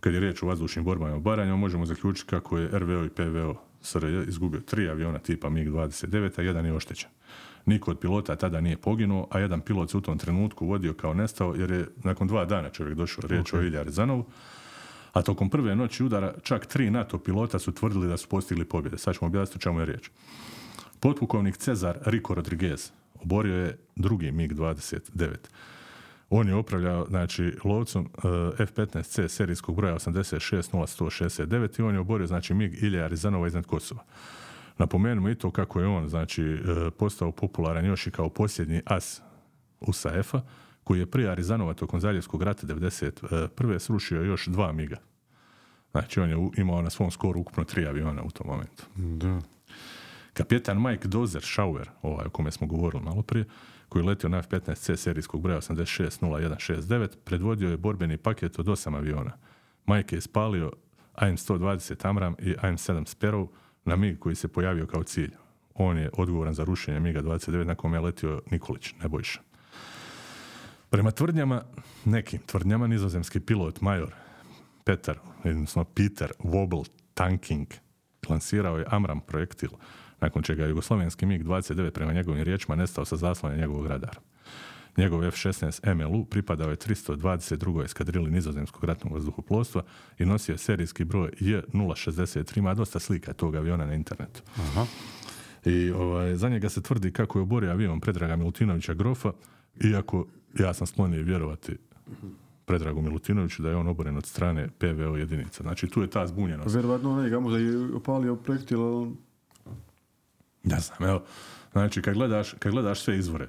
Kad 0.00 0.14
je 0.14 0.20
riječ 0.20 0.42
o 0.42 0.46
vazdušnim 0.46 0.84
borbama 0.84 1.10
i 1.10 1.16
obaranjama, 1.16 1.56
možemo 1.56 1.86
zaključiti 1.86 2.28
kako 2.30 2.58
je 2.58 2.78
RVO 2.78 3.04
i 3.04 3.08
PVO 3.08 3.67
SRJ 3.82 4.28
izgubio 4.28 4.60
tri 4.60 4.88
aviona 4.88 5.18
tipa 5.18 5.48
MiG-29, 5.48 6.40
a 6.40 6.42
jedan 6.42 6.66
je 6.66 6.72
oštećen. 6.72 7.10
Niko 7.66 7.90
od 7.90 7.98
pilota 7.98 8.36
tada 8.36 8.60
nije 8.60 8.76
poginuo, 8.76 9.28
a 9.30 9.38
jedan 9.38 9.60
pilot 9.60 9.90
se 9.90 9.96
u 9.96 10.00
tom 10.00 10.18
trenutku 10.18 10.66
vodio 10.66 10.94
kao 10.94 11.14
nestao, 11.14 11.54
jer 11.54 11.70
je 11.70 11.88
nakon 12.04 12.28
dva 12.28 12.44
dana 12.44 12.70
čovjek 12.70 12.96
došao, 12.96 13.24
riječ 13.28 13.52
o 13.52 13.62
Ilja 13.62 13.82
Rezanovu, 13.82 14.26
a 15.12 15.22
tokom 15.22 15.50
prve 15.50 15.76
noći 15.76 16.04
udara 16.04 16.34
čak 16.42 16.66
tri 16.66 16.90
NATO 16.90 17.18
pilota 17.18 17.58
su 17.58 17.72
tvrdili 17.72 18.08
da 18.08 18.16
su 18.16 18.28
postigli 18.28 18.64
pobjede. 18.64 18.98
Sad 18.98 19.14
ćemo 19.14 19.26
objasniti 19.26 19.58
o 19.58 19.62
čemu 19.62 19.80
je 19.80 19.86
riječ. 19.86 20.10
Potpukovnik 21.00 21.56
Cezar 21.56 21.98
Rico 22.04 22.34
Rodriguez 22.34 22.90
oborio 23.14 23.56
je 23.56 23.78
drugi 23.96 24.32
MiG-29. 24.32 25.36
On 26.30 26.48
je 26.48 26.54
upravljao 26.54 27.06
znači, 27.08 27.52
lovcom 27.64 28.04
uh, 28.04 28.22
F-15C 28.58 29.28
serijskog 29.28 29.76
broja 29.76 29.94
860169 29.94 31.80
i 31.80 31.82
on 31.82 31.94
je 31.94 32.00
oborio 32.00 32.26
znači, 32.26 32.54
MiG 32.54 32.82
Ilja 32.82 33.06
Rizanova 33.06 33.46
iznad 33.46 33.66
Kosova. 33.66 34.04
Napomenimo 34.78 35.30
i 35.30 35.34
to 35.34 35.50
kako 35.50 35.80
je 35.80 35.86
on 35.86 36.08
znači, 36.08 36.44
uh, 36.44 36.92
postao 36.98 37.32
popularan 37.32 37.84
još 37.84 38.06
i 38.06 38.10
kao 38.10 38.28
posljednji 38.28 38.82
as 38.86 39.20
USAF-a, 39.80 40.40
koji 40.84 40.98
je 40.98 41.10
prije 41.10 41.30
Arizanova 41.30 41.74
tokom 41.74 42.00
Zaljevskog 42.00 42.42
rata 42.42 42.66
1991. 42.66 43.78
srušio 43.78 44.22
još 44.22 44.46
dva 44.46 44.72
miga. 44.72 44.96
Znači, 45.90 46.20
on 46.20 46.30
je 46.30 46.50
imao 46.56 46.82
na 46.82 46.90
svom 46.90 47.10
skoru 47.10 47.40
ukupno 47.40 47.64
tri 47.64 47.86
aviona 47.86 48.22
u 48.22 48.30
tom 48.30 48.46
momentu. 48.46 48.84
Da. 48.96 49.40
Kapetan 50.32 50.82
Mike 50.82 51.08
Dozer 51.08 51.42
Schauer, 51.42 51.90
ovaj 52.02 52.26
o 52.26 52.30
kome 52.30 52.50
smo 52.50 52.66
govorili 52.66 53.02
malo 53.02 53.22
prije, 53.22 53.44
koji 53.88 54.04
letio 54.04 54.28
na 54.28 54.38
F-15C 54.38 54.96
serijskog 54.96 55.42
broja 55.42 55.60
860169, 55.60 57.08
predvodio 57.24 57.70
je 57.70 57.76
borbeni 57.76 58.16
paket 58.16 58.58
od 58.58 58.68
osam 58.68 58.94
aviona. 58.94 59.32
Mike 59.86 60.16
je 60.16 60.18
ispalio 60.18 60.72
AIM-120 61.14 62.08
Amram 62.08 62.34
i 62.38 62.54
AIM-7 62.62 63.16
Sparrow 63.16 63.48
na 63.84 63.96
MiG 63.96 64.18
koji 64.18 64.34
se 64.34 64.48
pojavio 64.48 64.86
kao 64.86 65.02
cilj. 65.02 65.30
On 65.74 65.98
je 65.98 66.10
odgovoran 66.12 66.54
za 66.54 66.64
rušenje 66.64 67.00
MiGa-29 67.00 67.64
na 67.64 67.74
kome 67.74 67.96
je 67.96 68.00
letio 68.00 68.42
Nikolić, 68.50 68.94
Nebojša. 69.02 69.40
Prema 70.90 71.10
tvrdnjama, 71.10 71.62
nekim 72.04 72.40
tvrdnjama, 72.46 72.86
nizozemski 72.86 73.40
pilot 73.40 73.80
major 73.80 74.14
Petar, 74.84 75.18
odnosno 75.44 75.84
Peter 75.84 76.32
Wobble 76.38 76.88
Tanking 77.14 77.66
lansirao 78.28 78.78
je 78.78 78.86
Amram 78.88 79.20
projektil, 79.20 79.70
nakon 80.20 80.42
čega 80.42 80.62
je 80.62 80.68
jugoslovenski 80.68 81.26
MiG-29 81.26 81.90
prema 81.90 82.12
njegovim 82.12 82.42
riječima 82.42 82.76
nestao 82.76 83.04
sa 83.04 83.16
zaslona 83.16 83.56
njegovog 83.56 83.86
radara. 83.86 84.20
Njegov 84.96 85.24
F-16 85.24 85.94
MLU 85.94 86.24
pripadao 86.24 86.70
je 86.70 86.76
322. 86.76 87.84
eskadrili 87.84 88.30
nizozemskog 88.30 88.84
ratnog 88.84 89.12
vazduhoplovstva 89.12 89.82
i 90.18 90.24
nosio 90.24 90.52
je 90.52 90.58
serijski 90.58 91.04
broj 91.04 91.30
J063, 91.40 92.58
ima 92.58 92.74
dosta 92.74 92.98
slika 92.98 93.32
tog 93.32 93.54
aviona 93.54 93.86
na 93.86 93.94
internetu. 93.94 94.42
Aha. 94.56 94.86
I 95.64 95.90
ovaj, 95.90 96.36
za 96.36 96.48
njega 96.48 96.68
se 96.68 96.82
tvrdi 96.82 97.12
kako 97.12 97.38
je 97.38 97.42
oborio 97.42 97.70
avion 97.70 98.00
Predraga 98.00 98.36
Milutinovića 98.36 98.94
Grofa, 98.94 99.32
iako 99.84 100.26
ja 100.58 100.74
sam 100.74 100.86
skloniji 100.86 101.22
vjerovati 101.22 101.76
Predragu 102.64 103.02
Milutinoviću 103.02 103.62
da 103.62 103.68
je 103.68 103.76
on 103.76 103.88
oboren 103.88 104.16
od 104.16 104.26
strane 104.26 104.68
PVO 104.78 105.16
jedinica. 105.16 105.62
Znači 105.62 105.86
tu 105.86 106.02
je 106.02 106.10
ta 106.10 106.26
zbunjenost. 106.26 106.74
Vjerovatno 106.74 107.12
onaj 107.12 107.30
ga 107.30 107.40
možda 107.40 107.58
je 107.58 107.94
opalio 107.94 108.36
projektil, 108.36 108.82
ali 108.82 109.10
Ne 110.70 110.80
znam, 110.80 111.08
evo. 111.10 111.24
Znači 111.72 112.02
kad 112.02 112.14
gledaš, 112.14 112.52
kad 112.58 112.72
gledaš 112.72 113.00
sve 113.00 113.18
izvore, 113.18 113.48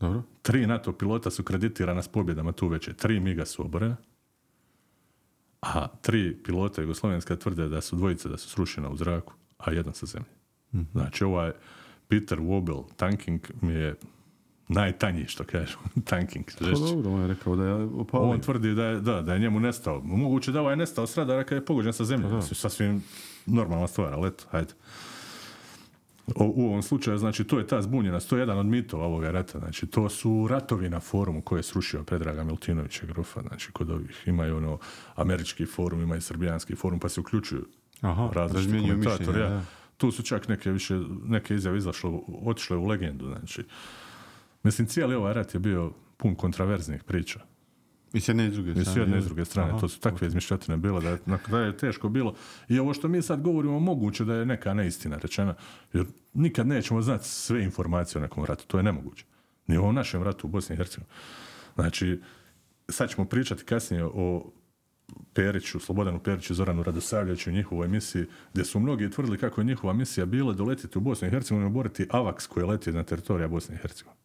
Dobro. 0.00 0.22
tri 0.42 0.66
NATO 0.66 0.92
pilota 0.92 1.30
su 1.30 1.42
kreditirana 1.42 2.02
s 2.02 2.08
pobjedama 2.08 2.52
tu 2.52 2.68
veće, 2.68 2.92
tri 2.92 3.20
miga 3.20 3.46
su 3.46 3.62
oborena, 3.62 3.96
a 5.62 5.88
tri 5.88 6.36
pilota 6.44 6.82
Jugoslovenska 6.82 7.36
tvrde 7.36 7.68
da 7.68 7.80
su 7.80 7.96
dvojice 7.96 8.28
da 8.28 8.36
su 8.36 8.48
srušena 8.48 8.90
u 8.90 8.96
zraku, 8.96 9.34
a 9.58 9.72
jedan 9.72 9.94
sa 9.94 10.06
zemlje. 10.06 10.30
Znači 10.92 11.24
ovaj 11.24 11.52
Peter 12.08 12.38
Wobel 12.38 12.84
tanking 12.96 13.40
mi 13.60 13.72
je 13.72 13.94
najtanji 14.68 15.26
što 15.26 15.44
kažu, 15.44 15.78
tanking. 16.10 16.44
Pa 16.58 16.64
dobro, 16.64 17.12
on 17.12 17.20
je 17.20 17.28
rekao 17.28 17.56
da 17.56 17.66
je 17.66 17.74
opalio. 17.74 18.28
On 18.28 18.40
tvrdi 18.40 18.74
da 18.74 18.84
je, 18.84 19.00
da, 19.00 19.22
da 19.22 19.34
je 19.34 19.40
njemu 19.40 19.60
nestao. 19.60 20.00
Moguće 20.04 20.52
da 20.52 20.60
ovaj 20.60 20.72
je 20.72 20.76
nestao 20.76 21.06
s 21.06 21.16
radara 21.16 21.44
kad 21.44 21.56
je 21.56 21.64
pogođen 21.64 21.92
sa 21.92 22.04
zemljom. 22.04 22.36
Mislim, 22.36 22.54
sasvim 22.54 23.02
normalna 23.46 23.88
stvar, 23.88 24.12
ali 24.12 24.28
eto, 24.28 24.44
hajde. 24.50 24.72
O, 26.34 26.52
u 26.56 26.66
ovom 26.66 26.82
slučaju, 26.82 27.18
znači, 27.18 27.44
to 27.44 27.58
je 27.58 27.66
ta 27.66 27.82
zbunjenost, 27.82 28.30
to 28.30 28.36
je 28.36 28.40
jedan 28.40 28.58
od 28.58 28.66
mitova 28.66 29.06
ovoga 29.06 29.30
rata. 29.30 29.58
Znači, 29.58 29.86
to 29.86 30.08
su 30.08 30.46
ratovi 30.50 30.88
na 30.88 31.00
forumu 31.00 31.42
koje 31.42 31.58
je 31.58 31.62
srušio 31.62 32.02
Predraga 32.02 32.44
Miltinovića 32.44 33.06
Grofa. 33.06 33.40
Znači, 33.40 33.72
kod 33.72 33.90
ovih 33.90 34.22
imaju 34.26 34.56
ono 34.56 34.78
američki 35.14 35.66
forum, 35.66 36.02
ima 36.02 36.16
i 36.16 36.20
srbijanski 36.20 36.74
forum, 36.74 36.98
pa 36.98 37.08
se 37.08 37.20
uključuju 37.20 37.66
Aha, 38.00 38.30
različiti 38.32 38.80
komentatori. 38.80 39.40
ja. 39.40 39.62
Tu 39.96 40.10
su 40.10 40.22
čak 40.22 40.48
neke 40.48 40.70
više, 40.70 41.00
neke 41.24 41.54
izjave 41.54 41.78
izašle, 41.78 42.10
otišle 42.44 42.76
u 42.76 42.86
legendu. 42.86 43.26
Znači, 43.26 43.64
mislim, 44.62 44.86
cijeli 44.86 45.14
ovaj 45.14 45.34
rat 45.34 45.54
je 45.54 45.60
bio 45.60 45.92
pun 46.16 46.34
kontraverznih 46.34 47.04
priča. 47.04 47.40
I 48.12 48.20
s 48.20 48.28
jedne 48.28 48.46
i 48.46 48.50
s 48.50 48.54
druge 48.54 48.70
I 48.70 48.74
s 48.74 48.80
strane. 48.80 49.00
jedne 49.00 49.18
i 49.18 49.22
s 49.22 49.24
druge 49.24 49.44
strane. 49.44 49.70
Aha. 49.70 49.80
To 49.80 49.88
su 49.88 50.00
takve 50.00 50.26
izmišljotine 50.26 50.76
bile 50.76 51.00
da 51.00 51.10
je, 51.10 51.18
da 51.48 51.60
je 51.60 51.76
teško 51.76 52.08
bilo. 52.08 52.34
I 52.68 52.78
ovo 52.78 52.94
što 52.94 53.08
mi 53.08 53.22
sad 53.22 53.42
govorimo, 53.42 53.80
moguće 53.80 54.24
da 54.24 54.34
je 54.34 54.46
neka 54.46 54.74
neistina 54.74 55.16
rečena. 55.16 55.54
Jer 55.92 56.06
nikad 56.34 56.66
nećemo 56.66 57.02
znati 57.02 57.28
sve 57.28 57.62
informacije 57.64 58.18
o 58.18 58.22
nekom 58.22 58.44
ratu. 58.44 58.66
To 58.66 58.76
je 58.76 58.82
nemoguće. 58.82 59.24
Ni 59.66 59.76
o 59.76 59.82
ovom 59.82 59.94
našem 59.94 60.22
ratu 60.22 60.46
u 60.46 60.50
Bosni 60.50 60.74
i 60.74 60.76
Hercegovini. 60.76 61.12
Znači, 61.74 62.20
sad 62.88 63.10
ćemo 63.10 63.24
pričati 63.24 63.64
kasnije 63.64 64.04
o 64.04 64.52
Periću, 65.34 65.80
Slobodanu 65.80 66.18
Periću, 66.18 66.54
Zoranu 66.54 66.82
Radosavljeviću 66.82 67.50
i 67.50 67.52
njihovoj 67.52 67.88
misiji, 67.88 68.26
gdje 68.52 68.64
su 68.64 68.80
mnogi 68.80 69.10
tvrdili 69.10 69.38
kako 69.38 69.60
je 69.60 69.64
njihova 69.64 69.92
misija 69.92 70.26
bila 70.26 70.52
doletiti 70.52 70.98
u 70.98 71.00
Bosnu 71.00 71.28
i 71.28 71.30
Hercegovinu 71.30 71.66
i 71.66 71.70
oboriti 71.70 72.06
AVAX 72.10 72.48
koji 72.48 72.62
je 72.62 72.66
letio 72.68 72.92
na 72.92 73.02
teritorija 73.02 73.48
Bosne 73.48 73.74
i 73.74 73.78
Hercegovine. 73.78 74.20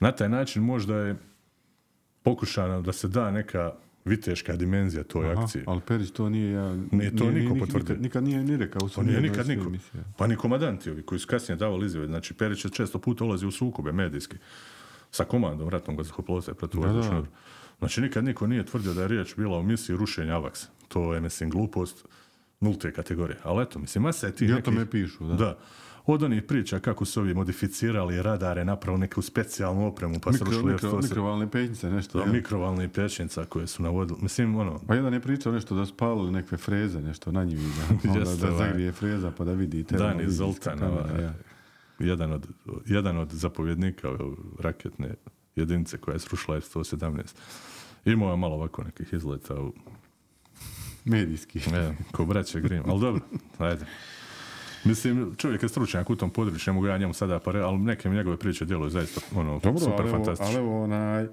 Na 0.00 0.12
taj 0.12 0.28
način 0.28 0.62
možda 0.62 0.96
je 0.96 1.16
pokušano 2.22 2.82
da 2.82 2.92
se 2.92 3.08
da 3.08 3.30
neka 3.30 3.72
viteška 4.04 4.56
dimenzija 4.56 5.02
toj 5.04 5.32
Aha, 5.32 5.42
akciji. 5.42 5.62
ali 5.66 5.80
Perić 5.80 6.10
to 6.10 6.28
nije 6.28 6.52
ja... 6.52 6.76
Nije 6.90 7.16
to 7.16 7.30
niko 7.30 7.54
nik- 7.54 7.60
potvrdio. 7.60 7.96
Nikad, 7.96 8.02
nikad 8.02 8.24
nije 8.24 8.44
ni 8.44 8.56
rekao. 8.56 8.88
svojoj 8.88 9.06
nije 9.08 9.20
nikad 9.20 9.48
niko. 9.48 9.70
Pa 10.16 10.26
ni 10.26 10.36
komandanti 10.36 10.90
ovi 10.90 11.02
koji 11.02 11.18
su 11.18 11.26
kasnije 11.26 11.56
davali 11.56 11.86
izjave. 11.86 12.06
Znači, 12.06 12.34
Perić 12.34 12.64
je 12.64 12.70
često 12.70 12.98
puta 12.98 13.24
ulazi 13.24 13.46
u 13.46 13.50
sukobe 13.50 13.92
medijski 13.92 14.36
sa 15.10 15.24
komandom 15.24 15.68
ratnog 15.68 15.96
da. 16.80 16.86
vazdušnog. 16.86 17.26
Znači, 17.78 18.00
nikad 18.00 18.24
niko 18.24 18.46
nije 18.46 18.66
tvrdio 18.66 18.94
da 18.94 19.02
je 19.02 19.08
riječ 19.08 19.36
bila 19.36 19.58
o 19.58 19.62
misiji 19.62 19.96
rušenja 19.96 20.32
AVAX. 20.40 20.66
To 20.88 21.14
je, 21.14 21.20
mislim, 21.20 21.50
glupost 21.50 22.04
nulte 22.60 22.92
kategorije. 22.92 23.38
Ali 23.42 23.62
eto, 23.62 23.78
mislim, 23.78 24.02
masa 24.02 24.26
je 24.26 24.32
ti 24.36 24.44
I 24.44 24.52
o 24.52 24.54
nekih... 24.54 24.64
tome 24.64 24.90
pišu, 24.90 25.24
da. 25.26 25.34
Da. 25.34 25.58
Od 26.06 26.22
onih 26.22 26.42
priča 26.42 26.78
kako 26.78 27.04
su 27.04 27.20
ovi 27.20 27.34
modificirali 27.34 28.22
radare, 28.22 28.64
napravili 28.64 29.00
neku 29.00 29.22
specijalnu 29.22 29.86
opremu, 29.86 30.20
pa 30.20 30.30
Mikro, 30.30 30.46
rušili 30.46 30.72
mikro, 30.72 30.90
F-107. 30.90 31.02
mikrovalne 31.02 31.50
pećnice, 31.50 31.90
nešto. 31.90 32.18
Da, 32.18 32.32
mikrovalne 32.32 32.88
pečenca 32.88 33.44
koje 33.44 33.66
su 33.66 33.82
navodili. 33.82 34.18
Mislim, 34.22 34.56
ono, 34.56 34.80
Pa 34.86 34.94
jedan 34.94 35.14
je 35.14 35.20
pričao 35.20 35.52
nešto 35.52 35.74
da 35.74 35.86
spalili 35.86 36.32
nekve 36.32 36.58
freze, 36.58 37.00
nešto 37.00 37.32
na 37.32 37.44
njivi, 37.44 37.62
da, 37.62 37.94
onda 38.10 38.18
Jeste, 38.18 38.46
da 38.46 38.52
ovaj. 38.52 38.68
zagrije 38.68 38.92
freza 38.92 39.30
pa 39.30 39.44
da 39.44 39.52
vidi 39.52 39.82
Dani 39.82 40.30
Zoltan, 40.30 40.82
ovaj, 40.82 41.22
ja. 41.22 41.34
jedan, 41.98 42.32
od, 42.32 42.46
jedan 42.86 43.18
od 43.18 43.30
zapovjednika 43.30 44.08
raketne 44.60 45.14
jedinice 45.56 45.98
koja 45.98 46.12
je 46.12 46.18
srušila 46.18 46.56
F-117. 46.56 47.34
Imao 48.04 48.30
je 48.30 48.36
malo 48.36 48.54
ovako 48.54 48.82
nekih 48.82 49.12
izleta 49.12 49.54
u, 49.60 49.72
Medijski. 51.04 51.58
e, 51.58 51.94
ko 52.12 52.24
braće 52.24 52.60
Grim, 52.60 52.82
ali 52.86 53.00
dobro, 53.00 53.22
ajde. 53.58 53.84
Mislim, 54.84 55.34
čovjek 55.36 55.62
je 55.62 55.68
stručnjak 55.68 56.10
u 56.10 56.16
tom 56.16 56.30
području, 56.30 56.72
ne 56.72 56.74
mogu 56.74 56.86
ja 56.86 56.98
njemu 56.98 57.12
sada 57.12 57.38
pare, 57.38 57.60
ali 57.60 57.78
neke 57.78 58.08
njegove 58.08 58.36
priče 58.36 58.64
djeluju 58.64 58.90
zaista 58.90 59.20
ono, 59.36 59.60
Dobro, 59.62 59.80
super 59.80 60.00
ali 60.00 60.10
fantastično. 60.10 60.46
ali 60.46 60.66
evo 60.66 60.82
onaj, 60.84 61.26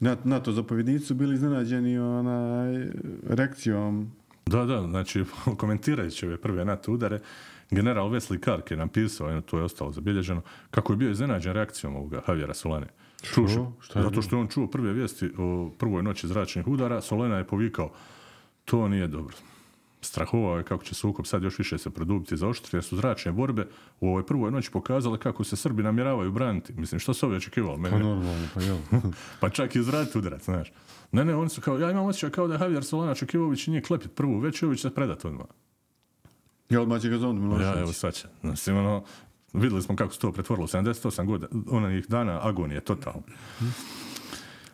Na- 0.00 0.16
NATO 0.24 0.52
zapovjednici 0.52 1.06
su 1.06 1.14
bili 1.14 1.34
iznenađeni 1.34 1.98
onaj 1.98 2.86
reakcijom 3.28 4.12
Da, 4.46 4.64
da, 4.64 4.82
znači 4.82 5.24
komentirajući 5.60 6.26
ove 6.26 6.36
prve 6.36 6.64
NATO 6.64 6.92
udare, 6.92 7.18
general 7.70 8.10
Wesley 8.10 8.44
Clark 8.44 8.70
je 8.70 8.76
napisao, 8.76 9.30
eno, 9.30 9.40
to 9.40 9.58
je 9.58 9.64
ostalo 9.64 9.92
zabilježeno, 9.92 10.40
kako 10.70 10.92
je 10.92 10.96
bio 10.96 11.10
iznenađen 11.10 11.52
reakcijom 11.52 11.96
ovoga 11.96 12.22
Javiera 12.28 12.54
Solane. 12.54 12.86
Šta 13.22 13.40
je 13.98 14.02
zato 14.02 14.22
što 14.22 14.36
je 14.36 14.40
on 14.40 14.48
čuo 14.48 14.66
prve 14.66 14.92
vijesti 14.92 15.30
o 15.38 15.70
prvoj 15.78 16.02
noći 16.02 16.28
zračnih 16.28 16.66
udara, 16.68 17.00
Solena 17.00 17.36
je 17.36 17.44
povikao, 17.44 17.90
to 18.64 18.88
nije 18.88 19.06
dobro. 19.06 19.36
Strahovao 20.04 20.58
je 20.58 20.64
kako 20.64 20.84
će 20.84 20.94
sukob 20.94 21.26
sad 21.26 21.42
još 21.42 21.58
više 21.58 21.78
se 21.78 21.90
produbiti 21.90 22.34
i 22.34 22.38
zaoštriti, 22.38 22.76
jer 22.76 22.84
su 22.84 22.96
zračne 22.96 23.32
borbe 23.32 23.66
u 24.00 24.08
ovoj 24.08 24.26
prvoj 24.26 24.50
noći 24.50 24.70
pokazale 24.70 25.18
kako 25.18 25.44
se 25.44 25.56
Srbi 25.56 25.82
namjeravaju 25.82 26.32
braniti. 26.32 26.72
Mislim, 26.72 26.98
što 26.98 27.14
se 27.14 27.26
ovi 27.26 27.36
očekivalo? 27.36 27.76
Pa 27.82 27.98
normalno, 27.98 28.48
pa 28.54 28.60
jel. 28.62 28.76
pa 29.40 29.48
čak 29.48 29.76
i 29.76 29.78
izraditi 29.78 30.18
udarac, 30.18 30.44
znaš. 30.44 30.72
Ne, 31.12 31.24
ne, 31.24 31.34
oni 31.34 31.48
su 31.48 31.60
kao, 31.60 31.78
ja 31.78 31.90
imam 31.90 32.06
osjećaj 32.06 32.30
kao 32.30 32.48
da 32.48 32.54
je 32.54 32.60
Javier 32.60 32.84
Solana 32.84 33.12
očekivović 33.12 33.66
njih 33.66 33.82
klepit 33.82 34.14
prvu, 34.14 34.38
već 34.38 34.58
će 34.58 34.66
ovi 34.66 34.76
će 34.76 34.82
se 34.82 34.94
predat 34.94 35.24
odmah. 35.24 35.46
Jel, 36.68 36.82
odmah 36.82 37.00
će 37.00 37.08
ga. 37.08 37.16
Ja, 37.60 37.80
evo 37.80 37.92
sad 37.92 38.14
će. 38.14 38.28
Mislim, 38.42 38.76
ono, 38.76 39.04
vidjeli 39.52 39.82
smo 39.82 39.96
kako 39.96 40.12
se 40.12 40.20
to 40.20 40.32
pretvorilo. 40.32 40.66
78 40.66 41.26
godina, 41.26 41.48
onih 41.70 42.06
dana 42.08 42.48
agonije, 42.48 42.80
totalno. 42.80 43.22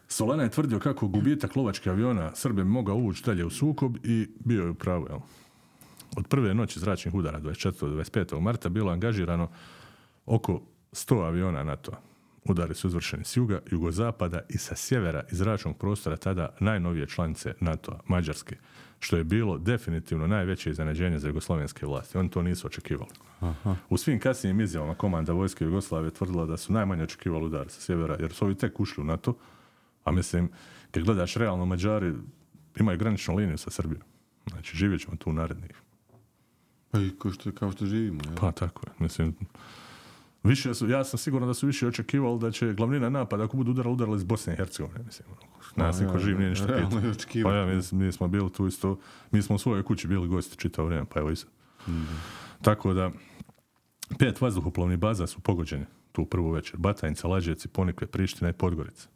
Solana 0.09 0.43
je 0.43 0.51
tvrdio 0.51 0.79
kako 0.79 1.09
gubitak 1.09 1.57
lovačkih 1.57 1.93
aviona 1.93 2.35
Srbe 2.35 2.65
mogao 2.65 2.97
uvući 2.97 3.23
dalje 3.27 3.45
u 3.45 3.51
sukob 3.51 3.97
i 4.05 4.29
bio 4.41 4.63
je 4.63 4.71
u 4.71 4.75
pravu. 4.75 5.07
Jel? 5.11 5.19
Od 6.17 6.27
prve 6.29 6.55
noći 6.55 6.81
zračnih 6.81 7.15
udara 7.15 7.41
24. 7.41 7.81
do 7.81 8.03
25. 8.03 8.41
marta 8.41 8.69
bilo 8.69 8.93
angažirano 8.93 9.49
oko 10.27 10.61
100 10.93 11.27
aviona 11.27 11.63
NATO. 11.63 11.93
Udari 12.45 12.75
su 12.75 12.89
izvršeni 12.89 13.25
s 13.25 13.37
juga, 13.37 13.61
jugozapada 13.71 14.41
i 14.49 14.59
sa 14.59 14.75
sjevera 14.77 15.23
iz 15.33 15.39
zračnog 15.39 15.77
prostora 15.77 16.17
tada 16.17 16.57
najnovije 16.61 17.07
članice 17.07 17.55
NATO-a, 17.61 17.99
Mađarske, 18.07 18.57
što 18.99 19.17
je 19.17 19.25
bilo 19.25 19.59
definitivno 19.59 20.27
najveće 20.27 20.71
iznenađenje 20.71 21.19
za 21.19 21.29
jugoslovenske 21.29 21.87
vlasti. 21.87 22.19
Oni 22.19 22.31
to 22.31 22.43
nisu 22.43 22.67
očekivali. 22.67 23.11
U 23.89 23.97
svim 23.97 24.21
kasnijim 24.21 24.61
izjavama 24.61 24.95
komanda 24.95 25.33
vojske 25.33 25.65
Jugoslavije 25.65 26.11
tvrdila 26.11 26.47
da 26.47 26.57
su 26.57 26.73
najmanje 26.73 27.03
očekivali 27.03 27.45
udar 27.45 27.69
sa 27.69 27.81
sjevera, 27.81 28.17
jer 28.21 28.33
su 28.33 28.45
ovi 28.45 28.55
tek 28.55 28.81
ušli 28.81 29.03
u 29.03 29.07
NATO, 29.07 29.35
a 30.09 30.13
mislim, 30.13 30.51
kad 30.91 31.03
gledaš 31.03 31.35
realno, 31.35 31.67
Mađari 31.67 32.15
imaju 32.81 32.99
graničnu 32.99 33.37
liniju 33.37 33.59
sa 33.59 33.71
Srbijom. 33.71 34.03
Znači, 34.51 34.77
živjet 34.77 35.01
ćemo 35.01 35.17
tu 35.17 35.33
narednih. 35.33 35.83
Pa 36.91 37.01
i 37.01 37.11
kao 37.19 37.33
što, 37.33 37.53
kao 37.53 37.73
što 37.73 37.87
živimo, 37.87 38.21
jel? 38.25 38.37
Pa 38.37 38.53
tako 38.53 38.87
je. 38.87 38.93
Mislim, 38.99 39.35
više 40.43 40.75
su, 40.75 40.89
ja 40.89 41.05
sam 41.05 41.19
siguran 41.19 41.49
da 41.49 41.55
su 41.55 41.67
više 41.67 41.87
očekivali 41.87 42.41
da 42.41 42.51
će 42.51 42.73
glavnina 42.73 43.09
napada 43.09 43.45
ako 43.45 43.57
budu 43.57 43.71
udarali, 43.71 43.93
udarali 43.93 44.17
iz 44.17 44.25
Bosne 44.25 44.53
i 44.53 44.57
Hercegovine. 44.57 45.05
Mislim, 45.05 45.29
nas 45.77 45.99
Pa, 45.99 46.05
niko 46.05 46.15
ja, 46.17 46.21
živ 46.21 46.39
nije 46.39 46.51
ništa 46.51 46.67
pitao. 46.67 47.01
Pa 47.43 47.55
ja, 47.55 47.67
mi, 47.67 48.05
mi 48.05 48.13
smo 48.13 48.29
bili 48.29 48.53
tu 48.53 48.67
isto, 48.67 48.99
mi 49.31 49.43
smo 49.43 49.57
u 49.57 49.59
svojoj 49.59 49.83
kući 49.83 50.09
bili 50.09 50.29
gosti 50.29 50.57
čitavo 50.57 50.89
vrijeme, 50.89 51.07
pa 51.15 51.21
evo 51.21 51.31
i 51.31 51.37
sad. 51.37 51.51
Tako 52.63 52.95
da, 52.95 53.11
pet 54.19 54.41
vazduhoplovnih 54.41 54.99
baza 54.99 55.27
su 55.27 55.41
pogođene 55.41 55.87
tu 56.13 56.25
prvu 56.25 56.51
večer. 56.51 56.77
Batajnica, 56.77 57.29
Lađevci, 57.29 57.69
Ponikve, 57.69 58.07
Priština 58.07 58.51
i 58.51 58.53
Podgorica. 58.53 59.09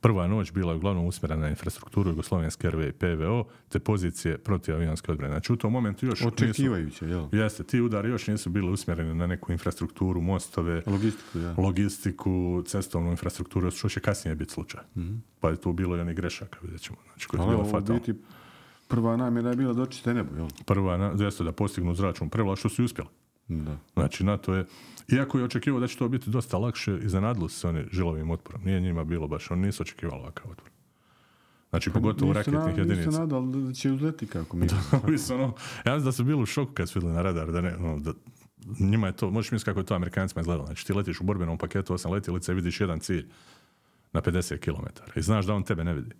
Prva 0.00 0.26
noć 0.26 0.52
bila 0.52 0.72
je 0.72 0.76
uglavnom 0.76 1.06
usmjerena 1.06 1.42
na 1.42 1.48
infrastrukturu 1.48 2.10
Jugoslovenske 2.10 2.70
RV 2.70 2.80
i 2.80 2.92
PVO, 2.92 3.38
te 3.68 3.78
pozicije 3.78 4.38
protiv 4.38 4.74
avionske 4.74 5.12
odbrane. 5.12 5.32
Znači 5.32 5.52
u 5.52 5.56
tom 5.56 5.72
momentu 5.72 6.06
još 6.06 6.20
nisu, 6.20 6.28
Očekivajuće, 6.28 7.06
jel? 7.06 7.24
jeste, 7.32 7.64
ti 7.64 7.80
udari 7.80 8.08
još 8.10 8.26
nisu 8.26 8.50
bili 8.50 8.70
usmjereni 8.70 9.14
na 9.14 9.26
neku 9.26 9.52
infrastrukturu, 9.52 10.20
mostove, 10.20 10.82
Logistiku, 10.86 11.38
ja. 11.38 11.54
logistiku, 11.58 12.30
cestovnu 12.62 13.10
infrastrukturu, 13.10 13.70
što 13.70 13.88
će 13.88 14.00
kasnije 14.00 14.34
biti 14.34 14.52
slučaj. 14.52 14.80
Pa 15.40 15.50
je 15.50 15.56
tu 15.56 15.72
bilo 15.72 15.96
i 15.96 16.00
onih 16.00 16.16
grešaka, 16.16 16.58
vidjet 16.62 16.80
ćemo. 16.80 16.96
Znači, 17.04 17.28
koje 17.28 17.38
su 17.38 17.42
Ali 17.42 17.56
bilo 17.56 17.64
fatalno. 17.70 18.00
biti 18.00 18.20
prva 18.88 19.16
namjera 19.16 19.50
je 19.50 19.56
bila 19.56 19.72
da 19.72 19.82
očiste 19.82 20.14
nebo, 20.14 20.36
jel? 20.36 20.48
Prva, 20.66 20.96
na- 20.96 21.14
jeste 21.18 21.44
da 21.44 21.52
postignu 21.52 21.94
zračnu 21.94 22.28
prevlast, 22.28 22.60
što 22.60 22.68
su 22.68 22.82
i 22.82 22.84
uspjeli. 22.84 23.08
Da. 23.50 23.76
Znači, 23.94 24.24
NATO 24.24 24.54
je, 24.54 24.66
iako 25.08 25.38
je 25.38 25.44
očekivao 25.44 25.80
da 25.80 25.86
će 25.86 25.96
to 25.96 26.08
biti 26.08 26.30
dosta 26.30 26.58
lakše, 26.58 26.98
iznenadilo 27.02 27.48
su 27.48 27.58
se 27.58 27.68
oni 27.68 27.84
žilovim 27.92 28.30
otporom. 28.30 28.60
Nije 28.64 28.80
njima 28.80 29.04
bilo 29.04 29.28
baš, 29.28 29.50
oni 29.50 29.62
nisu 29.62 29.82
očekivali 29.82 30.20
ovakav 30.20 30.50
otpor. 30.50 30.70
Znači, 31.70 31.90
pogotovo 31.90 32.32
Nisu 32.32 32.38
raketnih 32.50 32.76
na- 32.76 32.84
Nisu 32.84 32.90
jedinica. 32.90 33.20
nadali 33.20 33.62
da 33.62 33.72
će 33.72 33.92
uzleti 33.92 34.26
kako 34.26 34.56
mi. 34.56 34.68
Su 35.18 35.34
ono, 35.34 35.54
ja 35.86 35.94
mislim 35.94 36.04
da 36.04 36.12
su 36.12 36.24
bili 36.24 36.42
u 36.42 36.46
šoku 36.46 36.72
kad 36.72 36.88
su 36.88 36.98
vidjeli 36.98 37.16
na 37.16 37.22
radar, 37.22 37.52
da 37.52 37.60
ne, 37.60 37.76
ono, 37.76 37.98
da, 37.98 38.12
njima 38.80 39.06
je 39.06 39.12
to, 39.12 39.30
možeš 39.30 39.52
misliti 39.52 39.64
kako 39.64 39.80
je 39.80 39.86
to 39.86 39.94
Amerikancima 39.94 40.40
izgledalo. 40.40 40.66
Znači, 40.66 40.86
ti 40.86 40.92
letiš 40.92 41.20
u 41.20 41.24
borbenom 41.24 41.58
paketu 41.58 41.94
osam 41.94 42.12
letjelica 42.12 42.52
i 42.52 42.54
vidiš 42.54 42.80
jedan 42.80 43.00
cilj 43.00 43.26
na 44.12 44.22
50 44.22 44.58
km 44.58 44.86
i 45.18 45.22
znaš 45.22 45.46
da 45.46 45.54
on 45.54 45.62
tebe 45.62 45.84
ne 45.84 45.94
vidi. 45.94 46.10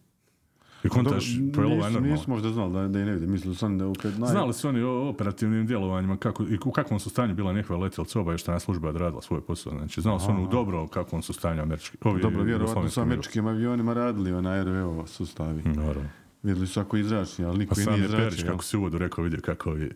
I 0.84 0.88
kontaš, 0.88 1.24
pa 1.54 1.62
je 1.62 2.00
nisu, 2.00 2.30
možda 2.30 2.50
znali 2.52 2.72
da, 2.72 2.88
da 2.88 3.00
i 3.00 3.04
ne 3.04 3.12
vidi. 3.12 3.26
Mislili 3.26 3.54
su 3.54 3.66
oni 3.66 3.78
da 3.78 3.84
je 3.84 3.90
opet 3.90 4.18
naj... 4.18 4.28
Znali 4.30 4.54
su 4.54 4.68
oni 4.68 4.82
o 4.82 5.08
operativnim 5.08 5.66
djelovanjima 5.66 6.16
kako, 6.16 6.42
i 6.42 6.58
u 6.64 6.70
kakvom 6.70 7.00
su 7.00 7.10
stanju 7.10 7.34
bila 7.34 7.52
njihova 7.52 7.78
letjelica, 7.78 8.20
obavještajna 8.20 8.60
služba 8.60 8.88
odradila 8.88 9.22
svoj 9.22 9.40
posao. 9.40 9.72
Znači, 9.72 10.00
znali 10.00 10.20
su 10.20 10.26
oni 10.26 10.44
u 10.44 10.48
dobro 10.48 10.84
u 10.84 10.88
kakvom 10.88 11.22
su 11.22 11.32
stanju 11.32 11.62
američki. 11.62 11.96
Ovi 12.04 12.22
Dobro, 12.22 12.42
vjerovatno 12.42 12.88
su 12.88 13.00
američkim 13.00 13.46
avionima 13.46 13.92
radili 13.92 14.32
onaj 14.32 14.64
RVO 14.64 15.06
sustavi. 15.06 15.62
Naravno. 15.62 16.08
Vidjeli 16.42 16.66
su 16.66 16.80
ako 16.80 16.96
izračni, 16.96 17.44
ali 17.44 17.58
niko 17.58 17.74
Pa 17.74 17.80
i 17.80 17.84
nije 17.84 18.02
je 18.02 18.08
Perić, 18.08 18.32
izračio. 18.32 18.50
kako 18.50 18.64
si 18.64 18.76
uvodu 18.76 18.98
rekao, 18.98 19.24
vidio 19.24 19.40
kako 19.40 19.70
ovi 19.70 19.90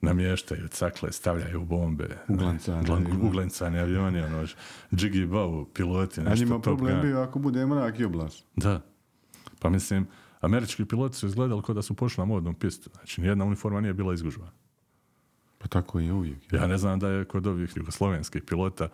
namještaju 0.00 0.68
cakle, 0.68 1.12
stavljaju 1.12 1.64
bombe. 1.64 2.08
Uglancane 2.28 2.82
Glan- 2.82 3.06
avioni. 3.06 3.26
Uglancane 3.26 3.80
avioni, 3.80 4.20
ono, 4.20 4.46
Jiggy 4.90 5.28
Bow, 5.28 5.66
piloti, 5.74 6.20
A 6.20 6.24
nešto 6.24 6.44
njima 6.44 6.54
Top 6.54 6.62
problem 6.62 7.00
bio 7.02 7.20
ako 7.20 7.38
bude 7.38 7.66
mrak 7.66 8.00
i 8.00 8.04
oblaš. 8.04 8.44
Da. 8.56 8.80
Pa 9.60 9.70
mislim, 9.70 10.06
američki 10.40 10.84
piloti 10.84 11.16
su 11.16 11.26
izgledali 11.26 11.62
kao 11.62 11.74
da 11.74 11.82
su 11.82 11.94
pošli 11.94 12.20
na 12.20 12.24
modnu 12.24 12.54
pistu. 12.54 12.90
Znači, 12.94 13.20
nijedna 13.20 13.44
uniforma 13.44 13.80
nije 13.80 13.94
bila 13.94 14.14
izgužva. 14.14 14.50
Pa 15.58 15.68
tako 15.68 16.00
je 16.00 16.12
uvijek. 16.12 16.52
Ja 16.52 16.66
ne 16.66 16.78
znam 16.78 16.98
da 16.98 17.08
je 17.08 17.24
kod 17.24 17.46
ovih 17.46 17.76
jugoslovenskih 17.76 18.42
pilota 18.42 18.88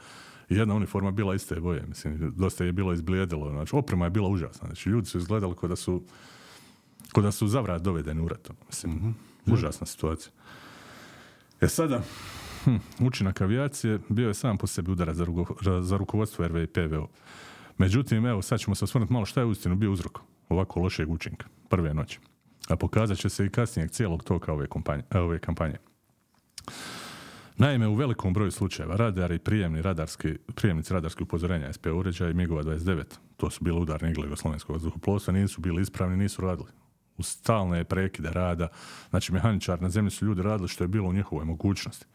jedna 0.49 0.75
uniforma 0.75 1.11
bila 1.11 1.35
iste 1.35 1.61
boje. 1.61 1.85
Mislim, 1.89 2.33
dosta 2.37 2.65
je 2.65 2.73
bilo 2.73 2.93
izblijedilo. 2.93 3.51
Znači, 3.51 3.77
oprema 3.77 4.05
je 4.05 4.11
bila 4.11 4.29
užasna. 4.29 4.67
Znači, 4.67 4.89
ljudi 4.89 5.07
su 5.07 5.19
izgledali 5.19 5.55
kao 5.61 5.69
da 5.69 5.77
su 5.77 6.03
kao 7.13 7.23
da 7.23 7.33
su 7.33 7.49
zavrat 7.49 7.83
dovedeni 7.83 8.23
u 8.23 8.29
ratom. 8.29 8.57
Mislim, 8.67 9.15
užasna 9.47 9.87
situacija. 9.87 10.33
E 11.61 11.69
sada, 11.69 12.03
hm, 12.65 12.77
učinak 13.07 13.41
avijacije 13.41 13.99
bio 14.09 14.29
je 14.29 14.35
sam 14.35 14.59
po 14.59 14.67
sebi 14.67 14.93
udarac 14.93 15.17
za, 15.17 15.83
za 15.83 15.97
rukovodstvo 15.97 16.49
RV 16.49 16.57
i 16.57 16.67
PVO. 16.67 17.09
Međutim, 17.79 18.27
evo, 18.27 18.43
sad 18.43 18.61
ćemo 18.61 18.75
se 18.75 18.85
osvrnuti 18.85 19.13
malo 19.13 19.27
šta 19.27 19.41
je 19.41 19.47
uistinu 19.47 19.77
bio 19.77 19.93
uzrok 19.93 20.19
ovako 20.49 20.81
lošeg 20.81 21.11
učinka 21.11 21.47
prve 21.69 21.95
noći. 21.95 22.19
A 22.69 22.77
pokazat 22.77 23.19
će 23.19 23.29
se 23.29 23.47
i 23.47 23.51
kasnijeg 23.51 23.91
cijelog 23.91 24.25
toka 24.25 24.53
ove, 24.53 24.67
kompanje, 24.67 25.03
ove 25.15 25.39
kampanje. 25.39 25.77
Naime, 27.57 27.89
u 27.89 27.95
velikom 27.95 28.33
broju 28.33 28.51
slučajeva 28.51 28.97
radari 28.97 29.35
i 29.35 29.39
prijemni 29.39 29.83
radarski, 29.83 30.39
prijemnici 30.55 30.93
radarskih 30.93 31.23
upozorenja 31.23 31.73
SP 31.77 31.87
uređaja 31.87 32.31
i 32.31 32.35
MIGova 32.35 32.63
29, 32.63 33.05
to 33.37 33.51
su 33.51 33.65
bile 33.65 33.81
udarne 33.81 34.11
igle 34.11 34.25
jugoslovenskog 34.25 34.77
vazduhoplovstva, 34.77 35.33
nisu 35.33 35.61
bili 35.61 35.83
ispravni, 35.83 36.17
nisu 36.17 36.43
radili. 36.43 36.69
U 37.17 37.23
stalne 37.23 37.85
prekide 37.85 38.31
rada, 38.31 38.69
znači 39.11 39.33
mehaničar 39.33 39.83
na 39.83 39.91
zemlji 39.91 40.11
su 40.11 40.27
ljudi 40.27 40.43
radili 40.43 40.69
što 40.69 40.85
je 40.85 40.89
bilo 40.89 41.09
u 41.09 41.13
njihovoj 41.13 41.45
mogućnosti. 41.45 42.07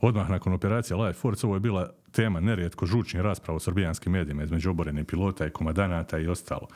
Odmah 0.00 0.30
nakon 0.30 0.52
operacije 0.52 0.96
Life 0.96 1.20
Force 1.20 1.46
ovo 1.46 1.56
je 1.56 1.60
bila 1.60 1.90
tema 2.12 2.40
nerijetko 2.40 2.86
žučnih 2.86 3.22
rasprava 3.22 3.56
u 3.56 3.60
srbijanskim 3.60 4.12
medijima 4.12 4.42
između 4.42 4.70
oborenih 4.70 5.04
pilota 5.04 5.46
i 5.46 5.50
komadanata 5.50 6.18
i 6.18 6.28
ostalo. 6.28 6.68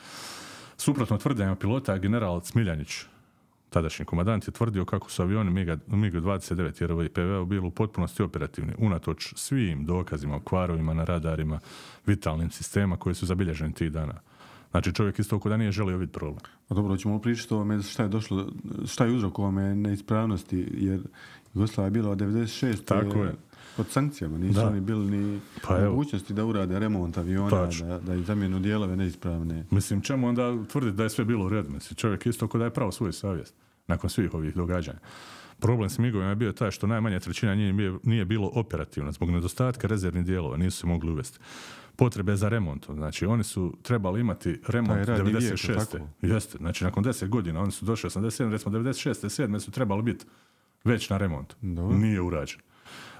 Suprotno 0.77 1.17
tvrdenjama 1.17 1.55
pilota, 1.55 1.97
general 1.97 2.41
Smiljanić, 2.41 3.05
tadašnji 3.69 4.05
komadant, 4.05 4.47
je 4.47 4.51
tvrdio 4.51 4.85
kako 4.85 5.11
su 5.11 5.21
avioni 5.21 5.51
MiG- 5.51 5.79
MiG-29 5.87 6.83
i 6.83 6.87
RV 6.87 7.01
i 7.05 7.09
PVO 7.09 7.45
bili 7.45 7.67
u 7.67 7.71
potpunosti 7.71 8.23
operativni, 8.23 8.73
unatoč 8.77 9.33
svim 9.35 9.85
dokazima 9.85 10.35
o 10.35 10.39
kvarovima 10.39 10.93
na 10.93 11.03
radarima, 11.03 11.59
vitalnim 12.05 12.51
sistema 12.51 12.97
koji 12.97 13.15
su 13.15 13.25
zabilježeni 13.25 13.73
tih 13.73 13.91
dana. 13.91 14.13
Znači 14.71 14.93
čovjek 14.93 15.19
isto 15.19 15.37
da 15.37 15.57
nije 15.57 15.71
želio 15.71 15.97
vidjeti 15.97 16.19
problem. 16.19 16.39
A 16.69 16.73
dobro, 16.73 16.97
ćemo 16.97 17.19
pričati 17.19 17.53
o 17.53 17.57
ovome 17.57 17.81
šta 17.81 18.03
je 18.03 18.09
došlo, 18.09 18.47
šta 18.85 19.05
je 19.05 19.11
uzrok 19.11 19.39
ovome 19.39 19.75
neispravnosti, 19.75 20.67
jer 20.71 21.01
Jugoslavia 21.53 21.87
je 21.87 21.91
bila 21.91 22.09
od 22.09 22.17
96. 22.17 22.85
Tako 22.85 23.23
je. 23.23 23.33
Pod 23.77 23.87
sankcijama, 23.89 24.37
nisu 24.37 24.59
Da. 24.59 24.67
oni 24.67 24.81
bili 24.81 25.17
ni 25.17 25.39
Pa 25.67 25.79
mogućnosti 25.79 26.33
da 26.33 26.45
urade 26.45 26.79
remont 26.79 27.17
aviona, 27.17 27.49
Tačno. 27.49 27.87
da, 27.87 27.99
da 27.99 28.15
i 28.15 28.23
zamijenu 28.23 28.59
dijelove 28.59 28.95
neispravne. 28.95 29.65
Mislim, 29.71 30.01
čemu 30.01 30.27
onda 30.27 30.65
tvrditi 30.67 30.97
da 30.97 31.03
je 31.03 31.09
sve 31.09 31.25
bilo 31.25 31.45
u 31.45 31.49
redu? 31.49 31.69
Mislim, 31.69 31.95
čovjek 31.95 32.25
isto 32.25 32.47
ko 32.47 32.57
da 32.57 32.63
je 32.63 32.69
pravo 32.73 32.91
svoju 32.91 33.13
savjest 33.13 33.55
nakon 33.87 34.09
svih 34.09 34.33
ovih 34.33 34.55
događanja. 34.55 34.99
Problem 35.59 35.89
s 35.89 35.97
migovima 35.97 36.29
je 36.29 36.35
bio 36.35 36.51
taj 36.51 36.71
što 36.71 36.87
najmanja 36.87 37.19
trećina 37.19 37.55
njih 37.55 37.73
nije, 37.73 37.93
nije 38.03 38.25
bilo 38.25 38.51
operativna 38.53 39.11
zbog 39.11 39.29
nedostatka 39.31 39.87
rezervnih 39.87 40.25
dijelova, 40.25 40.57
nisu 40.57 40.77
se 40.77 40.87
mogli 40.87 41.11
uvesti. 41.11 41.39
Potrebe 41.95 42.35
za 42.35 42.49
remontom, 42.49 42.95
znači 42.95 43.25
oni 43.25 43.43
su 43.43 43.77
trebali 43.81 44.21
imati 44.21 44.61
remont 44.67 45.05
Taj 45.05 45.17
radni 45.17 45.31
vijek, 45.33 45.53
96. 45.53 45.91
tako? 45.91 46.07
Jeste, 46.21 46.57
znači 46.57 46.83
nakon 46.83 47.03
10 47.03 47.27
godina 47.27 47.61
oni 47.61 47.71
su 47.71 47.85
došli 47.85 48.09
87, 48.09 48.51
recimo 48.51 48.77
96. 48.77 49.43
7. 49.47 49.59
su 49.59 49.71
trebali 49.71 50.01
biti 50.01 50.25
već 50.83 51.09
na 51.09 51.17
remontu. 51.17 51.55
Dobro. 51.61 51.97
Nije 51.97 52.21
urađen. 52.21 52.59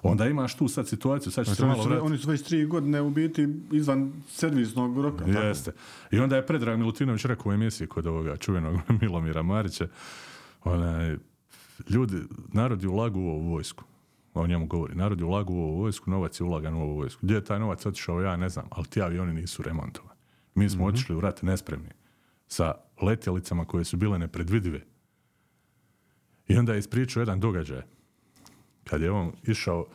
Onda 0.06 0.28
imaš 0.28 0.56
tu 0.56 0.68
sad 0.68 0.88
situaciju, 0.88 1.32
sad 1.32 1.46
ću 1.46 1.50
Znači, 1.50 1.58
se 1.58 1.66
malo 1.66 1.84
vratiti. 1.84 2.06
oni 2.06 2.18
su 2.18 2.30
već 2.30 2.42
tri 2.42 2.66
godine 2.66 3.02
u 3.02 3.10
biti 3.10 3.48
izvan 3.72 4.14
servisnog 4.30 5.02
roka. 5.02 5.26
Jeste. 5.26 5.72
I 6.12 6.20
onda 6.20 6.36
je 6.36 6.46
Predrag 6.46 6.80
Milutinović 6.80 7.26
rekao 7.26 7.50
u 7.50 7.54
emisiji 7.54 7.88
kod 7.88 8.08
ovoga 8.08 8.38
čuvenog 8.38 8.76
Milomira 9.02 9.44
Marića, 9.44 9.88
onaj, 10.64 11.18
ljudi, 11.90 12.18
narod 12.54 12.84
je 12.84 12.90
ulagu 12.90 13.20
u 13.20 13.28
ovu 13.30 13.50
vojsku. 13.50 13.84
o 14.34 14.48
njemu 14.48 14.66
govori. 14.68 14.96
Narod 14.96 15.20
je 15.20 15.26
ulagao 15.26 15.56
u 15.56 15.60
ovu 15.60 15.78
vojsku, 15.78 16.12
novac 16.12 16.40
je 16.40 16.44
ulagan 16.44 16.74
u 16.76 16.82
ovu 16.82 16.96
vojsku. 16.96 17.20
Gdje 17.24 17.36
je 17.36 17.44
taj 17.44 17.60
novac 17.60 17.86
otišao, 17.86 18.22
ja 18.22 18.38
ne 18.38 18.50
znam, 18.50 18.66
ali 18.70 18.86
ti 18.88 19.02
avioni 19.02 19.34
nisu 19.34 19.64
remontovani. 19.64 20.20
Mi 20.56 20.70
smo 20.70 20.86
otišli 20.86 21.16
u 21.16 21.22
rat 21.22 21.42
nespremni 21.42 21.90
sa 22.48 22.72
letjelicama 23.02 23.66
koje 23.66 23.84
su 23.84 23.98
bile 23.98 24.20
nepredvidive. 24.20 24.82
I 26.48 26.58
onda 26.58 26.74
je 26.74 26.80
ispričao 26.80 27.22
jedan 27.22 27.40
događaj. 27.40 27.82
Kad 28.90 29.02
je 29.02 29.12
on 29.12 29.32
išao, 29.44 29.86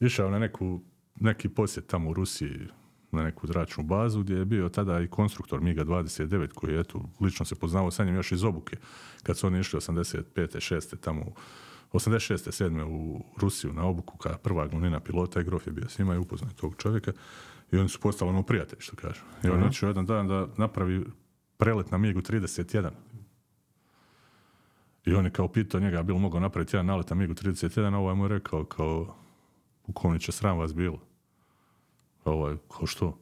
išao 0.00 0.30
na 0.30 0.38
neku, 0.38 0.80
neki 1.20 1.48
posjet 1.48 1.86
tamo 1.86 2.10
u 2.10 2.14
Rusiji, 2.14 2.68
na 3.12 3.22
neku 3.22 3.46
zračnu 3.46 3.84
bazu 3.84 4.20
gdje 4.22 4.34
je 4.34 4.44
bio 4.44 4.68
tada 4.68 5.00
i 5.00 5.08
konstruktor 5.08 5.60
MiGa-29 5.60 6.48
koji 6.54 6.74
je 6.74 6.80
eto, 6.80 7.08
lično 7.20 7.46
se 7.46 7.54
poznavao 7.54 7.90
sa 7.90 8.04
njim 8.04 8.14
još 8.14 8.32
iz 8.32 8.44
obuke. 8.44 8.76
Kad 9.22 9.38
su 9.38 9.46
oni 9.46 9.60
išli 9.60 9.80
85. 9.80 10.24
6. 10.36 10.96
tamo 11.00 11.22
u 11.92 11.98
86. 11.98 12.64
7. 12.64 12.84
u 12.84 13.24
Rusiju 13.36 13.72
na 13.72 13.86
obuku 13.86 14.18
kao 14.18 14.38
prva 14.38 14.66
glavnina 14.66 15.00
pilota 15.00 15.40
i 15.40 15.44
Grof 15.44 15.66
je 15.66 15.72
bio 15.72 15.88
s 15.88 15.98
njima 15.98 16.14
i 16.14 16.18
upoznao 16.18 16.50
tog 16.50 16.74
čovjeka 16.76 17.12
i 17.72 17.76
oni 17.76 17.88
su 17.88 18.00
postali 18.00 18.28
ono 18.28 18.42
prijatelji 18.42 18.80
što 18.80 18.96
kažu. 18.96 19.20
I 19.44 19.48
on 19.48 19.62
je 19.62 19.70
jedan 19.82 20.06
dan 20.06 20.28
da 20.28 20.48
napravi 20.56 21.04
prelet 21.56 21.90
na 21.90 21.98
MiGu 21.98 22.20
31. 22.20 22.90
I 25.04 25.14
on 25.14 25.24
je 25.24 25.30
kao 25.30 25.48
pitao 25.48 25.80
njega, 25.80 26.02
bilo 26.02 26.18
mogao 26.18 26.40
napraviti 26.40 26.76
jedan 26.76 26.86
nalet 26.86 27.10
na 27.10 27.16
MiGu 27.16 27.34
31, 27.34 27.94
a 27.94 27.98
ovaj 27.98 28.14
mu 28.14 28.24
je 28.24 28.28
rekao 28.28 28.64
kao 28.64 29.16
pukovniče, 29.86 30.32
sram 30.32 30.58
vas 30.58 30.74
bilo. 30.74 31.00
A 32.24 32.30
ovaj, 32.30 32.56
kao 32.68 32.86
što? 32.86 33.18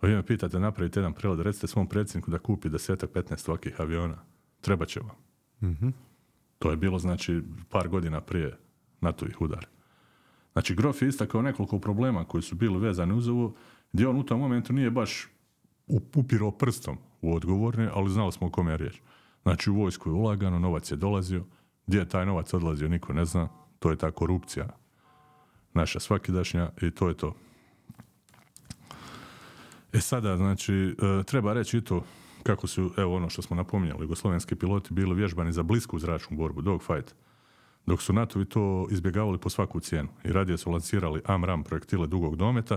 A 0.00 0.06
vi 0.06 0.14
me 0.14 0.26
pitate 0.26 0.58
napravite 0.58 1.00
jedan 1.00 1.12
prelet, 1.12 1.40
recite 1.40 1.66
svom 1.66 1.88
predsjedniku 1.88 2.30
da 2.30 2.38
kupi 2.38 2.68
desetak, 2.68 3.10
15 3.10 3.48
ovakvih 3.48 3.80
aviona. 3.80 4.16
Treba 4.60 4.86
će 4.86 5.00
vam. 5.00 5.16
To 6.58 6.70
je 6.70 6.76
bilo, 6.76 6.98
znači, 6.98 7.42
par 7.70 7.88
godina 7.88 8.20
prije 8.20 8.58
NATO-ih 9.00 9.40
udara. 9.40 9.68
Znači, 10.52 10.74
Grof 10.74 11.02
je 11.02 11.08
istakao 11.08 11.42
nekoliko 11.42 11.78
problema 11.78 12.24
koji 12.24 12.42
su 12.42 12.54
bili 12.54 12.78
vezani 12.78 13.14
uz 13.14 13.28
ovo, 13.28 13.54
gdje 13.92 14.08
on 14.08 14.16
u 14.16 14.22
tom 14.22 14.40
momentu 14.40 14.72
nije 14.72 14.90
baš 14.90 15.28
up- 15.88 16.16
upirao 16.18 16.50
prstom 16.50 16.96
u 17.22 17.34
odgovorne, 17.34 17.90
ali 17.94 18.10
znali 18.10 18.32
smo 18.32 18.46
o 18.46 18.50
kome 18.50 18.70
je 18.70 18.76
riječ. 18.76 19.00
Znači, 19.44 19.70
u 19.70 19.74
vojsku 19.74 20.10
je 20.10 20.14
ulagano, 20.14 20.58
novac 20.58 20.90
je 20.90 20.96
dolazio, 20.96 21.44
gdje 21.86 21.98
je 21.98 22.08
taj 22.08 22.26
novac 22.26 22.54
odlazio, 22.54 22.88
niko 22.88 23.12
ne 23.12 23.24
zna. 23.24 23.48
To 23.78 23.90
je 23.90 23.96
ta 23.96 24.10
korupcija 24.10 24.68
naša 25.74 26.00
svakidašnja 26.00 26.70
i 26.82 26.90
to 26.90 27.08
je 27.08 27.14
to. 27.14 27.34
E 29.92 30.00
sada, 30.00 30.36
znači, 30.36 30.74
e, 30.74 31.22
treba 31.22 31.52
reći 31.52 31.78
i 31.78 31.84
to 31.84 32.04
kako 32.42 32.66
su, 32.66 32.90
evo 32.96 33.16
ono 33.16 33.28
što 33.28 33.42
smo 33.42 33.56
napominjali, 33.56 34.04
jugoslovenski 34.04 34.54
piloti 34.54 34.94
bili 34.94 35.14
vježbani 35.14 35.52
za 35.52 35.62
blisku 35.62 35.98
zračnu 35.98 36.36
borbu, 36.36 36.62
dogfight, 36.62 37.14
dok 37.86 38.02
su 38.02 38.12
NATO-vi 38.12 38.44
to 38.44 38.86
izbjegavali 38.90 39.38
po 39.38 39.50
svaku 39.50 39.80
cijenu 39.80 40.08
i 40.24 40.32
radije 40.32 40.58
su 40.58 40.70
lancirali 40.70 41.22
AMRAM 41.24 41.64
projektile 41.64 42.06
dugog 42.06 42.36
dometa, 42.36 42.76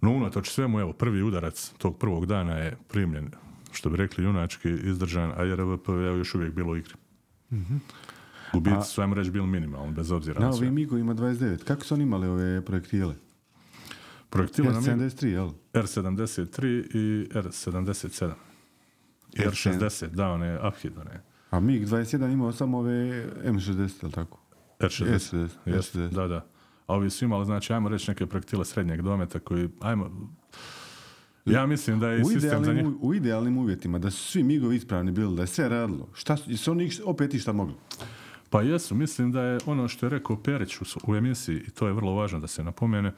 no 0.00 0.10
unatoč 0.10 0.50
svemu, 0.50 0.80
evo, 0.80 0.92
prvi 0.92 1.22
udarac 1.22 1.72
tog 1.78 1.98
prvog 1.98 2.26
dana 2.26 2.52
je 2.52 2.76
primljen, 2.88 3.30
što 3.72 3.90
bi 3.90 3.96
rekli 3.96 4.24
junački, 4.24 4.70
izdržan, 4.70 5.32
a 5.36 5.44
JRVP 5.44 5.88
je 5.88 6.18
još 6.18 6.34
uvijek 6.34 6.54
bilo 6.54 6.72
u 6.72 6.76
igri. 6.76 6.94
Gubici 8.52 8.88
su, 8.88 9.00
ajmo 9.00 9.14
reći, 9.14 9.30
bili 9.30 9.46
minimalni, 9.46 9.92
bez 9.92 10.10
obzira 10.10 10.40
na, 10.40 10.46
Na 10.46 10.52
sve. 10.52 10.58
ovim 10.58 10.74
MiG-ovima 10.74 11.14
29, 11.14 11.64
kako 11.64 11.84
su 11.84 11.94
oni 11.94 12.02
imali 12.02 12.28
ove 12.28 12.64
projektile? 12.64 13.14
Projektile 14.30 14.72
nam 14.72 14.84
je 14.84 14.90
R-73, 14.92 15.26
jel? 15.26 15.50
R73 15.72 16.66
i 16.94 17.28
R77. 17.28 18.30
I 19.32 19.38
R60, 19.40 20.06
da, 20.08 20.28
one 20.28 20.58
Abhid, 20.62 20.98
one 20.98 21.22
A 21.50 21.60
MiG-21 21.60 22.32
imao 22.32 22.52
samo 22.52 22.78
ove 22.78 22.92
M60, 23.44 24.02
jel 24.02 24.10
tako? 24.10 24.40
R60. 24.78 25.04
S60, 25.06 25.48
Jest, 25.66 25.94
S60. 25.96 26.08
Da, 26.10 26.26
da. 26.28 26.46
A 26.86 26.94
ovi 26.94 27.10
su 27.10 27.24
imali, 27.24 27.44
znači, 27.44 27.72
ajmo 27.72 27.88
reći 27.88 28.10
neke 28.10 28.26
projektile 28.26 28.64
srednjeg 28.64 29.02
dometa 29.02 29.38
koji, 29.38 29.68
ajmo, 29.80 30.30
ja 31.44 31.66
mislim 31.66 32.00
da 32.00 32.08
je 32.08 32.22
U 32.22 32.24
sistem 32.24 32.64
za 32.64 32.72
njih... 32.72 32.80
idealnim, 32.80 32.98
u, 33.00 33.14
idealnim 33.14 33.58
uvjetima, 33.58 33.98
da 33.98 34.10
su 34.10 34.30
svi 34.30 34.42
MiG-ovi 34.42 34.76
ispravni 34.76 35.12
bili, 35.12 35.36
da 35.36 35.42
je 35.42 35.46
sve 35.46 35.68
radilo. 35.68 36.08
Šta 36.14 36.36
su, 36.36 36.56
su 36.56 36.70
oni 36.70 36.90
opet 37.04 37.34
išta 37.34 37.52
mogli? 37.52 37.74
Pa 38.50 38.62
jesu, 38.62 38.94
mislim 38.94 39.32
da 39.32 39.42
je 39.42 39.58
ono 39.66 39.88
što 39.88 40.06
je 40.06 40.10
rekao 40.10 40.42
Perić 40.42 40.80
u, 40.80 40.84
u 41.06 41.16
emisiji, 41.16 41.56
i 41.56 41.70
to 41.70 41.86
je 41.86 41.92
vrlo 41.92 42.14
važno 42.14 42.40
da 42.40 42.46
se 42.46 42.64
napomene, 42.64 43.12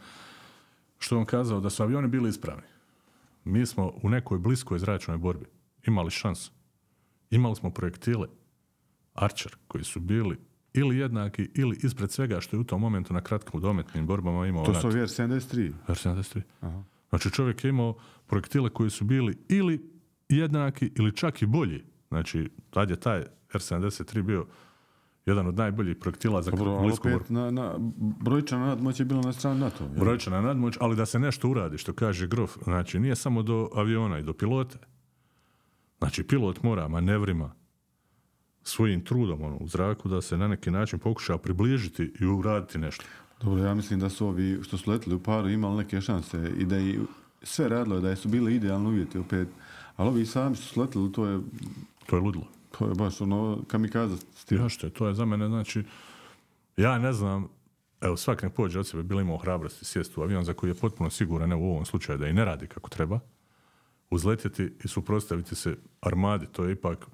što 0.98 1.14
je 1.14 1.18
on 1.18 1.24
kazao 1.24 1.60
da 1.60 1.70
su 1.70 1.82
avioni 1.82 2.08
bili 2.08 2.28
ispravni. 2.28 2.62
Mi 3.44 3.66
smo 3.66 3.92
u 4.02 4.08
nekoj 4.08 4.38
bliskoj 4.38 4.78
zračnoj 4.78 5.18
borbi 5.18 5.44
imali 5.86 6.10
šansu. 6.10 6.52
Imali 7.30 7.56
smo 7.56 7.70
projektile 7.70 8.28
Archer 9.14 9.56
koji 9.68 9.84
su 9.84 10.00
bili 10.00 10.36
ili 10.74 10.98
jednaki 10.98 11.48
ili 11.54 11.78
ispred 11.82 12.10
svega 12.10 12.40
što 12.40 12.56
je 12.56 12.60
u 12.60 12.64
tom 12.64 12.80
momentu 12.80 13.14
na 13.14 13.20
kratkim 13.20 13.60
dometnim 13.60 14.06
borbama 14.06 14.46
imao 14.46 14.64
To 14.64 14.74
su 14.74 14.86
ovi 14.86 15.00
R-73. 15.00 15.72
R73. 15.88 16.42
Znači 17.12 17.30
čovjek 17.30 17.64
je 17.64 17.68
imao 17.68 17.94
projektile 18.26 18.70
koji 18.70 18.90
su 18.90 19.04
bili 19.04 19.38
ili 19.48 19.90
jednaki 20.28 20.90
ili 20.96 21.16
čak 21.16 21.42
i 21.42 21.46
bolji. 21.46 21.84
Znači, 22.08 22.50
tad 22.70 22.90
je 22.90 22.96
taj 22.96 23.24
R73 23.52 24.22
bio 24.22 24.46
jedan 25.26 25.46
od 25.46 25.56
najboljih 25.56 25.96
projektila 25.96 26.42
za 26.42 26.50
blisku 26.82 27.08
na, 27.28 27.50
na, 27.50 27.74
brojčana 28.20 28.66
nadmoć 28.66 29.00
je 29.00 29.04
bila 29.04 29.20
na 29.20 29.32
strani 29.32 29.60
NATO. 29.60 29.84
jel? 29.84 30.04
Brojčana 30.04 30.40
nadmoć, 30.40 30.76
ali 30.80 30.96
da 30.96 31.06
se 31.06 31.18
nešto 31.18 31.48
uradi, 31.48 31.78
što 31.78 31.92
kaže 31.92 32.26
Grof, 32.26 32.56
znači 32.62 33.00
nije 33.00 33.16
samo 33.16 33.42
do 33.42 33.68
aviona 33.74 34.18
i 34.18 34.22
do 34.22 34.32
pilota. 34.32 34.78
Znači, 35.98 36.24
pilot 36.24 36.62
mora 36.62 36.88
manevrima, 36.88 37.54
svojim 38.62 39.04
trudom 39.04 39.42
ono, 39.42 39.56
u 39.56 39.68
zraku 39.68 40.08
da 40.08 40.20
se 40.20 40.36
na 40.36 40.48
neki 40.48 40.70
način 40.70 40.98
pokuša 40.98 41.38
približiti 41.38 42.12
i 42.20 42.26
uraditi 42.26 42.78
nešto. 42.78 43.04
Dobro, 43.42 43.64
ja 43.64 43.74
mislim 43.74 44.00
da 44.00 44.08
su 44.10 44.26
ovi 44.26 44.58
što 44.62 44.78
su 44.78 44.90
letili 44.90 45.14
u 45.16 45.22
paru 45.22 45.48
imali 45.48 45.76
neke 45.76 46.00
šanse 46.00 46.52
i 46.58 46.64
da 46.64 46.76
je 46.76 47.00
sve 47.42 47.68
radilo, 47.68 48.00
da 48.00 48.16
su 48.16 48.28
bili 48.28 48.54
idealni 48.54 48.88
uvjeti 48.88 49.18
opet. 49.18 49.48
Ali 49.96 50.08
ovi 50.08 50.26
sami 50.26 50.56
što 50.56 50.64
su 50.64 50.80
letili, 50.80 51.12
to 51.12 51.26
je, 51.26 51.40
To 52.06 52.16
je 52.16 52.22
ludilo. 52.22 52.46
to 52.78 52.88
je 52.88 52.94
baš 52.94 53.20
ono 53.20 53.58
kamikaza 53.66 54.16
stil. 54.34 54.60
Ja 54.60 54.68
što 54.68 54.86
je, 54.86 54.90
to 54.90 55.08
je 55.08 55.14
za 55.14 55.24
mene, 55.24 55.48
znači, 55.48 55.84
ja 56.76 56.98
ne 56.98 57.12
znam, 57.12 57.48
evo 58.00 58.16
svak 58.16 58.42
ne 58.42 58.50
pođe 58.50 58.78
od 58.78 58.86
sebe, 58.86 59.02
bilo 59.02 59.20
imao 59.20 59.36
hrabrosti 59.36 59.84
sjesti 59.84 60.20
u 60.20 60.22
avion 60.22 60.44
za 60.44 60.54
koji 60.54 60.70
je 60.70 60.74
potpuno 60.74 61.10
siguran, 61.10 61.52
evo 61.52 61.62
u 61.62 61.70
ovom 61.70 61.84
slučaju, 61.84 62.18
da 62.18 62.28
i 62.28 62.32
ne 62.32 62.44
radi 62.44 62.66
kako 62.66 62.90
treba, 62.90 63.20
uzletjeti 64.10 64.72
i 64.84 64.88
suprotstaviti 64.88 65.54
se 65.54 65.76
armadi, 66.00 66.46
to 66.46 66.64
je 66.64 66.72
ipak 66.72 67.06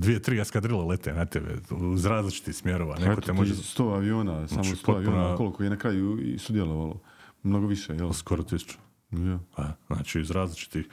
dvije, 0.00 0.22
tri 0.22 0.40
eskadrile 0.40 0.84
lete 0.84 1.12
na 1.12 1.26
tebe 1.26 1.56
uz 1.70 2.04
različitih 2.04 2.56
smjerova. 2.56 2.96
Neko 2.98 3.20
te 3.20 3.32
može 3.32 3.54
100 3.54 3.94
aviona, 3.94 4.48
samo 4.48 4.62
Znači, 4.62 4.82
100 4.84 4.96
aviona, 4.96 5.36
koliko 5.36 5.64
je 5.64 5.70
na 5.70 5.76
kraju 5.76 6.18
i 6.20 6.38
sudjelovalo? 6.38 7.00
Mnogo 7.42 7.66
više, 7.66 7.94
jel? 7.94 8.12
skoro 8.12 8.42
tisuću. 8.42 8.78
Ja. 9.10 9.38
A, 9.56 9.72
znači 9.86 10.20
iz 10.20 10.30
različitih 10.30 10.88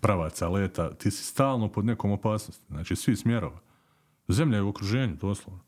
pravaca 0.00 0.48
leta, 0.48 0.94
ti 0.94 1.10
si 1.10 1.24
stalno 1.24 1.68
pod 1.68 1.84
nekom 1.84 2.10
opasnosti. 2.10 2.64
Znači 2.68 2.96
svi 2.96 3.16
smjerova. 3.16 3.60
Zemlja 4.28 4.56
je 4.56 4.62
u 4.62 4.68
okruženju, 4.68 5.16
doslovno. 5.20 5.60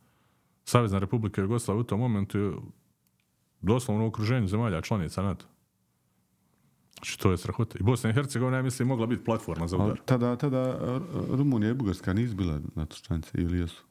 Savezna 0.65 0.99
Republika 0.99 1.41
Jugoslavija 1.41 1.81
u 1.81 1.85
tom 1.85 2.01
momentu 2.01 2.39
je 2.39 2.53
doslovno 3.61 4.05
u 4.05 4.09
okruženju 4.09 4.49
zemalja 4.49 4.81
članica 4.81 5.23
NATO. 5.23 5.47
Znači 6.97 7.19
to 7.19 7.31
je 7.31 7.37
strahota. 7.39 7.79
I 7.79 7.83
Bosna 7.83 8.11
i 8.11 8.15
Hercegovina, 8.15 8.57
ja 8.57 8.63
mislim, 8.63 8.89
mogla 8.89 9.07
biti 9.07 9.25
platforma 9.25 9.69
za 9.69 9.77
Ali 9.77 9.85
udar. 9.85 10.01
tada, 10.05 10.37
tada 10.37 10.59
R- 10.83 11.01
Rumunija 11.31 11.71
i 11.71 11.75
Bugarska 11.75 12.13
nisu 12.13 12.35
bila 12.35 12.61
na 12.75 12.87
to 12.87 12.97
članice 12.97 13.31
ili 13.35 13.59
jesu? 13.59 13.83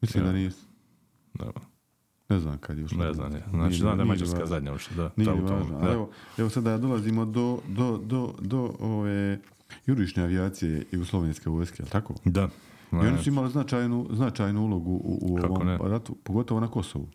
Mislim 0.00 0.24
da 0.24 0.32
nisu. 0.32 0.66
Da, 1.34 1.50
Ne 2.28 2.40
znam 2.40 2.58
kad 2.58 2.78
je 2.78 2.84
ušla. 2.84 3.04
ne 3.04 3.12
znam, 3.14 3.26
je. 3.26 3.38
Nije 3.38 3.50
Znači, 3.50 3.76
znam 3.76 3.86
da 3.88 4.02
je 4.02 4.04
nije 4.04 4.08
Mađarska 4.08 4.46
zadnja 4.46 4.72
ušla. 4.72 4.96
Da, 4.96 5.10
Nije 5.16 5.46
ta 5.46 5.54
važno. 5.54 5.70
da. 5.70 5.76
Ali 5.78 5.94
Evo, 5.94 6.10
evo 6.38 6.48
sada 6.50 6.78
dolazimo 6.78 7.24
do, 7.24 7.58
do, 7.68 7.98
do, 7.98 8.34
do 8.40 8.74
ove 8.80 9.40
jurišne 9.86 10.22
avijacije 10.22 10.86
Jugoslovenske 10.92 11.50
vojske, 11.50 11.82
jel 11.82 11.88
tako? 11.88 12.14
Da. 12.24 12.48
I 12.92 12.96
oni 12.96 13.18
su 13.18 13.28
imali 13.28 13.50
značajnu, 13.50 14.08
značajnu 14.12 14.62
ulogu 14.62 14.90
u, 14.92 15.18
u 15.22 15.38
ovom 15.44 15.66
ne? 15.66 15.78
ratu, 15.80 16.14
pogotovo 16.14 16.60
na 16.60 16.68
Kosovu. 16.68 17.08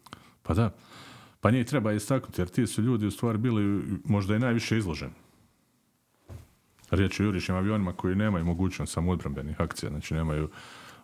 Pa 0.44 0.54
da. 0.54 0.76
Pa 1.42 1.52
njih 1.52 1.66
treba 1.66 1.92
istaknuti, 1.94 2.42
jer 2.42 2.48
ti 2.48 2.68
su 2.68 2.82
ljudi 2.82 3.06
u 3.08 3.12
stvari 3.12 3.38
bili 3.38 3.84
možda 4.06 4.36
i 4.36 4.40
najviše 4.40 4.78
izloženi. 4.78 5.14
Riječ 6.96 7.20
je 7.20 7.24
o 7.24 7.28
jurišnim 7.28 7.58
avionima 7.58 7.94
koji 7.94 8.16
nemaju 8.16 8.46
mogućnost 8.46 8.94
samoodbrambenih 8.94 9.62
akcija, 9.62 9.90
znači 9.90 10.14
nemaju 10.14 10.50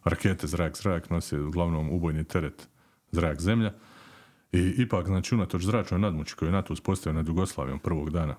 rakete 0.04 0.48
zrak-zrak, 0.48 1.10
nose 1.10 1.40
uglavnom 1.40 1.90
ubojni 1.90 2.24
teret 2.24 2.68
zrak-zemlja. 3.12 3.72
I 4.52 4.74
ipak, 4.78 5.06
znači, 5.06 5.36
unatoč 5.36 5.64
zračnoj 5.64 6.00
nadmoći 6.00 6.36
koju 6.36 6.50
je 6.50 6.54
NATO 6.54 6.74
uspostavio 6.74 7.18
nad 7.18 7.28
Jugoslavijom 7.28 7.80
prvog 7.80 8.10
dana 8.10 8.36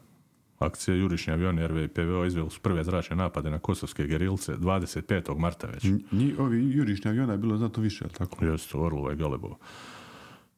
akcije, 0.59 0.99
jurišni 0.99 1.33
avioni 1.33 1.67
RV 1.67 1.79
i 1.79 1.89
PVO 1.89 2.25
izveli 2.25 2.51
su 2.51 2.61
prve 2.61 2.85
zračne 2.85 3.17
napade 3.17 3.51
na 3.51 3.59
kosovske 3.59 4.07
gerilce 4.07 4.57
25. 4.57 5.39
marta 5.39 5.67
već. 5.67 5.85
Nji, 6.13 6.35
ovi 6.39 6.73
jurišni 6.73 7.11
aviona 7.11 7.33
je 7.33 7.39
bilo 7.39 7.57
znatno 7.57 7.83
više, 7.83 8.09
tako? 8.09 8.45
Jeste, 8.45 8.79
Orlova 8.79 9.13
i 9.13 9.17
Galebova. 9.17 9.57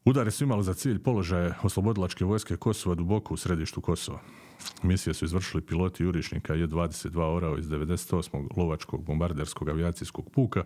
Udari 0.04 0.30
su 0.30 0.44
imali 0.44 0.64
za 0.64 0.74
cilj 0.74 0.98
položaje 0.98 1.54
oslobodilačke 1.62 2.24
vojske 2.24 2.56
Kosova 2.56 2.94
duboko 2.94 3.34
u 3.34 3.36
središtu 3.36 3.80
Kosova. 3.80 4.20
Misije 4.82 5.14
su 5.14 5.24
izvršili 5.24 5.62
piloti 5.62 6.02
jurišnika 6.02 6.54
J-22 6.54 7.36
Orao 7.36 7.58
iz 7.58 7.66
98. 7.66 8.48
lovačkog 8.56 9.04
bombarderskog 9.04 9.68
avijacijskog 9.68 10.30
puka 10.30 10.64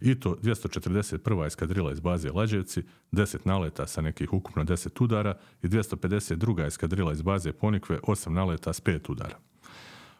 I 0.00 0.20
to 0.20 0.36
241. 0.42 1.46
eskadrila 1.46 1.92
iz 1.92 2.00
baze 2.00 2.30
Lađevci, 2.30 2.82
10 3.12 3.38
naleta 3.44 3.86
sa 3.86 4.00
nekih 4.00 4.32
ukupno 4.32 4.64
10 4.64 5.04
udara 5.04 5.34
i 5.62 5.68
252. 5.68 6.66
eskadrila 6.66 7.12
iz 7.12 7.22
baze 7.22 7.52
Ponikve, 7.52 7.98
8 8.02 8.28
naleta 8.28 8.72
s 8.72 8.82
5 8.82 9.10
udara. 9.12 9.38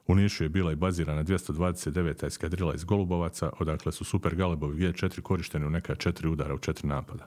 U 0.07 0.15
Nišu 0.15 0.45
je 0.45 0.49
bila 0.49 0.73
i 0.73 0.77
bazirana 0.77 1.25
229. 1.25 2.27
eskadrila 2.27 2.75
iz 2.75 2.85
Golubovaca, 2.85 3.51
odakle 3.61 3.93
su 3.93 4.05
Super 4.05 4.35
Galebovi 4.35 4.77
G4 4.77 5.21
korišteni 5.21 5.67
u 5.67 5.71
neka 5.71 5.95
četiri 5.95 6.29
udara 6.29 6.55
u 6.55 6.59
četiri 6.59 6.89
napada. 6.89 7.27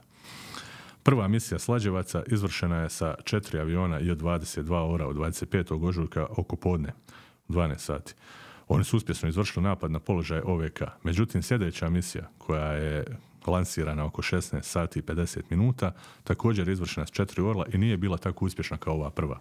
Prva 1.04 1.28
misija 1.28 1.58
Slađevaca 1.58 2.22
izvršena 2.26 2.76
je 2.76 2.90
sa 2.90 3.14
četiri 3.24 3.58
aviona 3.58 3.98
J-22 3.98 4.92
ora 4.92 5.06
od 5.06 5.16
25. 5.16 5.88
ožujka 5.88 6.26
oko 6.30 6.56
podne, 6.56 6.92
u 7.48 7.52
12 7.52 7.78
sati. 7.78 8.14
Oni 8.68 8.84
su 8.84 8.96
uspješno 8.96 9.28
izvršili 9.28 9.64
napad 9.64 9.90
na 9.90 10.00
položaj 10.00 10.40
OVK. 10.44 10.82
Međutim, 11.02 11.42
sljedeća 11.42 11.88
misija 11.88 12.30
koja 12.38 12.72
je 12.72 13.04
lansirana 13.46 14.04
oko 14.04 14.22
16 14.22 14.62
sati 14.62 14.98
i 14.98 15.02
50 15.02 15.40
minuta, 15.50 15.92
također 16.24 16.68
izvršena 16.68 17.06
s 17.06 17.10
četiri 17.10 17.42
orla 17.42 17.66
i 17.72 17.78
nije 17.78 17.96
bila 17.96 18.16
tako 18.16 18.44
uspješna 18.44 18.76
kao 18.76 18.94
ova 18.94 19.10
prva. 19.10 19.40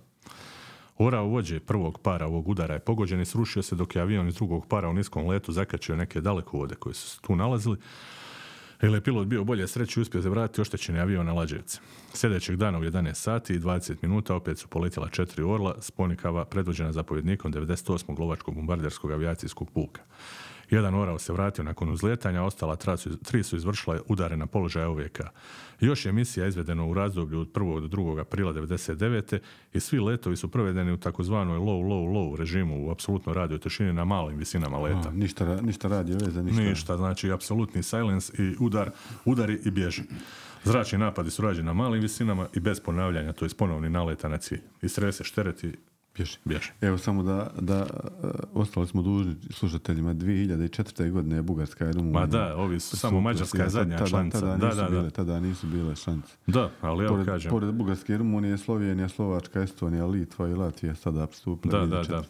Ora 0.98 1.22
vođe 1.22 1.60
prvog 1.60 2.00
para 2.00 2.28
ovog 2.28 2.48
udara 2.48 2.74
je 2.74 2.80
pogođen 2.80 3.22
i 3.22 3.26
srušio 3.26 3.64
se 3.64 3.76
dok 3.76 3.96
je 3.96 4.02
avion 4.02 4.28
iz 4.28 4.36
drugog 4.36 4.68
para 4.68 4.90
u 4.90 4.94
niskom 4.94 5.28
letu 5.28 5.52
zakačio 5.52 5.96
neke 5.96 6.22
dalekovode 6.22 6.76
koji 6.76 6.96
su 6.96 7.22
tu 7.22 7.36
nalazili, 7.36 7.78
jer 8.82 8.94
je 8.94 9.02
pilot 9.02 9.28
bio 9.28 9.44
bolje 9.44 9.68
sreće 9.68 10.02
uspio 10.02 10.22
zavratiti 10.22 10.62
oštećeni 10.62 11.00
avion 11.00 11.26
na 11.26 11.34
Lađevce. 11.34 11.80
Sljedećeg 12.14 12.56
dana 12.56 12.80
u 12.80 12.82
11 12.82 13.14
sati 13.14 13.54
i 13.54 13.60
20 13.60 13.96
minuta 14.02 14.36
opet 14.36 14.58
su 14.58 14.68
poletjela 14.68 15.10
četiri 15.10 15.44
orla 15.44 15.76
s 15.82 15.92
Ponikava 15.92 16.46
predvođena 16.46 16.92
zapovjednikom 16.92 17.54
98. 17.54 18.20
lovačkog 18.20 18.56
bombarderskog 18.56 19.12
avijacijskog 19.12 19.70
puka. 19.72 20.02
Jedan 20.74 20.96
orao 20.96 21.20
se 21.20 21.34
vratio 21.34 21.64
nakon 21.64 21.90
uzletanja, 21.90 22.44
ostala 22.44 22.76
tri 23.24 23.44
su 23.44 23.56
izvršila 23.56 24.00
udare 24.08 24.38
na 24.38 24.48
položaj 24.48 24.86
OVK. 24.86 25.20
Još 25.80 26.06
je 26.06 26.12
misija 26.12 26.48
izvedena 26.48 26.86
u 26.86 26.94
razdoblju 26.94 27.40
od 27.40 27.52
1. 27.52 27.88
do 27.88 27.98
2. 27.98 28.22
aprila 28.22 28.54
99. 28.54 29.40
i 29.74 29.80
svi 29.80 30.00
letovi 30.00 30.36
su 30.36 30.52
provedeni 30.52 30.92
u 30.92 30.98
takozvanoj 30.98 31.58
low, 31.58 31.84
low, 31.84 32.08
low 32.14 32.36
režimu 32.36 32.88
u 32.88 32.92
apsolutno 32.92 33.34
radio 33.34 33.58
tišini 33.58 33.94
na 33.94 34.06
malim 34.06 34.38
visinama 34.38 34.78
leta. 34.78 35.10
A, 35.10 35.12
ništa, 35.12 35.62
ništa 35.62 35.88
radio 35.88 36.18
veze, 36.26 36.44
ništa. 36.44 36.62
Ništa, 36.62 36.98
znači 36.98 37.32
apsolutni 37.32 37.84
silence 37.84 38.34
i 38.38 38.56
udar, 38.60 38.92
udari 39.26 39.60
i 39.66 39.72
bježi. 39.72 40.04
Zračni 40.64 40.98
napadi 40.98 41.32
su 41.32 41.42
rađeni 41.42 41.66
na 41.66 41.74
malim 41.74 42.02
visinama 42.02 42.48
i 42.54 42.60
bez 42.60 42.80
ponavljanja, 42.80 43.34
to 43.34 43.46
je 43.46 43.50
ponovni 43.58 43.90
naleta 43.90 44.30
na 44.30 44.38
cilj. 44.38 44.62
I 44.82 44.90
strese 44.90 45.24
štereti, 45.24 45.74
Bježi. 46.16 46.38
bježi. 46.46 46.70
Evo 46.82 46.98
samo 46.98 47.24
da, 47.24 47.52
da 47.60 47.76
e, 47.76 47.86
ostali 48.54 48.88
smo 48.88 49.02
dužni 49.02 49.36
slušateljima 49.50 50.14
2004. 50.14 51.12
godine 51.12 51.36
je 51.36 51.42
Bugarska 51.42 51.86
i 51.86 51.94
Rumunija. 51.94 52.20
Ma 52.20 52.26
da, 52.28 52.56
ovi 52.56 52.80
su 52.80 52.98
samo 52.98 53.22
Mađarska 53.22 53.64
je 53.64 53.70
zadnja 53.70 53.98
tada, 53.98 54.10
članica. 54.10 54.40
Tada, 54.40 54.58
Da, 54.58 54.66
nisu 54.66 54.78
da, 54.78 54.84
da. 54.84 54.90
bile, 54.90 55.10
tada 55.10 55.40
nisu 55.40 55.68
bile 55.68 55.96
članice. 55.96 56.34
Da, 56.48 56.70
ali 56.82 57.06
evo 57.06 57.14
Pored, 57.14 57.26
kažem. 57.28 57.50
pored 57.52 57.74
Bugarske 57.74 58.14
i 58.14 58.18
Rumunije, 58.18 58.58
Slovenija, 58.58 59.10
Slovačka, 59.10 59.62
Estonija, 59.62 60.06
Litva 60.06 60.50
i 60.50 60.54
Latvija 60.54 60.96
sada 60.96 61.28
pristupile. 61.28 61.72
Da, 61.72 61.86
da, 61.88 62.04
da. 62.04 62.04
2004. 62.04 62.24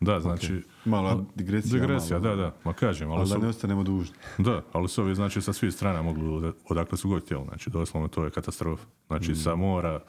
Da, 0.00 0.20
znači... 0.20 0.62
Mala 0.84 1.24
digresija, 1.34 1.80
Digresija, 1.80 2.18
malo, 2.18 2.36
da, 2.36 2.42
da, 2.42 2.54
ma 2.64 2.72
kažem, 2.72 3.10
ali 3.10 3.18
Ali 3.18 3.28
da 3.28 3.34
su, 3.34 3.40
ne 3.40 3.48
ostanemo 3.48 3.82
dužni. 3.84 4.14
da, 4.38 4.62
ali 4.72 4.88
su 4.88 5.02
ovi, 5.02 5.14
znači, 5.14 5.42
sa 5.42 5.52
svih 5.52 5.72
strana 5.72 6.02
mogli, 6.02 6.28
od- 6.28 6.54
odakle 6.68 6.98
su 6.98 7.08
god 7.08 7.22
htjeli, 7.22 7.44
znači, 7.44 7.70
doslovno 7.70 8.08
to 8.08 8.24
je 8.24 8.30
katastrofa. 8.30 8.84
Znači, 9.06 9.32
Mm. 9.32 9.36
sa 9.36 9.54
mora, 9.56 10.00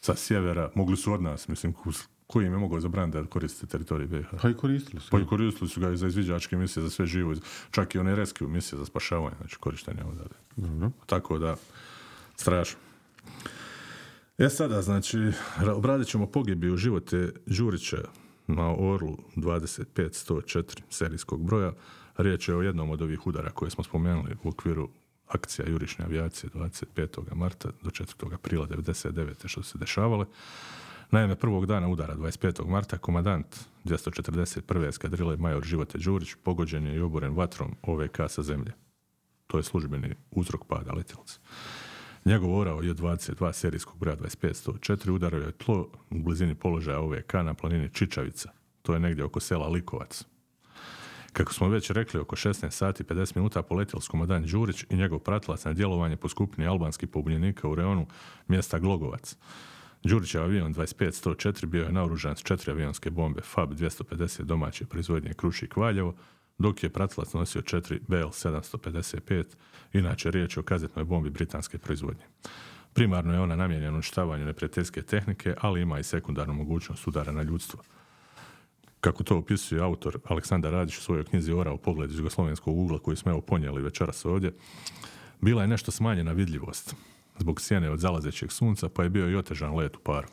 sa 0.00 0.14
sjevera, 0.14 0.70
mogli 0.74 0.96
su 0.96 1.12
od 1.12 1.22
nas, 1.22 1.48
mislim, 1.48 1.72
ko- 1.74 1.90
koji 2.30 2.46
im 2.46 2.52
je 2.52 2.58
mogao 2.58 2.80
zabraniti 2.80 3.18
da 3.18 3.24
koriste 3.24 3.66
teritorij 3.66 4.06
BiH. 4.06 4.26
Pa 4.42 4.48
i 4.50 4.54
koristili 4.54 5.00
su. 5.00 5.10
Pa 5.10 5.20
i 5.20 5.26
koristili 5.26 5.70
su 5.70 5.80
ga 5.80 5.90
i 5.90 5.96
za 5.96 6.06
izviđačke 6.06 6.56
misije, 6.56 6.82
za 6.82 6.90
sve 6.90 7.06
živo, 7.06 7.34
čak 7.70 7.94
i 7.94 7.98
one 7.98 8.14
rescue 8.16 8.48
misije 8.48 8.78
za 8.78 8.86
spašavanje, 8.86 9.36
znači 9.40 9.56
korištenje 9.56 10.04
odavde. 10.04 10.34
Dobro. 10.56 10.90
Tako 11.06 11.38
da, 11.38 11.56
strašno. 12.36 12.78
E 14.38 14.48
sada, 14.48 14.82
znači, 14.82 15.18
ra- 15.56 15.74
obradit 15.74 16.08
ćemo 16.08 16.26
pogibiju 16.26 16.76
živote 16.76 17.32
Đurića 17.46 17.98
na 18.46 18.74
Orlu 18.78 19.16
25104 19.36 20.80
serijskog 20.90 21.44
broja. 21.44 21.72
Riječ 22.16 22.48
je 22.48 22.56
o 22.56 22.62
jednom 22.62 22.90
od 22.90 23.02
ovih 23.02 23.26
udara 23.26 23.50
koje 23.50 23.70
smo 23.70 23.84
spomenuli 23.84 24.36
u 24.42 24.48
okviru 24.48 24.88
akcija 25.28 25.68
jurišne 25.68 26.04
avijacije 26.04 26.50
25. 26.50 27.34
marta 27.34 27.68
do 27.82 27.90
4. 27.90 28.34
aprila 28.34 28.66
99. 28.66 29.48
što 29.48 29.62
su 29.62 29.70
se 29.70 29.78
dešavale. 29.78 30.26
Naime, 31.12 31.36
prvog 31.36 31.66
dana 31.66 31.88
udara 31.88 32.16
25. 32.16 32.66
marta 32.66 32.98
komandant 32.98 33.46
241. 33.84 34.88
eskadrile 34.88 35.36
major 35.36 35.64
Živote 35.64 35.98
Đurić 35.98 36.34
pogođen 36.42 36.86
je 36.86 36.96
i 36.96 37.00
oboren 37.00 37.34
vatrom 37.34 37.76
OVK 37.82 38.20
sa 38.28 38.42
zemlje. 38.42 38.72
To 39.46 39.56
je 39.56 39.62
službeni 39.62 40.14
uzrok 40.30 40.64
pada 40.68 40.92
letjelice. 40.92 41.38
Njegov 42.24 42.58
orao 42.58 42.82
je 42.82 42.94
22 42.94 43.52
serijskog 43.52 43.98
broja 43.98 44.16
2504 44.16 45.10
udarao 45.10 45.40
je 45.40 45.52
tlo 45.52 45.88
u 46.10 46.18
blizini 46.18 46.54
položaja 46.54 47.00
OVK 47.00 47.34
na 47.34 47.54
planini 47.54 47.88
Čičavica. 47.88 48.50
To 48.82 48.94
je 48.94 49.00
negdje 49.00 49.24
oko 49.24 49.40
sela 49.40 49.68
Likovac. 49.68 50.24
Kako 51.32 51.52
smo 51.52 51.68
već 51.68 51.90
rekli, 51.90 52.20
oko 52.20 52.36
16 52.36 52.70
sati 52.70 53.02
i 53.02 53.06
50 53.06 53.36
minuta 53.36 53.62
poletjeli 53.62 54.02
s 54.02 54.08
komandant 54.08 54.46
Đurić 54.46 54.84
i 54.90 54.96
njegov 54.96 55.18
pratilac 55.18 55.64
na 55.64 55.72
djelovanje 55.72 56.16
po 56.16 56.28
skupini 56.28 56.66
albanskih 56.66 57.08
pobunjenika 57.08 57.68
u 57.68 57.74
reonu 57.74 58.06
mjesta 58.48 58.78
Glogovac. 58.78 59.36
Đurićev 60.02 60.42
avion 60.42 60.74
25-104 60.74 61.66
bio 61.66 61.84
je 61.84 61.92
naoružan 61.92 62.36
s 62.36 62.42
četiri 62.42 62.72
avionske 62.72 63.10
bombe 63.10 63.40
FAB 63.42 63.72
250 63.72 64.42
domaće 64.42 64.86
proizvodnje 64.86 65.32
Krušik 65.34 65.76
Valjevo, 65.76 66.14
dok 66.58 66.82
je 66.82 66.90
pratilac 66.90 67.32
nosio 67.32 67.62
četiri 67.62 68.00
BL 68.08 68.16
755, 68.16 69.44
inače 69.92 70.30
riječ 70.30 70.56
je 70.56 70.60
o 70.60 70.64
kazetnoj 70.64 71.04
bombi 71.04 71.30
britanske 71.30 71.78
proizvodnje. 71.78 72.24
Primarno 72.92 73.34
je 73.34 73.40
ona 73.40 73.56
namijenjena 73.56 73.94
uništavanju 73.94 74.44
neprijateljske 74.44 75.02
tehnike, 75.02 75.54
ali 75.60 75.80
ima 75.80 75.98
i 75.98 76.02
sekundarnu 76.02 76.54
mogućnost 76.54 77.06
udara 77.06 77.32
na 77.32 77.42
ljudstvo. 77.42 77.82
Kako 79.00 79.24
to 79.24 79.36
opisuje 79.36 79.82
autor 79.82 80.18
Aleksandar 80.24 80.72
Radić 80.72 80.98
u 80.98 81.02
svojoj 81.02 81.24
knjizi 81.24 81.52
Ora 81.52 81.72
u 81.72 81.78
pogledu 81.78 82.12
iz 82.12 82.18
jugoslovenskog 82.18 82.78
ugla 82.78 82.98
koju 82.98 83.16
smo 83.16 83.30
evo 83.30 83.40
ponijeli 83.40 83.82
večeras 83.82 84.24
ovdje, 84.24 84.52
bila 85.40 85.62
je 85.62 85.68
nešto 85.68 85.90
smanjena 85.90 86.32
vidljivost 86.32 86.94
zbog 87.40 87.60
sjene 87.60 87.90
od 87.90 87.98
zalazećeg 87.98 88.52
sunca, 88.52 88.88
pa 88.88 89.02
je 89.02 89.10
bio 89.10 89.30
i 89.30 89.36
otežan 89.36 89.76
let 89.76 89.96
u 89.96 90.00
paru. 90.00 90.28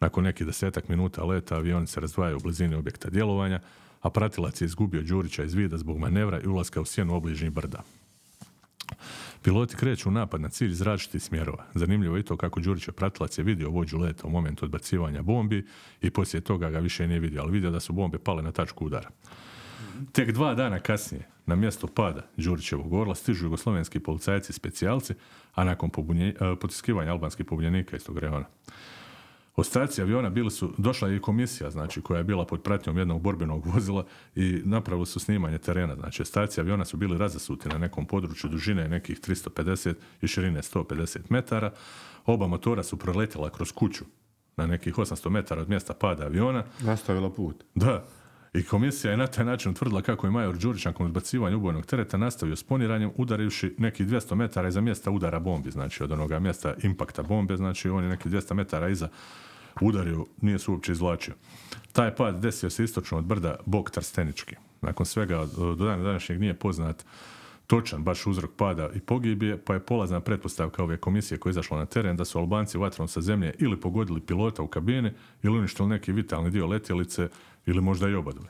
Nakon 0.00 0.24
nekih 0.24 0.46
desetak 0.46 0.88
minuta 0.88 1.24
leta 1.24 1.56
avioni 1.56 1.86
se 1.86 2.00
razdvajaju 2.00 2.36
u 2.36 2.40
blizini 2.40 2.74
objekta 2.74 3.10
djelovanja, 3.10 3.60
a 4.00 4.10
pratilac 4.10 4.60
je 4.60 4.64
izgubio 4.64 5.02
Đurića 5.02 5.44
iz 5.44 5.54
vida 5.54 5.78
zbog 5.78 5.98
manevra 5.98 6.40
i 6.40 6.46
ulaska 6.46 6.80
u 6.80 6.84
sjenu 6.84 7.14
obližnjih 7.14 7.50
brda. 7.50 7.82
Piloti 9.42 9.76
kreću 9.76 10.08
u 10.08 10.12
napad 10.12 10.40
na 10.40 10.48
cilj 10.48 10.70
iz 10.70 10.82
različitih 10.82 11.22
smjerova. 11.22 11.64
Zanimljivo 11.74 12.16
je 12.16 12.22
to 12.22 12.36
kako 12.36 12.60
Đurićev 12.60 12.94
pratilac 12.94 13.38
je 13.38 13.44
vidio 13.44 13.70
vođu 13.70 13.98
leta 13.98 14.26
u 14.26 14.30
momentu 14.30 14.64
odbacivanja 14.64 15.22
bombi 15.22 15.66
i 16.00 16.10
poslije 16.10 16.40
toga 16.40 16.70
ga 16.70 16.78
više 16.78 17.08
nije 17.08 17.20
vidio, 17.20 17.42
ali 17.42 17.52
vidio 17.52 17.70
da 17.70 17.80
su 17.80 17.92
bombe 17.92 18.18
pale 18.18 18.42
na 18.42 18.52
tačku 18.52 18.86
udara. 18.86 19.10
Tek 20.12 20.32
dva 20.32 20.54
dana 20.54 20.78
kasnije, 20.80 21.28
na 21.46 21.56
mjesto 21.56 21.86
pada 21.86 22.22
Đurićevog 22.36 22.92
orla 22.92 23.14
stižu 23.14 23.46
jugoslovenski 23.46 24.00
policajci 24.00 24.50
i 24.50 24.54
specijalci, 24.54 25.14
a 25.54 25.64
nakon 25.64 25.90
pobunje, 25.90 26.28
e, 26.28 26.56
potiskivanja 26.60 27.12
albanskih 27.12 27.46
pobunjenika 27.46 27.96
iz 27.96 28.04
tog 28.04 28.18
reona. 28.18 28.46
Ostaci 29.56 30.02
aviona 30.02 30.30
bili 30.30 30.50
su, 30.50 30.72
došla 30.78 31.08
je 31.08 31.16
i 31.16 31.20
komisija, 31.20 31.70
znači, 31.70 32.00
koja 32.00 32.18
je 32.18 32.24
bila 32.24 32.46
pod 32.46 32.62
pratnjom 32.62 32.98
jednog 32.98 33.22
borbenog 33.22 33.66
vozila 33.66 34.04
i 34.34 34.62
napravili 34.64 35.06
su 35.06 35.20
snimanje 35.20 35.58
terena. 35.58 35.94
Znači, 35.94 36.22
ostaci 36.22 36.60
aviona 36.60 36.84
su 36.84 36.96
bili 36.96 37.18
razasuti 37.18 37.68
na 37.68 37.78
nekom 37.78 38.06
području 38.06 38.50
dužine 38.50 38.88
nekih 38.88 39.20
350 39.20 39.94
i 40.22 40.26
širine 40.26 40.62
150 40.62 41.18
metara. 41.28 41.72
Oba 42.26 42.46
motora 42.46 42.82
su 42.82 42.96
proletjela 42.96 43.50
kroz 43.50 43.72
kuću 43.72 44.04
na 44.56 44.66
nekih 44.66 44.94
800 44.94 45.30
metara 45.30 45.60
od 45.60 45.68
mjesta 45.68 45.94
pada 45.94 46.24
aviona. 46.24 46.64
Nastavila 46.80 47.30
put. 47.30 47.64
Da. 47.74 48.04
I 48.56 48.62
komisija 48.62 49.10
je 49.10 49.16
na 49.16 49.26
taj 49.26 49.44
način 49.44 49.70
utvrdila 49.70 50.02
kako 50.02 50.26
je 50.26 50.30
major 50.30 50.56
Đurić 50.56 50.84
nakon 50.84 51.06
odbacivanja 51.06 51.56
ubojnog 51.56 51.86
tereta 51.86 52.16
nastavio 52.16 52.56
s 52.56 52.62
poniranjem 52.62 53.10
udarivši 53.16 53.74
nekih 53.78 54.06
200 54.06 54.34
metara 54.34 54.68
iza 54.68 54.80
mjesta 54.80 55.10
udara 55.10 55.40
bombi, 55.40 55.70
znači 55.70 56.02
od 56.02 56.12
onoga 56.12 56.38
mjesta 56.38 56.74
impakta 56.82 57.22
bombe, 57.22 57.56
znači 57.56 57.88
on 57.88 58.04
je 58.04 58.10
nekih 58.10 58.32
200 58.32 58.54
metara 58.54 58.88
iza 58.88 59.08
udario, 59.80 60.26
nije 60.40 60.58
se 60.58 60.70
uopće 60.70 60.92
izvlačio. 60.92 61.34
Taj 61.92 62.14
pad 62.14 62.40
desio 62.40 62.70
se 62.70 62.84
istočno 62.84 63.18
od 63.18 63.24
brda 63.24 63.56
Bog 63.66 63.90
Trstenički. 63.90 64.56
Nakon 64.80 65.06
svega 65.06 65.46
do 65.56 65.74
dana 65.74 66.02
današnjeg 66.02 66.40
nije 66.40 66.54
poznat 66.54 67.04
točan 67.66 68.04
baš 68.04 68.26
uzrok 68.26 68.50
pada 68.56 68.90
i 68.94 69.00
pogibije, 69.00 69.56
pa 69.64 69.74
je 69.74 69.80
polazna 69.80 70.20
pretpostavka 70.20 70.82
ove 70.82 70.96
komisije 70.96 71.38
koja 71.38 71.50
je 71.50 71.52
izašla 71.52 71.78
na 71.78 71.86
teren 71.86 72.16
da 72.16 72.24
su 72.24 72.38
Albanci 72.38 72.78
vatrom 72.78 73.08
sa 73.08 73.20
zemlje 73.20 73.54
ili 73.58 73.80
pogodili 73.80 74.20
pilota 74.20 74.62
u 74.62 74.66
kabini 74.66 75.12
ili 75.42 75.58
uništili 75.58 75.88
neki 75.88 76.12
vitalni 76.12 76.50
dio 76.50 76.66
letjelice 76.66 77.28
ili 77.66 77.80
možda 77.80 78.08
i 78.08 78.14
obadve. 78.14 78.48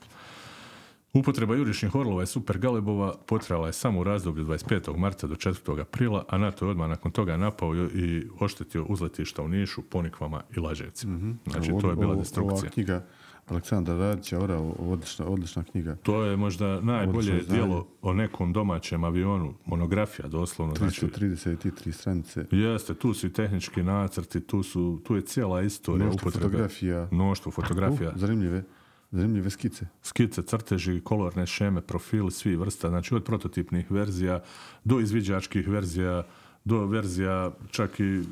Upotreba 1.12 1.55
jurišnih 1.55 1.94
orlova 1.94 2.22
i 2.22 2.26
super 2.26 2.59
galebova 2.59 3.14
potrajala 3.26 3.66
je 3.66 3.72
samo 3.72 4.01
u 4.01 4.05
razdoblju 4.05 4.44
25. 4.44 4.97
marta 4.97 5.26
do 5.26 5.34
4. 5.34 5.80
aprila, 5.80 6.24
a 6.28 6.38
NATO 6.38 6.64
je 6.64 6.70
odmah 6.70 6.88
nakon 6.88 7.12
toga 7.12 7.36
napao 7.36 7.74
i 7.74 8.28
oštetio 8.40 8.84
uzletišta 8.84 9.43
u 9.43 9.48
Nišu, 9.48 9.82
Ponikvama 9.82 10.43
i 10.56 10.60
Laževcima. 10.60 11.34
Znači, 11.47 11.72
to 11.80 11.90
je 11.90 11.97
bila 11.97 12.14
destrukcija. 12.14 12.59
Ova 12.59 12.68
knjiga 12.68 13.06
Aleksandar 13.47 13.97
Radić, 13.97 14.32
Orao, 14.32 14.74
odlična, 14.78 15.26
odlična 15.26 15.64
knjiga. 15.64 15.97
To 15.97 16.24
je 16.24 16.36
možda 16.36 16.80
najbolje 16.80 17.43
dijelo 17.48 17.86
o 18.02 18.14
nekom 18.14 18.52
domaćem 18.52 19.05
avionu, 19.05 19.55
monografija 19.64 20.28
doslovno. 20.28 20.74
Znači, 20.74 21.06
333 21.06 21.93
stranice. 21.93 22.47
jeste, 22.51 22.94
tu 22.94 23.14
su 23.14 23.26
i 23.26 23.32
tehnički 23.32 23.82
nacrti, 23.82 24.40
tu, 24.40 24.62
su, 24.62 25.01
tu 25.05 25.16
je 25.16 25.22
cijela 25.22 25.62
istorija 25.62 26.06
Mnoštvo 26.06 26.30
fotografija. 26.30 27.09
Mnoštvo 27.10 27.52
fotografija. 27.52 28.09
Uh, 28.09 28.16
zanimljive, 28.16 28.62
zanimljive 29.11 29.51
skice. 29.51 29.87
skice, 30.03 30.43
crteži, 30.43 31.01
kolorne 31.05 31.47
šeme, 31.47 31.81
profili, 31.81 32.31
svi 32.31 32.57
vrsta, 32.57 32.89
znači 32.89 33.15
od 33.15 33.24
prototipnih 33.24 33.91
verzija 33.91 34.43
do 34.85 35.01
izviđačkih 35.01 35.69
verzija, 35.69 36.27
do 36.65 36.87
verzija 36.87 37.51
čak 37.70 38.01
i 38.01 38.23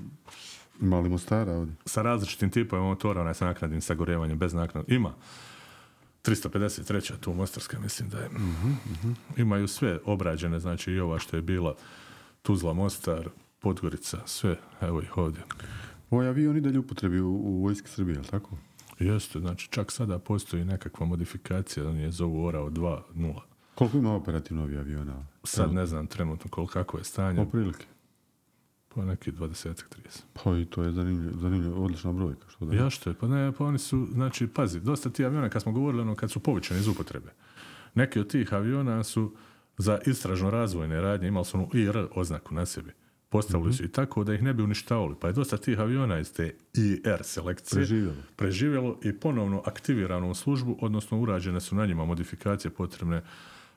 Mali 0.81 1.09
Mostara 1.09 1.53
ovdje. 1.53 1.75
sa 1.87 2.03
različitim 2.03 2.51
tipovima 2.51 2.89
motora, 2.89 3.21
onaj 3.21 3.35
sa 3.35 3.47
naknadnim 3.47 3.81
sagorevanjem, 3.81 4.39
bez 4.39 4.55
naknad. 4.55 4.85
Ima 4.89 5.15
353. 6.25 7.17
tu 7.21 7.35
Mostarska, 7.35 7.79
mislim 7.79 8.09
da 8.09 8.19
je. 8.19 8.31
Imaju 9.37 9.69
sve 9.69 9.99
obrađene, 10.05 10.61
znači 10.61 10.93
i 10.93 11.01
ova 11.01 11.19
što 11.19 11.37
je 11.37 11.43
bila 11.43 11.75
Tuzla, 12.43 12.73
Mostar, 12.73 13.29
Podgorica, 13.61 14.19
sve, 14.27 14.57
evo 14.81 15.03
ih 15.03 15.17
ovdje. 15.17 15.43
Ovaj 16.11 16.29
avion 16.29 16.57
i 16.57 16.61
dalje 16.61 16.79
upotrebi 16.79 17.21
u, 17.21 17.31
u 17.31 17.63
vojski 17.63 17.89
Srbije, 17.89 18.23
tako? 18.23 18.51
Jeste, 18.99 19.39
znači 19.39 19.69
čak 19.71 19.93
sada 19.93 20.19
postoji 20.19 20.65
nekakva 20.65 21.07
modifikacija, 21.07 21.89
oni 21.89 22.03
je 22.03 22.11
zovu 22.11 22.45
Orao 22.45 22.71
2.0. 22.71 23.41
Koliko 23.75 23.97
ima 23.97 24.15
operativno 24.15 24.63
ovih 24.63 24.79
aviona? 24.79 25.27
Sad 25.45 25.73
ne 25.73 25.87
znam 25.87 26.07
trenutno 26.07 26.51
koliko 26.51 26.73
kako 26.73 26.99
je 26.99 27.05
stanje, 27.05 27.41
Oprilike. 27.41 27.87
po 28.89 29.05
neki 29.05 29.33
20 29.33 29.69
30 29.69 30.23
Pa 30.45 30.57
i 30.57 30.65
to 30.65 30.83
je 30.83 30.93
zanimljivo, 30.93 31.39
zanimljivo 31.41 31.85
odlična 31.85 32.13
brojka. 32.13 32.49
Što 32.49 32.65
da 32.65 32.77
Ja 32.77 32.91
što 32.91 33.11
je, 33.11 33.15
pa 33.15 33.29
ne, 33.29 33.53
pa 33.53 33.65
oni 33.65 33.79
su, 33.79 34.07
znači, 34.13 34.47
pazi, 34.47 34.81
dosta 34.81 35.11
ti 35.11 35.25
aviona, 35.25 35.49
kad 35.49 35.63
smo 35.63 35.73
govorili 35.73 36.03
ono, 36.03 36.15
kad 36.15 36.31
su 36.31 36.41
povučeni 36.41 36.81
iz 36.81 36.89
upotrebe, 36.89 37.31
neki 37.95 38.21
od 38.21 38.31
tih 38.31 38.55
aviona 38.55 39.05
su 39.05 39.35
za 39.79 39.99
istražno 40.07 40.51
razvojne 40.51 41.01
radnje, 41.01 41.29
imali 41.29 41.45
su 41.45 41.57
onu 41.57 41.69
IR 41.73 42.07
oznaku 42.15 42.55
na 42.55 42.67
sebi. 42.67 42.93
Postavili 43.29 43.73
su 43.73 43.85
i 43.85 43.89
tako 43.89 44.25
da 44.25 44.35
ih 44.35 44.43
ne 44.43 44.55
bi 44.55 44.63
uništavali. 44.63 45.15
Pa 45.21 45.27
je 45.27 45.33
dosta 45.33 45.57
tih 45.57 45.81
aviona 45.81 46.19
iz 46.19 46.33
te 46.33 46.55
IR 46.75 47.23
selekcije 47.23 47.79
Preživjelo. 47.79 48.17
preživjelo 48.37 48.99
i 49.03 49.13
ponovno 49.13 49.63
aktivirano 49.65 50.31
u 50.31 50.35
službu, 50.35 50.79
odnosno 50.81 51.21
urađene 51.21 51.61
su 51.61 51.75
na 51.75 51.87
njima 51.87 52.05
modifikacije 52.05 52.71
potrebne. 52.71 53.23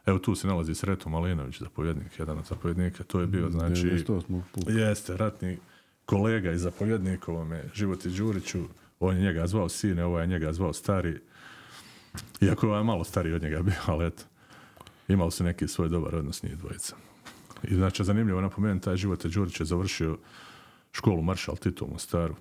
Evo 0.06 0.20
tu 0.20 0.36
se 0.36 0.48
nalazi 0.48 0.76
Sreto 0.76 1.10
Malinović, 1.10 1.60
zapovjednik, 1.60 2.20
jedan 2.20 2.38
od 2.38 2.46
zapovjednika. 2.46 3.04
To 3.04 3.20
je 3.20 3.28
bio, 3.28 3.50
znači, 3.50 3.82
98. 3.82 4.42
put. 4.52 4.64
Jeste, 4.68 5.18
ratni 5.18 5.58
kolega 6.06 6.52
i 6.52 6.58
zapovjednik 6.58 7.28
ovome 7.28 7.64
Životi 7.74 8.10
Đuriću, 8.10 8.64
on 9.00 9.16
je 9.16 9.22
njega 9.22 9.48
zvao 9.48 9.70
sine, 9.70 10.06
ovaj 10.06 10.24
je 10.24 10.28
njega 10.28 10.54
zvao 10.54 10.74
stari. 10.74 11.20
Iako 12.42 12.76
je 12.76 12.84
malo 12.84 13.04
stariji 13.04 13.34
od 13.34 13.42
njega 13.42 13.62
bio, 13.62 13.76
ali 13.86 14.08
eto. 14.08 14.24
Imali 15.08 15.32
su 15.32 15.44
neki 15.44 15.68
svoj 15.68 15.90
dobar 15.90 16.16
odnos 16.16 16.44
njih 16.44 16.58
dvojica. 16.58 16.96
I 17.64 17.76
znači, 17.76 18.04
zanimljivo 18.04 18.42
napomenuti, 18.42 18.86
taj 18.86 18.98
Živote 18.98 19.30
Đurić 19.30 19.60
je 19.60 19.66
završio 19.66 20.18
školu 20.92 21.22
Maršal 21.22 21.56
Tito 21.56 21.86
u 21.86 21.92
Mostaru. 21.92 22.36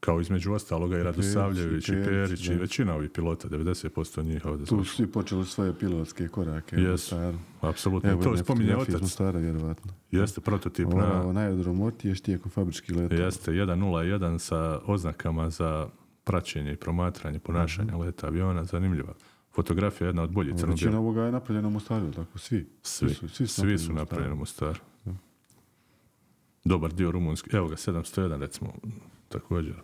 Kao 0.00 0.20
između 0.20 0.52
ostaloga 0.52 0.98
i 0.98 1.02
Radosavljević 1.02 1.88
i 1.88 1.92
Perić, 1.92 2.48
i 2.48 2.54
većina 2.54 2.94
ovih 2.94 3.10
pilota, 3.10 3.48
90% 3.48 4.24
njih 4.24 4.46
ovdje 4.46 4.66
Tu 4.66 4.84
su 4.84 4.96
svi 4.96 5.06
počeli 5.06 5.46
svoje 5.46 5.78
pilotske 5.78 6.28
korake. 6.28 6.76
u 6.76 6.80
Jesu, 6.80 7.16
apsolutno. 7.60 8.10
Evo 8.10 8.22
to 8.22 8.36
spominje 8.36 8.76
otac. 8.76 9.00
Mostara, 9.00 9.38
vjerovatno. 9.38 9.92
Jeste 10.10 10.40
prototip 10.40 10.86
Ovo 10.86 11.00
na... 11.00 11.32
na 11.32 11.40
aerodromu 11.40 11.86
Otiješ 11.86 12.20
tijekom 12.20 12.50
fabričkih 12.50 12.96
letova. 12.96 13.22
Jeste, 13.22 13.52
101 13.52 14.38
sa 14.38 14.80
oznakama 14.86 15.50
za 15.50 15.88
praćenje 16.24 16.72
i 16.72 16.76
promatranje 16.76 17.38
ponašanja 17.38 17.96
leta 17.96 18.26
aviona, 18.26 18.64
zanimljiva. 18.64 19.14
Fotografija 19.52 20.06
je 20.06 20.08
jedna 20.08 20.22
od 20.22 20.30
boljih 20.30 20.54
Većina 20.54 20.76
crno 20.76 20.98
ovoga 20.98 21.22
je 21.22 21.32
napravljena 21.32 21.68
u 21.68 21.70
Mostaru, 21.70 22.12
tako? 22.12 22.38
Svi. 22.38 22.68
Svi, 22.82 23.14
su, 23.14 23.28
svi, 23.46 23.78
su 23.78 23.92
napravljeni 23.92 24.32
u 24.32 24.36
Mostaru. 24.36 24.80
Dobar 26.64 26.92
dio 26.92 27.10
rumunski. 27.10 27.56
Evo 27.56 27.68
ga, 27.68 27.76
701 27.76 28.38
recimo, 28.38 28.72
također. 29.28 29.74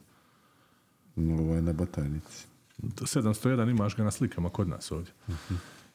Ovo 1.16 1.54
je 1.54 1.62
na 1.62 1.72
Batajnici. 1.72 2.46
701 2.82 3.70
imaš 3.70 3.96
ga 3.96 4.04
na 4.04 4.10
slikama 4.10 4.50
kod 4.50 4.68
nas 4.68 4.92
ovdje. 4.92 5.12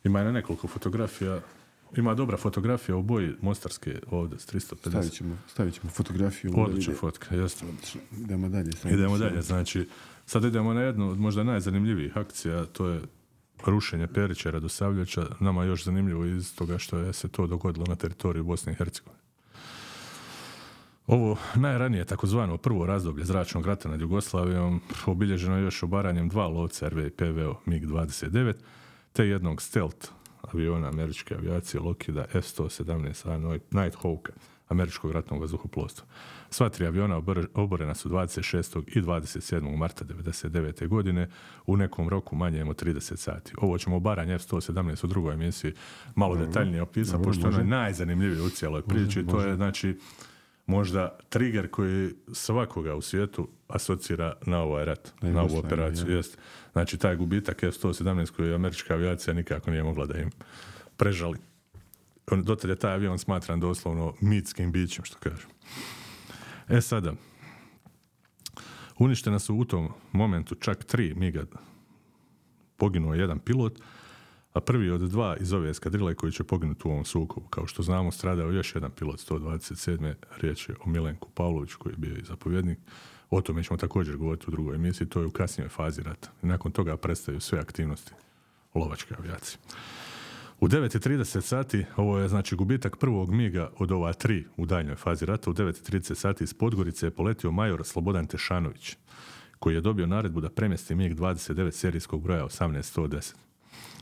Ima 0.04 0.20
je 0.20 0.26
na 0.26 0.32
nekoliko 0.32 0.68
fotografija. 0.68 1.42
Ima 1.98 2.14
dobra 2.14 2.38
fotografija 2.38 2.96
u 2.96 3.04
boji 3.04 3.36
Mostarske 3.42 4.00
ovdje 4.10 4.40
s 4.40 4.48
350. 4.48 4.90
Stavit 4.90 5.14
ćemo, 5.14 5.38
stavit 5.48 5.74
ćemo 5.74 5.90
fotografiju. 5.90 6.54
Odlična 6.56 6.94
fotka. 6.94 7.36
Odlično. 7.36 7.68
Idemo 8.18 8.50
dalje. 8.50 8.72
Idemo 8.92 9.18
dalje, 9.18 9.42
znači, 9.42 9.88
sad 10.26 10.44
idemo 10.44 10.74
na 10.74 10.82
jednu 10.82 11.10
od 11.10 11.20
možda 11.20 11.44
najzanimljivijih 11.44 12.18
akcija, 12.18 12.66
to 12.66 12.88
je 12.88 13.02
rušenje 13.68 14.08
Perića 14.08 14.52
Radosavljeća, 14.52 15.26
nama 15.40 15.64
je 15.64 15.68
još 15.68 15.84
zanimljivo 15.84 16.26
iz 16.26 16.56
toga 16.56 16.78
što 16.78 16.98
je 16.98 17.14
se 17.14 17.28
to 17.28 17.48
dogodilo 17.48 17.86
na 17.90 17.96
teritoriju 17.96 18.44
Bosne 18.44 18.72
i 18.72 18.76
Hercegovine. 18.76 19.22
Ovo 21.08 21.38
najranije 21.56 22.06
takozvano 22.06 22.58
prvo 22.58 22.86
razdoblje 22.86 23.26
zračnog 23.26 23.66
rata 23.66 23.90
nad 23.90 24.02
Jugoslavijom 24.02 24.82
obilježeno 25.06 25.58
je 25.58 25.64
još 25.64 25.84
obaranjem 25.84 26.30
dva 26.30 26.48
lovca 26.48 26.90
RV 26.90 27.00
i 27.00 27.10
PVO 27.10 27.62
MiG-29 27.66 28.54
te 29.14 29.28
jednog 29.28 29.62
stealth 29.62 30.10
aviona 30.42 30.88
američke 30.88 31.36
avijacije 31.36 31.82
Lockheeda 31.82 32.26
F-117A 32.34 33.60
Nighthawka 33.72 34.32
američkog 34.72 35.12
ratnog 35.12 35.42
vazduhoplovstva. 35.42 36.06
Sva 36.50 36.70
tri 36.70 36.86
aviona 36.86 37.18
obor- 37.18 37.48
oborena 37.54 37.96
su 37.96 38.10
26. 38.10 38.84
i 38.88 39.02
27. 39.02 39.78
marta 39.78 40.06
1999. 40.06 40.88
godine 40.88 41.30
u 41.66 41.78
nekom 41.78 42.10
roku 42.10 42.36
manjem 42.36 42.70
od 42.70 42.84
30 42.84 43.16
sati. 43.16 43.54
Ovo 43.58 43.78
ćemo 43.78 43.96
obaranje 43.96 44.36
F-117 44.36 45.04
u 45.04 45.08
drugoj 45.08 45.34
emisiji 45.34 45.74
malo 46.16 46.36
detaljnije 46.36 46.82
opisati, 46.82 47.18
Dobro, 47.18 47.30
pošto 47.30 47.42
je 47.42 47.48
ono 47.48 47.58
može. 47.58 47.70
najzanimljivije 47.70 48.42
u 48.42 48.50
cijeloj 48.50 48.82
priči. 48.82 49.26
To 49.28 49.42
je 49.42 49.56
znači 49.56 50.00
možda 50.66 51.18
trigger 51.30 51.70
koji 51.70 52.10
svakoga 52.34 52.96
u 52.96 53.02
svijetu 53.02 53.48
asocira 53.68 54.34
na 54.46 54.60
ovaj 54.60 54.86
rat, 54.86 55.14
Na 55.22 55.32
na 55.32 55.42
ovu 55.42 55.58
operaciju. 55.58 56.16
Jest. 56.16 56.38
Znači, 56.72 56.98
taj 56.98 57.16
gubitak 57.16 57.64
F-117 57.64 58.32
koji 58.32 58.48
je 58.50 58.56
američka 58.56 58.94
avijacija 58.94 59.34
nikako 59.34 59.72
nije 59.72 59.84
mogla 59.84 60.06
da 60.06 60.18
im 60.18 60.30
prežali. 60.98 61.38
On, 62.32 62.44
dotad 62.44 62.70
je 62.70 62.76
taj 62.76 62.94
avion 62.94 63.20
smatran 63.20 63.60
doslovno 63.60 64.14
mitskim 64.22 64.72
bićem, 64.72 65.06
što 65.06 65.18
kažu. 65.18 65.48
E 66.70 66.82
sada, 66.82 67.14
uništena 69.00 69.40
su 69.40 69.56
u 69.56 69.66
tom 69.66 69.90
momentu 70.12 70.56
čak 70.56 70.84
tri 70.84 71.14
miga. 71.16 71.44
Poginuo 72.78 73.14
je 73.14 73.20
jedan 73.20 73.40
pilot, 73.40 73.80
a 74.54 74.60
prvi 74.60 74.92
od 74.92 75.02
dva 75.02 75.38
iz 75.38 75.54
ove 75.54 75.70
eskadrile 75.70 76.16
koji 76.16 76.32
će 76.32 76.44
poginuti 76.44 76.88
u 76.88 76.92
ovom 76.92 77.06
sukobu. 77.06 77.48
Kao 77.48 77.68
što 77.68 77.84
znamo, 77.84 78.12
stradao 78.12 78.52
još 78.52 78.76
jedan 78.76 78.92
pilot 78.92 79.20
127. 79.30 80.14
Riječ 80.38 80.70
je 80.70 80.76
o 80.86 80.90
Milenku 80.90 81.30
Pavloviću 81.30 81.78
koji 81.80 81.94
je 81.94 81.98
bio 81.98 82.16
i 82.16 82.26
zapovjednik. 82.26 82.80
O 83.30 83.42
tome 83.42 83.64
ćemo 83.64 83.78
također 83.78 84.18
govoriti 84.18 84.46
u 84.48 84.52
drugoj 84.52 84.76
emisiji, 84.76 85.10
to 85.10 85.20
je 85.20 85.26
u 85.26 85.32
kasnijoj 85.32 85.70
fazi 85.70 86.04
rata. 86.04 86.30
Nakon 86.42 86.72
toga 86.72 86.98
prestaju 86.98 87.40
sve 87.40 87.60
aktivnosti 87.60 88.12
lovačke 88.76 89.16
avijacije. 89.18 89.58
U 90.62 90.68
9.30 90.68 91.42
sati, 91.42 91.86
ovo 91.98 92.20
je 92.20 92.28
znači 92.28 92.56
gubitak 92.56 92.98
prvog 92.98 93.32
miga 93.32 93.72
od 93.78 93.92
ova 93.92 94.14
tri 94.14 94.46
u 94.58 94.66
daljnjoj 94.66 94.96
fazi 94.96 95.26
rata, 95.26 95.50
u 95.50 95.54
9.30 95.54 96.16
sati 96.16 96.44
iz 96.44 96.54
Podgorice 96.54 97.06
je 97.06 97.12
poletio 97.12 97.52
major 97.52 97.84
Slobodan 97.84 98.28
Tešanović, 98.28 98.98
koji 99.60 99.76
je 99.76 99.82
dobio 99.82 100.08
naredbu 100.08 100.42
da 100.42 100.50
premjesti 100.50 100.96
mig 100.96 101.16
29 101.16 101.72
serijskog 101.72 102.24
broja 102.24 102.46
18110. 102.46 103.34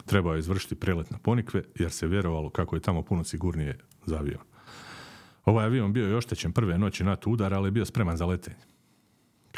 Trebao 0.05 0.33
je 0.33 0.39
izvršiti 0.39 0.75
prelet 0.75 1.11
na 1.11 1.17
Ponikve, 1.17 1.63
jer 1.75 1.91
se 1.91 2.07
vjerovalo 2.07 2.49
kako 2.49 2.75
je 2.75 2.79
tamo 2.79 3.03
puno 3.03 3.23
sigurnije 3.23 3.77
za 4.05 4.17
avion. 4.17 4.43
Ovaj 5.45 5.65
avion 5.65 5.93
bio 5.93 6.07
je 6.07 6.15
oštećen 6.15 6.51
prve 6.51 6.77
noći 6.77 7.03
NATO 7.03 7.29
udara, 7.29 7.57
ali 7.57 7.67
je 7.67 7.71
bio 7.71 7.85
spreman 7.85 8.17
za 8.17 8.25
letenje. 8.25 8.57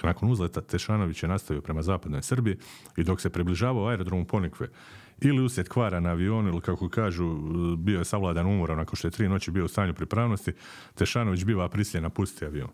Nakon 0.03 0.31
uzleta 0.31 0.61
Tešanović 0.61 1.23
je 1.23 1.29
nastavio 1.29 1.61
prema 1.61 1.81
zapadnoj 1.81 2.21
Srbiji 2.21 2.57
i 2.97 3.03
dok 3.03 3.21
se 3.21 3.29
približavao 3.29 3.87
aerodromu 3.87 4.25
Ponikve 4.25 4.67
ili 5.21 5.41
uslijed 5.41 5.69
kvara 5.69 5.99
na 5.99 6.09
avionu 6.09 6.49
ili 6.49 6.61
kako 6.61 6.89
kažu 6.89 7.37
bio 7.77 7.99
je 7.99 8.05
savladan 8.05 8.47
umorom 8.47 8.77
nakon 8.77 8.95
što 8.95 9.07
je 9.07 9.11
tri 9.11 9.29
noći 9.29 9.51
bio 9.51 9.65
u 9.65 9.67
stanju 9.67 9.93
pripravnosti, 9.93 10.53
Tešanović 10.95 11.43
biva 11.43 11.69
prisiljen 11.69 12.03
napustiti 12.03 12.45
avion. 12.45 12.69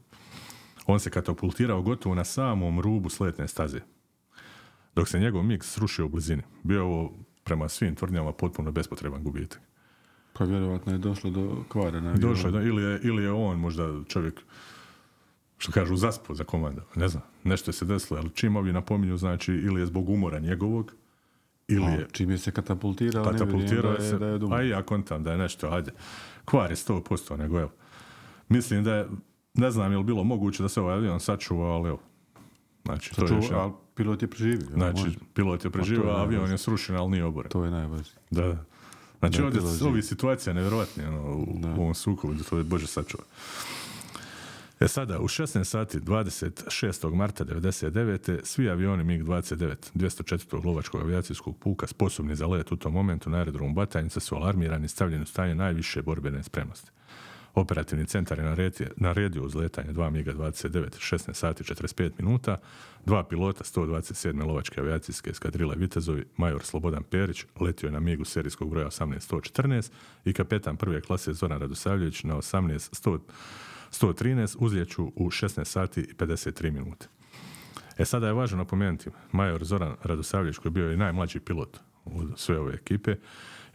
On 0.86 1.00
se 1.00 1.10
katapultirao 1.10 1.82
gotovo 1.82 2.16
na 2.16 2.24
samom 2.24 2.80
rubu 2.80 3.10
sletne 3.10 3.48
staze. 3.48 3.80
Dok 4.96 5.08
se 5.08 5.20
njegov 5.20 5.44
mig 5.44 5.64
srušio 5.64 6.06
u 6.06 6.10
blizini. 6.10 6.44
Bio 6.64 6.76
je 6.76 6.82
ovo 6.82 7.14
prema 7.44 7.70
svim 7.70 7.96
tvrdnjama 7.96 8.32
potpuno 8.32 8.72
bespotreban 8.72 9.24
gubitak. 9.24 9.62
Pa 10.34 10.44
vjerovatno 10.44 10.92
je 10.92 10.98
došlo 10.98 11.30
do 11.30 11.64
kvara 11.70 12.02
na 12.02 12.10
avionu. 12.10 12.34
Došlo 12.34 12.62
ili 12.62 12.84
je, 12.84 13.00
ili 13.04 13.24
je 13.24 13.32
on 13.32 13.60
možda 13.60 14.04
čovjek 14.08 14.42
što 15.58 15.72
kažu 15.72 15.96
zaspo 15.96 16.36
za 16.36 16.44
komanda, 16.44 16.82
ne 16.96 17.08
znam, 17.08 17.24
nešto 17.44 17.70
je 17.70 17.74
se 17.74 17.86
desilo, 17.86 18.20
ali 18.20 18.30
čim 18.30 18.56
ovi 18.56 18.74
napominju, 18.74 19.18
znači 19.18 19.54
ili 19.54 19.82
je 19.82 19.86
zbog 19.86 20.10
umora 20.10 20.40
njegovog, 20.40 20.94
ili 21.68 21.86
A, 21.86 21.90
je 21.90 22.08
Čim 22.12 22.30
je 22.30 22.38
se 22.38 22.52
katapultirao, 22.52 23.26
ne 23.26 23.32
katapultirao 23.32 23.92
vjerujem 23.92 23.98
da 23.98 24.04
je, 24.04 24.10
se, 24.10 24.18
da 24.18 24.28
je 24.28 24.40
a 24.52 24.64
i 24.64 24.70
ja 24.70 24.84
kontam 24.84 25.24
da 25.24 25.32
je 25.32 25.38
nešto, 25.38 25.68
ajde, 25.68 25.92
kvar 26.46 26.72
je 26.72 26.76
100%, 26.76 27.38
nego 27.38 27.60
evo, 27.60 27.72
mislim 28.50 28.84
da 28.84 28.96
je, 28.96 29.08
ne 29.54 29.72
znam 29.72 29.92
je 29.92 29.98
li 29.98 30.04
bilo 30.04 30.24
moguće 30.24 30.64
da 30.64 30.70
se 30.70 30.82
ovaj 30.82 30.96
avion 30.96 31.20
sačuva, 31.20 31.68
ali 31.68 31.90
evo, 31.90 32.00
Znači, 32.88 33.16
to 33.16 33.26
je 33.26 33.36
još 33.36 33.52
ali 33.52 33.72
pilot 33.96 34.22
je 34.22 34.28
preživio. 34.28 34.68
Znači, 34.74 35.04
može. 35.04 35.18
pilot 35.34 35.66
je 35.66 35.72
preživio, 35.72 36.04
to 36.04 36.10
je 36.10 36.16
a 36.16 36.20
avion 36.20 36.52
je 36.52 36.58
srušen, 36.58 36.96
ali 36.96 37.10
nije 37.10 37.26
oboren. 37.26 37.52
To 37.52 37.66
je 37.66 37.72
najvažnije. 37.72 38.16
Da. 38.30 38.66
Znači, 39.20 39.42
ovdje 39.86 40.02
situacija 40.02 40.54
nevjerojatnije 40.54 41.10
ono, 41.10 41.22
u, 41.22 41.60
u 41.78 41.82
ovom 41.82 41.96
sukobu, 41.96 42.34
da 42.34 42.44
to 42.44 42.58
je 42.58 42.64
Bože 42.64 42.88
sačuva. 42.88 43.24
E 44.80 44.88
sada, 44.88 45.20
u 45.20 45.28
16 45.28 45.64
sati 45.64 46.00
26. 46.00 47.16
marta 47.16 47.46
99. 47.46 48.40
svi 48.44 48.70
avioni 48.70 49.04
MiG-29 49.04 49.76
204. 49.96 50.66
lovačkog 50.66 51.02
avijacijskog 51.02 51.58
puka 51.58 51.88
sposobni 51.88 52.36
za 52.36 52.48
let 52.48 52.72
u 52.72 52.76
tom 52.76 52.94
momentu 52.94 53.30
na 53.30 53.38
aerodromu 53.38 53.74
Batajnica 53.74 54.20
su 54.20 54.36
alarmirani 54.36 54.86
i 54.86 54.90
stavljeni 54.90 55.24
u 55.24 55.26
stanje 55.26 55.56
najviše 55.56 56.02
borbene 56.02 56.44
spremnosti. 56.44 56.92
Operativni 57.54 58.06
centar 58.06 58.40
je 58.40 58.72
naredio 58.96 59.44
uzletanje 59.44 59.92
dva 59.92 60.10
MiG-29 60.10 60.70
16 60.70 61.34
sati 61.34 61.64
45 61.64 62.12
minuta, 62.18 62.58
dva 63.06 63.24
pilota 63.24 63.64
127. 63.64 64.48
lovačke 64.48 64.82
avijacijske 64.82 65.30
eskadrile 65.30 65.76
Vitezovi, 65.76 66.26
major 66.38 66.64
Slobodan 66.64 67.04
Perić 67.04 67.46
letio 67.60 67.88
je 67.88 67.92
na 67.92 68.00
MiG-u 68.00 68.26
serijskog 68.26 68.70
broja 68.70 68.88
18114 68.88 69.92
i 70.26 70.34
kapetan 70.34 70.78
prve 70.78 71.02
klase 71.02 71.34
Zoran 71.34 71.62
Radosavljević 71.62 72.24
na 72.24 72.36
18 72.36 72.96
113 73.92 74.56
uzljeću 74.60 75.12
u 75.16 75.30
16 75.30 75.66
sati 75.66 76.02
i 76.02 76.14
53 76.14 76.72
minute. 76.72 77.08
E 77.98 78.06
sada 78.06 78.28
je 78.28 78.34
važno 78.34 78.58
napomenuti, 78.58 79.10
major 79.32 79.64
Zoran 79.64 79.96
Radosavljević 80.04 80.58
koji 80.58 80.70
je 80.70 80.74
bio 80.74 80.92
i 80.92 80.98
najmlađi 80.98 81.40
pilot 81.40 81.78
od 82.06 82.34
sve 82.36 82.60
ove 82.60 82.74
ekipe, 82.74 83.16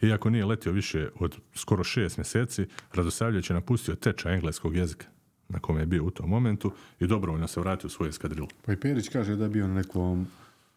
iako 0.01 0.29
nije 0.29 0.45
letio 0.45 0.71
više 0.71 1.09
od 1.19 1.37
skoro 1.55 1.83
šest 1.83 2.17
mjeseci, 2.17 2.67
Radosavljević 2.93 3.49
je 3.49 3.53
napustio 3.53 3.95
tečaj 3.95 4.35
engleskog 4.35 4.75
jezika 4.75 5.05
na 5.49 5.59
kome 5.59 5.81
je 5.81 5.85
bio 5.85 6.03
u 6.03 6.11
tom 6.11 6.29
momentu 6.29 6.71
i 6.99 7.07
dobrovoljno 7.07 7.47
se 7.47 7.59
vratio 7.59 7.87
u 7.87 7.89
svoju 7.89 8.09
eskadrilu. 8.09 8.47
Pa 8.65 8.73
i 8.73 8.77
Perić 8.77 9.09
kaže 9.09 9.35
da 9.35 9.43
je 9.43 9.49
bio 9.49 9.67
na 9.67 9.73
nekom 9.73 10.27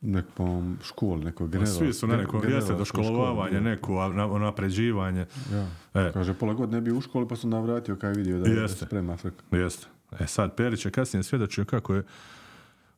nekom 0.07 0.79
školi, 0.83 1.25
nekog 1.25 1.51
Pa 1.51 1.53
general. 1.53 1.75
svi 1.75 1.93
su 1.93 2.07
na 2.07 2.17
nekom, 2.17 2.43
jeste 2.49 2.85
školi, 2.85 3.61
neko 3.61 4.39
napređivanje. 4.39 5.27
Ja. 5.53 5.67
E. 5.95 6.13
Kaže, 6.13 6.35
pola 6.35 6.55
godine 6.55 6.77
ne 6.77 6.81
bio 6.81 6.97
u 6.97 7.01
školi, 7.01 7.29
pa 7.29 7.37
sam 7.37 7.51
navratio 7.51 7.97
kad 7.97 8.11
je 8.11 8.23
vidio 8.23 8.39
da 8.39 8.51
je 8.51 8.57
Jeste. 8.57 8.87
sprema 8.87 9.17
frka. 9.17 9.43
Jeste. 9.57 9.87
E 10.21 10.27
sad, 10.27 10.55
Perić 10.57 10.85
je 10.85 10.91
kasnije 10.91 11.23
svjedočio 11.23 11.65
kako 11.65 11.95
je 11.95 12.03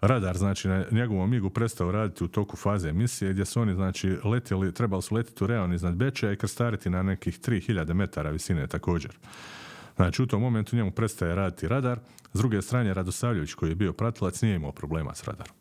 radar, 0.01 0.37
znači, 0.37 0.69
na 0.69 0.85
njegovom 0.91 1.31
migu 1.31 1.51
prestao 1.51 1.93
raditi 1.93 2.25
u 2.25 2.29
toku 2.29 2.57
faze 2.57 2.89
emisije, 2.89 3.33
gdje 3.33 3.45
su 3.45 3.61
oni, 3.61 3.75
znači, 3.75 4.17
letjeli, 4.25 4.75
trebali 4.75 5.03
su 5.03 5.15
letiti 5.15 5.45
u 5.45 5.47
Reon 5.47 5.73
iznad 5.73 5.95
Beča 5.95 6.33
i 6.33 6.37
krstariti 6.37 6.91
na 6.91 7.03
nekih 7.03 7.41
3000 7.41 7.93
metara 7.93 8.31
visine 8.31 8.67
također. 8.67 9.19
Znači, 9.97 10.23
u 10.23 10.27
tom 10.27 10.43
momentu 10.43 10.77
njemu 10.77 10.91
prestaje 10.91 11.35
raditi 11.35 11.69
radar. 11.69 11.99
S 12.33 12.39
druge 12.39 12.63
strane, 12.63 12.95
Radosavljević, 12.95 13.55
koji 13.55 13.71
je 13.71 13.75
bio 13.75 13.93
pratilac, 13.93 14.43
nije 14.43 14.57
imao 14.57 14.73
problema 14.73 15.15
s 15.15 15.25
radarom. 15.25 15.55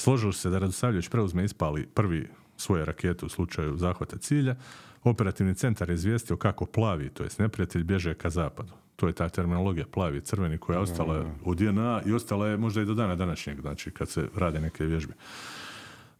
Složilo 0.00 0.32
se 0.32 0.50
da 0.50 0.58
Radosavljević 0.58 1.08
preuzme 1.08 1.44
ispali 1.44 1.86
prvi 1.86 2.28
svoje 2.56 2.84
rakete 2.84 3.26
u 3.26 3.28
slučaju 3.28 3.76
zahvata 3.76 4.18
cilja. 4.18 4.56
Operativni 5.04 5.54
centar 5.54 5.90
je 5.90 5.94
izvijestio 5.94 6.36
kako 6.36 6.66
plavi, 6.66 7.08
to 7.08 7.22
jest 7.22 7.38
neprijatelj, 7.38 7.84
bježe 7.84 8.14
ka 8.14 8.30
zapadu. 8.30 8.72
To 8.96 9.06
je 9.06 9.12
ta 9.12 9.28
terminologija 9.28 9.86
plavi 9.86 10.18
i 10.18 10.20
crveni 10.20 10.58
koja 10.58 10.76
je 10.76 10.82
ostala 10.82 11.24
u 11.44 11.54
DNA 11.54 12.02
i 12.06 12.12
ostala 12.12 12.48
je 12.48 12.56
možda 12.56 12.82
i 12.82 12.84
do 12.84 12.94
dana 12.94 13.14
današnjeg, 13.14 13.60
znači 13.60 13.90
kad 13.90 14.08
se 14.08 14.28
rade 14.36 14.60
neke 14.60 14.84
vježbe. 14.84 15.14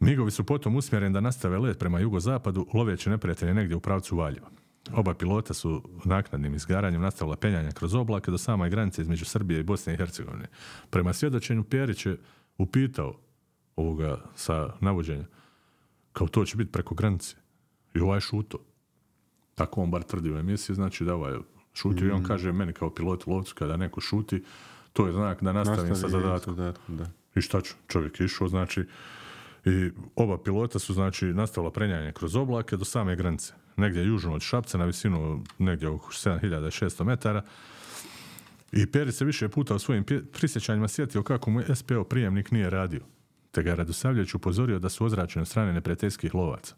Migovi 0.00 0.30
su 0.30 0.44
potom 0.44 0.76
usmjereni 0.76 1.14
da 1.14 1.20
nastave 1.20 1.58
let 1.58 1.78
prema 1.78 2.00
jugozapadu, 2.00 2.66
loveći 2.74 3.10
neprijatelje 3.10 3.54
negdje 3.54 3.76
u 3.76 3.80
pravcu 3.80 4.16
Valjeva. 4.16 4.50
Oba 4.92 5.14
pilota 5.14 5.54
su 5.54 5.82
naknadnim 6.04 6.54
izgaranjem 6.54 7.00
nastavila 7.00 7.36
penjanje 7.36 7.72
kroz 7.72 7.94
oblake 7.94 8.30
do 8.30 8.38
same 8.38 8.70
granice 8.70 9.02
između 9.02 9.24
Srbije 9.24 9.60
i 9.60 9.62
Bosne 9.62 9.94
i 9.94 9.96
Hercegovine. 9.96 10.46
Prema 10.90 11.12
svjedočenju 11.12 11.64
Pjerić 11.64 12.06
je 12.06 12.18
upitao 12.58 13.14
ovoga 13.80 14.20
sa 14.34 14.74
navođenja 14.80 15.24
kao 16.12 16.28
to 16.28 16.44
će 16.44 16.56
biti 16.56 16.72
preko 16.72 16.94
granice. 16.94 17.36
I 17.94 18.00
ovaj 18.00 18.20
šuto. 18.20 18.58
Tako 19.54 19.82
on 19.82 19.90
bar 19.90 20.02
tvrdi 20.02 20.32
u 20.32 20.38
emisiji, 20.38 20.76
znači 20.76 21.04
da 21.04 21.14
ovaj 21.14 21.32
je 21.32 21.38
šutio 21.74 22.08
i 22.08 22.10
on 22.10 22.22
kaže 22.24 22.52
meni 22.52 22.72
kao 22.72 22.94
pilot 22.94 23.26
u 23.26 23.30
lovcu 23.30 23.54
kada 23.54 23.76
neko 23.76 24.00
šuti, 24.00 24.44
to 24.92 25.06
je 25.06 25.12
znak 25.12 25.42
da 25.42 25.52
nastavim 25.52 25.96
sa 25.96 26.02
Nastavi 26.02 26.12
zadatkom. 26.12 26.56
zadatkom, 26.56 26.96
da. 26.96 27.10
I 27.34 27.40
šta 27.40 27.60
ću? 27.60 27.74
Čovjek 27.88 28.20
je 28.20 28.24
išao, 28.24 28.48
znači, 28.48 28.84
i 29.64 29.90
oba 30.16 30.38
pilota 30.38 30.78
su, 30.78 30.94
znači, 30.94 31.26
nastavila 31.26 31.72
prenjanje 31.72 32.12
kroz 32.12 32.36
oblake 32.36 32.76
do 32.76 32.84
same 32.84 33.16
granice. 33.16 33.52
Negdje 33.76 34.04
južno 34.04 34.34
od 34.34 34.40
Šapca 34.40 34.78
na 34.78 34.84
visinu 34.84 35.44
negdje 35.58 35.88
oko 35.88 36.12
7600 36.12 37.04
metara. 37.04 37.42
I 38.72 38.86
Peri 38.86 39.12
se 39.12 39.24
više 39.24 39.48
puta 39.48 39.74
u 39.74 39.78
svojim 39.78 40.04
prisjećanjima 40.32 40.88
sjetio 40.88 41.22
kako 41.22 41.50
mu 41.50 41.62
SPO 41.74 42.04
prijemnik 42.04 42.50
nije 42.50 42.70
radio. 42.70 43.00
Te 43.50 43.62
ga 43.62 43.70
je 43.70 43.76
Radosavljević 43.76 44.34
upozorio 44.34 44.78
da 44.78 44.88
su 44.88 45.04
ozračeni 45.04 45.42
od 45.42 45.48
strane 45.48 45.72
neprijateljskih 45.72 46.34
lovaca. 46.34 46.74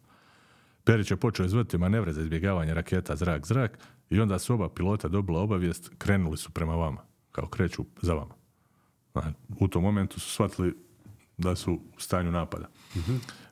Perić 0.85 1.11
je 1.11 1.17
počeo 1.17 1.47
izvoditi 1.47 1.79
manevre 1.79 2.13
za 2.13 2.21
izbjegavanje 2.21 2.75
raketa 2.75 3.17
zrak-zrak 3.17 3.71
i 4.11 4.21
onda 4.21 4.39
su 4.39 4.55
oba 4.55 4.69
pilota 4.69 5.09
dobila 5.09 5.41
obavijest, 5.41 5.91
krenuli 5.99 6.37
su 6.37 6.51
prema 6.51 6.75
vama, 6.75 7.01
kao 7.33 7.47
kreću 7.47 7.85
za 8.03 8.15
vama. 8.15 8.35
U 9.59 9.69
tom 9.69 9.83
momentu 9.83 10.21
su 10.21 10.31
shvatili 10.31 10.75
da 11.39 11.57
su 11.57 11.73
u 11.73 12.01
stanju 12.01 12.31
napada. 12.31 12.69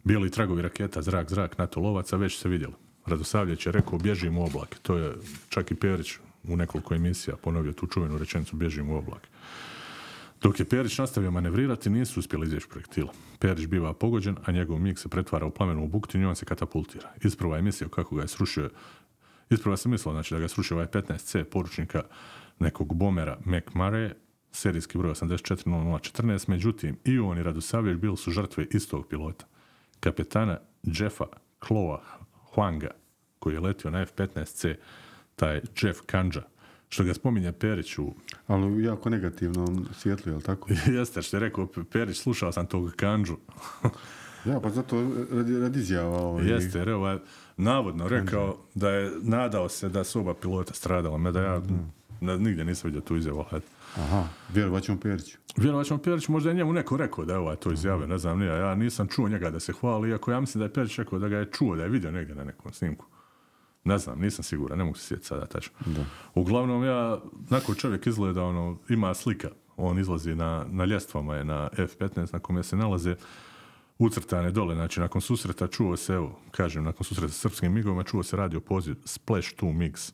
Bili 0.05 0.31
tragovi 0.31 0.63
raketa 0.63 1.03
zrak-zrak 1.03 1.59
NATO 1.59 1.81
lovaca 1.81 2.17
već 2.17 2.39
se 2.39 2.49
vidjeli. 2.49 2.75
Radosavljević 3.07 3.67
je 3.67 3.73
rekao 3.73 3.99
bježimo 3.99 4.41
u 4.41 4.45
oblake. 4.45 4.77
To 4.83 4.97
je 4.97 5.15
čak 5.49 5.71
i 5.71 5.75
Perić 5.75 6.17
u 6.49 6.57
nekoliko 6.57 6.95
emisija 6.95 7.37
ponovio 7.37 7.73
tu 7.73 7.87
čuvenu 7.87 8.19
rečenicu 8.19 8.57
bježimo 8.57 8.95
u 8.95 8.99
oblake. 8.99 9.29
Dok 10.43 10.61
je 10.61 10.65
Perić 10.65 10.99
nastavio 10.99 11.31
manevrirati, 11.31 11.91
nisu 11.91 12.21
uspjeli 12.21 12.47
izvjeći 12.47 12.69
projektila. 12.69 13.13
Perić 13.39 13.67
biva 13.67 13.95
pogođen, 13.95 14.37
a 14.45 14.53
njegov 14.53 14.79
mig 14.79 14.99
se 14.99 15.09
pretvara 15.09 15.47
u 15.47 15.51
plamenu 15.51 15.85
u 15.85 15.89
buktinju 15.89 16.25
i 16.25 16.27
on 16.27 16.37
se 16.37 16.45
katapultira. 16.45 17.09
Isprva 17.23 17.57
je 17.57 17.63
mislio 17.63 17.89
kako 17.89 18.15
ga 18.15 18.23
je 18.23 18.29
srušio 18.29 18.71
Isprva 19.51 19.77
sam 19.77 19.91
mislio 19.91 20.13
znači, 20.13 20.35
da 20.35 20.41
ga 20.41 20.49
srušio 20.49 20.77
ovaj 20.77 20.87
15C 20.87 21.45
poručnika 21.45 22.03
nekog 22.59 22.95
bomera 22.95 23.39
McMurray, 23.45 24.13
serijski 24.53 24.99
broj 24.99 25.13
840014, 25.13 26.49
međutim 26.49 26.97
i 27.05 27.19
on 27.19 27.39
i 27.39 27.43
Radosavljević 27.43 28.01
bili 28.01 28.17
su 28.17 28.31
žrtve 28.31 28.67
istog 28.71 29.07
pilota. 29.09 29.47
Kapetana 30.01 30.59
Jeffa 30.83 31.25
Kloa 31.59 32.03
Huanga, 32.55 32.91
koji 33.39 33.55
je 33.55 33.61
letio 33.61 33.91
na 33.91 34.01
F-15C, 34.01 34.75
taj 35.37 35.61
Jeff 35.83 36.01
Kanja, 36.07 36.43
što 36.93 37.05
ga 37.05 37.15
spominje 37.15 37.53
Perić 37.53 37.99
u 37.99 38.13
Ali 38.47 38.85
jako 38.85 39.11
negativnom 39.11 39.87
svjetlu, 39.95 40.33
jel 40.33 40.41
tako? 40.41 40.69
Jeste, 40.99 41.23
što 41.23 41.37
je 41.37 41.41
rekao 41.41 41.67
Perić, 41.93 42.19
slušao 42.19 42.53
sam 42.53 42.67
tog 42.67 42.93
kanđu. 42.97 43.37
Ja, 44.45 44.61
pa 44.61 44.71
zato 44.71 45.11
radi, 45.33 45.59
radi 45.59 45.79
izjava 45.79 46.19
ovaj. 46.19 46.47
Jeste, 46.47 46.79
je 46.79 46.95
ovaj 46.95 47.19
navodno 47.57 48.09
rekao 48.09 48.57
da 48.75 48.91
je 48.91 49.13
nadao 49.23 49.69
se 49.69 49.89
da 49.89 50.05
su 50.05 50.21
oba 50.21 50.35
pilota 50.35 50.75
stradala, 50.75 51.19
me 51.19 51.33
da 51.33 51.43
ja 51.43 51.63
na- 52.21 52.37
nigdje 52.37 52.65
nisam 52.65 52.89
vidio 52.89 53.01
tu 53.01 53.17
izjavu. 53.17 53.45
Aha, 53.97 54.25
vjerovat 54.55 54.83
ćemo 54.83 55.01
Periću. 55.01 55.39
Vjerovatno 55.57 55.99
Perić 55.99 56.29
možda 56.29 56.51
je 56.51 56.57
njemu 56.57 56.73
neko 56.73 56.97
rekao 56.97 57.25
da 57.25 57.33
je 57.33 57.39
ovaj 57.39 57.57
to 57.57 57.73
izjavio, 57.73 58.07
ne 58.07 58.19
znam, 58.19 58.39
nije, 58.39 58.51
ja 58.51 58.75
nisam 58.75 59.09
čuo 59.09 59.29
njega 59.29 59.51
da 59.51 59.61
se 59.61 59.73
hvali, 59.73 60.11
iako 60.11 60.33
ja 60.33 60.41
mislim 60.41 60.59
da 60.59 60.65
je 60.65 60.73
Perić 60.73 60.99
rekao 60.99 61.19
da 61.19 61.29
ga 61.29 61.37
je 61.37 61.51
čuo, 61.53 61.77
da 61.77 61.83
je 61.83 61.89
vidio 61.89 62.11
negdje 62.11 62.35
na 62.35 62.45
nekom 62.45 62.73
snimku. 62.73 63.07
Ne 63.85 63.99
znam, 63.99 64.21
nisam 64.21 64.43
siguran, 64.43 64.79
ne 64.79 64.85
mogu 64.85 64.97
se 64.97 65.07
sjetiti 65.07 65.29
sada 65.29 65.47
tačno. 65.47 65.73
Uglavnom, 66.35 66.85
ja, 66.85 67.21
nakon 67.51 67.75
čovjek 67.75 68.07
izgleda, 68.07 68.43
ono, 68.43 68.79
ima 68.89 69.15
slika, 69.15 69.49
on 69.77 69.99
izlazi 69.99 70.35
na, 70.35 70.67
na 70.69 70.85
ljestvama 70.85 71.37
je 71.37 71.45
na 71.45 71.69
F-15 71.73 72.33
na 72.33 72.39
kome 72.39 72.63
se 72.63 72.77
nalaze 72.77 73.17
ucrtane 73.99 74.51
dole, 74.51 74.75
znači 74.75 75.01
nakon 75.01 75.21
susreta 75.21 75.67
čuo 75.67 75.97
se, 75.97 76.13
evo, 76.13 76.39
kažem, 76.51 76.85
nakon 76.85 77.05
susreta 77.05 77.33
s 77.33 77.41
srpskim 77.41 77.73
migovima 77.73 78.03
čuo 78.03 78.23
se 78.23 78.37
radio 78.37 78.61
poziv 78.61 78.97
Splash 79.05 79.49
2 79.61 79.73
MiGs. 79.73 80.13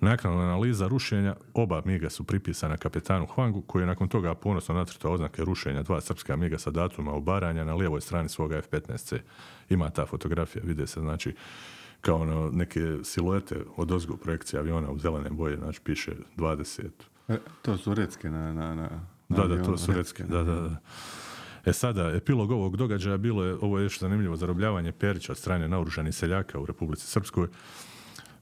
Naknadna 0.00 0.42
analiza 0.42 0.88
rušenja, 0.88 1.36
oba 1.54 1.82
miga 1.84 2.10
su 2.10 2.24
pripisana 2.24 2.76
kapetanu 2.76 3.26
Hvangu, 3.26 3.62
koji 3.62 3.82
je 3.82 3.86
nakon 3.86 4.08
toga 4.08 4.34
ponosno 4.34 4.74
nacrtao 4.74 5.12
oznake 5.12 5.44
rušenja 5.44 5.82
dva 5.82 6.00
srpska 6.00 6.36
miga 6.36 6.58
sa 6.58 6.70
datuma 6.70 7.12
obaranja 7.12 7.64
na 7.64 7.74
lijevoj 7.74 8.00
strani 8.00 8.28
svoga 8.28 8.58
F-15C. 8.58 9.18
Ima 9.68 9.90
ta 9.90 10.06
fotografija, 10.06 10.62
vide 10.64 10.86
se, 10.86 11.00
znači, 11.00 11.34
kao 12.00 12.16
ono, 12.16 12.50
neke 12.52 12.98
siluete 13.02 13.64
od 13.76 13.92
ozgo 13.92 14.16
projekcije 14.16 14.60
aviona 14.60 14.90
u 14.90 14.98
zelene 14.98 15.30
boje, 15.30 15.56
znači 15.56 15.80
piše 15.80 16.12
20, 16.36 16.88
E, 17.28 17.38
to 17.62 17.76
su 17.76 17.94
recke 17.94 18.30
na... 18.30 18.52
na, 18.52 18.74
na 18.74 18.88
na 19.28 19.46
da, 19.46 19.56
da, 19.56 19.62
to 19.62 19.78
su 19.78 19.92
recke. 19.92 20.24
Da, 20.24 20.42
da, 20.42 20.54
da. 20.54 20.76
E 21.64 21.72
sada, 21.72 22.10
epilog 22.10 22.50
ovog 22.50 22.76
događaja 22.76 23.16
bilo 23.16 23.44
je, 23.44 23.54
ovo 23.60 23.78
je 23.78 23.82
još 23.82 24.00
zanimljivo, 24.00 24.36
zarobljavanje 24.36 24.92
Perića 24.92 25.32
od 25.32 25.38
strane 25.38 25.68
naoružanih 25.68 26.14
seljaka 26.14 26.60
u 26.60 26.66
Republici 26.66 27.06
Srpskoj. 27.06 27.48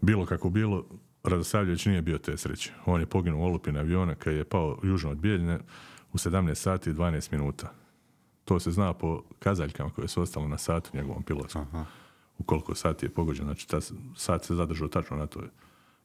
Bilo 0.01 0.26
kako 0.26 0.51
bilo, 0.51 0.85
Radosavljević 1.22 1.86
nije 1.86 2.02
bio 2.02 2.18
te 2.18 2.36
sreće. 2.36 2.72
On 2.86 3.01
je 3.01 3.06
poginuo 3.06 3.40
u 3.40 3.44
olupine 3.44 3.81
aviona 3.81 4.14
kad 4.14 4.35
je 4.35 4.44
pao 4.44 4.78
južno 4.82 5.10
od 5.10 5.18
Bijeljne 5.18 5.59
u 6.12 6.18
17 6.18 6.55
sati 6.55 6.90
i 6.90 6.93
12 6.93 7.32
minuta. 7.32 7.72
To 8.44 8.60
se 8.60 8.70
zna 8.70 8.93
po 8.93 9.22
kazaljkama 9.39 9.90
koje 9.90 10.09
su 10.09 10.22
ostale 10.22 10.48
na 10.48 10.59
satu 10.59 10.90
njegovom 10.94 11.22
pilotskom. 11.22 11.62
Aha. 11.62 11.85
U 12.39 12.44
koliko 12.44 12.74
sati 12.74 13.06
je 13.06 13.11
pogođen. 13.11 13.44
Znači, 13.44 13.69
ta 13.69 13.81
sat 14.16 14.44
se 14.44 14.55
zadržao 14.55 14.89
tačno 14.89 15.16
na 15.16 15.27
toj. 15.27 15.48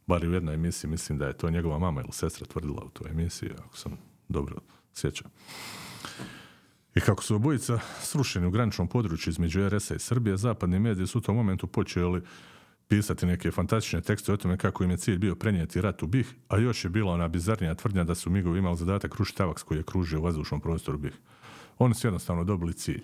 Bar 0.08 0.26
u 0.26 0.34
jednoj 0.34 0.56
emisiji, 0.56 0.90
mislim 0.90 1.18
da 1.18 1.28
je 1.28 1.38
to 1.38 1.50
njegova 1.50 1.80
mama 1.80 2.02
ili 2.02 2.12
sestra 2.12 2.46
tvrdila 2.46 2.84
u 2.86 2.90
toj 2.90 3.12
emisiji, 3.12 3.50
ako 3.66 3.78
sam 3.78 3.98
dobro 4.30 4.56
sjećam. 4.94 5.32
I 6.96 7.02
kako 7.02 7.24
su 7.24 7.36
obojica 7.36 7.80
srušeni 8.02 8.48
u 8.48 8.52
graničnom 8.52 8.88
području 8.88 9.32
između 9.32 9.70
RS-a 9.70 9.96
i 9.96 10.00
Srbije, 10.00 10.38
zapadni 10.38 10.80
mediji 10.80 11.08
su 11.08 11.18
u 11.18 11.22
tom 11.22 11.36
momentu 11.36 11.68
počeli 11.68 12.22
pisati 12.88 13.26
neke 13.26 13.52
fantastične 13.52 14.02
tekste 14.02 14.34
o 14.34 14.38
tome 14.38 14.58
kako 14.58 14.84
im 14.84 14.92
je 14.92 14.98
cilj 14.98 15.18
bio 15.18 15.36
prenijeti 15.36 15.82
rat 15.82 16.04
u 16.04 16.08
BiH, 16.08 16.28
a 16.48 16.58
još 16.58 16.84
je 16.84 16.90
bila 16.90 17.14
ona 17.14 17.28
bizarnija 17.28 17.76
tvrdnja 17.76 18.04
da 18.04 18.16
su 18.16 18.30
migovi 18.30 18.60
imali 18.60 18.78
zadatak 18.78 19.16
rušiti 19.16 19.44
Avaks 19.44 19.64
koji 19.64 19.78
je 19.78 19.84
kružio 19.84 20.20
u 20.20 20.24
vazdušnom 20.24 20.62
prostoru 20.62 20.98
BiH. 20.98 21.16
Oni 21.78 21.96
su 21.96 22.08
jednostavno 22.08 22.44
dobili 22.44 22.74
cilj. 22.74 23.04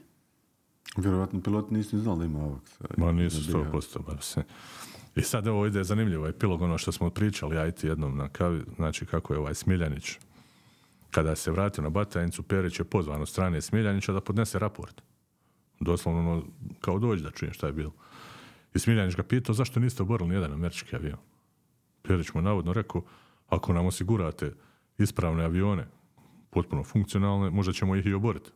Vjerovatno 0.98 1.42
pilot 1.42 1.72
nisi 1.72 1.96
ni 1.96 2.02
znao 2.02 2.16
da 2.16 2.26
ima 2.26 2.40
AVAX. 2.40 2.98
Ma 2.98 3.12
nisu 3.12 3.52
100%, 3.54 4.06
bar 4.06 4.22
se. 4.22 4.44
I 5.16 5.22
sad 5.22 5.48
ovo 5.48 5.66
ide 5.66 5.84
zanimljivo, 5.84 6.28
epilog 6.28 6.62
ono 6.62 6.78
što 6.78 6.92
smo 6.92 7.10
pričali, 7.10 7.56
ja 7.56 7.68
i 7.68 7.72
ti 7.72 7.88
jednom 7.88 8.18
na 8.18 8.30
kavi, 8.30 8.64
znači 8.76 9.06
kako 9.06 9.34
je 9.34 9.40
ovaj 9.40 9.56
Smiljanić, 9.56 10.18
kada 11.12 11.36
se 11.36 11.52
vratio 11.52 11.84
na 11.84 11.90
Batajnicu, 11.90 12.44
Perić 12.44 12.80
je 12.80 12.86
pozvan 12.86 13.22
od 13.22 13.30
strane 13.30 13.62
Smiljanića 13.62 14.14
da 14.14 14.22
podnese 14.22 14.60
raport. 14.60 15.02
Doslovno 15.80 16.32
ono, 16.32 16.44
kao 16.82 17.00
dođi 17.00 17.24
da 17.24 17.32
čujem 17.32 17.54
šta 17.54 17.68
je 17.68 17.74
bilo. 17.74 17.92
I 18.74 18.80
Smiljanić 18.80 19.16
ga 19.16 19.24
pitao 19.24 19.56
zašto 19.56 19.80
niste 19.80 20.04
oborili 20.04 20.30
nijedan 20.30 20.54
američki 20.54 20.96
avion. 20.96 21.18
Perić 22.02 22.34
mu 22.34 22.42
navodno 22.42 22.74
rekao, 22.74 23.02
ako 23.48 23.74
nam 23.74 23.86
osigurate 23.86 24.54
ispravne 24.98 25.44
avione, 25.44 25.88
potpuno 26.50 26.84
funkcionalne, 26.84 27.50
možda 27.50 27.74
ćemo 27.74 27.96
ih 27.96 28.06
i 28.06 28.14
oboriti. 28.14 28.52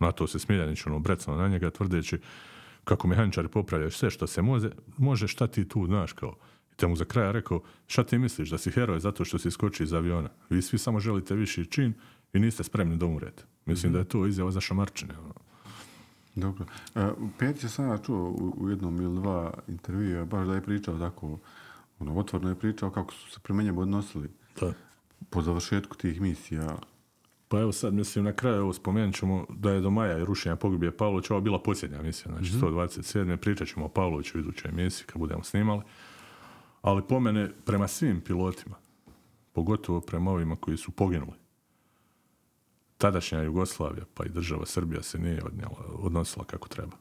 Na 0.00 0.12
to 0.12 0.26
se 0.26 0.38
Smiljanić 0.38 0.86
ono 0.86 0.98
brecao 0.98 1.36
na 1.36 1.48
njega 1.48 1.70
tvrdeći 1.70 2.18
kako 2.84 3.08
mehaničari 3.08 3.48
popravljaju 3.48 3.90
sve 3.90 4.10
što 4.10 4.26
se 4.26 4.42
može, 4.42 4.70
može 4.98 5.28
šta 5.28 5.46
ti 5.46 5.68
tu 5.68 5.86
znaš 5.86 6.12
kao. 6.12 6.36
I 6.72 6.76
te 6.76 6.86
mu 6.86 6.96
za 6.96 7.04
kraja 7.04 7.32
rekao, 7.32 7.60
šta 7.86 8.04
ti 8.04 8.18
misliš 8.18 8.50
da 8.50 8.58
si 8.58 8.70
heroj 8.70 9.00
zato 9.00 9.24
što 9.24 9.38
si 9.38 9.50
skoči 9.50 9.82
iz 9.82 9.92
aviona? 9.92 10.28
Vi 10.50 10.62
svi 10.62 10.78
samo 10.78 11.00
želite 11.00 11.34
viši 11.34 11.66
čin 11.66 11.94
i 12.32 12.38
niste 12.38 12.64
spremni 12.64 12.96
da 12.96 13.06
umrete. 13.06 13.42
Mislim 13.66 13.92
da 13.92 13.98
je 13.98 14.04
to 14.04 14.26
izjava 14.26 14.50
za 14.50 14.60
šamarčine. 14.60 15.14
ono. 15.18 15.34
Dobro. 16.34 16.66
E, 16.94 17.10
Perić 17.38 17.62
je 17.62 17.68
sam 17.68 17.88
ja 17.88 17.98
čuo 17.98 18.18
u, 18.30 18.54
u 18.56 18.70
jednom 18.70 19.00
ili 19.00 19.20
dva 19.20 19.54
intervjua, 19.68 20.24
baš 20.24 20.46
da 20.46 20.54
je 20.54 20.62
pričao 20.62 20.98
tako, 20.98 21.38
ono, 21.98 22.18
otvorno 22.18 22.48
je 22.48 22.54
pričao 22.58 22.90
kako 22.90 23.14
su 23.14 23.30
se 23.30 23.40
prema 23.40 23.62
njemu 23.62 23.80
odnosili 23.80 24.28
Da. 24.60 24.72
po 25.30 25.42
završetku 25.42 25.96
tih 25.96 26.20
misija. 26.20 26.78
Pa 27.48 27.60
evo 27.60 27.72
sad, 27.72 27.94
mislim, 27.94 28.24
na 28.24 28.32
kraju 28.32 28.62
ovo 28.62 28.72
spomenut 28.72 29.14
ćemo 29.14 29.46
da 29.48 29.70
je 29.70 29.80
do 29.80 29.90
Maja 29.90 30.24
rušenja 30.24 30.56
pogibije 30.56 30.96
Pavlovića 30.96 31.34
ovo 31.34 31.40
bila 31.40 31.62
posljednja 31.62 32.02
misija, 32.02 32.32
znači 32.32 32.52
127. 32.52 33.36
Pričat 33.36 33.68
ćemo 33.68 33.86
o 33.86 33.88
Pavloviću 33.88 34.38
u 34.38 34.40
idućoj 34.40 34.68
emisiji 34.68 35.06
kad 35.06 35.18
budemo 35.18 35.44
snimali. 35.44 35.82
Ali 36.82 37.02
po 37.08 37.20
mene, 37.20 37.50
prema 37.64 37.88
svim 37.88 38.20
pilotima, 38.20 38.76
pogotovo 39.52 40.00
prema 40.00 40.30
ovima 40.30 40.56
koji 40.56 40.76
su 40.76 40.90
poginuli, 40.90 41.32
tadašnja 42.98 43.42
Jugoslavija, 43.42 44.04
pa 44.14 44.24
i 44.24 44.28
država 44.28 44.66
Srbija 44.66 45.02
se 45.02 45.18
nije 45.18 45.44
odnijela, 45.44 45.76
odnosila 45.88 46.44
kako 46.44 46.68
treba. 46.68 46.96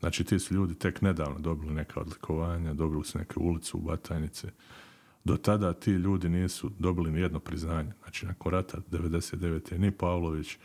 Znači, 0.00 0.24
ti 0.24 0.38
su 0.38 0.54
ljudi 0.54 0.74
tek 0.74 1.02
nedavno 1.02 1.38
dobili 1.38 1.74
neka 1.74 2.00
odlikovanja, 2.00 2.74
dobili 2.74 3.04
su 3.04 3.18
neke 3.18 3.34
ulicu 3.40 3.78
u 3.78 3.80
Batajnice. 3.80 4.48
Do 5.28 5.36
tada 5.36 5.72
ti 5.72 5.90
ljudi 5.90 6.28
nisu 6.28 6.70
dobili 6.78 7.10
ni 7.10 7.20
jedno 7.20 7.40
priznanje. 7.40 7.92
Znači, 8.02 8.26
nakon 8.26 8.52
rata 8.52 8.78
99. 8.90 9.78
ni 9.78 9.90
Pavlović, 9.90 10.56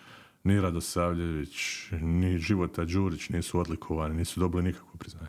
ni 0.44 0.62
Radosavljević, 0.62 1.88
ni 2.02 2.38
Života 2.38 2.86
Đurić 2.86 3.30
nisu 3.30 3.60
odlikovani, 3.60 4.16
nisu 4.16 4.40
dobili 4.40 4.64
nikakvo 4.64 4.98
priznanje. 4.98 5.28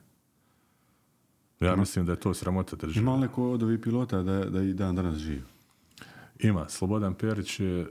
Ja 1.61 1.77
mislim 1.77 2.07
da 2.07 2.13
je 2.13 2.21
to 2.21 2.35
sramota 2.35 2.77
države. 2.77 3.03
Ima 3.03 3.15
li 3.15 3.21
neko 3.21 3.51
od 3.51 3.63
ovih 3.63 3.81
pilota 3.81 4.23
da, 4.23 4.45
da 4.45 4.63
i 4.63 4.73
dan 4.73 4.97
danas 4.97 5.19
živi? 5.19 5.43
Ima. 6.39 6.69
Slobodan 6.69 7.15
Perić 7.15 7.61
je 7.61 7.87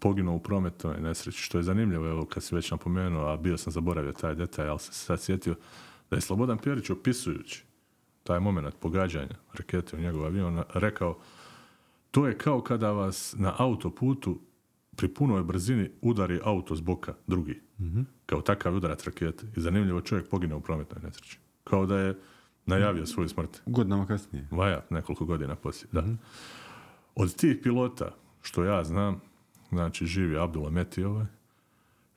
poginuo 0.00 0.34
u 0.34 0.42
prometnoj 0.42 1.00
nesreći, 1.00 1.42
što 1.42 1.58
je 1.58 1.62
zanimljivo, 1.62 2.08
evo 2.08 2.24
kad 2.24 2.42
si 2.42 2.54
već 2.54 2.70
napomenuo, 2.70 3.26
a 3.26 3.36
bio 3.36 3.56
sam 3.56 3.72
zaboravio 3.72 4.12
taj 4.12 4.34
detalj, 4.34 4.68
ali 4.68 4.78
sam 4.78 4.94
se 4.94 5.04
sad 5.04 5.20
sjetio 5.20 5.54
da 6.10 6.16
je 6.16 6.20
Slobodan 6.20 6.58
Perić 6.58 6.90
opisujući 6.90 7.64
taj 8.26 8.40
moment 8.40 8.74
pogađanja 8.80 9.36
rakete 9.52 9.96
u 9.96 10.00
njegov 10.00 10.24
avion 10.24 10.62
rekao 10.74 11.18
to 12.10 12.26
je 12.26 12.38
kao 12.38 12.60
kada 12.60 12.92
vas 12.92 13.34
na 13.38 13.54
autoputu 13.58 14.38
pri 14.96 15.08
punoj 15.08 15.44
brzini 15.44 15.90
udari 16.00 16.40
auto 16.44 16.76
s 16.76 16.80
boka 16.80 17.14
drugi. 17.26 17.60
Kao 18.26 18.40
takav 18.40 18.76
udarac 18.76 19.04
rakete. 19.04 19.46
I 19.56 19.60
zanimljivo 19.60 20.00
čovjek 20.00 20.28
pogine 20.28 20.54
u 20.54 20.60
prometnoj 20.60 21.02
nesreći. 21.02 21.38
Kao 21.64 21.86
da 21.86 21.98
je 21.98 22.18
najavio 22.66 23.06
svoju 23.06 23.28
smrt. 23.28 23.62
Godinama 23.66 24.06
kasnije. 24.06 24.48
Vaja, 24.50 24.84
nekoliko 24.90 25.24
godina 25.24 25.56
poslije, 25.56 25.88
da. 25.92 26.04
Od 27.14 27.36
tih 27.36 27.58
pilota, 27.62 28.14
što 28.42 28.64
ja 28.64 28.84
znam, 28.84 29.20
znači 29.68 30.06
živ 30.06 30.32
je 30.32 30.42
Abdullah 30.42 30.72
Meti 30.72 31.04
ovaj, 31.04 31.26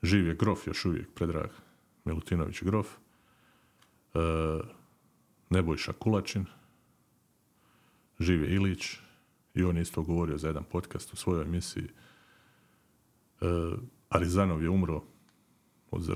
živ 0.03 0.27
je 0.27 0.35
Grof 0.35 0.67
još 0.67 0.85
uvijek, 0.85 1.09
Predrag 1.15 1.49
Milutinović 2.05 2.63
Grof, 2.63 2.87
e, 4.13 4.19
Nebojša 5.49 5.93
Kulačin, 5.93 6.45
živ 8.19 8.43
je 8.43 8.55
Ilić, 8.55 8.97
i 9.55 9.63
on 9.63 9.75
je 9.75 9.81
isto 9.81 10.01
govorio 10.03 10.37
za 10.37 10.47
jedan 10.47 10.63
podcast 10.63 11.13
u 11.13 11.15
svojoj 11.15 11.43
emisiji. 11.43 11.83
E, 13.41 13.45
Arizanov 14.09 14.63
je 14.63 14.69
umro 14.69 15.03
od 15.91 16.09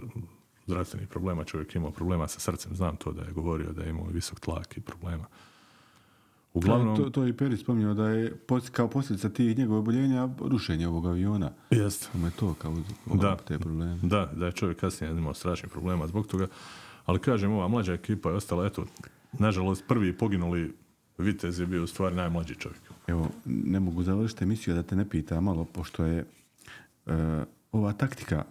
zdravstvenih 0.65 1.07
problema, 1.07 1.43
čovjek 1.43 1.76
je 1.76 1.80
imao 1.80 1.91
problema 1.91 2.27
sa 2.27 2.39
srcem, 2.39 2.76
znam 2.76 2.95
to 2.95 3.11
da 3.11 3.22
je 3.22 3.31
govorio 3.31 3.72
da 3.73 3.84
je 3.84 3.89
imao 3.89 4.05
visok 4.05 4.39
tlak 4.39 4.77
i 4.77 4.81
problema. 4.81 5.26
Uglavnom, 6.53 6.95
To, 6.95 7.10
to 7.10 7.23
je 7.23 7.30
i 7.30 7.34
Perić 7.34 7.61
spominjao 7.61 7.93
da 7.93 8.10
je 8.10 8.38
kao 8.72 8.88
posljedica 8.88 9.30
tih 9.30 9.57
njegove 9.57 9.80
oboljenja 9.80 10.30
rušenje 10.39 10.88
ovog 10.88 11.05
aviona. 11.05 11.51
jest. 11.69 12.10
Samo 12.11 12.26
je 12.27 12.31
to 12.31 12.53
kao 12.53 12.76
Da. 13.14 13.38
te 13.38 13.60
probleme. 13.60 13.99
Da, 14.03 14.31
da 14.35 14.45
je 14.45 14.51
čovjek 14.51 14.80
kasnije 14.80 15.11
imao 15.11 15.34
strašnih 15.34 15.72
problema 15.72 16.07
zbog 16.07 16.27
toga. 16.27 16.47
Ali 17.05 17.19
kažem, 17.19 17.51
ova 17.51 17.68
mlađa 17.68 17.93
ekipa 17.93 18.30
je 18.30 18.35
ostala, 18.35 18.65
eto, 18.65 18.85
nažalost, 19.39 19.84
prvi 19.88 20.18
poginuli 20.18 20.73
vitez 21.18 21.60
je 21.60 21.65
bio 21.65 21.84
u 21.84 21.88
stvari 21.88 22.15
najmlađi 22.15 22.55
čovjek. 22.55 22.81
Evo, 23.07 23.30
ne 23.45 23.80
mogu 23.80 24.03
završiti 24.03 24.43
emisiju 24.43 24.76
da 24.76 24.84
te 24.84 24.95
ne 24.95 25.10
pita 25.10 25.41
malo, 25.41 25.65
pošto 25.65 26.05
je 26.05 26.19
e, 26.19 26.26
ova 27.72 27.93
taktika 27.93 28.45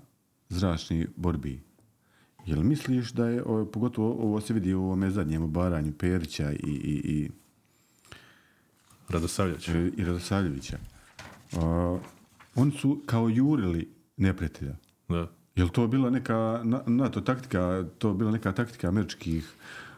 zračnih 0.48 1.08
borbi, 1.16 1.60
jel 2.46 2.62
misliš 2.62 3.12
da 3.12 3.28
je, 3.28 3.42
ovo, 3.44 3.64
pogotovo 3.64 4.12
ovo 4.12 4.40
se 4.40 4.54
vidi 4.54 4.74
u 4.74 4.82
ovome 4.82 5.10
zadnjem 5.10 5.42
obaranju 5.42 5.92
Perića 5.92 6.52
i, 6.52 6.56
i, 6.64 7.00
i, 7.04 7.30
Radosavljač. 9.08 9.68
e, 9.68 9.90
i 9.96 10.04
Radosavljevića, 10.04 10.78
a, 11.52 11.98
oni 12.54 12.72
su 12.72 13.02
kao 13.06 13.28
jurili 13.28 13.88
neprijatelja. 14.16 14.76
Da. 15.08 15.28
Jel 15.56 15.68
to 15.68 15.86
bila 15.86 16.10
neka 16.10 16.60
na- 16.64 16.82
NATO 16.86 17.20
taktika, 17.20 17.84
to 17.98 18.12
bila 18.14 18.30
neka 18.30 18.52
taktika 18.52 18.88
američkih 18.88 19.52
o, 19.52 19.91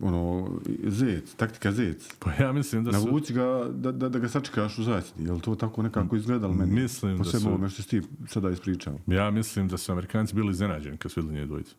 ono, 0.00 0.50
zec, 0.84 1.34
taktika 1.34 1.72
zec. 1.72 2.08
Pa 2.18 2.32
ja 2.34 2.52
mislim 2.52 2.84
da 2.84 2.92
su... 2.92 2.98
Navuci 2.98 3.32
ga 3.32 3.44
da, 3.70 3.92
da, 3.92 4.08
da 4.08 4.18
ga 4.18 4.28
sačekaš 4.28 4.78
u 4.78 4.82
zasjedi. 4.82 5.24
Jel 5.24 5.40
to 5.40 5.54
tako 5.54 5.82
nekako 5.82 6.16
izgledalo 6.16 6.54
meni? 6.54 6.72
Mislim 6.72 7.18
po 7.18 7.24
da 7.24 7.30
su- 7.30 7.48
ovome 7.48 7.68
što 7.68 7.82
si 7.82 7.88
ti 7.90 8.02
sada 8.28 8.50
ispričao. 8.50 8.98
Ja 9.06 9.30
mislim 9.30 9.68
da 9.68 9.76
su 9.76 9.92
Amerikanci 9.92 10.34
bili 10.34 10.50
iznenađeni 10.50 10.96
kad 10.96 11.12
su 11.12 11.20
vidjeli 11.20 11.38
njih 11.38 11.48
dvojicu. 11.48 11.74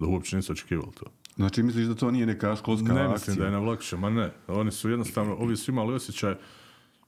Da 0.00 0.06
uopće 0.06 0.36
nisu 0.36 0.52
očekivali 0.52 0.92
to. 0.92 1.06
Znači, 1.36 1.62
misliš 1.62 1.86
da 1.86 1.94
to 1.94 2.10
nije 2.10 2.26
neka 2.26 2.56
školska 2.56 2.86
ne 2.86 3.00
akcija? 3.00 3.12
mislim 3.12 3.36
da 3.36 3.44
je 3.44 3.50
na 3.50 3.58
Vlakše, 3.58 3.96
ma 3.96 4.10
ne. 4.10 4.32
Oni 4.48 4.70
su 4.72 4.90
jednostavno, 4.90 5.34
ovi 5.34 5.56
su 5.56 5.70
imali 5.70 5.94
osjećaj, 5.94 6.34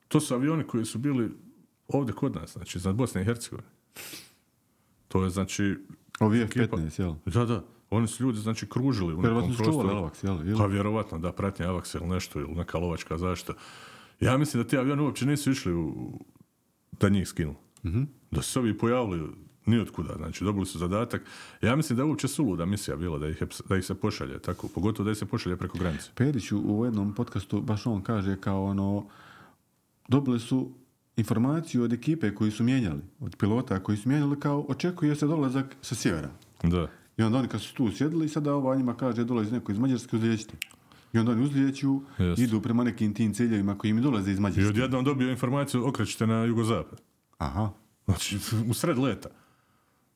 to 0.09 0.21
su 0.21 0.35
avioni 0.35 0.65
koji 0.65 0.85
su 0.85 0.99
bili 0.99 1.31
ovdje 1.89 2.15
kod 2.15 2.35
nas, 2.35 2.53
znači 2.53 2.79
iznad 2.79 2.95
Bosne 2.95 3.23
i 3.23 3.25
Hercegovine. 3.25 3.69
To 5.09 5.25
je 5.25 5.31
znači, 5.31 5.77
Ovi 6.21 6.39
ekipa- 6.39 6.63
F-15, 6.65 7.01
jel? 7.01 7.15
da, 7.27 7.45
da, 7.45 7.65
oni 7.91 8.07
su 8.07 8.23
ljudi 8.25 8.39
znači 8.39 8.67
kružili 8.67 9.15
u 9.15 9.23
nekom 9.23 9.55
prostoru. 9.57 9.89
Alvaks, 9.89 10.25
jel? 10.25 10.59
Pa 10.59 10.67
vjerovatno, 10.67 11.19
da, 11.19 11.33
pratnja 11.33 11.67
Avax 11.67 11.97
ili 11.97 12.09
nešto, 12.09 12.41
ili 12.41 12.55
neka 12.55 12.79
lovačka 12.79 13.19
zaštita. 13.19 13.53
Ja 14.21 14.37
mislim 14.37 14.63
da 14.63 14.69
ti 14.69 14.79
avioni 14.79 15.03
uopće 15.03 15.27
nisu 15.27 15.51
išli 15.51 15.75
u, 15.75 16.13
da 17.01 17.09
njih 17.09 17.29
skinu. 17.29 17.55
Da 18.31 18.43
su 18.43 18.53
se 18.53 18.59
ovi 18.59 18.79
pojavili 18.79 19.29
nijotkuda, 19.67 20.15
znači 20.17 20.45
dobili 20.45 20.67
su 20.67 20.79
zadatak. 20.79 21.23
Ja 21.63 21.77
mislim 21.77 21.97
da 21.97 22.03
je 22.03 22.07
uopće 22.09 22.29
suluda 22.29 22.65
misija 22.65 22.97
bila 22.97 23.19
da 23.19 23.29
ih, 23.29 23.43
da 23.69 23.77
ih 23.77 23.85
se 23.85 23.95
pošalje 23.95 24.39
tako, 24.39 24.69
pogotovo 24.69 25.05
da 25.05 25.11
ih 25.11 25.17
se 25.17 25.27
pošalje 25.27 25.57
preko 25.57 25.79
granice. 25.79 26.11
Perić 26.15 26.53
u, 26.53 26.59
u 26.59 26.85
jednom 26.85 27.15
podcastu, 27.15 27.61
baš 27.61 27.87
on 27.87 28.03
kaže 28.03 28.37
kao 28.41 28.65
ono, 28.65 29.07
dobili 30.09 30.41
su 30.41 30.73
informaciju 31.17 31.83
od 31.83 31.93
ekipe 31.93 32.35
koji 32.35 32.51
su 32.51 32.65
mijenjali, 32.65 33.01
od 33.21 33.37
pilota 33.37 33.83
koji 33.83 33.99
su 33.99 34.09
mijenjali, 34.09 34.41
kao 34.41 34.65
očekuje 34.69 35.17
se 35.17 35.27
dolazak 35.27 35.77
sa 35.83 35.95
sjevera. 35.95 36.31
Da. 36.63 36.89
I 37.19 37.23
onda 37.23 37.39
oni 37.39 37.49
kad 37.49 37.61
su 37.61 37.75
tu 37.75 37.91
sjedili, 37.91 38.27
i 38.27 38.29
sada 38.29 38.55
ova 38.55 38.77
njima 38.77 38.95
kaže 38.97 39.25
dolazi 39.25 39.53
neko 39.53 39.73
iz 39.73 39.79
Mađarske, 39.79 40.17
uzlijećite. 40.17 40.57
I 41.13 41.19
onda 41.19 41.33
oni 41.33 41.43
uzlijeću, 41.43 42.01
Jeste. 42.19 42.43
idu 42.43 42.61
prema 42.63 42.85
nekim 42.85 43.15
tim 43.15 43.35
ciljevima 43.35 43.79
koji 43.79 43.91
im 43.91 44.03
dolaze 44.03 44.31
iz 44.31 44.39
I 44.39 44.41
Mađarske. 44.41 44.69
odjednom 44.69 45.05
dobio 45.05 45.31
informaciju, 45.31 45.89
okrećite 45.89 46.27
na 46.27 46.45
jugozapad. 46.45 47.01
Aha. 47.39 47.71
Znači, 48.05 48.39
u 48.71 48.75
sred 48.75 48.99
leta. 48.99 49.29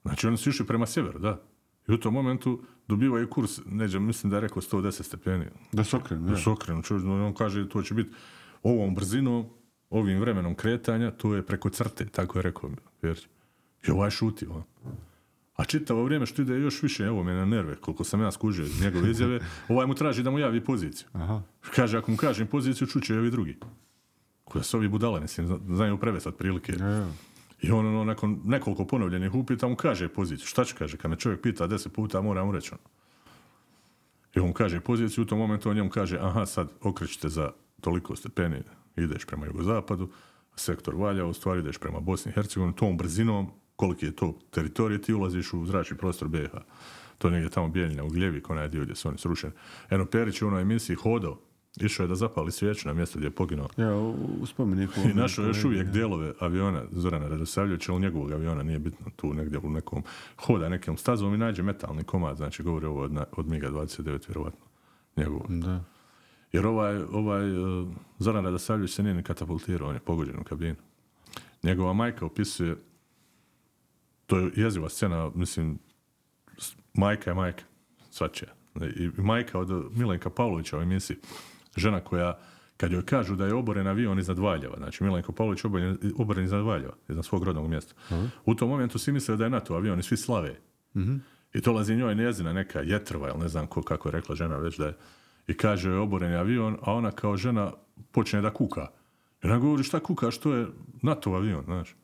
Znači, 0.02 0.26
oni 0.26 0.36
su 0.36 0.50
išli 0.50 0.66
prema 0.66 0.86
sjeveru, 0.86 1.18
da. 1.18 1.40
I 1.88 1.92
u 1.92 1.98
tom 2.00 2.14
momentu 2.14 2.62
dobivaju 2.88 3.30
kurs, 3.30 3.60
neđe, 3.66 3.98
mislim 3.98 4.30
da 4.30 4.36
je 4.36 4.40
rekao 4.40 4.62
110 4.62 5.02
stepeni. 5.02 5.44
Da 5.72 5.84
se 5.84 5.96
okrenu, 5.96 6.28
Da 6.30 6.36
se 6.36 6.50
okrenu, 6.50 6.82
on 7.26 7.34
kaže 7.34 7.68
to 7.68 7.82
će 7.82 7.94
biti 7.94 8.10
ovom 8.62 8.94
brzinom, 8.94 9.46
ovim 9.90 10.20
vremenom 10.20 10.54
kretanja, 10.54 11.10
to 11.10 11.34
je 11.34 11.46
preko 11.46 11.70
crte, 11.70 12.06
tako 12.06 12.38
je 12.38 12.42
rekao. 12.42 12.70
Perić. 13.00 13.26
I 13.88 13.90
ovaj 13.90 14.10
šuti, 14.10 14.46
ono. 14.46 14.64
A 15.62 15.64
čitavo 15.64 16.04
vrijeme 16.04 16.26
što 16.26 16.42
ide 16.42 16.54
još 16.58 16.82
više, 16.82 17.04
evo 17.04 17.22
me 17.22 17.34
na 17.34 17.44
nerve, 17.44 17.76
koliko 17.76 18.04
sam 18.04 18.20
ja 18.20 18.32
skužio 18.32 18.64
iz 18.64 18.82
njegove 18.82 19.10
izjave, 19.10 19.40
ovaj 19.68 19.86
mu 19.86 19.94
traži 19.94 20.22
da 20.22 20.30
mu 20.30 20.38
javi 20.38 20.64
poziciju. 20.64 21.08
Aha. 21.12 21.42
Kaže, 21.74 21.98
ako 21.98 22.10
mu 22.10 22.16
kažem 22.16 22.46
poziciju, 22.46 22.86
čuće 22.86 23.18
ovi 23.18 23.30
drugi. 23.30 23.58
Koja 24.44 24.62
su 24.62 24.76
ovi 24.76 24.88
budale, 24.88 25.20
mislim, 25.20 25.46
zna- 25.46 25.58
znaju 25.76 25.98
prevest 25.98 26.26
otprilike. 26.26 26.72
Ja, 26.80 26.88
ja. 26.88 27.08
I 27.60 27.70
on 27.70 27.86
ono, 27.86 28.04
nakon 28.04 28.40
nekoliko 28.44 28.84
ponovljenih 28.86 29.34
upita 29.34 29.68
mu 29.68 29.76
kaže 29.76 30.08
poziciju. 30.08 30.46
Šta 30.46 30.64
će 30.64 30.74
kaže? 30.74 30.96
Kad 30.96 31.10
me 31.10 31.16
čovjek 31.16 31.40
pita 31.42 31.66
deset 31.66 31.92
puta, 31.92 32.20
moram 32.20 32.46
mu 32.46 32.52
reći 32.52 32.70
ono. 32.74 32.82
I 34.34 34.40
on 34.40 34.52
kaže 34.52 34.80
poziciju, 34.80 35.22
u 35.22 35.26
tom 35.26 35.38
momentu 35.38 35.70
on 35.70 35.76
njemu 35.76 35.90
kaže, 35.90 36.18
aha, 36.20 36.46
sad 36.46 36.70
okrećite 36.80 37.28
za 37.28 37.50
toliko 37.80 38.16
stepeni, 38.16 38.62
ideš 38.96 39.24
prema 39.24 39.46
jugozapadu, 39.46 40.08
sektor 40.56 40.94
Valja, 40.94 41.24
u 41.26 41.32
stvari 41.32 41.60
ideš 41.60 41.78
prema 41.78 42.00
Bosni 42.00 42.30
i 42.30 42.34
Hercegovini, 42.34 42.76
tom 42.76 42.96
brzinom, 42.96 43.50
koliki 43.82 44.06
je 44.06 44.16
to 44.16 44.34
teritorij, 44.50 45.00
ti 45.00 45.14
ulaziš 45.14 45.52
u 45.52 45.66
zračni 45.66 45.96
prostor 45.96 46.28
BiH. 46.28 46.50
To 47.18 47.28
je 47.28 47.32
negdje 47.32 47.50
tamo 47.50 47.68
Bijeljina, 47.68 48.04
u 48.04 48.08
Gljevik, 48.08 48.50
onaj 48.50 48.68
dio 48.68 48.82
gdje 48.82 48.94
su 48.94 49.08
oni 49.08 49.18
srušeni. 49.18 49.52
Eno 49.90 50.06
Perić 50.06 50.42
u 50.42 50.46
onoj 50.46 50.62
emisiji 50.62 50.96
hodao, 50.96 51.38
išao 51.80 52.04
je 52.04 52.08
da 52.08 52.14
zapali 52.14 52.52
svijeću 52.52 52.88
na 52.88 52.94
mjesto 52.94 53.18
gdje 53.18 53.26
je 53.26 53.30
poginuo. 53.30 53.68
Ja, 53.76 53.96
u, 53.96 54.46
spomeniku... 54.46 55.00
I 55.10 55.14
našao 55.14 55.44
još 55.44 55.64
uvijek 55.64 55.88
dijelove 55.88 56.32
aviona 56.40 56.84
Zorana 56.92 57.28
Radosavljevića, 57.28 57.92
ali 57.92 58.02
njegovog 58.02 58.32
aviona 58.32 58.62
nije 58.62 58.78
bitno 58.78 59.06
tu 59.16 59.34
negdje 59.34 59.58
u 59.58 59.70
nekom 59.70 60.02
hoda 60.36 60.68
nekom 60.68 60.96
stazom 60.96 61.34
i 61.34 61.38
nađe 61.38 61.62
metalni 61.62 62.04
komad, 62.04 62.36
znači 62.36 62.62
govori 62.62 62.86
ovo 62.86 63.00
od, 63.02 63.16
od 63.36 63.46
MIGA 63.46 63.70
29 63.70 64.28
vjerovatno 64.28 64.66
njegovo. 65.16 65.46
Da. 65.48 65.84
Jer 66.52 66.66
ovaj, 66.66 66.96
ovaj 67.12 67.58
uh, 67.58 67.88
Zoran 68.18 68.44
Radosavljević 68.44 68.94
se 68.94 69.02
nije 69.02 69.14
ni 69.14 69.22
katapultirao, 69.22 69.88
on 69.88 69.94
je 69.94 70.00
pogođen 70.00 70.40
u 70.40 70.44
kabinu. 70.44 70.76
Njegova 71.62 71.92
majka 71.92 72.26
opisuje, 72.26 72.76
to 74.32 74.38
je 74.38 74.50
jeziva 74.56 74.88
scena, 74.88 75.30
mislim, 75.34 75.78
majka 76.94 77.30
je 77.30 77.34
majka, 77.34 77.64
svačija. 78.10 78.50
I, 78.96 79.10
majka 79.16 79.58
od 79.58 79.96
Milenka 79.96 80.30
Pavlovića 80.30 80.78
u 80.78 80.82
emisiji, 80.82 81.16
žena 81.76 82.00
koja, 82.00 82.38
kad 82.76 82.92
joj 82.92 83.04
kažu 83.04 83.36
da 83.36 83.46
je 83.46 83.54
oboren 83.54 83.86
avion 83.86 84.18
iznad 84.18 84.38
Valjeva, 84.38 84.76
znači 84.76 85.04
Milenko 85.04 85.32
Pavlović 85.32 85.64
oboren, 85.64 85.98
oboren 86.16 86.44
iznad 86.44 86.64
Valjeva, 86.64 86.94
iznad 87.08 87.24
svog 87.24 87.44
rodnog 87.44 87.68
mjesta. 87.68 87.94
U 88.44 88.54
tom 88.54 88.68
momentu 88.68 88.98
svi 88.98 89.12
misle 89.12 89.36
da 89.36 89.44
je 89.44 89.50
NATO 89.50 89.74
avion 89.74 89.98
i 89.98 90.02
svi 90.02 90.16
slave. 90.16 90.56
I 91.54 91.60
dolazi 91.60 91.96
njoj 91.96 92.14
njezina 92.14 92.52
neka 92.52 92.80
jetrva, 92.80 93.28
ili 93.28 93.38
ne 93.38 93.48
znam 93.48 93.66
ko, 93.66 93.82
kako 93.82 94.08
je 94.08 94.12
rekla 94.12 94.34
žena 94.34 94.56
već 94.56 94.78
da 94.78 94.86
je, 94.86 94.96
i 95.46 95.56
kaže 95.56 95.90
joj 95.90 95.98
oboren 95.98 96.34
avion, 96.34 96.78
a 96.82 96.92
ona 96.92 97.10
kao 97.10 97.36
žena 97.36 97.72
počne 98.12 98.40
da 98.40 98.50
kuka. 98.50 98.86
I 99.42 99.46
ona 99.46 99.58
govori 99.58 99.82
šta 99.82 100.00
kuka, 100.00 100.30
što 100.30 100.54
je 100.54 100.66
NATO 101.02 101.30
avion, 101.30 101.64
znaš. 101.64 101.94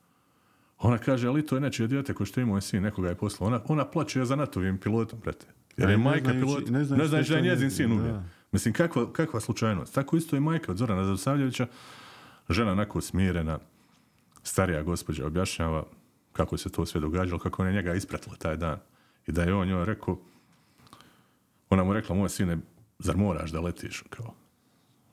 Ona 0.79 0.99
kaže, 0.99 1.29
ali 1.29 1.47
to 1.47 1.55
je 1.55 1.61
nečije 1.61 1.87
dijete 1.89 2.15
koje 2.15 2.27
što 2.27 2.41
je 2.41 2.43
imao 2.43 2.61
sin, 2.61 2.83
nekoga 2.83 3.09
je 3.09 3.15
poslao. 3.15 3.47
Ona, 3.47 3.61
ona 3.69 3.85
plaće 3.85 4.25
za 4.25 4.37
NATO-vim 4.37 4.79
pilotom, 4.79 5.19
brate. 5.21 5.47
Jer 5.77 5.91
je 5.91 5.97
ne 5.99 6.05
majka 6.05 6.25
znajući- 6.25 6.41
pilot, 6.41 6.67
ne 6.67 6.79
ne 6.79 6.85
znajući 6.85 7.09
znaš 7.09 7.29
da 7.29 7.37
je 7.37 7.43
njezin 7.43 7.71
sin 7.71 7.93
ubio. 7.93 8.23
Mislim, 8.53 8.75
kakva, 8.75 9.13
kakva 9.13 9.41
slučajnost. 9.41 9.95
Tako 9.95 10.17
isto 10.17 10.37
i 10.37 10.41
majka 10.41 10.73
od 10.73 10.79
Zorana 10.79 11.05
Zadosavljevića, 11.05 11.67
žena 12.49 12.73
onako 12.73 13.01
smirena, 13.01 13.59
starija 14.43 14.83
gospođa 14.83 15.27
objašnjava 15.27 15.85
kako 16.33 16.57
se 16.57 16.71
to 16.71 16.87
sve 16.87 17.01
događalo, 17.01 17.39
kako 17.39 17.63
ona 17.63 17.71
je 17.71 17.77
njega 17.77 17.95
ispratila 17.95 18.37
taj 18.37 18.57
dan. 18.57 18.79
I 19.27 19.33
da 19.33 19.43
je 19.43 19.55
on 19.55 19.69
njoj 19.69 19.85
rekao, 19.85 20.19
ona 21.71 21.85
mu 21.85 21.93
rekla, 21.93 22.17
moj 22.17 22.29
sine, 22.29 22.59
zar 22.99 23.17
moraš 23.17 23.51
da 23.51 23.61
letiš? 23.61 24.05
Kao, 24.11 24.35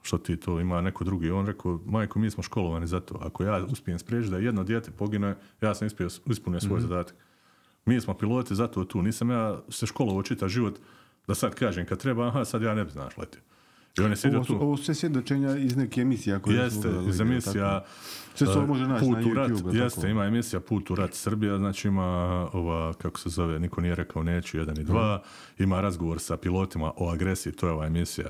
što 0.05 0.17
ti 0.17 0.37
to 0.37 0.59
ima 0.59 0.81
neko 0.81 1.03
drugi? 1.03 1.31
On 1.31 1.45
rekao, 1.45 1.79
majko, 1.85 2.19
mi 2.19 2.29
smo 2.29 2.43
školovani 2.43 2.87
za 2.87 2.99
to. 2.99 3.15
Ako 3.21 3.43
ja 3.43 3.65
uspijem 3.65 3.99
spriječiti 3.99 4.31
da 4.31 4.37
jedno 4.37 4.63
dijete 4.63 4.91
pogine, 4.91 5.35
ja 5.61 5.75
sam 5.75 5.87
ispio, 5.87 6.07
ispunio 6.25 6.59
svoj 6.59 6.81
zadatak. 6.81 7.15
Mi 7.85 8.01
smo 8.01 8.13
piloti, 8.13 8.55
zato 8.55 8.85
tu. 8.85 9.01
Nisam 9.01 9.29
ja 9.31 9.59
se 9.69 9.85
školovao 9.85 10.23
čitav 10.23 10.49
život 10.49 10.79
da 11.27 11.35
sad 11.35 11.55
kažem 11.55 11.85
kad 11.85 11.97
treba, 11.99 12.27
aha, 12.27 12.45
sad 12.45 12.61
ja 12.61 12.75
ne 12.75 12.85
bi 12.85 12.91
znaš 12.91 13.17
letio. 13.17 13.41
I 13.97 14.01
on 14.01 14.09
je 14.09 14.17
sjedio 14.17 14.43
tu. 14.43 14.55
ovo 14.55 14.77
su 14.77 14.83
sve 14.83 14.95
svjedočenja 14.95 15.57
iz 15.57 15.75
neke 15.75 16.01
emisije. 16.01 16.35
Ako 16.35 16.51
Jeste, 16.51 16.89
iz 17.09 17.19
emisija 17.19 17.83
Sve 18.35 18.47
se 18.47 18.59
može 18.59 18.87
naći 18.87 19.05
Put 19.05 19.17
na 19.17 19.31
u 19.31 19.33
rat, 19.33 19.49
YouTube-u, 19.49 19.63
tako? 19.63 19.75
jeste, 19.75 20.09
ima 20.09 20.25
emisija 20.25 20.59
Put 20.59 20.89
u 20.89 20.95
rat 20.95 21.13
Srbija, 21.13 21.57
znači 21.57 21.87
ima 21.87 22.03
ova, 22.53 22.93
kako 22.93 23.19
se 23.19 23.29
zove, 23.29 23.59
niko 23.59 23.81
nije 23.81 23.95
rekao 23.95 24.23
neću, 24.23 24.57
jedan 24.57 24.77
i 24.77 24.81
Mhm. 24.81 24.91
dva, 24.91 25.21
ima 25.57 25.81
razgovor 25.81 26.19
sa 26.19 26.37
pilotima 26.37 26.91
o 26.97 27.09
agresiji, 27.09 27.53
to 27.53 27.67
je 27.67 27.73
ova 27.73 27.85
emisija 27.85 28.29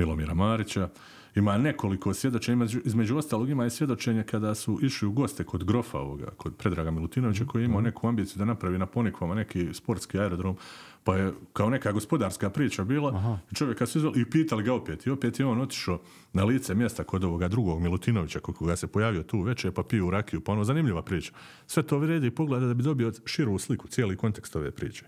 Milomira 0.00 0.34
Marića, 0.34 0.88
ima 1.34 1.58
nekoliko 1.58 2.14
svjedočenja, 2.14 2.66
između, 2.84 3.16
ostalog 3.16 3.48
ima 3.50 3.66
i 3.66 3.70
svjedočenje 3.70 4.22
kada 4.22 4.54
su 4.54 4.78
išli 4.82 5.08
u 5.08 5.12
goste 5.12 5.44
kod 5.44 5.64
Grofa 5.64 5.98
ovoga, 5.98 6.26
kod 6.36 6.56
Predraga 6.56 6.90
Milutinovića 6.90 7.44
koji 7.44 7.62
je 7.62 7.68
Mhm. 7.68 7.72
imao 7.72 7.82
neku 7.82 8.08
ambiciju 8.08 8.38
da 8.38 8.44
napravi 8.44 8.78
na 8.78 8.86
Ponikvama 8.86 9.34
neki 9.34 9.68
sportski 9.74 10.18
aerodrom, 10.18 10.56
pa 11.04 11.16
je 11.16 11.32
kao 11.52 11.70
neka 11.70 11.92
gospodarska 11.92 12.50
priča 12.50 12.84
bila 12.84 13.38
i 13.50 13.54
čovjek 13.54 13.78
kad 13.78 13.88
su 13.88 13.98
izveli, 13.98 14.20
i 14.20 14.30
pitali 14.30 14.62
ga 14.62 14.74
opet 14.74 15.06
i 15.06 15.10
opet 15.10 15.40
je 15.40 15.46
on 15.46 15.60
otišao 15.60 16.00
na 16.32 16.44
lice 16.44 16.74
mjesta 16.74 17.04
kod 17.04 17.24
ovoga 17.24 17.48
drugog 17.48 17.80
Milutinovića 17.80 18.40
kod 18.40 18.54
koga 18.54 18.76
se 18.76 18.86
pojavio 18.86 19.22
tu 19.22 19.42
večer 19.42 19.72
pa 19.72 19.82
piju 19.82 20.10
rakiju, 20.10 20.40
pa 20.40 20.52
ono 20.52 20.64
zanimljiva 20.64 21.02
priča. 21.02 21.32
Sve 21.66 21.82
to 21.82 21.98
vredi 21.98 22.26
i 22.26 22.30
pogleda 22.30 22.66
da 22.66 22.74
bi 22.74 22.82
dobio 22.82 23.12
širu 23.24 23.58
sliku, 23.58 23.88
cijeli 23.88 24.16
kontekst 24.16 24.56
ove 24.56 24.70
priče. 24.70 25.04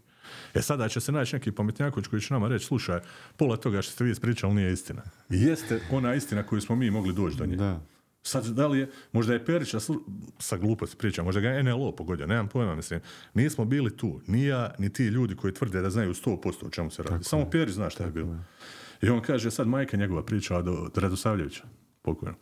E 0.55 0.63
sada 0.63 0.89
će 0.89 1.01
se 1.01 1.13
naći 1.13 1.37
neki 1.37 1.53
pametnjaković 1.53 2.07
koji 2.07 2.23
će 2.23 2.35
nama 2.35 2.49
reći, 2.49 2.67
slušaj, 2.67 3.01
pola 3.37 3.57
toga 3.57 3.83
što 3.83 3.93
ste 3.93 4.05
vi 4.05 4.11
ispričali 4.11 4.55
nije 4.55 4.73
istina. 4.73 5.03
I 5.31 5.43
jeste 5.43 5.81
ona 5.91 6.15
istina 6.15 6.43
koju 6.43 6.61
smo 6.61 6.77
mi 6.77 6.91
mogli 6.91 7.15
doći 7.15 7.37
do 7.37 7.47
nje. 7.47 7.57
Da. 7.57 7.81
Sad, 8.23 8.47
da 8.47 8.67
li 8.67 8.79
je, 8.79 8.91
možda 9.13 9.33
je 9.33 9.45
Perića 9.45 9.79
sa 10.39 10.57
gluposti 10.57 10.97
priča, 10.97 11.23
možda 11.23 11.41
ga 11.41 11.49
je 11.49 11.63
NLO 11.63 11.93
pogodio, 11.93 12.27
nemam 12.27 12.49
pojma, 12.49 12.75
mislim, 12.75 13.01
nismo 13.35 13.65
bili 13.65 13.97
tu, 13.97 14.21
ni 14.27 14.45
ja, 14.45 14.75
ni 14.79 14.93
ti 14.93 15.05
ljudi 15.05 15.37
koji 15.37 15.55
tvrde 15.55 15.81
da 15.81 15.91
znaju 15.91 16.15
100% 16.15 16.67
o 16.67 16.71
čemu 16.71 16.91
se 16.91 17.03
radi. 17.03 17.25
Samo 17.25 17.51
Perić 17.51 17.75
zna 17.75 17.91
šta 17.91 18.05
je 18.05 18.11
bilo. 18.11 18.37
I 19.03 19.09
on 19.09 19.21
kaže, 19.21 19.51
sad 19.51 19.69
majka 19.69 19.97
njegova 19.97 20.25
priča 20.25 20.63
do 20.63 20.91
Radosavljevića, 20.95 21.65
pokojno. 22.03 22.37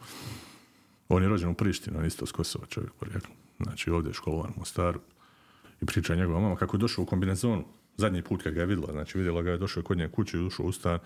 On 1.08 1.22
je 1.22 1.28
rođen 1.28 1.48
u 1.48 1.54
Prištini, 1.54 1.96
on 1.96 2.06
isto 2.06 2.26
s 2.26 2.32
Kosova 2.32 2.66
čovjek 2.66 2.92
porijeklo. 2.92 3.34
Znači 3.60 3.90
ovdje 3.90 4.10
je 4.10 4.14
školovan 4.14 4.52
u 4.56 4.58
Mostaru. 4.58 5.00
I 5.80 5.86
priča 5.86 6.14
njegova 6.14 6.40
mama 6.40 6.56
kako 6.56 6.76
je 6.76 6.80
došao 6.80 7.02
u 7.02 7.06
kombinezonu. 7.06 7.64
Zadnji 8.00 8.22
put 8.22 8.42
kad 8.42 8.54
ga 8.54 8.60
je 8.60 8.66
vidjela, 8.66 8.92
znači 8.92 9.18
vidjela 9.18 9.42
ga 9.42 9.50
je 9.50 9.58
došao 9.58 9.82
kod 9.82 9.98
nje 9.98 10.08
kući, 10.08 10.38
ušao 10.38 10.66
u 10.66 10.72
stan 10.72 10.98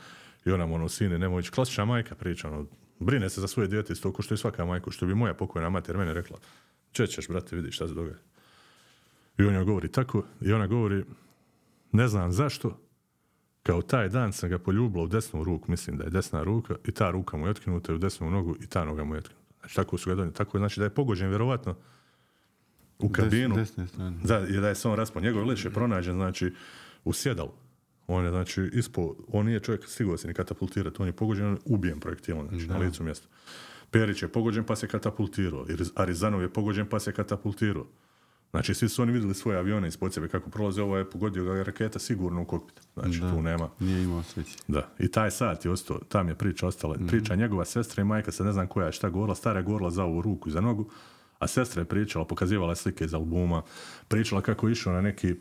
i 0.44 0.50
ona 0.50 0.66
mu 0.66 0.74
ono, 0.74 0.88
sine, 0.88 1.18
nemoj 1.18 1.40
ići. 1.40 1.50
Klasična 1.50 1.84
majka 1.84 2.14
priča, 2.14 2.48
ono, 2.48 2.66
brine 2.98 3.30
se 3.30 3.40
za 3.40 3.48
svoje 3.48 3.68
dijete 3.68 3.92
isto 3.92 4.12
ko 4.12 4.22
što 4.22 4.34
i 4.34 4.38
svaka 4.38 4.64
majka, 4.64 4.90
što 4.90 5.06
bi 5.06 5.14
moja 5.14 5.34
pokojna 5.34 5.70
mater 5.70 5.96
mene 5.96 6.14
rekla. 6.14 6.38
Če 6.92 7.06
ćeš, 7.06 7.28
brate, 7.28 7.56
vidi 7.56 7.72
šta 7.72 7.88
se 7.88 7.94
događa. 7.94 8.18
I 9.38 9.42
on 9.42 9.54
joj 9.54 9.64
govori 9.64 9.88
tako, 9.88 10.24
i 10.40 10.52
ona 10.52 10.66
govori, 10.66 11.04
ne 11.92 12.08
znam 12.08 12.32
zašto, 12.32 12.78
kao 13.62 13.82
taj 13.82 14.08
dan 14.08 14.32
sam 14.32 14.50
ga 14.50 14.58
poljubila 14.58 15.04
u 15.04 15.08
desnu 15.08 15.44
ruku, 15.44 15.70
mislim 15.70 15.96
da 15.96 16.04
je 16.04 16.10
desna 16.10 16.42
ruka, 16.42 16.74
i 16.84 16.92
ta 16.92 17.10
ruka 17.10 17.36
mu 17.36 17.46
je 17.46 17.50
otkinuta 17.50 17.94
u 17.94 17.98
desnu 17.98 18.30
nogu 18.30 18.56
i 18.60 18.66
ta 18.66 18.84
noga 18.84 19.04
mu 19.04 19.14
je 19.14 19.18
otkinuta. 19.18 19.44
Znači, 19.60 19.76
tako 19.76 19.98
su 19.98 20.10
ga 20.10 20.14
donijeli. 20.14 20.34
Tako 20.34 20.58
znači 20.58 20.80
da 20.80 20.84
je 20.84 20.90
pogođen 20.90 21.28
vjerovatno 21.28 21.74
u 22.98 23.08
kabinu. 23.08 23.54
desne 23.54 23.86
strane. 23.86 24.16
Da, 24.24 24.46
i 24.48 24.52
da 24.52 24.68
je 24.68 24.74
samo 24.74 24.96
raspon. 24.96 25.22
Njegov 25.22 25.44
liš 25.44 25.64
je 25.64 25.70
pronađen, 25.70 26.14
znači, 26.14 26.52
u 27.04 27.12
sjedalu. 27.12 27.52
On 28.06 28.24
je, 28.24 28.30
znači, 28.30 28.70
ispo, 28.72 29.14
on 29.28 29.46
nije 29.46 29.60
čovjek 29.60 29.88
stigao 29.88 30.16
se 30.16 30.28
ni 30.28 30.34
katapultirati, 30.34 31.02
on 31.02 31.08
je 31.08 31.12
pogođen, 31.12 31.46
on 31.46 31.52
je 31.52 31.58
ubijen 31.64 32.00
projektilom, 32.00 32.48
znači, 32.48 32.66
na 32.66 32.78
licu 32.78 33.04
mjesta. 33.04 33.28
Perić 33.90 34.22
je 34.22 34.28
pogođen 34.28 34.64
pa 34.64 34.76
se 34.76 34.88
katapultirao. 34.88 35.66
Arizanov 35.94 36.42
je 36.42 36.52
pogođen 36.52 36.86
pa 36.86 37.00
se 37.00 37.12
katapultirao. 37.12 37.86
Znači, 38.50 38.74
svi 38.74 38.88
su 38.88 39.02
oni 39.02 39.12
vidjeli 39.12 39.34
svoje 39.34 39.58
avione 39.58 39.88
ispod 39.88 40.14
sebe 40.14 40.28
kako 40.28 40.50
prolaze, 40.50 40.82
ovo 40.82 40.96
je 40.96 41.10
pogodio 41.10 41.44
ga 41.44 41.62
raketa 41.62 41.98
sigurno 41.98 42.42
u 42.42 42.44
kokpit. 42.44 42.80
Znači, 42.94 43.20
tu 43.20 43.42
nema. 43.42 43.68
Nije 43.80 44.02
imao 44.02 44.22
sreće. 44.22 44.56
Da, 44.68 44.88
i 44.98 45.08
taj 45.08 45.30
sat 45.30 45.64
je 45.64 45.70
ostao, 45.70 45.98
tam 46.08 46.28
je 46.28 46.34
priča 46.34 46.66
ostala. 46.66 46.96
Priča 47.08 47.34
njegova 47.34 47.64
sestra 47.64 48.02
i 48.02 48.04
majka, 48.04 48.32
sad 48.32 48.46
ne 48.46 48.52
znam 48.52 48.66
koja 48.66 48.86
je 48.86 48.92
šta 48.92 49.08
govorila, 49.08 49.34
stara 49.34 49.58
je 49.58 49.64
govorila 49.64 49.90
za 49.90 50.04
ovu 50.04 50.22
ruku 50.22 50.48
i 50.48 50.52
za 50.52 50.60
nogu, 50.60 50.90
a 51.38 51.46
sestra 51.46 51.82
je 51.82 51.88
pričala, 51.88 52.24
pokazivala 52.24 52.74
slike 52.74 53.04
iz 53.04 53.14
albuma, 53.14 53.62
pričala 54.08 54.40
kako 54.40 54.68
je 54.68 54.72
išao 54.72 54.92
na 54.92 55.00
neki 55.00 55.34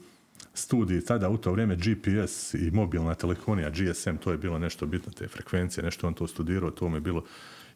studij, 0.54 1.02
tada 1.02 1.30
u 1.30 1.38
to 1.38 1.52
vrijeme 1.52 1.76
GPS 1.76 2.54
i 2.54 2.72
mobilna 2.72 3.16
telefonija, 3.16 3.70
GSM, 3.70 4.16
to 4.16 4.32
je 4.32 4.38
bilo 4.38 4.60
nešto 4.60 4.86
bitno, 4.86 5.12
te 5.12 5.28
frekvencije, 5.28 5.84
nešto 5.84 6.08
on 6.08 6.14
to 6.14 6.28
studirao, 6.28 6.72
to 6.72 6.90
mu 6.90 6.98
je 6.98 7.02
bilo. 7.02 7.24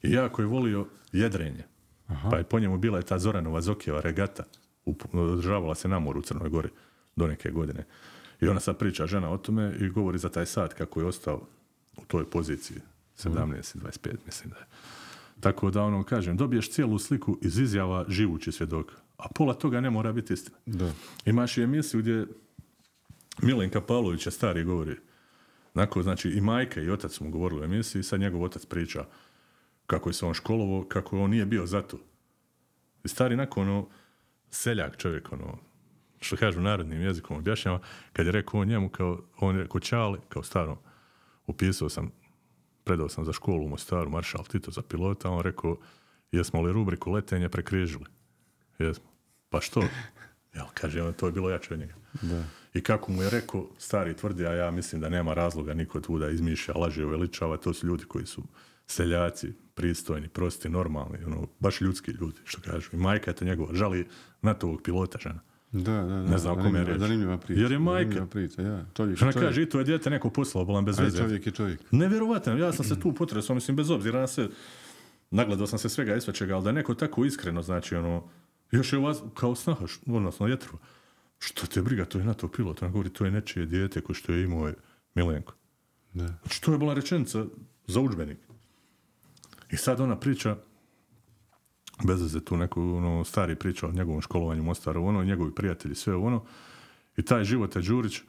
I 0.04 0.12
jako 0.12 0.42
je 0.42 0.46
volio 0.46 0.88
jedrenje. 1.12 1.64
Pa 2.32 2.38
je 2.38 2.44
po 2.44 2.60
njemu 2.60 2.78
bila 2.78 2.98
je 2.98 3.06
ta 3.06 3.20
Zoranova 3.20 3.62
Zokijeva 3.62 4.02
regata, 4.02 4.44
održavala 5.14 5.76
se 5.76 5.88
na 5.88 6.00
moru 6.00 6.20
u 6.20 6.24
Crnoj 6.24 6.50
Gori 6.50 6.70
do 7.16 7.28
neke 7.28 7.52
godine. 7.52 7.86
I 8.42 8.48
ona 8.48 8.60
sad 8.60 8.78
priča 8.78 9.08
žena 9.08 9.30
o 9.30 9.38
tome 9.38 9.76
i 9.80 9.90
govori 9.90 10.18
za 10.18 10.30
taj 10.30 10.46
sat 10.46 10.74
kako 10.74 11.00
je 11.00 11.06
ostao 11.06 11.48
u 11.98 12.06
toj 12.06 12.30
poziciji 12.30 12.78
17 13.18 13.78
i 13.78 13.80
25 13.80 14.16
mislim 14.26 14.50
da 14.50 14.58
je. 14.58 14.66
Tako 15.40 15.72
da 15.72 15.84
ono 15.84 16.04
kažem, 16.04 16.38
dobiješ 16.38 16.72
cijelu 16.72 17.00
sliku 17.00 17.38
iz 17.42 17.60
izjava 17.60 18.06
živući 18.10 18.52
svjedoka. 18.52 18.96
A 19.18 19.28
pola 19.36 19.54
toga 19.54 19.82
ne 19.82 19.90
mora 19.90 20.14
biti 20.14 20.34
istina. 20.34 20.58
Da. 20.66 20.92
Imaš 21.26 21.58
i 21.58 21.62
emisiju 21.62 22.00
gdje 22.02 22.28
Milenka 23.42 23.82
Pavlović 23.82 24.26
je 24.26 24.32
stari 24.32 24.64
govori. 24.64 24.96
Onako, 25.74 26.04
znači 26.04 26.30
i 26.30 26.42
majka 26.42 26.82
i 26.82 26.90
otac 26.90 27.20
mu 27.20 27.30
govorili 27.30 27.62
u 27.62 27.64
emisiji, 27.64 28.04
sad 28.04 28.20
njegov 28.20 28.44
otac 28.44 28.66
priča 28.66 29.06
kako 29.88 30.10
je 30.10 30.14
se 30.14 30.26
on 30.26 30.34
školovao, 30.34 30.86
kako 30.88 31.20
on 31.20 31.30
nije 31.30 31.46
bio 31.46 31.66
za 31.66 31.82
to. 31.82 31.98
I 33.04 33.08
stari 33.08 33.36
nakon 33.36 33.70
ono, 33.70 33.88
seljak 34.50 34.98
čovjek, 34.98 35.32
ono, 35.32 35.58
što 36.20 36.38
kažu 36.38 36.62
narodnim 36.62 37.02
jezikom 37.02 37.38
objašnjava, 37.38 37.80
kad 38.14 38.26
je 38.26 38.32
rekao 38.32 38.60
on 38.60 38.68
njemu, 38.68 38.90
kao, 38.90 39.22
on 39.40 39.56
je 39.56 39.62
rekao 39.62 39.80
Čale, 39.80 40.20
kao 40.30 40.44
starom, 40.44 40.78
upisao 41.48 41.90
sam, 41.90 42.12
predao 42.84 43.10
sam 43.10 43.26
za 43.26 43.34
školu 43.34 43.66
u 43.66 43.70
Mostaru, 43.70 44.10
maršal 44.10 44.46
Tito 44.46 44.72
za 44.72 44.82
pilota, 44.82 45.30
on 45.30 45.42
rekao, 45.42 45.78
jesmo 46.32 46.62
li 46.62 46.74
rubriku 46.74 47.12
letenje 47.12 47.50
prekrižili? 47.50 48.06
Jesmo. 48.80 49.10
Pa 49.50 49.62
što? 49.62 49.84
Jel, 50.56 50.66
kaže, 50.74 51.02
on, 51.02 51.14
to 51.14 51.26
je 51.26 51.32
bilo 51.32 51.50
jače 51.50 51.74
od 51.74 51.80
njega. 51.80 51.94
Da. 52.22 52.44
I 52.78 52.82
kako 52.82 53.12
mu 53.12 53.24
je 53.24 53.30
rekao, 53.30 53.68
stari 53.78 54.14
tvrdi, 54.14 54.46
a 54.46 54.54
ja 54.54 54.72
mislim 54.72 55.02
da 55.02 55.10
nema 55.10 55.34
razloga 55.34 55.74
niko 55.74 56.00
tu 56.00 56.20
da 56.20 56.30
izmišlja, 56.30 56.74
laže, 56.74 57.06
uveličava, 57.06 57.58
to 57.58 57.74
su 57.74 57.88
ljudi 57.88 58.04
koji 58.04 58.26
su 58.26 58.44
seljaci, 58.88 59.54
pristojni, 59.74 60.28
prosti, 60.28 60.70
normalni, 60.70 61.18
ono, 61.26 61.48
baš 61.60 61.82
ljudski 61.82 62.12
ljudi, 62.12 62.38
što 62.44 62.62
kažu. 62.62 62.90
I 62.94 62.98
majka 62.98 63.32
je 63.32 63.36
to 63.36 63.46
njegova, 63.46 63.74
žali 63.74 64.08
na 64.42 64.56
ovog 64.62 64.82
pilota 64.84 65.20
žena. 65.22 65.40
Da, 65.72 65.92
da, 65.92 66.02
da. 66.04 66.24
Ne 66.24 66.38
znam 66.38 66.56
kome 66.56 66.80
je 66.80 66.86
riječ. 66.86 67.00
Zanimljiva 67.00 67.38
priča. 67.38 67.62
Jer 67.62 67.72
je 67.72 67.80
majka. 67.80 68.26
Priča, 68.26 68.62
ja. 68.62 68.86
Čovjek, 68.94 69.18
Žena 69.18 69.32
čovjek. 69.32 69.50
kaže, 69.50 69.62
i 69.62 69.70
to 69.70 69.78
je 69.78 69.84
dijete 69.84 70.10
neko 70.10 70.30
poslao, 70.30 70.66
bolan 70.66 70.86
bez 70.86 71.00
veze. 71.00 71.18
čovjek 71.18 71.46
je 71.46 71.52
čovjek. 71.52 71.80
Nevjerovatno, 71.92 72.58
ja 72.58 72.72
sam 72.74 72.86
se 72.86 73.00
tu 73.00 73.14
potresao, 73.14 73.56
mislim, 73.56 73.78
bez 73.78 73.90
obzira 73.90 74.20
na 74.20 74.28
sve, 74.28 74.48
nagledao 75.32 75.68
sam 75.68 75.80
se 75.80 75.90
svega 75.90 76.16
i 76.16 76.20
ali 76.54 76.64
da 76.64 76.70
je 76.70 76.74
neko 76.74 76.94
tako 76.94 77.26
iskreno, 77.26 77.62
znači, 77.62 77.96
ono, 77.96 78.24
još 78.72 78.94
je 78.94 79.00
vas, 79.00 79.18
kao 79.34 79.56
snaha, 79.56 79.86
odnosno 80.08 80.48
jetru, 80.48 80.78
što 81.40 81.68
te 81.68 81.82
briga, 81.82 82.06
to 82.06 82.18
je 82.18 82.26
NATO 82.26 82.48
pilot, 82.48 82.82
on 82.82 82.92
govori, 82.92 83.10
to 83.10 83.26
je 83.26 83.32
nečije 83.32 83.66
dijete 83.66 84.02
ko 84.02 84.14
što 84.14 84.34
je 84.34 84.44
imao 84.44 84.72
Milenko. 85.16 85.54
Znači, 86.14 86.62
to 86.62 86.72
je 86.72 86.78
bila 86.78 86.94
rečenica 86.94 87.46
za 87.88 88.00
udžbenik. 88.00 88.38
I 89.72 89.78
sad 89.78 90.00
ona 90.00 90.20
priča, 90.20 90.58
bez 92.04 92.22
veze 92.22 92.46
tu 92.46 92.58
neku, 92.58 92.82
ono, 92.82 93.24
stari 93.24 93.56
priča 93.56 93.88
o 93.88 93.92
njegovom 93.92 94.22
školovanju 94.22 94.64
Mostaru, 94.64 95.04
ono, 95.06 95.24
njegovi 95.24 95.56
prijatelji, 95.56 95.96
sve 95.96 96.16
ono, 96.16 96.46
i 97.18 97.22
taj 97.22 97.44
Života 97.44 97.82
Đurić, 97.82 98.22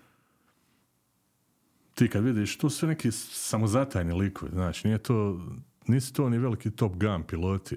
ti 1.94 2.08
kad 2.08 2.24
vidiš, 2.24 2.58
to 2.58 2.70
su 2.70 2.86
neki 2.86 3.10
samozatajni 3.12 4.12
likovi, 4.12 4.52
znači, 4.52 4.86
nije 4.86 4.98
to, 4.98 5.40
nisi 5.86 6.12
to 6.12 6.28
ni 6.28 6.38
veliki 6.38 6.70
Top 6.70 6.92
Gun 6.96 7.22
piloti, 7.22 7.76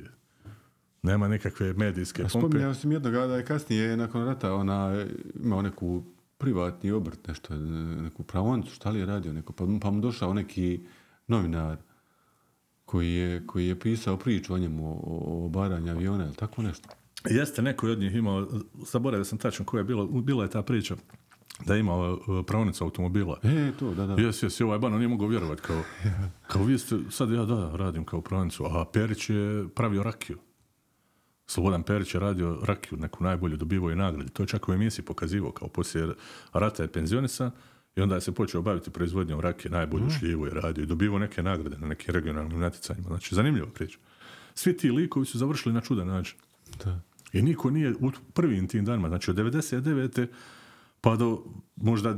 nema 1.04 1.28
nekakve 1.28 1.74
medijske 1.74 2.24
pompe. 2.24 2.40
spominjao 2.40 2.74
sam 2.74 2.92
jednoga 2.92 3.28
da 3.28 3.36
je 3.36 3.46
kasnije 3.46 3.98
nakon 3.98 4.26
rata 4.26 4.54
ona 4.54 5.06
imao 5.44 5.62
neku 5.62 6.04
privatni 6.38 6.92
obrt, 6.92 7.28
nešto, 7.28 7.58
neku 8.02 8.24
pravoncu, 8.24 8.76
šta 8.76 8.90
li 8.90 9.00
je 9.00 9.06
radio, 9.06 9.34
neko, 9.34 9.54
pa, 9.54 9.66
pa 9.82 9.92
mu 9.92 10.02
došao 10.02 10.34
neki 10.34 10.80
novinar 11.28 11.78
koji 12.86 13.14
je, 13.14 13.48
koji 13.48 13.68
je 13.68 13.80
pisao 13.80 14.18
priču 14.18 14.54
o 14.54 14.58
njemu, 14.58 14.88
o, 14.88 15.46
o 15.46 15.50
baranju 15.50 15.92
aviona, 15.92 16.26
ili 16.26 16.36
tako 16.36 16.62
nešto. 16.62 16.90
Jeste, 17.30 17.62
neko 17.62 17.88
je 17.88 17.94
od 17.94 18.00
njih 18.00 18.16
imao, 18.16 18.48
zaboravio 18.92 19.26
sam 19.26 19.38
tačno 19.38 19.66
koja 19.66 19.80
je 19.80 19.86
bila, 19.86 20.08
bila 20.12 20.44
je 20.44 20.50
ta 20.50 20.62
priča, 20.62 20.96
da 21.66 21.74
je 21.74 21.80
imao 21.80 22.14
uh, 22.14 22.46
pravnicu 22.48 22.84
automobila. 22.84 23.40
E, 23.44 23.72
to, 23.80 23.94
da, 23.94 24.06
da. 24.06 24.22
Jes, 24.22 24.44
jes, 24.44 24.62
ovaj 24.62 24.80
bano 24.80 24.98
nije 24.98 25.08
mogao 25.08 25.28
vjerovati 25.28 25.62
kao, 25.62 25.82
kao 26.52 26.64
vi 26.64 26.78
ste, 26.78 26.96
sad 27.10 27.32
ja 27.32 27.46
da, 27.46 27.72
radim 27.76 28.06
kao 28.06 28.22
pravnicu, 28.22 28.66
a 28.66 28.86
Perić 28.94 29.30
je 29.30 29.68
pravio 29.76 30.04
rakiju. 30.04 30.38
Slobodan 31.52 31.84
Perić 31.84 32.14
je 32.14 32.20
radio 32.20 32.60
rakiju, 32.64 32.98
neku 32.98 33.24
najbolju, 33.24 33.58
dobivao 33.58 33.90
je 33.90 33.96
nagrade. 33.96 34.30
To 34.30 34.44
je 34.44 34.48
čak 34.48 34.70
u 34.70 34.74
emisiji 34.74 35.06
pokazivao, 35.06 35.52
kao 35.52 35.68
poslije 35.68 36.14
rata 36.54 36.84
je 36.84 36.92
penzionisa 36.92 37.52
i 37.96 38.02
onda 38.02 38.16
je 38.16 38.22
se 38.22 38.32
počeo 38.32 38.62
baviti 38.62 38.90
proizvodnjom 38.90 39.40
rakije, 39.40 39.72
najbolju 39.72 40.10
šljivu 40.20 40.46
je 40.46 40.54
radio 40.54 40.84
i 40.84 40.86
dobivao 40.86 41.20
neke 41.20 41.44
nagrade 41.44 41.78
na 41.78 41.88
nekim 41.88 42.14
regionalnim 42.14 42.60
natjecanjima. 42.60 43.08
Znači, 43.08 43.36
zanimljiva 43.36 43.68
priča. 43.68 43.98
Svi 44.54 44.78
ti 44.78 44.92
likovi 44.92 45.26
su 45.26 45.38
završili 45.38 45.76
na 45.76 45.82
čudan 45.82 46.08
način. 46.08 46.38
da. 46.84 47.00
I 47.34 47.42
niko 47.42 47.70
nije 47.70 47.94
u 48.00 48.12
prvim 48.34 48.68
tim 48.68 48.86
danima, 48.86 49.08
znači 49.08 49.32
od 49.32 49.38
99. 49.38 50.28
pa 51.02 51.16
do 51.16 51.44
možda 51.76 52.14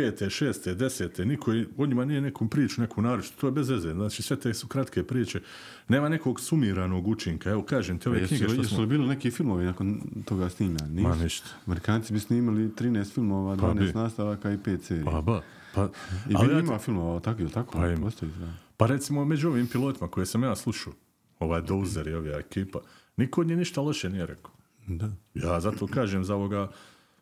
2005. 0.00 0.24
6. 0.44 0.74
10. 0.74 1.24
niko 1.24 1.50
o 1.76 1.86
njima 1.86 2.04
nije 2.04 2.20
neku 2.20 2.48
priču, 2.48 2.80
neku 2.80 3.02
naruču, 3.02 3.30
to 3.32 3.46
je 3.46 3.52
bez 3.52 3.68
veze. 3.68 3.92
Znači 3.92 4.22
sve 4.22 4.36
te 4.36 4.54
su 4.54 4.66
kratke 4.66 5.02
priče. 5.02 5.40
Nema 5.88 6.08
nekog 6.08 6.40
sumiranog 6.40 7.08
učinka. 7.08 7.50
Evo 7.50 7.62
kažem 7.62 7.98
ti 7.98 8.08
ove 8.08 8.18
Jesu, 8.18 8.28
knjige 8.28 8.44
što 8.44 8.54
jesu 8.54 8.68
smo... 8.68 8.80
li 8.80 8.86
bili 8.86 9.06
neki 9.06 9.30
filmovi 9.30 9.64
nakon 9.64 10.00
toga 10.24 10.48
snimanja? 10.48 10.86
Nisu. 10.86 11.08
Ma 11.08 11.14
ništa. 11.14 11.48
Amerikanci 11.66 12.12
bi 12.12 12.20
snimali 12.20 12.68
13 12.68 13.12
filmova, 13.12 13.56
Pa 13.56 13.62
12 13.64 13.74
bi. 13.76 13.92
nastavaka 13.94 14.50
i 14.52 14.56
5 14.56 14.80
serija. 14.80 15.04
Pa 15.04 15.20
ba. 15.22 15.42
Pa, 15.74 15.84
I 16.30 16.34
ali 16.34 16.48
bi 16.48 16.54
ja 16.54 16.60
ti- 16.60 16.66
ima 16.66 16.78
filmova, 16.78 17.20
tako 17.20 17.42
ili 17.42 17.50
tako? 17.50 17.72
Pa 17.72 17.88
ima. 17.88 18.00
Postoji, 18.00 18.32
da. 18.32 18.52
Pa 18.76 18.86
recimo 18.86 19.24
među 19.24 19.48
ovim 19.48 19.66
pilotima 19.66 20.08
koje 20.08 20.26
sam 20.26 20.42
ja 20.42 20.56
slušao, 20.56 20.92
ovaj 21.38 21.62
Dozer 21.62 22.08
i 22.08 22.14
ova 22.14 22.38
ekipa, 22.38 22.78
niko 23.16 23.40
od 23.40 23.46
njih 23.46 23.56
ništa 23.56 23.80
loše 23.80 24.10
nije 24.10 24.26
rekao. 24.26 24.52
Da. 24.86 25.08
Ja 25.34 25.60
zato 25.60 25.86
kažem 25.86 26.24
za 26.24 26.34
ovoga, 26.34 26.68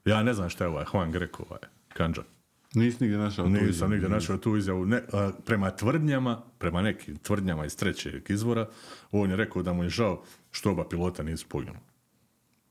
ja 0.04 0.22
ne 0.22 0.34
znam 0.34 0.50
šta 0.50 0.64
je 0.64 0.70
ovaj 0.70 0.84
Juan 0.94 1.12
Greco, 1.12 1.42
ovaj 1.42 1.60
Kanđa. 1.88 2.22
Nisi 2.74 2.96
nigdje 3.00 3.18
našao 3.18 3.46
Nisam 3.48 3.68
izjavu. 3.68 3.90
nigdje 3.90 4.08
našao 4.08 4.36
tu 4.36 4.56
izjavu. 4.56 4.86
Ne, 4.86 5.02
a, 5.12 5.30
prema 5.44 5.70
tvrdnjama, 5.70 6.42
prema 6.58 6.82
nekim 6.82 7.16
tvrdnjama 7.16 7.64
iz 7.66 7.76
trećeg 7.76 8.30
izvora, 8.30 8.68
on 9.12 9.30
je 9.30 9.36
rekao 9.36 9.62
da 9.62 9.72
mu 9.72 9.82
je 9.82 9.88
žao 9.88 10.22
što 10.50 10.70
oba 10.70 10.84
pilota 10.84 11.22
nisu 11.22 11.46
poginuli. 11.48 11.78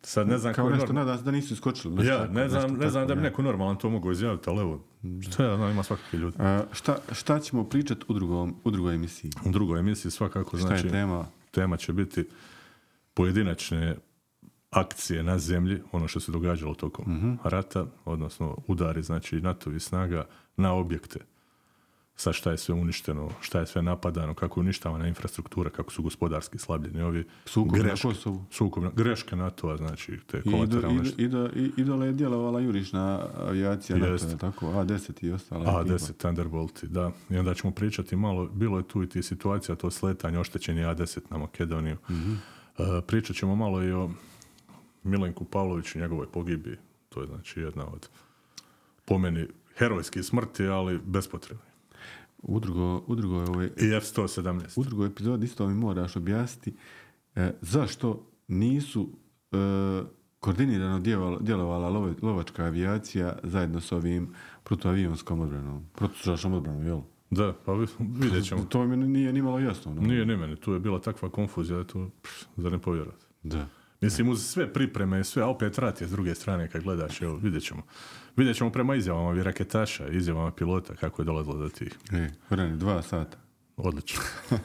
Sad 0.01 0.27
ne 0.27 0.37
znam 0.37 0.53
Kao 0.53 0.69
nešto, 0.69 0.93
nadam 0.93 1.17
se 1.17 1.23
da 1.23 1.31
nisu 1.31 1.53
iskočili. 1.53 1.95
nešto 1.95 2.11
Ja, 2.13 2.19
tako, 2.19 2.33
ne 2.33 2.49
znam, 2.49 2.61
nešto 2.63 2.77
ne 2.77 2.89
znam 2.89 3.03
tako, 3.03 3.07
da 3.07 3.15
bi 3.15 3.21
neko 3.21 3.41
normalan 3.41 3.77
to 3.77 3.89
mogao 3.89 4.11
izjaviti, 4.11 4.49
ali 4.49 4.59
evo, 4.61 4.83
šta 5.21 5.43
ja 5.43 5.55
znam, 5.55 5.71
ima 5.71 5.83
svakakvi 5.83 6.17
ljudi. 6.19 6.35
A, 6.39 6.63
šta, 6.71 6.97
šta 7.11 7.39
ćemo 7.39 7.63
pričati 7.63 8.05
u, 8.07 8.13
drugom, 8.13 8.55
u 8.63 8.71
drugoj 8.71 8.95
emisiji? 8.95 9.31
U 9.45 9.51
drugoj 9.51 9.79
emisiji 9.79 10.11
svakako, 10.11 10.57
Šta 10.57 10.67
znači, 10.67 10.87
je 10.87 10.91
tema? 10.91 11.25
tema 11.51 11.77
će 11.77 11.93
biti 11.93 12.25
pojedinačne 13.13 13.95
akcije 14.75 15.23
na 15.23 15.37
zemlji, 15.39 15.81
ono 15.91 16.07
što 16.07 16.19
se 16.19 16.31
događalo 16.31 16.73
tokom 16.75 17.05
Mhm. 17.09 17.33
rata, 17.43 17.85
odnosno 18.05 18.57
udari, 18.67 19.03
znači 19.03 19.35
NATO-vi 19.37 19.79
snaga 19.79 20.25
na 20.57 20.73
objekte. 20.73 21.19
Sa 22.17 22.33
šta 22.33 22.51
je 22.51 22.57
sve 22.57 22.75
uništeno, 22.75 23.29
šta 23.41 23.59
je 23.59 23.65
sve 23.65 23.81
napadano, 23.81 24.33
kako 24.33 24.59
je 24.59 24.61
uništavana 24.61 25.07
infrastruktura, 25.07 25.69
kako 25.69 25.91
su 25.91 26.03
gospodarski 26.03 26.57
slabljeni 26.57 27.01
ovi 27.01 27.23
Sukob 27.45 27.71
na 27.71 27.83
greške, 27.83 28.07
Kosovu. 28.07 28.45
sukob 28.51 28.83
na- 28.83 28.91
greške 28.91 29.35
NATO-a, 29.35 29.77
znači 29.77 30.19
te 30.21 30.41
kolateralne 30.43 31.03
i, 31.17 31.27
do, 31.27 31.49
i, 31.55 31.71
i 31.77 31.83
dole 31.83 32.07
je 32.07 32.13
djelovala 32.13 32.59
jurišna 32.59 33.19
avijacija 33.39 33.97
NATO, 33.97 34.37
tako? 34.37 34.65
A10 34.67 35.23
i 35.23 35.31
ostala. 35.31 35.65
A10 35.65 36.13
Thunderbolti, 36.13 36.87
da. 36.87 37.11
I 37.29 37.37
onda 37.37 37.53
ćemo 37.53 37.71
pričati 37.73 38.15
malo, 38.15 38.45
bilo 38.47 38.77
je 38.77 38.83
tu 38.83 39.03
i 39.03 39.09
ti 39.09 39.23
situacija, 39.23 39.75
to 39.75 39.91
sletanje, 39.91 40.39
oštećeni 40.39 40.81
A10 40.81 41.19
na 41.29 41.37
Makedoniju. 41.37 41.97
E, 42.09 42.13
pričat 43.01 43.35
ćemo 43.35 43.55
malo 43.55 43.83
i 43.83 43.91
o 43.91 44.09
Milenku 45.05 45.45
Pavloviću 45.45 45.97
i 45.97 46.01
njegovoj 46.01 46.27
pogibi. 46.27 46.77
To 47.09 47.21
je 47.21 47.27
znači 47.27 47.59
jedna 47.61 47.85
od 47.87 48.09
po 49.05 49.17
meni 49.17 49.47
herojskih 49.77 50.23
smrti, 50.23 50.63
ali 50.67 50.99
bespotrebni. 51.05 51.65
U, 52.37 52.59
drugo, 52.59 53.03
u, 53.07 53.15
ovoj, 53.49 53.65
I 53.65 53.85
F-117. 53.95 54.79
u 54.79 54.83
drugoj 54.83 55.07
epizodi 55.07 55.45
isto 55.45 55.67
mi 55.67 55.73
moraš 55.73 56.15
objasniti 56.15 56.73
e, 57.35 57.51
zašto 57.61 58.27
nisu 58.47 59.09
e, 59.51 59.57
koordinirano 60.39 60.99
djelovala, 61.39 61.89
lovačka 62.21 62.63
avijacija 62.63 63.37
zajedno 63.43 63.81
s 63.81 63.91
ovim 63.91 64.29
protuavionskom 64.63 65.39
odbranom, 65.39 65.85
protuzračnom 65.95 66.53
odbranom, 66.53 66.85
jel? 66.85 67.01
Da, 67.29 67.53
pa 67.65 67.73
vi- 67.73 67.87
vidjet 67.99 68.45
ćemo. 68.45 68.65
To 68.69 68.85
mi 68.85 68.97
nije 68.97 69.33
ni 69.33 69.41
malo 69.41 69.59
jasno. 69.59 69.93
No? 69.93 70.01
Nije 70.01 70.25
ni 70.25 70.37
meni, 70.37 70.55
tu 70.55 70.73
je 70.73 70.79
bila 70.79 70.99
takva 70.99 71.29
konfuzija, 71.29 71.83
to, 71.83 72.09
pff, 72.21 72.45
za 72.57 72.69
ne 72.69 72.79
povjerovati. 72.79 73.25
Da. 73.43 73.67
Mislim, 74.01 74.29
uz 74.29 74.45
sve 74.45 74.73
pripreme 74.73 75.19
i 75.19 75.23
sve, 75.23 75.43
a 75.43 75.47
opet 75.47 75.77
rat 75.77 76.01
je 76.01 76.07
s 76.07 76.11
druge 76.11 76.35
strane 76.35 76.69
kad 76.69 76.83
gledaš, 76.83 77.21
evo, 77.21 77.35
vidjet 77.35 77.63
ćemo. 77.63 77.81
Vidjet 78.37 78.57
ćemo 78.57 78.69
prema 78.69 78.95
izjavama 78.95 79.29
ovih 79.29 79.43
raketaša, 79.43 80.07
izjavama 80.07 80.51
pilota, 80.51 80.95
kako 80.95 81.21
je 81.21 81.25
dolazilo 81.25 81.55
do 81.55 81.69
tih. 81.69 81.97
E, 82.11 82.29
vrani, 82.49 82.77
dva 82.77 83.01
sata. 83.01 83.37
Odlično. 83.77 84.21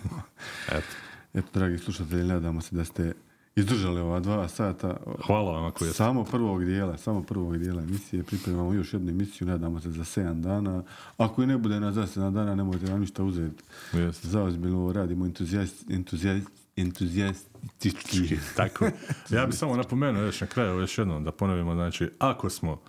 Eto. 0.68 0.86
Eto, 1.34 1.48
dragi 1.54 1.78
slušatelji, 1.78 2.24
nadamo 2.24 2.60
se 2.60 2.76
da 2.76 2.84
ste 2.84 3.12
izdržali 3.56 4.00
ova 4.00 4.20
dva 4.20 4.48
sata. 4.48 4.96
Hvala 5.26 5.52
vam 5.52 5.64
ako 5.64 5.84
jeste. 5.84 5.96
Samo 5.96 6.24
prvog 6.24 6.64
dijela, 6.64 6.98
samo 6.98 7.22
prvog 7.22 7.58
dijela 7.58 7.82
emisije. 7.82 8.22
Pripremamo 8.22 8.74
još 8.74 8.92
jednu 8.92 9.10
emisiju, 9.10 9.48
nadamo 9.48 9.80
se 9.80 9.90
za 9.90 10.04
7 10.04 10.40
dana. 10.40 10.82
Ako 11.16 11.42
i 11.42 11.46
ne 11.46 11.58
bude 11.58 11.80
na 11.80 11.92
za 11.92 12.02
7 12.06 12.32
dana, 12.32 12.54
nemojte 12.54 12.86
nam 12.86 13.00
ništa 13.00 13.24
uzeti. 13.24 13.62
Jeste. 13.92 14.28
Zaozbiljno 14.28 14.92
radimo 14.92 15.26
entuzijast, 15.26 15.90
entuzijast, 15.90 16.48
entuzijastički. 16.80 18.36
Tako. 18.56 18.86
Ja 19.30 19.46
bih 19.46 19.54
samo 19.54 19.76
napomenuo 19.76 20.22
još 20.22 20.40
na 20.40 20.46
kraju, 20.46 20.80
još 20.80 20.98
jednom 20.98 21.24
da 21.24 21.32
ponovimo, 21.32 21.74
znači, 21.74 22.10
ako 22.18 22.50
smo 22.50 22.80